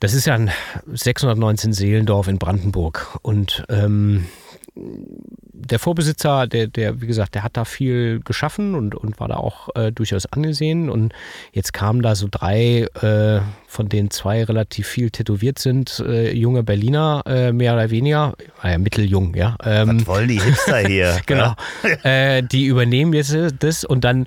Das 0.00 0.14
ist 0.14 0.26
ja 0.26 0.34
ein 0.34 0.50
619 0.92 1.72
Seelendorf 1.72 2.26
in 2.26 2.38
Brandenburg. 2.38 3.18
Und 3.22 3.64
ähm, 3.68 4.26
der 4.74 5.78
Vorbesitzer, 5.78 6.46
der, 6.46 6.68
der, 6.68 7.02
wie 7.02 7.06
gesagt, 7.06 7.34
der 7.34 7.42
hat 7.42 7.56
da 7.56 7.66
viel 7.66 8.20
geschaffen 8.24 8.74
und, 8.74 8.94
und 8.94 9.20
war 9.20 9.28
da 9.28 9.36
auch 9.36 9.68
äh, 9.74 9.92
durchaus 9.92 10.24
angesehen. 10.26 10.88
Und 10.88 11.12
jetzt 11.52 11.72
kamen 11.72 12.00
da 12.00 12.14
so 12.14 12.28
drei, 12.30 12.86
äh, 13.02 13.40
von 13.66 13.88
denen 13.90 14.10
zwei 14.10 14.42
relativ 14.42 14.86
viel 14.86 15.10
tätowiert 15.10 15.58
sind, 15.58 16.02
äh, 16.06 16.32
junge 16.32 16.62
Berliner, 16.62 17.22
äh, 17.26 17.52
mehr 17.52 17.74
oder 17.74 17.90
weniger, 17.90 18.34
äh, 18.62 18.78
mitteljung, 18.78 19.34
ja. 19.34 19.56
Ähm, 19.62 20.00
Was 20.00 20.06
wollen 20.06 20.28
die 20.28 20.40
Hipster 20.40 20.78
hier? 20.78 21.18
genau. 21.26 21.54
Äh, 22.02 22.42
die 22.42 22.64
übernehmen 22.66 23.12
jetzt 23.12 23.36
das 23.58 23.84
und 23.84 24.02
dann 24.02 24.26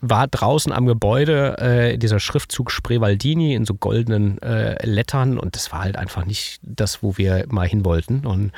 war 0.00 0.28
draußen 0.28 0.72
am 0.72 0.86
Gebäude 0.86 1.58
äh, 1.58 1.98
dieser 1.98 2.20
Schriftzug 2.20 2.70
Sprevaldini 2.70 3.54
in 3.54 3.64
so 3.64 3.74
goldenen 3.74 4.40
äh, 4.42 4.84
Lettern 4.86 5.38
und 5.38 5.56
das 5.56 5.72
war 5.72 5.80
halt 5.80 5.96
einfach 5.96 6.24
nicht 6.24 6.60
das, 6.62 7.02
wo 7.02 7.16
wir 7.16 7.46
mal 7.48 7.66
hin 7.66 7.84
wollten. 7.84 8.24
Und 8.24 8.52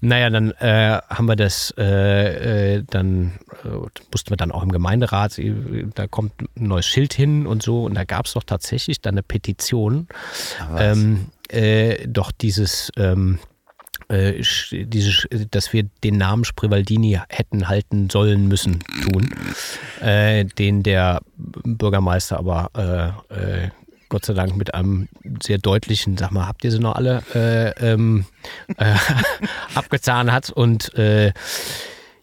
naja, 0.00 0.30
dann 0.30 0.52
äh, 0.52 1.00
haben 1.08 1.26
wir 1.26 1.36
das, 1.36 1.74
äh, 1.76 2.76
äh, 2.76 2.84
dann 2.88 3.38
äh, 3.64 3.68
mussten 4.10 4.30
wir 4.30 4.36
dann 4.36 4.52
auch 4.52 4.62
im 4.62 4.72
Gemeinderat, 4.72 5.38
da 5.94 6.06
kommt 6.06 6.32
ein 6.40 6.48
neues 6.56 6.86
Schild 6.86 7.12
hin 7.12 7.46
und 7.46 7.62
so 7.62 7.84
und 7.84 7.94
da 7.94 8.04
gab 8.04 8.26
es 8.26 8.32
doch 8.32 8.44
tatsächlich 8.44 9.00
dann 9.00 9.14
eine 9.14 9.22
Petition, 9.22 10.08
ähm, 10.78 11.26
doch 12.06 12.30
dieses 12.30 12.92
ähm, 12.96 13.40
äh, 14.10 14.42
diese, 14.70 15.28
dass 15.50 15.72
wir 15.72 15.84
den 16.04 16.18
Namen 16.18 16.44
Sprivaldini 16.44 17.18
hätten 17.28 17.68
halten 17.68 18.10
sollen 18.10 18.48
müssen 18.48 18.80
tun, 19.02 19.30
äh, 20.00 20.44
den 20.44 20.82
der 20.82 21.20
Bürgermeister 21.36 22.38
aber 22.38 23.14
äh, 23.30 23.64
äh, 23.64 23.70
Gott 24.08 24.24
sei 24.24 24.34
Dank 24.34 24.56
mit 24.56 24.74
einem 24.74 25.08
sehr 25.40 25.58
deutlichen, 25.58 26.16
sag 26.16 26.32
mal, 26.32 26.48
habt 26.48 26.64
ihr 26.64 26.72
sie 26.72 26.80
noch 26.80 26.96
alle, 26.96 27.22
äh, 27.32 27.92
ähm, 27.92 28.26
äh, 28.76 28.94
abgezahnt 29.76 30.32
hat 30.32 30.50
und 30.50 30.92
äh, 30.98 31.32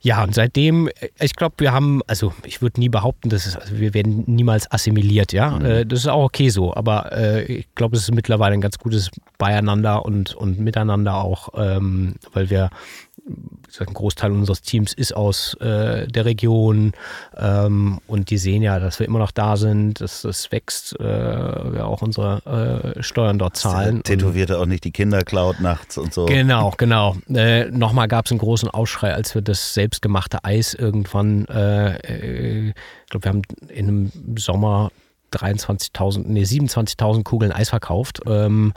ja, 0.02 0.24
und 0.24 0.34
seitdem, 0.36 0.90
ich 1.20 1.36
glaube, 1.36 1.56
wir 1.58 1.72
haben, 1.72 2.02
also 2.08 2.34
ich 2.46 2.62
würde 2.62 2.80
nie 2.80 2.90
behaupten, 2.90 3.30
dass 3.30 3.46
es, 3.46 3.56
also 3.56 3.78
wir 3.80 3.94
werden 3.94 4.24
niemals 4.28 4.72
assimiliert, 4.72 5.34
ja. 5.34 5.52
Mhm. 5.52 5.66
Äh, 5.66 5.86
das 5.86 6.00
ist 6.00 6.08
auch 6.08 6.26
okay 6.26 6.50
so, 6.50 6.74
aber 6.76 7.12
äh, 7.12 7.44
ich 7.44 7.68
glaube, 7.76 7.96
es 7.96 8.04
ist 8.04 8.14
mittlerweile 8.14 8.54
ein 8.54 8.62
ganz 8.62 8.78
gutes 8.78 9.10
Beieinander 9.38 10.06
und, 10.06 10.36
und 10.36 10.60
Miteinander 10.60 11.16
auch, 11.16 11.50
ähm, 11.56 12.16
weil 12.34 12.50
wir 12.50 12.70
ein 13.80 13.94
Großteil 13.94 14.32
unseres 14.32 14.62
Teams 14.62 14.94
ist 14.94 15.16
aus 15.16 15.54
äh, 15.56 16.08
der 16.08 16.26
Region 16.26 16.94
ähm, 17.36 18.00
und 18.08 18.30
die 18.30 18.38
sehen 18.38 18.64
ja, 18.64 18.80
dass 18.80 19.00
wir 19.00 19.08
immer 19.08 19.20
noch 19.20 19.32
da 19.32 19.58
sind, 19.58 20.02
dass 20.02 20.22
das 20.22 20.52
wächst, 20.52 21.00
äh, 21.00 21.04
wir 21.04 21.86
auch 21.86 22.02
unsere 22.02 22.96
äh, 22.98 23.04
Steuern 23.04 23.40
dort 23.40 23.58
zahlen. 23.58 24.04
Tätowierte 24.04 24.60
auch 24.60 24.66
nicht 24.66 24.84
die 24.84 24.92
Kinder 24.92 25.24
klaut 25.24 25.60
nachts 25.60 25.98
und 25.98 26.14
so. 26.14 26.26
Genau, 26.26 26.74
genau. 26.78 27.16
Äh, 27.34 27.66
nochmal 27.66 28.08
gab 28.08 28.26
es 28.26 28.32
einen 28.32 28.40
großen 28.40 28.70
Aufschrei, 28.70 29.14
als 29.14 29.36
wir 29.36 29.42
das 29.42 29.74
selbstgemachte 29.74 30.44
Eis 30.44 30.74
irgendwann, 30.74 31.46
äh, 31.46 31.98
äh, 31.98 32.70
ich 32.70 33.10
glaube, 33.10 33.26
wir 33.26 33.30
haben 33.30 33.42
in 33.70 33.88
einem 33.88 34.12
Sommer 34.38 34.92
23.000, 35.34 36.24
nee, 36.26 36.44
27.000 36.44 37.24
Kugeln 37.24 37.52
Eis 37.52 37.70
verkauft. 37.70 38.22
Ähm, 38.26 38.74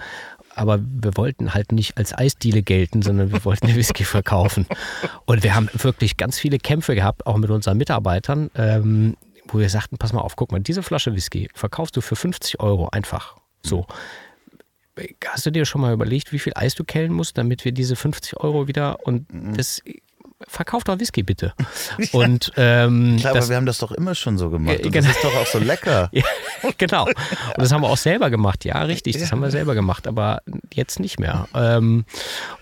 aber 0.54 0.80
wir 0.80 1.16
wollten 1.16 1.54
halt 1.54 1.72
nicht 1.72 1.96
als 1.96 2.16
Eisdiele 2.16 2.62
gelten, 2.62 3.02
sondern 3.02 3.32
wir 3.32 3.44
wollten 3.44 3.68
Whisky 3.74 4.04
verkaufen. 4.04 4.66
Und 5.26 5.42
wir 5.42 5.54
haben 5.54 5.68
wirklich 5.72 6.16
ganz 6.16 6.38
viele 6.38 6.58
Kämpfe 6.58 6.94
gehabt, 6.94 7.26
auch 7.26 7.36
mit 7.36 7.50
unseren 7.50 7.78
Mitarbeitern, 7.78 8.50
ähm, 8.54 9.16
wo 9.46 9.58
wir 9.58 9.68
sagten, 9.68 9.98
pass 9.98 10.12
mal 10.12 10.20
auf, 10.20 10.36
guck 10.36 10.52
mal, 10.52 10.60
diese 10.60 10.82
Flasche 10.82 11.14
Whisky 11.14 11.48
verkaufst 11.54 11.96
du 11.96 12.00
für 12.00 12.16
50 12.16 12.60
Euro 12.60 12.88
einfach. 12.90 13.36
So. 13.62 13.86
Hast 15.26 15.46
du 15.46 15.50
dir 15.50 15.64
schon 15.64 15.80
mal 15.80 15.92
überlegt, 15.92 16.32
wie 16.32 16.38
viel 16.38 16.52
Eis 16.56 16.74
du 16.74 16.84
kellen 16.84 17.12
musst, 17.12 17.38
damit 17.38 17.64
wir 17.64 17.72
diese 17.72 17.96
50 17.96 18.38
Euro 18.38 18.68
wieder 18.68 19.06
und 19.06 19.32
mhm. 19.32 19.56
das 19.56 19.82
verkauf 20.48 20.84
doch 20.84 20.98
Whisky 20.98 21.22
bitte. 21.22 21.52
Und, 22.12 22.52
ähm, 22.56 23.16
Klar, 23.18 23.34
das, 23.34 23.44
aber 23.44 23.50
wir 23.50 23.56
haben 23.56 23.66
das 23.66 23.78
doch 23.78 23.92
immer 23.92 24.14
schon 24.14 24.38
so 24.38 24.50
gemacht. 24.50 24.84
Und 24.84 24.92
genau. 24.92 25.06
das 25.06 25.16
ist 25.16 25.24
doch 25.24 25.34
auch 25.34 25.46
so 25.46 25.58
lecker. 25.58 26.08
ja, 26.12 26.22
genau. 26.78 27.06
Und 27.06 27.16
das 27.58 27.72
haben 27.72 27.82
wir 27.82 27.90
auch 27.90 27.96
selber 27.96 28.30
gemacht. 28.30 28.64
Ja, 28.64 28.82
richtig, 28.82 29.14
das 29.14 29.24
ja. 29.24 29.30
haben 29.32 29.42
wir 29.42 29.50
selber 29.50 29.74
gemacht, 29.74 30.06
aber 30.06 30.42
jetzt 30.72 31.00
nicht 31.00 31.20
mehr. 31.20 31.48
Ähm, 31.54 32.04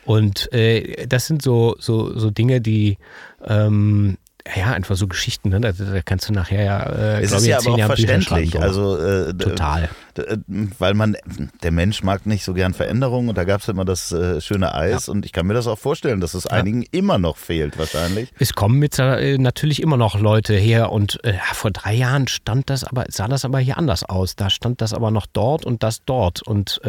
und 0.05 0.53
äh, 0.53 1.07
das 1.07 1.27
sind 1.27 1.43
so, 1.43 1.77
so, 1.79 2.19
so 2.19 2.31
Dinge, 2.31 2.61
die 2.61 2.99
ähm, 3.45 4.19
ja, 4.57 4.73
einfach 4.73 4.97
so 4.97 5.07
Geschichten, 5.07 5.51
ne? 5.51 5.61
da, 5.61 5.73
da 5.73 6.01
kannst 6.03 6.29
du 6.29 6.33
nachher 6.33 6.65
ja, 6.65 6.83
äh, 6.83 7.23
es 7.23 7.33
ist 7.33 7.47
ja 7.47 7.59
aber 7.59 7.73
auch 7.73 7.79
Jahren 7.79 7.89
verständlich. 7.89 8.59
Also 8.59 8.97
äh, 8.97 9.35
total, 9.35 9.91
äh, 10.17 10.37
weil 10.79 10.95
man 10.95 11.17
der 11.63 11.71
Mensch 11.71 12.03
mag 12.03 12.25
nicht 12.25 12.45
so 12.45 12.55
gern 12.55 12.73
Veränderungen 12.73 13.29
und 13.29 13.37
da 13.37 13.45
gab 13.45 13.61
es 13.61 13.69
immer 13.69 13.85
das 13.85 14.13
äh, 14.13 14.41
schöne 14.41 14.75
Eis 14.75 15.07
ja. 15.07 15.13
und 15.13 15.27
ich 15.27 15.33
kann 15.33 15.47
mir 15.47 15.55
das 15.55 15.67
auch 15.67 15.79
vorstellen, 15.79 16.21
dass 16.21 16.35
es 16.35 16.45
ja. 16.45 16.51
einigen 16.51 16.83
immer 16.91 17.19
noch 17.19 17.37
fehlt 17.37 17.79
wahrscheinlich. 17.79 18.33
Es 18.39 18.55
kommen 18.55 18.79
mit 18.79 18.99
äh, 18.99 19.39
natürlich 19.39 19.83
immer 19.83 19.97
noch 19.97 20.19
Leute 20.19 20.55
her 20.55 20.93
und 20.93 21.23
äh, 21.25 21.35
vor 21.53 21.71
drei 21.71 21.95
Jahren 21.95 22.29
stand 22.29 22.71
das 22.71 22.85
aber 22.85 23.05
sah 23.09 23.29
das 23.29 23.45
aber 23.45 23.59
hier 23.59 23.77
anders 23.77 24.05
aus. 24.05 24.37
Da 24.37 24.51
stand 24.51 24.81
das 24.81 24.95
aber 24.95 25.11
noch 25.11 25.27
dort 25.27 25.65
und 25.67 25.83
das 25.83 26.05
dort 26.05 26.43
und 26.43 26.81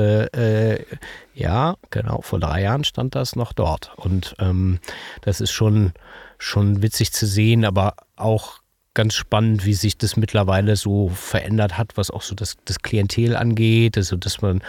ja, 1.39 1.75
genau, 1.89 2.21
vor 2.21 2.39
drei 2.39 2.63
Jahren 2.63 2.83
stand 2.83 3.15
das 3.15 3.35
noch 3.35 3.53
dort 3.53 3.91
und 3.95 4.35
ähm, 4.39 4.79
das 5.21 5.39
ist 5.39 5.51
schon 5.51 5.93
schon 6.39 6.81
witzig 6.81 7.11
zu 7.11 7.27
sehen, 7.27 7.65
aber 7.65 7.95
auch 8.15 8.59
ganz 8.93 9.13
spannend, 9.13 9.65
wie 9.65 9.75
sich 9.75 9.97
das 9.97 10.17
mittlerweile 10.17 10.75
so 10.75 11.09
verändert 11.09 11.77
hat, 11.77 11.95
was 11.95 12.09
auch 12.09 12.21
so 12.21 12.33
das, 12.33 12.57
das 12.65 12.79
Klientel 12.79 13.35
angeht. 13.35 13.97
Also, 13.97 14.15
dass 14.15 14.41
man 14.41 14.61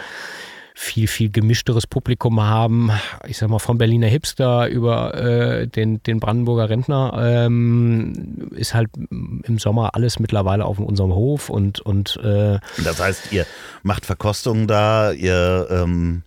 viel, 0.73 1.07
viel 1.07 1.29
gemischteres 1.29 1.85
Publikum 1.85 2.41
haben. 2.41 2.91
Ich 3.27 3.37
sag 3.37 3.49
mal, 3.49 3.59
vom 3.59 3.77
Berliner 3.77 4.07
Hipster 4.07 4.67
über 4.69 5.13
äh, 5.15 5.67
den, 5.67 6.01
den 6.03 6.19
Brandenburger 6.19 6.69
Rentner 6.69 7.13
ähm, 7.21 8.49
ist 8.55 8.73
halt 8.73 8.89
im 9.09 9.59
Sommer 9.59 9.95
alles 9.95 10.19
mittlerweile 10.19 10.65
auf 10.65 10.79
unserem 10.79 11.13
Hof 11.13 11.49
und. 11.49 11.79
und 11.81 12.17
äh 12.23 12.59
das 12.83 12.99
heißt, 12.99 13.31
ihr 13.31 13.45
macht 13.83 14.05
Verkostungen 14.05 14.67
da, 14.67 15.11
ihr. 15.11 15.67
Ähm 15.69 16.23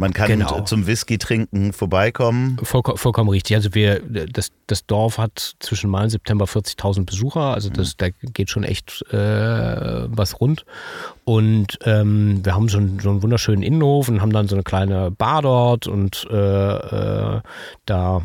man 0.00 0.12
kann 0.12 0.26
genau. 0.26 0.60
zum 0.62 0.86
Whisky 0.86 1.18
trinken 1.18 1.72
vorbeikommen. 1.72 2.58
Voll, 2.62 2.82
vollkommen 2.96 3.30
richtig. 3.30 3.56
Also 3.56 3.74
wir, 3.74 4.00
das, 4.00 4.50
das 4.66 4.86
Dorf 4.86 5.18
hat 5.18 5.54
zwischen 5.60 5.88
Mai 5.88 6.04
und 6.04 6.10
September 6.10 6.46
40.000 6.46 7.06
Besucher. 7.06 7.54
Also 7.54 7.70
das, 7.70 7.90
mhm. 7.90 7.94
da 7.98 8.08
geht 8.32 8.50
schon 8.50 8.64
echt 8.64 9.02
äh, 9.12 9.16
was 9.16 10.40
rund. 10.40 10.64
Und 11.24 11.78
ähm, 11.84 12.44
wir 12.44 12.54
haben 12.54 12.68
so 12.68 12.78
einen, 12.78 12.98
so 12.98 13.10
einen 13.10 13.22
wunderschönen 13.22 13.62
Innenhof 13.62 14.08
und 14.08 14.20
haben 14.20 14.32
dann 14.32 14.48
so 14.48 14.56
eine 14.56 14.64
kleine 14.64 15.10
Bar 15.10 15.42
dort 15.42 15.86
und 15.86 16.26
äh, 16.30 17.36
äh, 17.36 17.40
da 17.86 18.22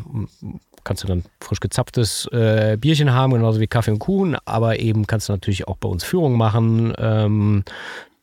kannst 0.84 1.03
du 1.03 1.07
dann 1.07 1.24
frisch 1.39 1.59
gezapftes 1.59 2.28
äh, 2.32 2.78
Bierchen 2.80 3.13
haben, 3.13 3.34
genauso 3.34 3.59
wie 3.59 3.67
Kaffee 3.67 3.91
und 3.91 3.99
Kuchen, 3.99 4.38
aber 4.45 4.80
eben 4.80 5.05
kannst 5.05 5.30
du 5.30 5.34
natürlich 5.34 5.67
auch 5.67 5.78
bei 5.78 5.88
uns 5.88 6.03
Führung 6.03 6.36
machen. 6.36 6.93
Ähm, 6.97 7.63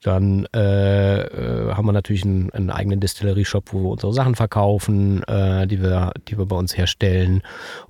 dann 0.06 0.46
äh, 0.54 1.22
äh, 1.22 1.74
haben 1.74 1.86
wir 1.86 1.92
natürlich 1.92 2.24
einen, 2.24 2.50
einen 2.50 2.70
eigenen 2.70 3.00
Distillerie-Shop, 3.00 3.72
wo 3.72 3.82
wir 3.82 3.90
unsere 3.90 4.12
Sachen 4.12 4.36
verkaufen, 4.36 5.24
äh, 5.24 5.66
die, 5.66 5.82
wir, 5.82 6.12
die 6.28 6.38
wir 6.38 6.46
bei 6.46 6.54
uns 6.54 6.76
herstellen. 6.76 7.42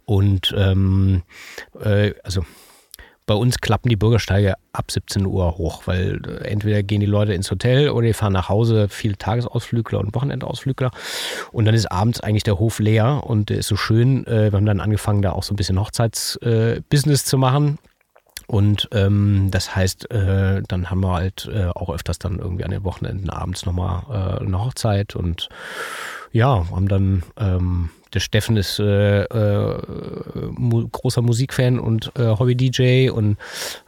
Und 0.06 0.54
ähm, 0.56 1.22
äh, 1.78 2.14
also 2.24 2.42
bei 3.26 3.34
uns 3.34 3.58
klappen 3.58 3.90
die 3.90 3.96
Bürgersteige 3.96 4.54
ab 4.72 4.90
17 4.90 5.26
Uhr 5.26 5.58
hoch, 5.58 5.82
weil 5.84 6.22
äh, 6.26 6.48
entweder 6.48 6.82
gehen 6.82 7.00
die 7.00 7.06
Leute 7.06 7.34
ins 7.34 7.50
Hotel 7.50 7.90
oder 7.90 8.06
die 8.06 8.14
fahren 8.14 8.32
nach 8.32 8.48
Hause, 8.48 8.88
viele 8.88 9.18
Tagesausflügler 9.18 10.00
und 10.00 10.14
Wochenendausflügler. 10.14 10.92
Und 11.52 11.66
dann 11.66 11.74
ist 11.74 11.92
abends 11.92 12.20
eigentlich 12.20 12.44
der 12.44 12.58
Hof 12.58 12.78
leer 12.78 13.24
und 13.24 13.50
der 13.50 13.58
ist 13.58 13.68
so 13.68 13.76
schön. 13.76 14.24
Wir 14.26 14.52
haben 14.52 14.64
dann 14.64 14.80
angefangen, 14.80 15.20
da 15.20 15.32
auch 15.32 15.42
so 15.42 15.52
ein 15.52 15.56
bisschen 15.56 15.78
Hochzeitsbusiness 15.78 17.26
zu 17.26 17.36
machen. 17.36 17.78
Und 18.46 18.88
ähm, 18.92 19.48
das 19.50 19.74
heißt, 19.74 20.10
äh, 20.10 20.62
dann 20.68 20.90
haben 20.90 21.00
wir 21.00 21.12
halt 21.12 21.50
äh, 21.52 21.66
auch 21.66 21.90
öfters 21.90 22.18
dann 22.18 22.38
irgendwie 22.38 22.64
an 22.64 22.70
den 22.70 22.84
Wochenenden 22.84 23.30
abends 23.30 23.66
nochmal 23.66 24.02
äh, 24.08 24.44
eine 24.44 24.64
Hochzeit. 24.64 25.16
Und 25.16 25.48
ja, 26.32 26.66
haben 26.70 26.88
dann, 26.88 27.22
ähm, 27.38 27.90
der 28.14 28.20
Steffen 28.20 28.56
ist 28.56 28.78
äh, 28.78 29.24
äh, 29.24 29.78
mu 30.52 30.86
großer 30.88 31.22
Musikfan 31.22 31.78
und 31.78 32.12
äh, 32.16 32.28
Hobby-DJ 32.28 33.10
und 33.10 33.36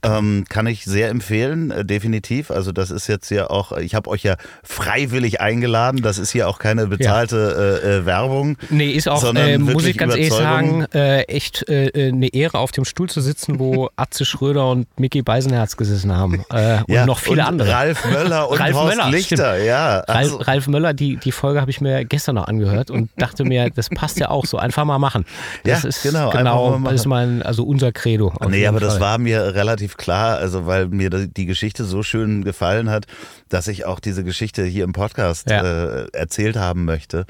Ähm, 0.03 0.45
kann 0.49 0.67
ich 0.67 0.85
sehr 0.85 1.09
empfehlen, 1.09 1.71
äh, 1.71 1.85
definitiv. 1.85 2.51
Also 2.51 2.71
das 2.71 2.91
ist 2.91 3.07
jetzt 3.07 3.29
ja 3.29 3.49
auch, 3.49 3.71
ich 3.77 3.95
habe 3.95 4.09
euch 4.09 4.23
ja 4.23 4.35
freiwillig 4.63 5.41
eingeladen. 5.41 6.01
Das 6.01 6.17
ist 6.17 6.31
hier 6.31 6.47
auch 6.47 6.59
keine 6.59 6.87
bezahlte 6.87 7.81
äh, 7.83 7.97
äh, 7.97 8.05
Werbung. 8.05 8.57
Nee, 8.69 8.91
ist 8.91 9.07
auch, 9.07 9.23
äh, 9.33 9.57
muss 9.57 9.85
ich 9.85 9.97
ganz 9.97 10.15
ehrlich 10.15 10.33
sagen, 10.33 10.85
äh, 10.93 11.23
echt 11.23 11.67
äh, 11.69 12.09
eine 12.09 12.27
Ehre, 12.27 12.59
auf 12.59 12.71
dem 12.71 12.85
Stuhl 12.85 13.09
zu 13.09 13.21
sitzen, 13.21 13.59
wo 13.59 13.89
Atze 13.95 14.25
Schröder 14.25 14.69
und 14.69 14.87
Mickey 14.99 15.21
Beisenherz 15.21 15.77
gesessen 15.77 16.15
haben. 16.15 16.43
Und 16.49 16.85
ja, 16.87 17.05
noch 17.05 17.19
viele 17.19 17.41
und 17.41 17.47
andere. 17.47 17.71
Ralf 17.71 18.05
Möller 18.05 18.49
und 18.49 18.59
Ralf 18.59 18.75
Horst 18.75 18.97
Möller, 18.97 19.09
Lichter, 19.09 19.57
ja. 19.57 19.99
Also, 20.01 20.37
Ralf, 20.37 20.47
Ralf 20.47 20.67
Möller, 20.67 20.93
die, 20.93 21.17
die 21.17 21.31
Folge 21.31 21.61
habe 21.61 21.71
ich 21.71 21.81
mir 21.81 22.05
gestern 22.05 22.35
noch 22.35 22.47
angehört 22.61 22.91
und 22.91 23.09
dachte 23.17 23.43
mir, 23.43 23.69
das 23.69 23.89
passt 23.89 24.19
ja 24.19 24.29
auch 24.29 24.45
so. 24.45 24.57
Einfach 24.57 24.85
mal 24.85 24.99
machen. 24.99 25.25
Das 25.63 25.83
Ja, 25.83 25.89
ist 25.89 26.03
genau, 26.03 26.29
genau 26.29 26.77
mal 26.79 26.91
das 26.91 27.01
ist 27.01 27.07
mein, 27.07 27.41
also 27.41 27.63
unser 27.63 27.91
Credo. 27.91 28.33
Nee, 28.49 28.67
aber 28.67 28.79
das 28.79 28.93
Fall. 28.93 29.01
war 29.01 29.17
mir 29.17 29.55
relativ 29.55 29.97
klar, 29.97 30.37
also 30.37 30.65
weil 30.65 30.87
mir 30.87 31.09
die 31.09 31.45
Geschichte 31.45 31.83
so 31.83 32.03
schön 32.03 32.43
gefallen 32.43 32.89
hat, 32.89 33.05
dass 33.49 33.67
ich 33.67 33.85
auch 33.85 33.99
diese 33.99 34.23
Geschichte 34.23 34.63
hier 34.63 34.83
im 34.83 34.93
Podcast 34.93 35.49
Ja. 35.49 35.61
äh, 36.03 36.07
erzählt 36.13 36.55
haben 36.57 36.85
möchte. 36.85 37.25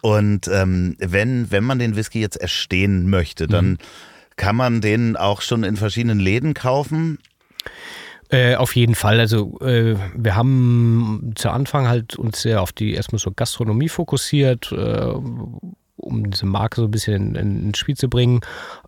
Und 0.00 0.46
ähm, 0.48 0.96
wenn, 1.00 1.50
wenn 1.50 1.64
man 1.64 1.78
den 1.78 1.96
Whisky 1.96 2.20
jetzt 2.20 2.36
erstehen 2.36 3.10
möchte, 3.10 3.44
Mhm. 3.44 3.50
dann 3.50 3.78
kann 4.36 4.54
man 4.54 4.80
den 4.80 5.16
auch 5.16 5.40
schon 5.42 5.64
in 5.64 5.76
verschiedenen 5.76 6.20
Läden 6.20 6.54
kaufen. 6.54 7.18
Äh, 8.30 8.56
auf 8.56 8.76
jeden 8.76 8.94
Fall. 8.94 9.20
Also 9.20 9.58
äh, 9.60 9.96
wir 10.14 10.36
haben 10.36 11.32
zu 11.34 11.50
Anfang 11.50 11.88
halt 11.88 12.16
uns 12.16 12.42
sehr 12.42 12.60
auf 12.60 12.72
die 12.72 12.92
erstmal 12.92 13.18
so 13.18 13.32
Gastronomie 13.32 13.88
fokussiert, 13.88 14.70
äh, 14.72 15.14
um 15.98 16.30
diese 16.30 16.46
Marke 16.46 16.80
so 16.80 16.84
ein 16.86 16.90
bisschen 16.90 17.14
in, 17.14 17.34
in, 17.34 17.66
ins 17.68 17.78
Spiel 17.78 17.96
zu 17.96 18.08
bringen. 18.08 18.40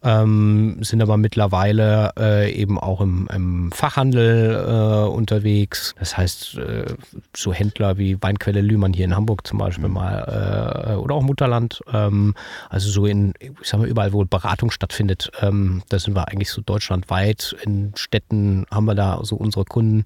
Ähm, 0.03 0.78
sind 0.81 1.03
aber 1.03 1.16
mittlerweile 1.16 2.12
äh, 2.19 2.53
eben 2.53 2.78
auch 2.78 3.01
im, 3.01 3.28
im 3.35 3.73
Fachhandel 3.73 4.55
äh, 4.55 5.09
unterwegs. 5.09 5.95
Das 5.99 6.16
heißt, 6.16 6.59
äh, 6.59 6.95
so 7.37 7.53
Händler 7.53 7.99
wie 7.99 8.20
Weinquelle 8.23 8.61
Lühmann 8.61 8.93
hier 8.93 9.05
in 9.05 9.16
Hamburg 9.16 9.47
zum 9.47 9.59
Beispiel 9.59 9.89
mal 9.89 10.87
äh, 10.89 10.95
oder 10.95 11.16
auch 11.16 11.23
Mutterland. 11.23 11.82
Ähm, 11.93 12.35
also 12.69 12.91
so 12.91 13.07
in, 13.07 13.35
ich 13.41 13.51
sag 13.62 13.81
mal, 13.81 13.89
überall, 13.89 14.12
wo 14.12 14.24
Beratung 14.24 14.70
stattfindet, 14.70 15.31
ähm, 15.41 15.82
da 15.89 15.99
sind 15.99 16.15
wir 16.15 16.28
eigentlich 16.28 16.51
so 16.51 16.62
deutschlandweit. 16.62 17.57
In 17.65 17.93
Städten 17.97 18.66
haben 18.70 18.85
wir 18.85 18.95
da 18.95 19.20
so 19.23 19.37
unsere 19.37 19.65
Kunden. 19.65 20.05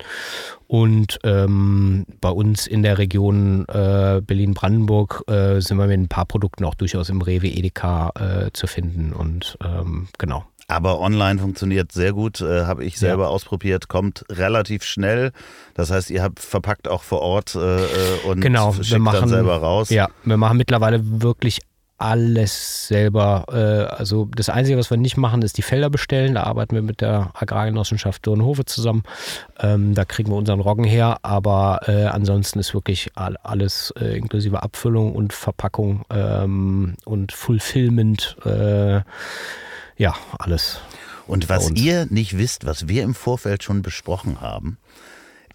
Und 0.67 1.19
ähm, 1.25 2.07
bei 2.21 2.31
uns 2.31 2.67
in 2.67 2.83
der 2.83 2.99
Region 2.99 3.67
äh, 3.69 4.21
Berlin-Brandenburg 4.25 5.25
äh, 5.29 5.61
sind 5.61 5.77
wir 5.77 5.87
mit 5.87 5.99
ein 5.99 6.09
paar 6.09 6.25
Produkten 6.25 6.65
auch 6.65 6.75
durchaus 6.75 7.09
im 7.09 7.21
Rewe 7.21 7.49
Edeka 7.49 8.11
äh, 8.15 8.51
zu 8.53 8.67
finden. 8.67 9.13
Und 9.13 9.59
ähm, 9.63 10.09
genau. 10.19 10.45
Aber 10.67 11.01
online 11.01 11.39
funktioniert 11.39 11.93
sehr 11.93 12.13
gut, 12.13 12.41
äh, 12.41 12.65
habe 12.65 12.85
ich 12.85 12.99
selber 12.99 13.29
ausprobiert, 13.29 13.89
kommt 13.89 14.25
relativ 14.31 14.83
schnell. 14.83 15.33
Das 15.75 15.91
heißt, 15.91 16.11
ihr 16.11 16.23
habt 16.23 16.41
verpackt 16.41 16.89
auch 16.89 17.03
vor 17.03 17.21
Ort 17.21 17.55
äh, 17.55 17.85
äh, 17.85 17.89
und 18.25 18.41
Genau, 18.41 18.73
schickt 18.73 18.93
wir 18.93 18.99
machen 18.99 19.21
dann 19.21 19.29
selber 19.29 19.57
raus. 19.59 19.91
Ja, 19.91 20.09
wir 20.25 20.39
machen 20.39 20.57
mittlerweile 20.57 21.01
wirklich 21.21 21.61
alles 22.05 22.87
selber. 22.87 23.47
Äh, 23.51 23.95
also 23.95 24.29
das 24.37 24.51
Einzige, 24.51 24.77
was 24.77 24.91
wir 24.91 24.99
nicht 24.99 25.17
machen, 25.17 25.41
ist 25.41 25.57
die 25.57 25.63
Felder 25.63 25.89
bestellen. 25.89 26.35
Da 26.35 26.43
arbeiten 26.43 26.75
wir 26.75 26.83
mit 26.83 27.01
der 27.01 27.31
Agrargenossenschaft 27.33 28.27
Dornhofe 28.27 28.67
zusammen. 28.67 29.05
Ähm, 29.59 29.95
da 29.95 30.05
kriegen 30.05 30.31
wir 30.31 30.37
unseren 30.37 30.61
Roggen 30.61 30.85
her, 30.85 31.19
aber 31.23 31.81
äh, 31.87 32.05
ansonsten 32.05 32.59
ist 32.59 32.75
wirklich 32.75 33.11
all, 33.15 33.39
alles 33.43 33.93
äh, 33.99 34.19
inklusive 34.19 34.63
Abfüllung 34.63 35.15
und 35.15 35.33
Verpackung 35.33 36.05
ähm, 36.11 36.95
und 37.07 37.33
Fulfillment. 37.33 38.37
Äh, 38.45 39.01
ja, 39.97 40.15
alles. 40.39 40.81
Und 41.27 41.49
was 41.49 41.71
ihr 41.71 42.07
nicht 42.11 42.37
wisst, 42.37 42.67
was 42.67 42.87
wir 42.87 43.03
im 43.03 43.15
Vorfeld 43.15 43.63
schon 43.63 43.81
besprochen 43.81 44.43
haben, 44.43 44.77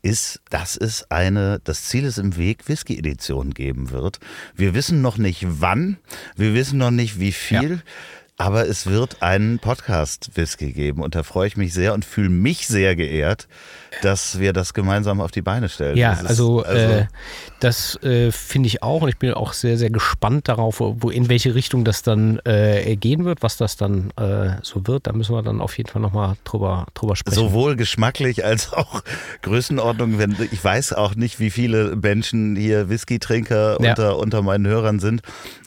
ist, 0.01 0.41
dass 0.49 0.77
es 0.77 1.09
eine 1.11 1.59
Das 1.63 1.85
Ziel 1.85 2.05
ist 2.05 2.17
im 2.17 2.37
Weg 2.37 2.67
Whisky-Edition 2.67 3.53
geben 3.53 3.91
wird. 3.91 4.19
Wir 4.55 4.73
wissen 4.73 5.01
noch 5.01 5.17
nicht 5.17 5.45
wann, 5.47 5.97
wir 6.35 6.53
wissen 6.53 6.77
noch 6.79 6.91
nicht 6.91 7.19
wie 7.19 7.31
viel, 7.31 7.81
aber 8.39 8.67
es 8.67 8.87
wird 8.87 9.21
einen 9.21 9.59
Podcast-Whisky 9.59 10.71
geben 10.71 11.03
und 11.03 11.13
da 11.13 11.23
freue 11.23 11.47
ich 11.47 11.57
mich 11.57 11.73
sehr 11.73 11.93
und 11.93 12.05
fühle 12.05 12.29
mich 12.29 12.67
sehr 12.67 12.95
geehrt, 12.95 13.47
dass 14.01 14.39
wir 14.39 14.53
das 14.53 14.73
gemeinsam 14.73 15.19
auf 15.19 15.31
die 15.31 15.41
Beine 15.41 15.67
stellen. 15.67 15.97
Ja, 15.97 16.11
Das 16.11 16.21
ist- 16.21 16.27
also, 16.29 16.63
Äh, 16.63 17.07
das 17.59 18.01
äh, 18.01 18.31
finde 18.31 18.67
ich 18.67 18.81
auch 18.81 19.01
und 19.01 19.09
ich 19.09 19.17
bin 19.17 19.33
auch 19.33 19.51
sehr, 19.51 19.77
sehr 19.77 19.89
gespannt 19.89 20.47
darauf, 20.47 20.79
wo, 20.79 21.09
in 21.09 21.27
welche 21.27 21.53
Richtung 21.53 21.83
das 21.83 22.01
dann 22.01 22.39
äh, 22.45 22.95
gehen 22.95 23.25
wird, 23.25 23.43
was 23.43 23.57
das 23.57 23.75
dann 23.75 24.11
äh, 24.17 24.51
so 24.61 24.87
wird. 24.87 25.07
Da 25.07 25.11
müssen 25.11 25.35
wir 25.35 25.41
dann 25.43 25.59
auf 25.59 25.77
jeden 25.77 25.89
Fall 25.89 26.01
nochmal 26.01 26.35
drüber, 26.45 26.85
drüber 26.93 27.17
sprechen. 27.17 27.35
Sowohl 27.35 27.75
geschmacklich 27.75 28.45
als 28.45 28.71
auch 28.71 29.01
Größenordnung. 29.41 30.17
Wenn, 30.17 30.37
ich 30.51 30.63
weiß 30.63 30.93
auch 30.93 31.15
nicht, 31.15 31.41
wie 31.41 31.49
viele 31.49 31.97
Menschen 31.97 32.55
hier 32.55 32.87
Whisky-Trinker 32.89 33.81
Ja. 33.81 33.89
unter, 33.89 34.17
unter 34.17 34.41
meinen 34.43 34.65
Hörern 34.67 34.99
sind. 34.99 35.21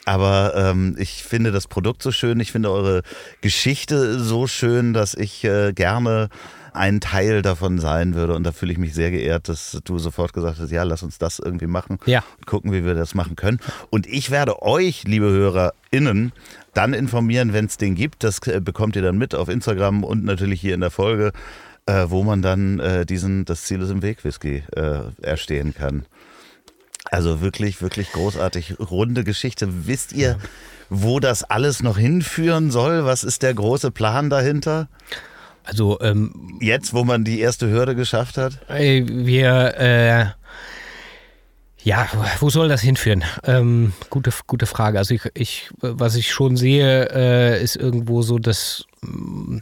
Aber 0.05 0.55
ähm, 0.57 0.97
ich 0.99 1.23
finde 1.23 1.53
das 1.53 1.69
Produkt 1.69 2.03
so 2.03 2.11
schön. 2.11 2.41
Ich 2.41 2.53
finde 2.53 2.70
eure 2.70 3.03
Geschichte 3.41 4.19
so 4.19 4.47
schön, 4.47 4.93
dass 4.93 5.15
ich 5.15 5.45
äh, 5.45 5.73
gerne 5.73 6.29
ein 6.73 7.01
Teil 7.01 7.43
davon 7.43 7.79
sein 7.79 8.15
würde. 8.15 8.35
Und 8.35 8.45
da 8.45 8.53
fühle 8.53 8.73
ich 8.73 8.79
mich 8.79 8.95
sehr 8.95 9.11
geehrt, 9.11 9.49
dass 9.49 9.79
du 9.85 9.99
sofort 9.99 10.33
gesagt 10.33 10.59
hast, 10.59 10.70
ja, 10.70 10.83
lass 10.83 11.03
uns 11.03 11.19
das 11.19 11.39
irgendwie 11.39 11.66
machen. 11.66 11.99
Ja. 12.07 12.24
Und 12.39 12.47
gucken, 12.47 12.73
wie 12.73 12.85
wir 12.85 12.95
das 12.95 13.15
machen 13.15 13.37
können. 13.37 13.61
Und 13.91 14.07
ich 14.07 14.31
werde 14.31 14.62
euch, 14.62 15.05
liebe 15.05 15.27
HörerInnen, 15.27 16.33
dann 16.74 16.95
informieren, 16.95 17.53
wenn 17.53 17.66
es 17.66 17.77
den 17.77 17.95
gibt. 17.95 18.24
Das 18.24 18.39
äh, 18.47 18.61
bekommt 18.61 18.97
ihr 18.97 19.03
dann 19.03 19.19
mit 19.19 19.35
auf 19.35 19.49
Instagram 19.49 20.05
und 20.05 20.24
natürlich 20.24 20.61
hier 20.61 20.74
in 20.74 20.81
der 20.81 20.91
Folge, 20.91 21.33
äh, 21.87 22.07
wo 22.09 22.23
man 22.24 22.43
dann 22.43 22.81
äh, 22.81 23.07
diesen 23.07 23.45
Das 23.45 23.65
Ziel 23.65 23.83
ist 23.83 23.91
im 23.91 24.03
Weg 24.03 24.24
Whisky 24.24 24.62
äh, 24.74 25.01
erstehen 25.20 25.74
kann. 25.74 26.07
Also 27.12 27.43
wirklich, 27.43 27.82
wirklich 27.82 28.10
großartig. 28.12 28.76
Runde 28.80 29.22
Geschichte. 29.22 29.86
Wisst 29.86 30.14
ihr, 30.14 30.39
wo 30.89 31.20
das 31.20 31.44
alles 31.44 31.82
noch 31.82 31.98
hinführen 31.98 32.70
soll? 32.70 33.05
Was 33.05 33.22
ist 33.22 33.43
der 33.43 33.52
große 33.52 33.90
Plan 33.90 34.30
dahinter? 34.30 34.89
Also 35.62 36.01
ähm, 36.01 36.59
Jetzt, 36.62 36.94
wo 36.94 37.05
man 37.05 37.22
die 37.22 37.40
erste 37.40 37.68
Hürde 37.68 37.94
geschafft 37.94 38.39
hat? 38.39 38.59
Ey, 38.68 39.05
Wir, 39.06 39.74
äh, 39.78 40.26
ja, 41.82 42.09
wo 42.40 42.48
soll 42.48 42.68
das 42.68 42.80
hinführen? 42.80 43.24
Ähm, 43.44 43.93
gute, 44.09 44.32
gute 44.47 44.64
Frage. 44.64 44.97
Also 44.97 45.12
ich, 45.12 45.22
ich, 45.34 45.70
was 45.80 46.14
ich 46.14 46.30
schon 46.30 46.56
sehe, 46.56 47.10
äh, 47.12 47.62
ist 47.62 47.76
irgendwo 47.76 48.22
so, 48.22 48.39
dass, 48.39 48.86
mm, 49.02 49.59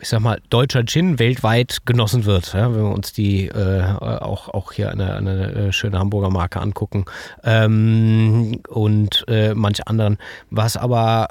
ich 0.00 0.08
sag 0.08 0.20
mal, 0.20 0.40
deutscher 0.50 0.84
Gin 0.84 1.18
weltweit 1.18 1.78
genossen 1.86 2.24
wird. 2.24 2.52
Ja? 2.52 2.72
Wenn 2.74 2.84
wir 2.84 2.94
uns 2.94 3.12
die 3.12 3.46
äh, 3.48 3.82
auch, 3.82 4.48
auch 4.48 4.72
hier 4.72 4.90
eine, 4.90 5.14
eine 5.14 5.52
äh, 5.52 5.72
schöne 5.72 5.98
Hamburger 5.98 6.30
Marke 6.30 6.60
angucken 6.60 7.06
ähm, 7.44 8.60
und 8.68 9.24
äh, 9.28 9.54
manche 9.54 9.86
anderen. 9.86 10.18
Was 10.50 10.76
aber 10.76 11.28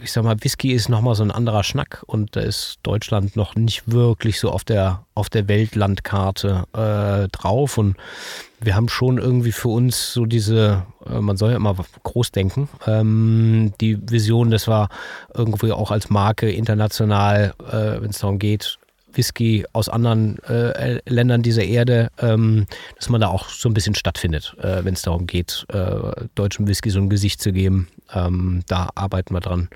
ich 0.00 0.12
sag 0.12 0.22
mal, 0.22 0.36
Whisky 0.40 0.72
ist 0.72 0.88
nochmal 0.88 1.16
so 1.16 1.24
ein 1.24 1.32
anderer 1.32 1.64
Schnack 1.64 2.04
und 2.06 2.36
da 2.36 2.40
ist 2.40 2.78
Deutschland 2.84 3.34
noch 3.34 3.56
nicht 3.56 3.90
wirklich 3.90 4.38
so 4.38 4.50
auf 4.50 4.62
der, 4.62 5.04
auf 5.14 5.28
der 5.30 5.48
Weltlandkarte 5.48 6.64
äh, 6.72 7.28
drauf 7.36 7.76
und 7.76 7.96
wir 8.60 8.76
haben 8.76 8.88
schon 8.88 9.18
irgendwie 9.18 9.50
für 9.50 9.68
uns 9.68 10.12
so 10.12 10.26
diese, 10.26 10.86
äh, 11.10 11.20
man 11.20 11.36
soll 11.36 11.50
ja 11.50 11.56
immer 11.56 11.74
groß 12.04 12.30
denken, 12.30 12.68
ähm, 12.86 13.72
die 13.80 13.98
Vision, 14.08 14.52
dass 14.52 14.68
wir 14.68 14.88
irgendwie 15.34 15.72
auch 15.72 15.90
als 15.90 16.08
Marke 16.08 16.48
international, 16.48 17.54
äh, 17.68 18.00
wenn 18.00 18.10
es 18.10 18.20
darum 18.20 18.38
geht, 18.38 18.78
Whisky 19.14 19.64
aus 19.72 19.88
anderen 19.88 20.42
äh, 20.44 21.00
Ländern 21.06 21.42
dieser 21.42 21.64
Erde, 21.64 22.10
ähm, 22.18 22.66
dass 22.96 23.08
man 23.08 23.20
da 23.20 23.28
auch 23.28 23.48
so 23.48 23.68
ein 23.68 23.74
bisschen 23.74 23.94
stattfindet, 23.94 24.54
äh, 24.62 24.84
wenn 24.84 24.94
es 24.94 25.02
darum 25.02 25.26
geht, 25.26 25.66
äh, 25.68 26.26
deutschem 26.34 26.66
Whisky 26.66 26.90
so 26.90 27.00
ein 27.00 27.10
Gesicht 27.10 27.42
zu 27.42 27.52
geben. 27.52 27.88
Ähm, 28.14 28.62
da 28.66 28.90
arbeiten 28.94 29.34
wir 29.34 29.40
dran. 29.40 29.68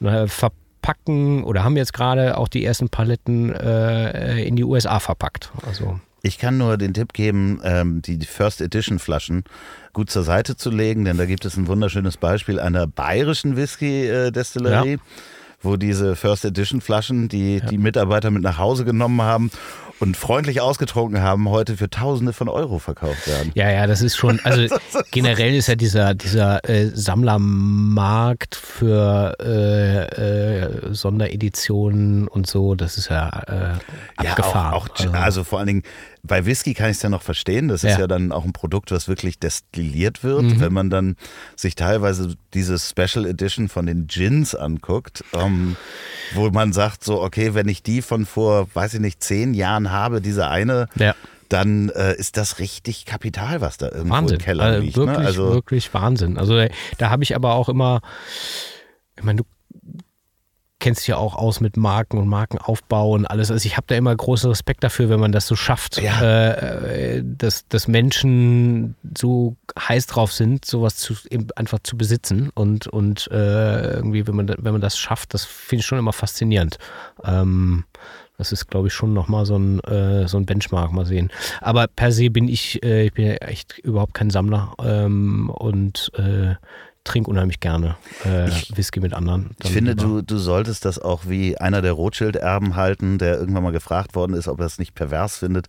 Und, 0.00 0.08
äh, 0.08 0.28
verpacken 0.28 1.44
oder 1.44 1.64
haben 1.64 1.76
jetzt 1.76 1.92
gerade 1.92 2.36
auch 2.36 2.48
die 2.48 2.64
ersten 2.64 2.88
Paletten 2.88 3.54
äh, 3.54 4.44
in 4.44 4.56
die 4.56 4.64
USA 4.64 5.00
verpackt. 5.00 5.52
Also 5.66 6.00
Ich 6.22 6.38
kann 6.38 6.58
nur 6.58 6.76
den 6.76 6.94
Tipp 6.94 7.12
geben, 7.12 7.60
ähm, 7.64 8.02
die 8.02 8.18
First 8.24 8.60
Edition 8.60 8.98
Flaschen 8.98 9.44
gut 9.92 10.10
zur 10.10 10.22
Seite 10.22 10.56
zu 10.56 10.70
legen, 10.70 11.04
denn 11.04 11.18
da 11.18 11.26
gibt 11.26 11.44
es 11.44 11.56
ein 11.56 11.66
wunderschönes 11.66 12.16
Beispiel 12.16 12.58
einer 12.58 12.86
bayerischen 12.86 13.56
Whisky-Destillerie, 13.56 14.98
wo 15.60 15.76
diese 15.76 16.16
First 16.16 16.44
Edition 16.44 16.80
Flaschen, 16.80 17.28
die 17.28 17.60
die 17.60 17.78
Mitarbeiter 17.78 18.30
mit 18.30 18.42
nach 18.42 18.58
Hause 18.58 18.84
genommen 18.84 19.22
haben 19.22 19.50
und 20.02 20.16
freundlich 20.16 20.60
ausgetrunken 20.60 21.22
haben, 21.22 21.48
heute 21.48 21.76
für 21.76 21.88
Tausende 21.88 22.32
von 22.32 22.48
Euro 22.48 22.80
verkauft 22.80 23.28
werden. 23.28 23.52
Ja, 23.54 23.70
ja, 23.70 23.86
das 23.86 24.02
ist 24.02 24.16
schon, 24.16 24.40
also 24.42 24.74
generell 25.12 25.54
ist 25.54 25.68
ja 25.68 25.76
dieser, 25.76 26.12
dieser 26.14 26.68
äh, 26.68 26.88
Sammlermarkt 26.92 28.56
für 28.56 29.36
äh, 29.40 30.60
äh, 30.64 30.92
Sondereditionen 30.92 32.26
und 32.26 32.48
so, 32.48 32.74
das 32.74 32.98
ist 32.98 33.10
ja 33.10 33.28
äh, 33.46 33.52
Ja, 34.24 34.30
abgefahren. 34.32 34.74
auch, 34.74 34.88
auch 34.88 34.98
also, 34.98 35.12
also 35.12 35.44
vor 35.44 35.58
allen 35.60 35.68
Dingen 35.68 35.82
bei 36.24 36.46
Whisky 36.46 36.72
kann 36.74 36.90
ich 36.90 36.98
es 36.98 37.02
ja 37.02 37.08
noch 37.08 37.22
verstehen. 37.22 37.66
Das 37.68 37.82
ist 37.82 37.92
Ja. 37.94 38.00
ja 38.00 38.06
dann 38.06 38.30
auch 38.30 38.44
ein 38.44 38.52
Produkt, 38.52 38.92
was 38.92 39.08
wirklich 39.08 39.40
destilliert 39.40 40.22
wird. 40.22 40.42
Mhm. 40.44 40.60
Wenn 40.60 40.72
man 40.72 40.88
dann 40.88 41.16
sich 41.56 41.74
teilweise 41.74 42.36
diese 42.54 42.78
Special 42.78 43.26
Edition 43.26 43.68
von 43.68 43.86
den 43.86 44.06
Gins 44.06 44.54
anguckt, 44.54 45.24
ähm, 45.34 45.76
wo 46.34 46.48
man 46.50 46.72
sagt 46.72 47.02
so, 47.02 47.20
okay, 47.20 47.54
wenn 47.54 47.66
ich 47.68 47.82
die 47.82 48.02
von 48.02 48.24
vor, 48.24 48.68
weiß 48.72 48.94
ich 48.94 49.00
nicht, 49.00 49.22
zehn 49.22 49.52
Jahren 49.52 49.90
habe, 49.90 50.20
diese 50.20 50.46
eine, 50.48 50.88
Ja. 50.94 51.16
dann 51.48 51.88
äh, 51.88 52.14
ist 52.16 52.36
das 52.36 52.60
richtig 52.60 53.04
Kapital, 53.04 53.60
was 53.60 53.76
da 53.76 53.88
irgendwo 53.90 54.14
Wahnsinn. 54.14 54.38
im 54.38 54.44
Keller 54.44 54.64
also 54.64 54.80
liegt. 54.80 54.96
wirklich, 54.96 55.18
ne? 55.18 55.26
Also 55.26 55.52
wirklich 55.54 55.92
Wahnsinn. 55.92 56.38
Also 56.38 56.56
da, 56.56 56.68
da 56.98 57.10
habe 57.10 57.24
ich 57.24 57.34
aber 57.34 57.54
auch 57.54 57.68
immer, 57.68 58.00
ich 59.16 59.24
meine, 59.24 59.38
du 59.42 59.44
kennst 60.82 61.02
dich 61.02 61.08
ja 61.08 61.16
auch 61.16 61.36
aus 61.36 61.60
mit 61.60 61.76
Marken 61.76 62.18
und 62.18 62.28
Markenaufbau 62.28 63.12
und 63.12 63.24
alles. 63.26 63.50
Also 63.50 63.64
ich 63.64 63.76
habe 63.76 63.86
da 63.86 63.94
immer 63.94 64.14
großen 64.14 64.50
Respekt 64.50 64.82
dafür, 64.84 65.08
wenn 65.08 65.20
man 65.20 65.32
das 65.32 65.46
so 65.46 65.54
schafft, 65.56 66.02
Ja. 66.02 66.20
äh, 66.20 67.18
äh, 67.18 67.22
dass, 67.24 67.66
dass 67.68 67.88
Menschen 67.88 68.96
so 69.16 69.56
heiß 69.78 70.06
drauf 70.08 70.32
sind, 70.32 70.64
sowas 70.64 70.96
zu, 70.96 71.14
einfach 71.56 71.78
zu 71.84 71.96
besitzen 71.96 72.50
und, 72.54 72.88
und 72.88 73.28
äh, 73.30 73.94
irgendwie, 73.94 74.26
wenn 74.26 74.34
man, 74.36 74.48
wenn 74.58 74.72
man 74.72 74.80
das 74.80 74.98
schafft, 74.98 75.34
das 75.34 75.44
finde 75.44 75.80
ich 75.80 75.86
schon 75.86 75.98
immer 75.98 76.12
faszinierend. 76.12 76.78
Ähm, 77.24 77.84
das 78.36 78.50
ist, 78.50 78.66
glaube 78.66 78.88
ich, 78.88 78.92
schon 78.92 79.12
nochmal 79.12 79.46
so 79.46 79.56
ein, 79.56 79.78
äh, 79.84 80.26
so 80.26 80.36
ein 80.36 80.46
Benchmark, 80.46 80.90
mal 80.92 81.06
sehen. 81.06 81.30
Aber 81.60 81.86
per 81.86 82.10
se 82.10 82.28
bin 82.28 82.48
ich, 82.48 82.82
äh, 82.82 83.06
ich 83.06 83.12
bin 83.12 83.26
ja 83.26 83.34
echt 83.34 83.78
überhaupt 83.78 84.14
kein 84.14 84.30
Sammler 84.30 84.74
ähm, 84.82 85.48
und 85.48 86.10
äh, 86.16 86.56
trinke 87.04 87.28
unheimlich 87.30 87.58
gerne 87.60 87.96
äh, 88.24 88.48
Whisky 88.76 89.00
mit 89.00 89.12
anderen. 89.12 89.50
Ich 89.62 89.70
finde, 89.72 89.90
lieber. 89.92 90.02
du, 90.04 90.22
du 90.22 90.38
solltest 90.38 90.84
das 90.84 90.98
auch 91.00 91.22
wie 91.26 91.58
einer 91.58 91.82
der 91.82 91.92
Rothschild-Erben 91.92 92.76
halten, 92.76 93.18
der 93.18 93.38
irgendwann 93.38 93.64
mal 93.64 93.72
gefragt 93.72 94.14
worden 94.14 94.34
ist, 94.34 94.46
ob 94.46 94.60
er 94.60 94.66
es 94.66 94.78
nicht 94.78 94.94
pervers 94.94 95.36
findet, 95.38 95.66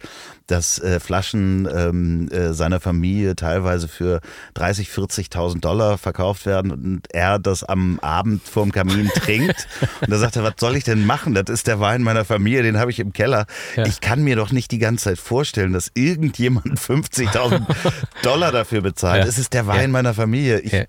dass 0.47 0.77
äh, 0.79 0.99
Flaschen 0.99 1.67
ähm, 1.73 2.29
äh, 2.31 2.53
seiner 2.53 2.79
Familie 2.79 3.35
teilweise 3.35 3.87
für 3.87 4.21
30, 4.53 4.89
40.000 4.89 5.59
Dollar 5.59 5.97
verkauft 5.97 6.45
werden 6.45 6.71
und 6.71 7.07
er 7.13 7.39
das 7.39 7.63
am 7.63 7.99
Abend 8.01 8.47
vorm 8.47 8.71
Kamin 8.71 9.09
trinkt. 9.15 9.67
Und 10.01 10.11
da 10.11 10.17
sagt 10.19 10.35
er, 10.35 10.43
was 10.43 10.53
soll 10.59 10.75
ich 10.75 10.83
denn 10.83 11.03
machen? 11.05 11.33
Das 11.33 11.45
ist 11.49 11.65
der 11.67 11.79
Wein 11.79 12.03
meiner 12.03 12.25
Familie, 12.25 12.61
den 12.61 12.77
habe 12.77 12.91
ich 12.91 12.99
im 12.99 13.11
Keller. 13.11 13.47
Ja. 13.75 13.85
Ich 13.87 14.01
kann 14.01 14.23
mir 14.23 14.35
doch 14.35 14.51
nicht 14.51 14.69
die 14.71 14.79
ganze 14.79 15.05
Zeit 15.05 15.17
vorstellen, 15.19 15.73
dass 15.73 15.89
irgendjemand 15.95 16.79
50.000 16.79 17.63
Dollar 18.21 18.51
dafür 18.51 18.81
bezahlt. 18.81 19.23
Ja. 19.23 19.27
Es 19.29 19.39
ist 19.39 19.53
der 19.53 19.65
Wein 19.65 19.81
Ja. 19.81 19.87
meiner 19.87 20.13
Familie. 20.13 20.59
Ich 20.59 20.71
Ja. 20.73 20.83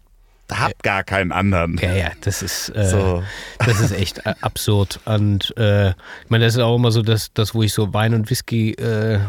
Hab 0.52 0.82
gar 0.82 1.04
keinen 1.04 1.32
anderen. 1.32 1.78
Ja, 1.82 1.92
ja, 1.92 2.10
das 2.20 2.42
ist, 2.42 2.68
äh, 2.70 2.84
So. 2.86 3.22
das 3.58 3.80
ist 3.80 3.92
echt 3.92 4.26
absurd. 4.42 5.00
Und 5.04 5.56
äh, 5.56 5.90
ich 5.90 5.94
meine, 6.30 6.44
das 6.44 6.54
ist 6.54 6.60
auch 6.60 6.76
immer 6.76 6.90
so, 6.90 7.02
dass 7.02 7.32
das, 7.32 7.54
wo 7.54 7.62
ich 7.62 7.72
so 7.72 7.92
Wein 7.94 8.14
und 8.14 8.30
Whisky, 8.30 8.72
äh, 8.72 9.20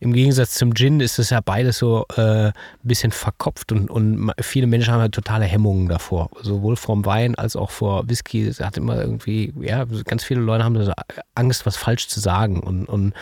im 0.00 0.12
Gegensatz 0.12 0.54
zum 0.54 0.74
Gin 0.74 1.00
ist 1.00 1.18
das 1.18 1.30
ja 1.30 1.40
beides 1.40 1.78
so 1.78 2.04
äh, 2.16 2.48
ein 2.48 2.52
bisschen 2.82 3.12
verkopft 3.12 3.72
und, 3.72 3.90
und 3.90 4.32
viele 4.40 4.66
Menschen 4.66 4.92
haben 4.92 5.00
halt 5.00 5.14
totale 5.14 5.44
Hemmungen 5.44 5.88
davor. 5.88 6.30
Sowohl 6.42 6.76
vorm 6.76 7.04
Wein 7.04 7.34
als 7.34 7.56
auch 7.56 7.70
vor 7.70 8.08
Whisky. 8.08 8.46
Es 8.46 8.60
hat 8.60 8.76
immer 8.76 9.00
irgendwie, 9.00 9.52
ja, 9.60 9.84
ganz 10.04 10.24
viele 10.24 10.40
Leute 10.40 10.64
haben 10.64 10.82
so 10.84 10.92
Angst, 11.34 11.66
was 11.66 11.76
falsch 11.76 12.08
zu 12.08 12.20
sagen. 12.20 12.60
Und, 12.60 12.86
und 12.86 13.14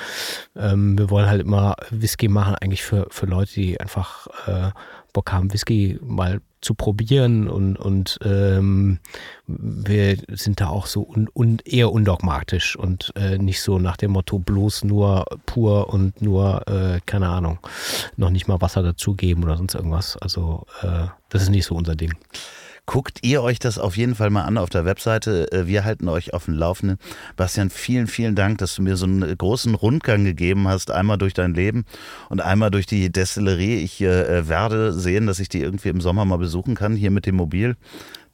ähm, 0.57 0.99
wir 0.99 1.11
wollen 1.11 1.27
halt 1.29 1.43
immer 1.43 1.77
Whisky 1.91 2.29
machen, 2.29 2.57
eigentlich 2.61 2.83
für, 2.83 3.07
für 3.11 3.27
Leute, 3.27 3.53
die 3.53 3.81
einfach 3.81 4.27
äh, 4.47 4.71
Bock 5.15 5.33
haben, 5.33 5.51
Whisky 5.55 5.99
mal 6.03 6.43
zu 6.61 6.75
probieren 6.75 7.49
und, 7.49 7.77
und 7.77 8.19
ähm, 8.25 8.99
wir 9.47 10.17
sind 10.29 10.61
da 10.61 10.69
auch 10.69 10.87
so 10.87 11.07
un, 11.07 11.29
un, 11.35 11.59
eher 11.65 11.93
undogmatisch 11.93 12.77
und 12.77 13.13
äh, 13.17 13.39
nicht 13.39 13.61
so 13.61 13.79
nach 13.79 13.97
dem 13.97 14.13
Motto 14.13 14.39
bloß 14.39 14.85
nur 14.85 15.27
pur 15.47 15.93
und 15.93 16.21
nur, 16.23 16.67
äh, 16.69 17.01
keine 17.07 17.29
Ahnung, 17.29 17.59
noch 18.17 18.31
nicht 18.31 18.49
mal 18.49 18.61
Wasser 18.61 18.83
dazugeben 18.83 19.45
oder 19.45 19.57
sonst 19.59 19.75
irgendwas. 19.75 20.17
Also 20.17 20.67
äh, 20.83 21.07
das 21.29 21.43
ist 21.43 21.51
nicht 21.51 21.67
so 21.67 21.75
unser 21.75 21.97
Ding. 21.97 22.15
Guckt 22.87 23.21
ihr 23.23 23.43
euch 23.43 23.59
das 23.59 23.79
auf 23.79 23.97
jeden 23.97 24.15
Fall 24.15 24.29
mal 24.29 24.43
an 24.43 24.59
auf 24.59 24.69
der 24.69 24.85
Webseite. 24.85 25.51
Äh, 25.53 25.67
Wir 25.67 25.85
halten 25.85 26.07
euch 26.09 26.35
auf 26.35 26.45
dem 26.45 26.55
Laufenden. 26.55 26.99
Bastian, 27.35 27.71
vielen, 27.71 28.07
vielen 28.07 28.35
Dank, 28.35 28.59
dass 28.59 28.75
du 28.75 28.83
mir 28.83 28.97
so 28.97 29.07
einen 29.07 29.37
großen 29.39 29.75
Rundgang 29.75 30.25
gegeben 30.25 30.69
hast. 30.69 30.91
Einmal 30.91 31.17
durch 31.17 31.33
dein 31.33 31.55
Leben 31.55 31.87
und 32.29 32.43
einmal 32.43 32.71
durch 32.71 32.85
die 32.85 33.11
Destillerie. 33.11 33.77
Ich 33.77 34.03
äh, 34.03 34.47
werde 34.49 34.93
sehen, 34.93 35.27
dass 35.27 35.39
ich 35.41 35.49
die 35.49 35.63
irgendwie 35.63 35.89
im 35.89 36.03
Sommer 36.03 36.27
mal 36.27 36.37
besuchen 36.37 36.75
kann, 36.75 36.95
hier 36.95 37.11
mit 37.11 37.25
dem 37.25 37.37
Mobil. 37.37 37.77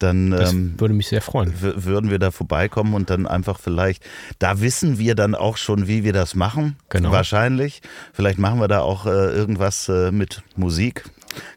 Dann 0.01 0.33
Das 0.33 0.53
ähm, 0.53 0.75
würde 0.79 0.95
mich 0.95 1.07
sehr 1.09 1.21
freuen. 1.23 1.53
würden 1.61 2.11
wir 2.11 2.19
da 2.19 2.33
vorbeikommen 2.33 2.95
und 2.95 3.09
dann 3.11 3.29
einfach 3.29 3.61
vielleicht, 3.61 4.03
da 4.41 4.61
wissen 4.61 4.99
wir 4.99 5.15
dann 5.15 5.37
auch 5.37 5.59
schon, 5.59 5.87
wie 5.87 6.03
wir 6.03 6.13
das 6.15 6.35
machen. 6.35 6.75
Genau. 6.89 7.13
Wahrscheinlich. 7.13 7.83
Vielleicht 8.13 8.39
machen 8.41 8.59
wir 8.59 8.67
da 8.67 8.81
auch 8.81 9.07
äh, 9.07 9.11
irgendwas 9.11 9.89
äh, 9.89 10.11
mit 10.11 10.43
Musik. 10.57 11.05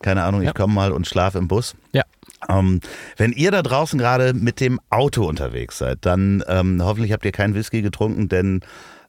Keine 0.03 0.23
Ahnung, 0.23 0.43
Ja. 0.43 0.49
ich 0.49 0.55
komme 0.55 0.73
mal 0.75 0.91
und 0.91 1.07
schlafe 1.07 1.39
im 1.39 1.47
Bus. 1.47 1.73
Ja. 1.93 2.03
Ähm, 2.49 2.79
wenn 3.17 3.31
ihr 3.31 3.51
da 3.51 3.61
draußen 3.61 3.97
gerade 3.99 4.33
mit 4.33 4.59
dem 4.59 4.79
Auto 4.89 5.27
unterwegs 5.27 5.77
seid, 5.77 5.99
dann 6.01 6.43
ähm, 6.47 6.81
hoffentlich 6.83 7.11
habt 7.11 7.25
ihr 7.25 7.31
keinen 7.31 7.55
Whisky 7.55 7.81
getrunken, 7.81 8.29
denn 8.29 8.61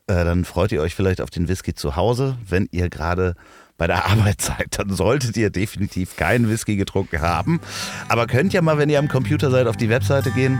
äh, 0.06 0.24
dann 0.24 0.44
freut 0.44 0.72
ihr 0.72 0.82
euch 0.82 0.94
vielleicht 0.94 1.20
auf 1.20 1.30
den 1.30 1.48
Whisky 1.48 1.74
zu 1.74 1.96
Hause. 1.96 2.36
Wenn 2.46 2.68
ihr 2.72 2.90
gerade 2.90 3.34
bei 3.76 3.86
der 3.86 4.04
Arbeit 4.10 4.40
seid, 4.40 4.78
dann 4.78 4.90
solltet 4.90 5.36
ihr 5.36 5.50
definitiv 5.50 6.16
keinen 6.16 6.48
Whisky 6.48 6.76
getrunken 6.76 7.20
haben. 7.20 7.60
Aber 8.08 8.26
könnt 8.26 8.52
ja 8.52 8.62
mal, 8.62 8.78
wenn 8.78 8.90
ihr 8.90 8.98
am 8.98 9.08
Computer 9.08 9.50
seid, 9.50 9.66
auf 9.66 9.76
die 9.76 9.88
Webseite 9.88 10.30
gehen 10.30 10.58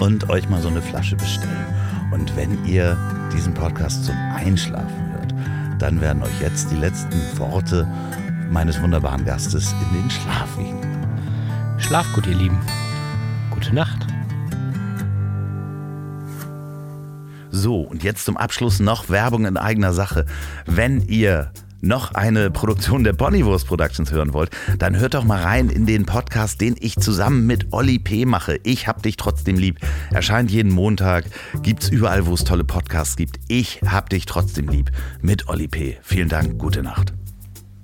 und 0.00 0.28
euch 0.30 0.48
mal 0.48 0.60
so 0.60 0.68
eine 0.68 0.82
Flasche 0.82 1.16
bestellen. 1.16 1.66
Und 2.12 2.36
wenn 2.36 2.64
ihr 2.66 2.96
diesen 3.32 3.54
Podcast 3.54 4.04
zum 4.04 4.16
Einschlafen 4.34 5.12
hört, 5.12 5.34
dann 5.80 6.00
werden 6.00 6.22
euch 6.22 6.40
jetzt 6.40 6.70
die 6.70 6.76
letzten 6.76 7.38
Worte 7.38 7.88
meines 8.50 8.80
wunderbaren 8.82 9.24
Gastes 9.24 9.72
in 9.72 10.02
den 10.02 10.10
Schlaf 10.10 10.58
wiegen. 10.58 10.91
Schlaf 11.78 12.12
gut, 12.14 12.26
ihr 12.26 12.34
Lieben. 12.34 12.58
Gute 13.50 13.74
Nacht. 13.74 14.06
So, 17.50 17.82
und 17.82 18.02
jetzt 18.02 18.24
zum 18.24 18.36
Abschluss 18.36 18.80
noch 18.80 19.10
Werbung 19.10 19.44
in 19.44 19.56
eigener 19.56 19.92
Sache. 19.92 20.26
Wenn 20.66 21.02
ihr 21.02 21.52
noch 21.82 22.14
eine 22.14 22.50
Produktion 22.50 23.04
der 23.04 23.12
Ponywurst 23.12 23.66
Productions 23.66 24.10
hören 24.10 24.32
wollt, 24.32 24.50
dann 24.78 24.96
hört 24.98 25.14
doch 25.14 25.24
mal 25.24 25.42
rein 25.42 25.68
in 25.68 25.84
den 25.84 26.06
Podcast, 26.06 26.60
den 26.60 26.76
ich 26.78 26.96
zusammen 26.96 27.46
mit 27.46 27.72
Olli 27.72 27.98
P. 27.98 28.24
mache. 28.24 28.58
Ich 28.62 28.88
hab 28.88 29.02
dich 29.02 29.16
trotzdem 29.16 29.56
lieb. 29.56 29.78
Erscheint 30.10 30.50
jeden 30.50 30.72
Montag, 30.72 31.24
gibt's 31.62 31.88
überall, 31.88 32.26
wo 32.26 32.34
es 32.34 32.44
tolle 32.44 32.64
Podcasts 32.64 33.16
gibt. 33.16 33.38
Ich 33.48 33.80
hab 33.84 34.08
dich 34.08 34.26
trotzdem 34.26 34.68
lieb 34.68 34.90
mit 35.20 35.48
Olli 35.48 35.68
P. 35.68 35.98
Vielen 36.02 36.28
Dank, 36.28 36.58
gute 36.58 36.82
Nacht. 36.82 37.12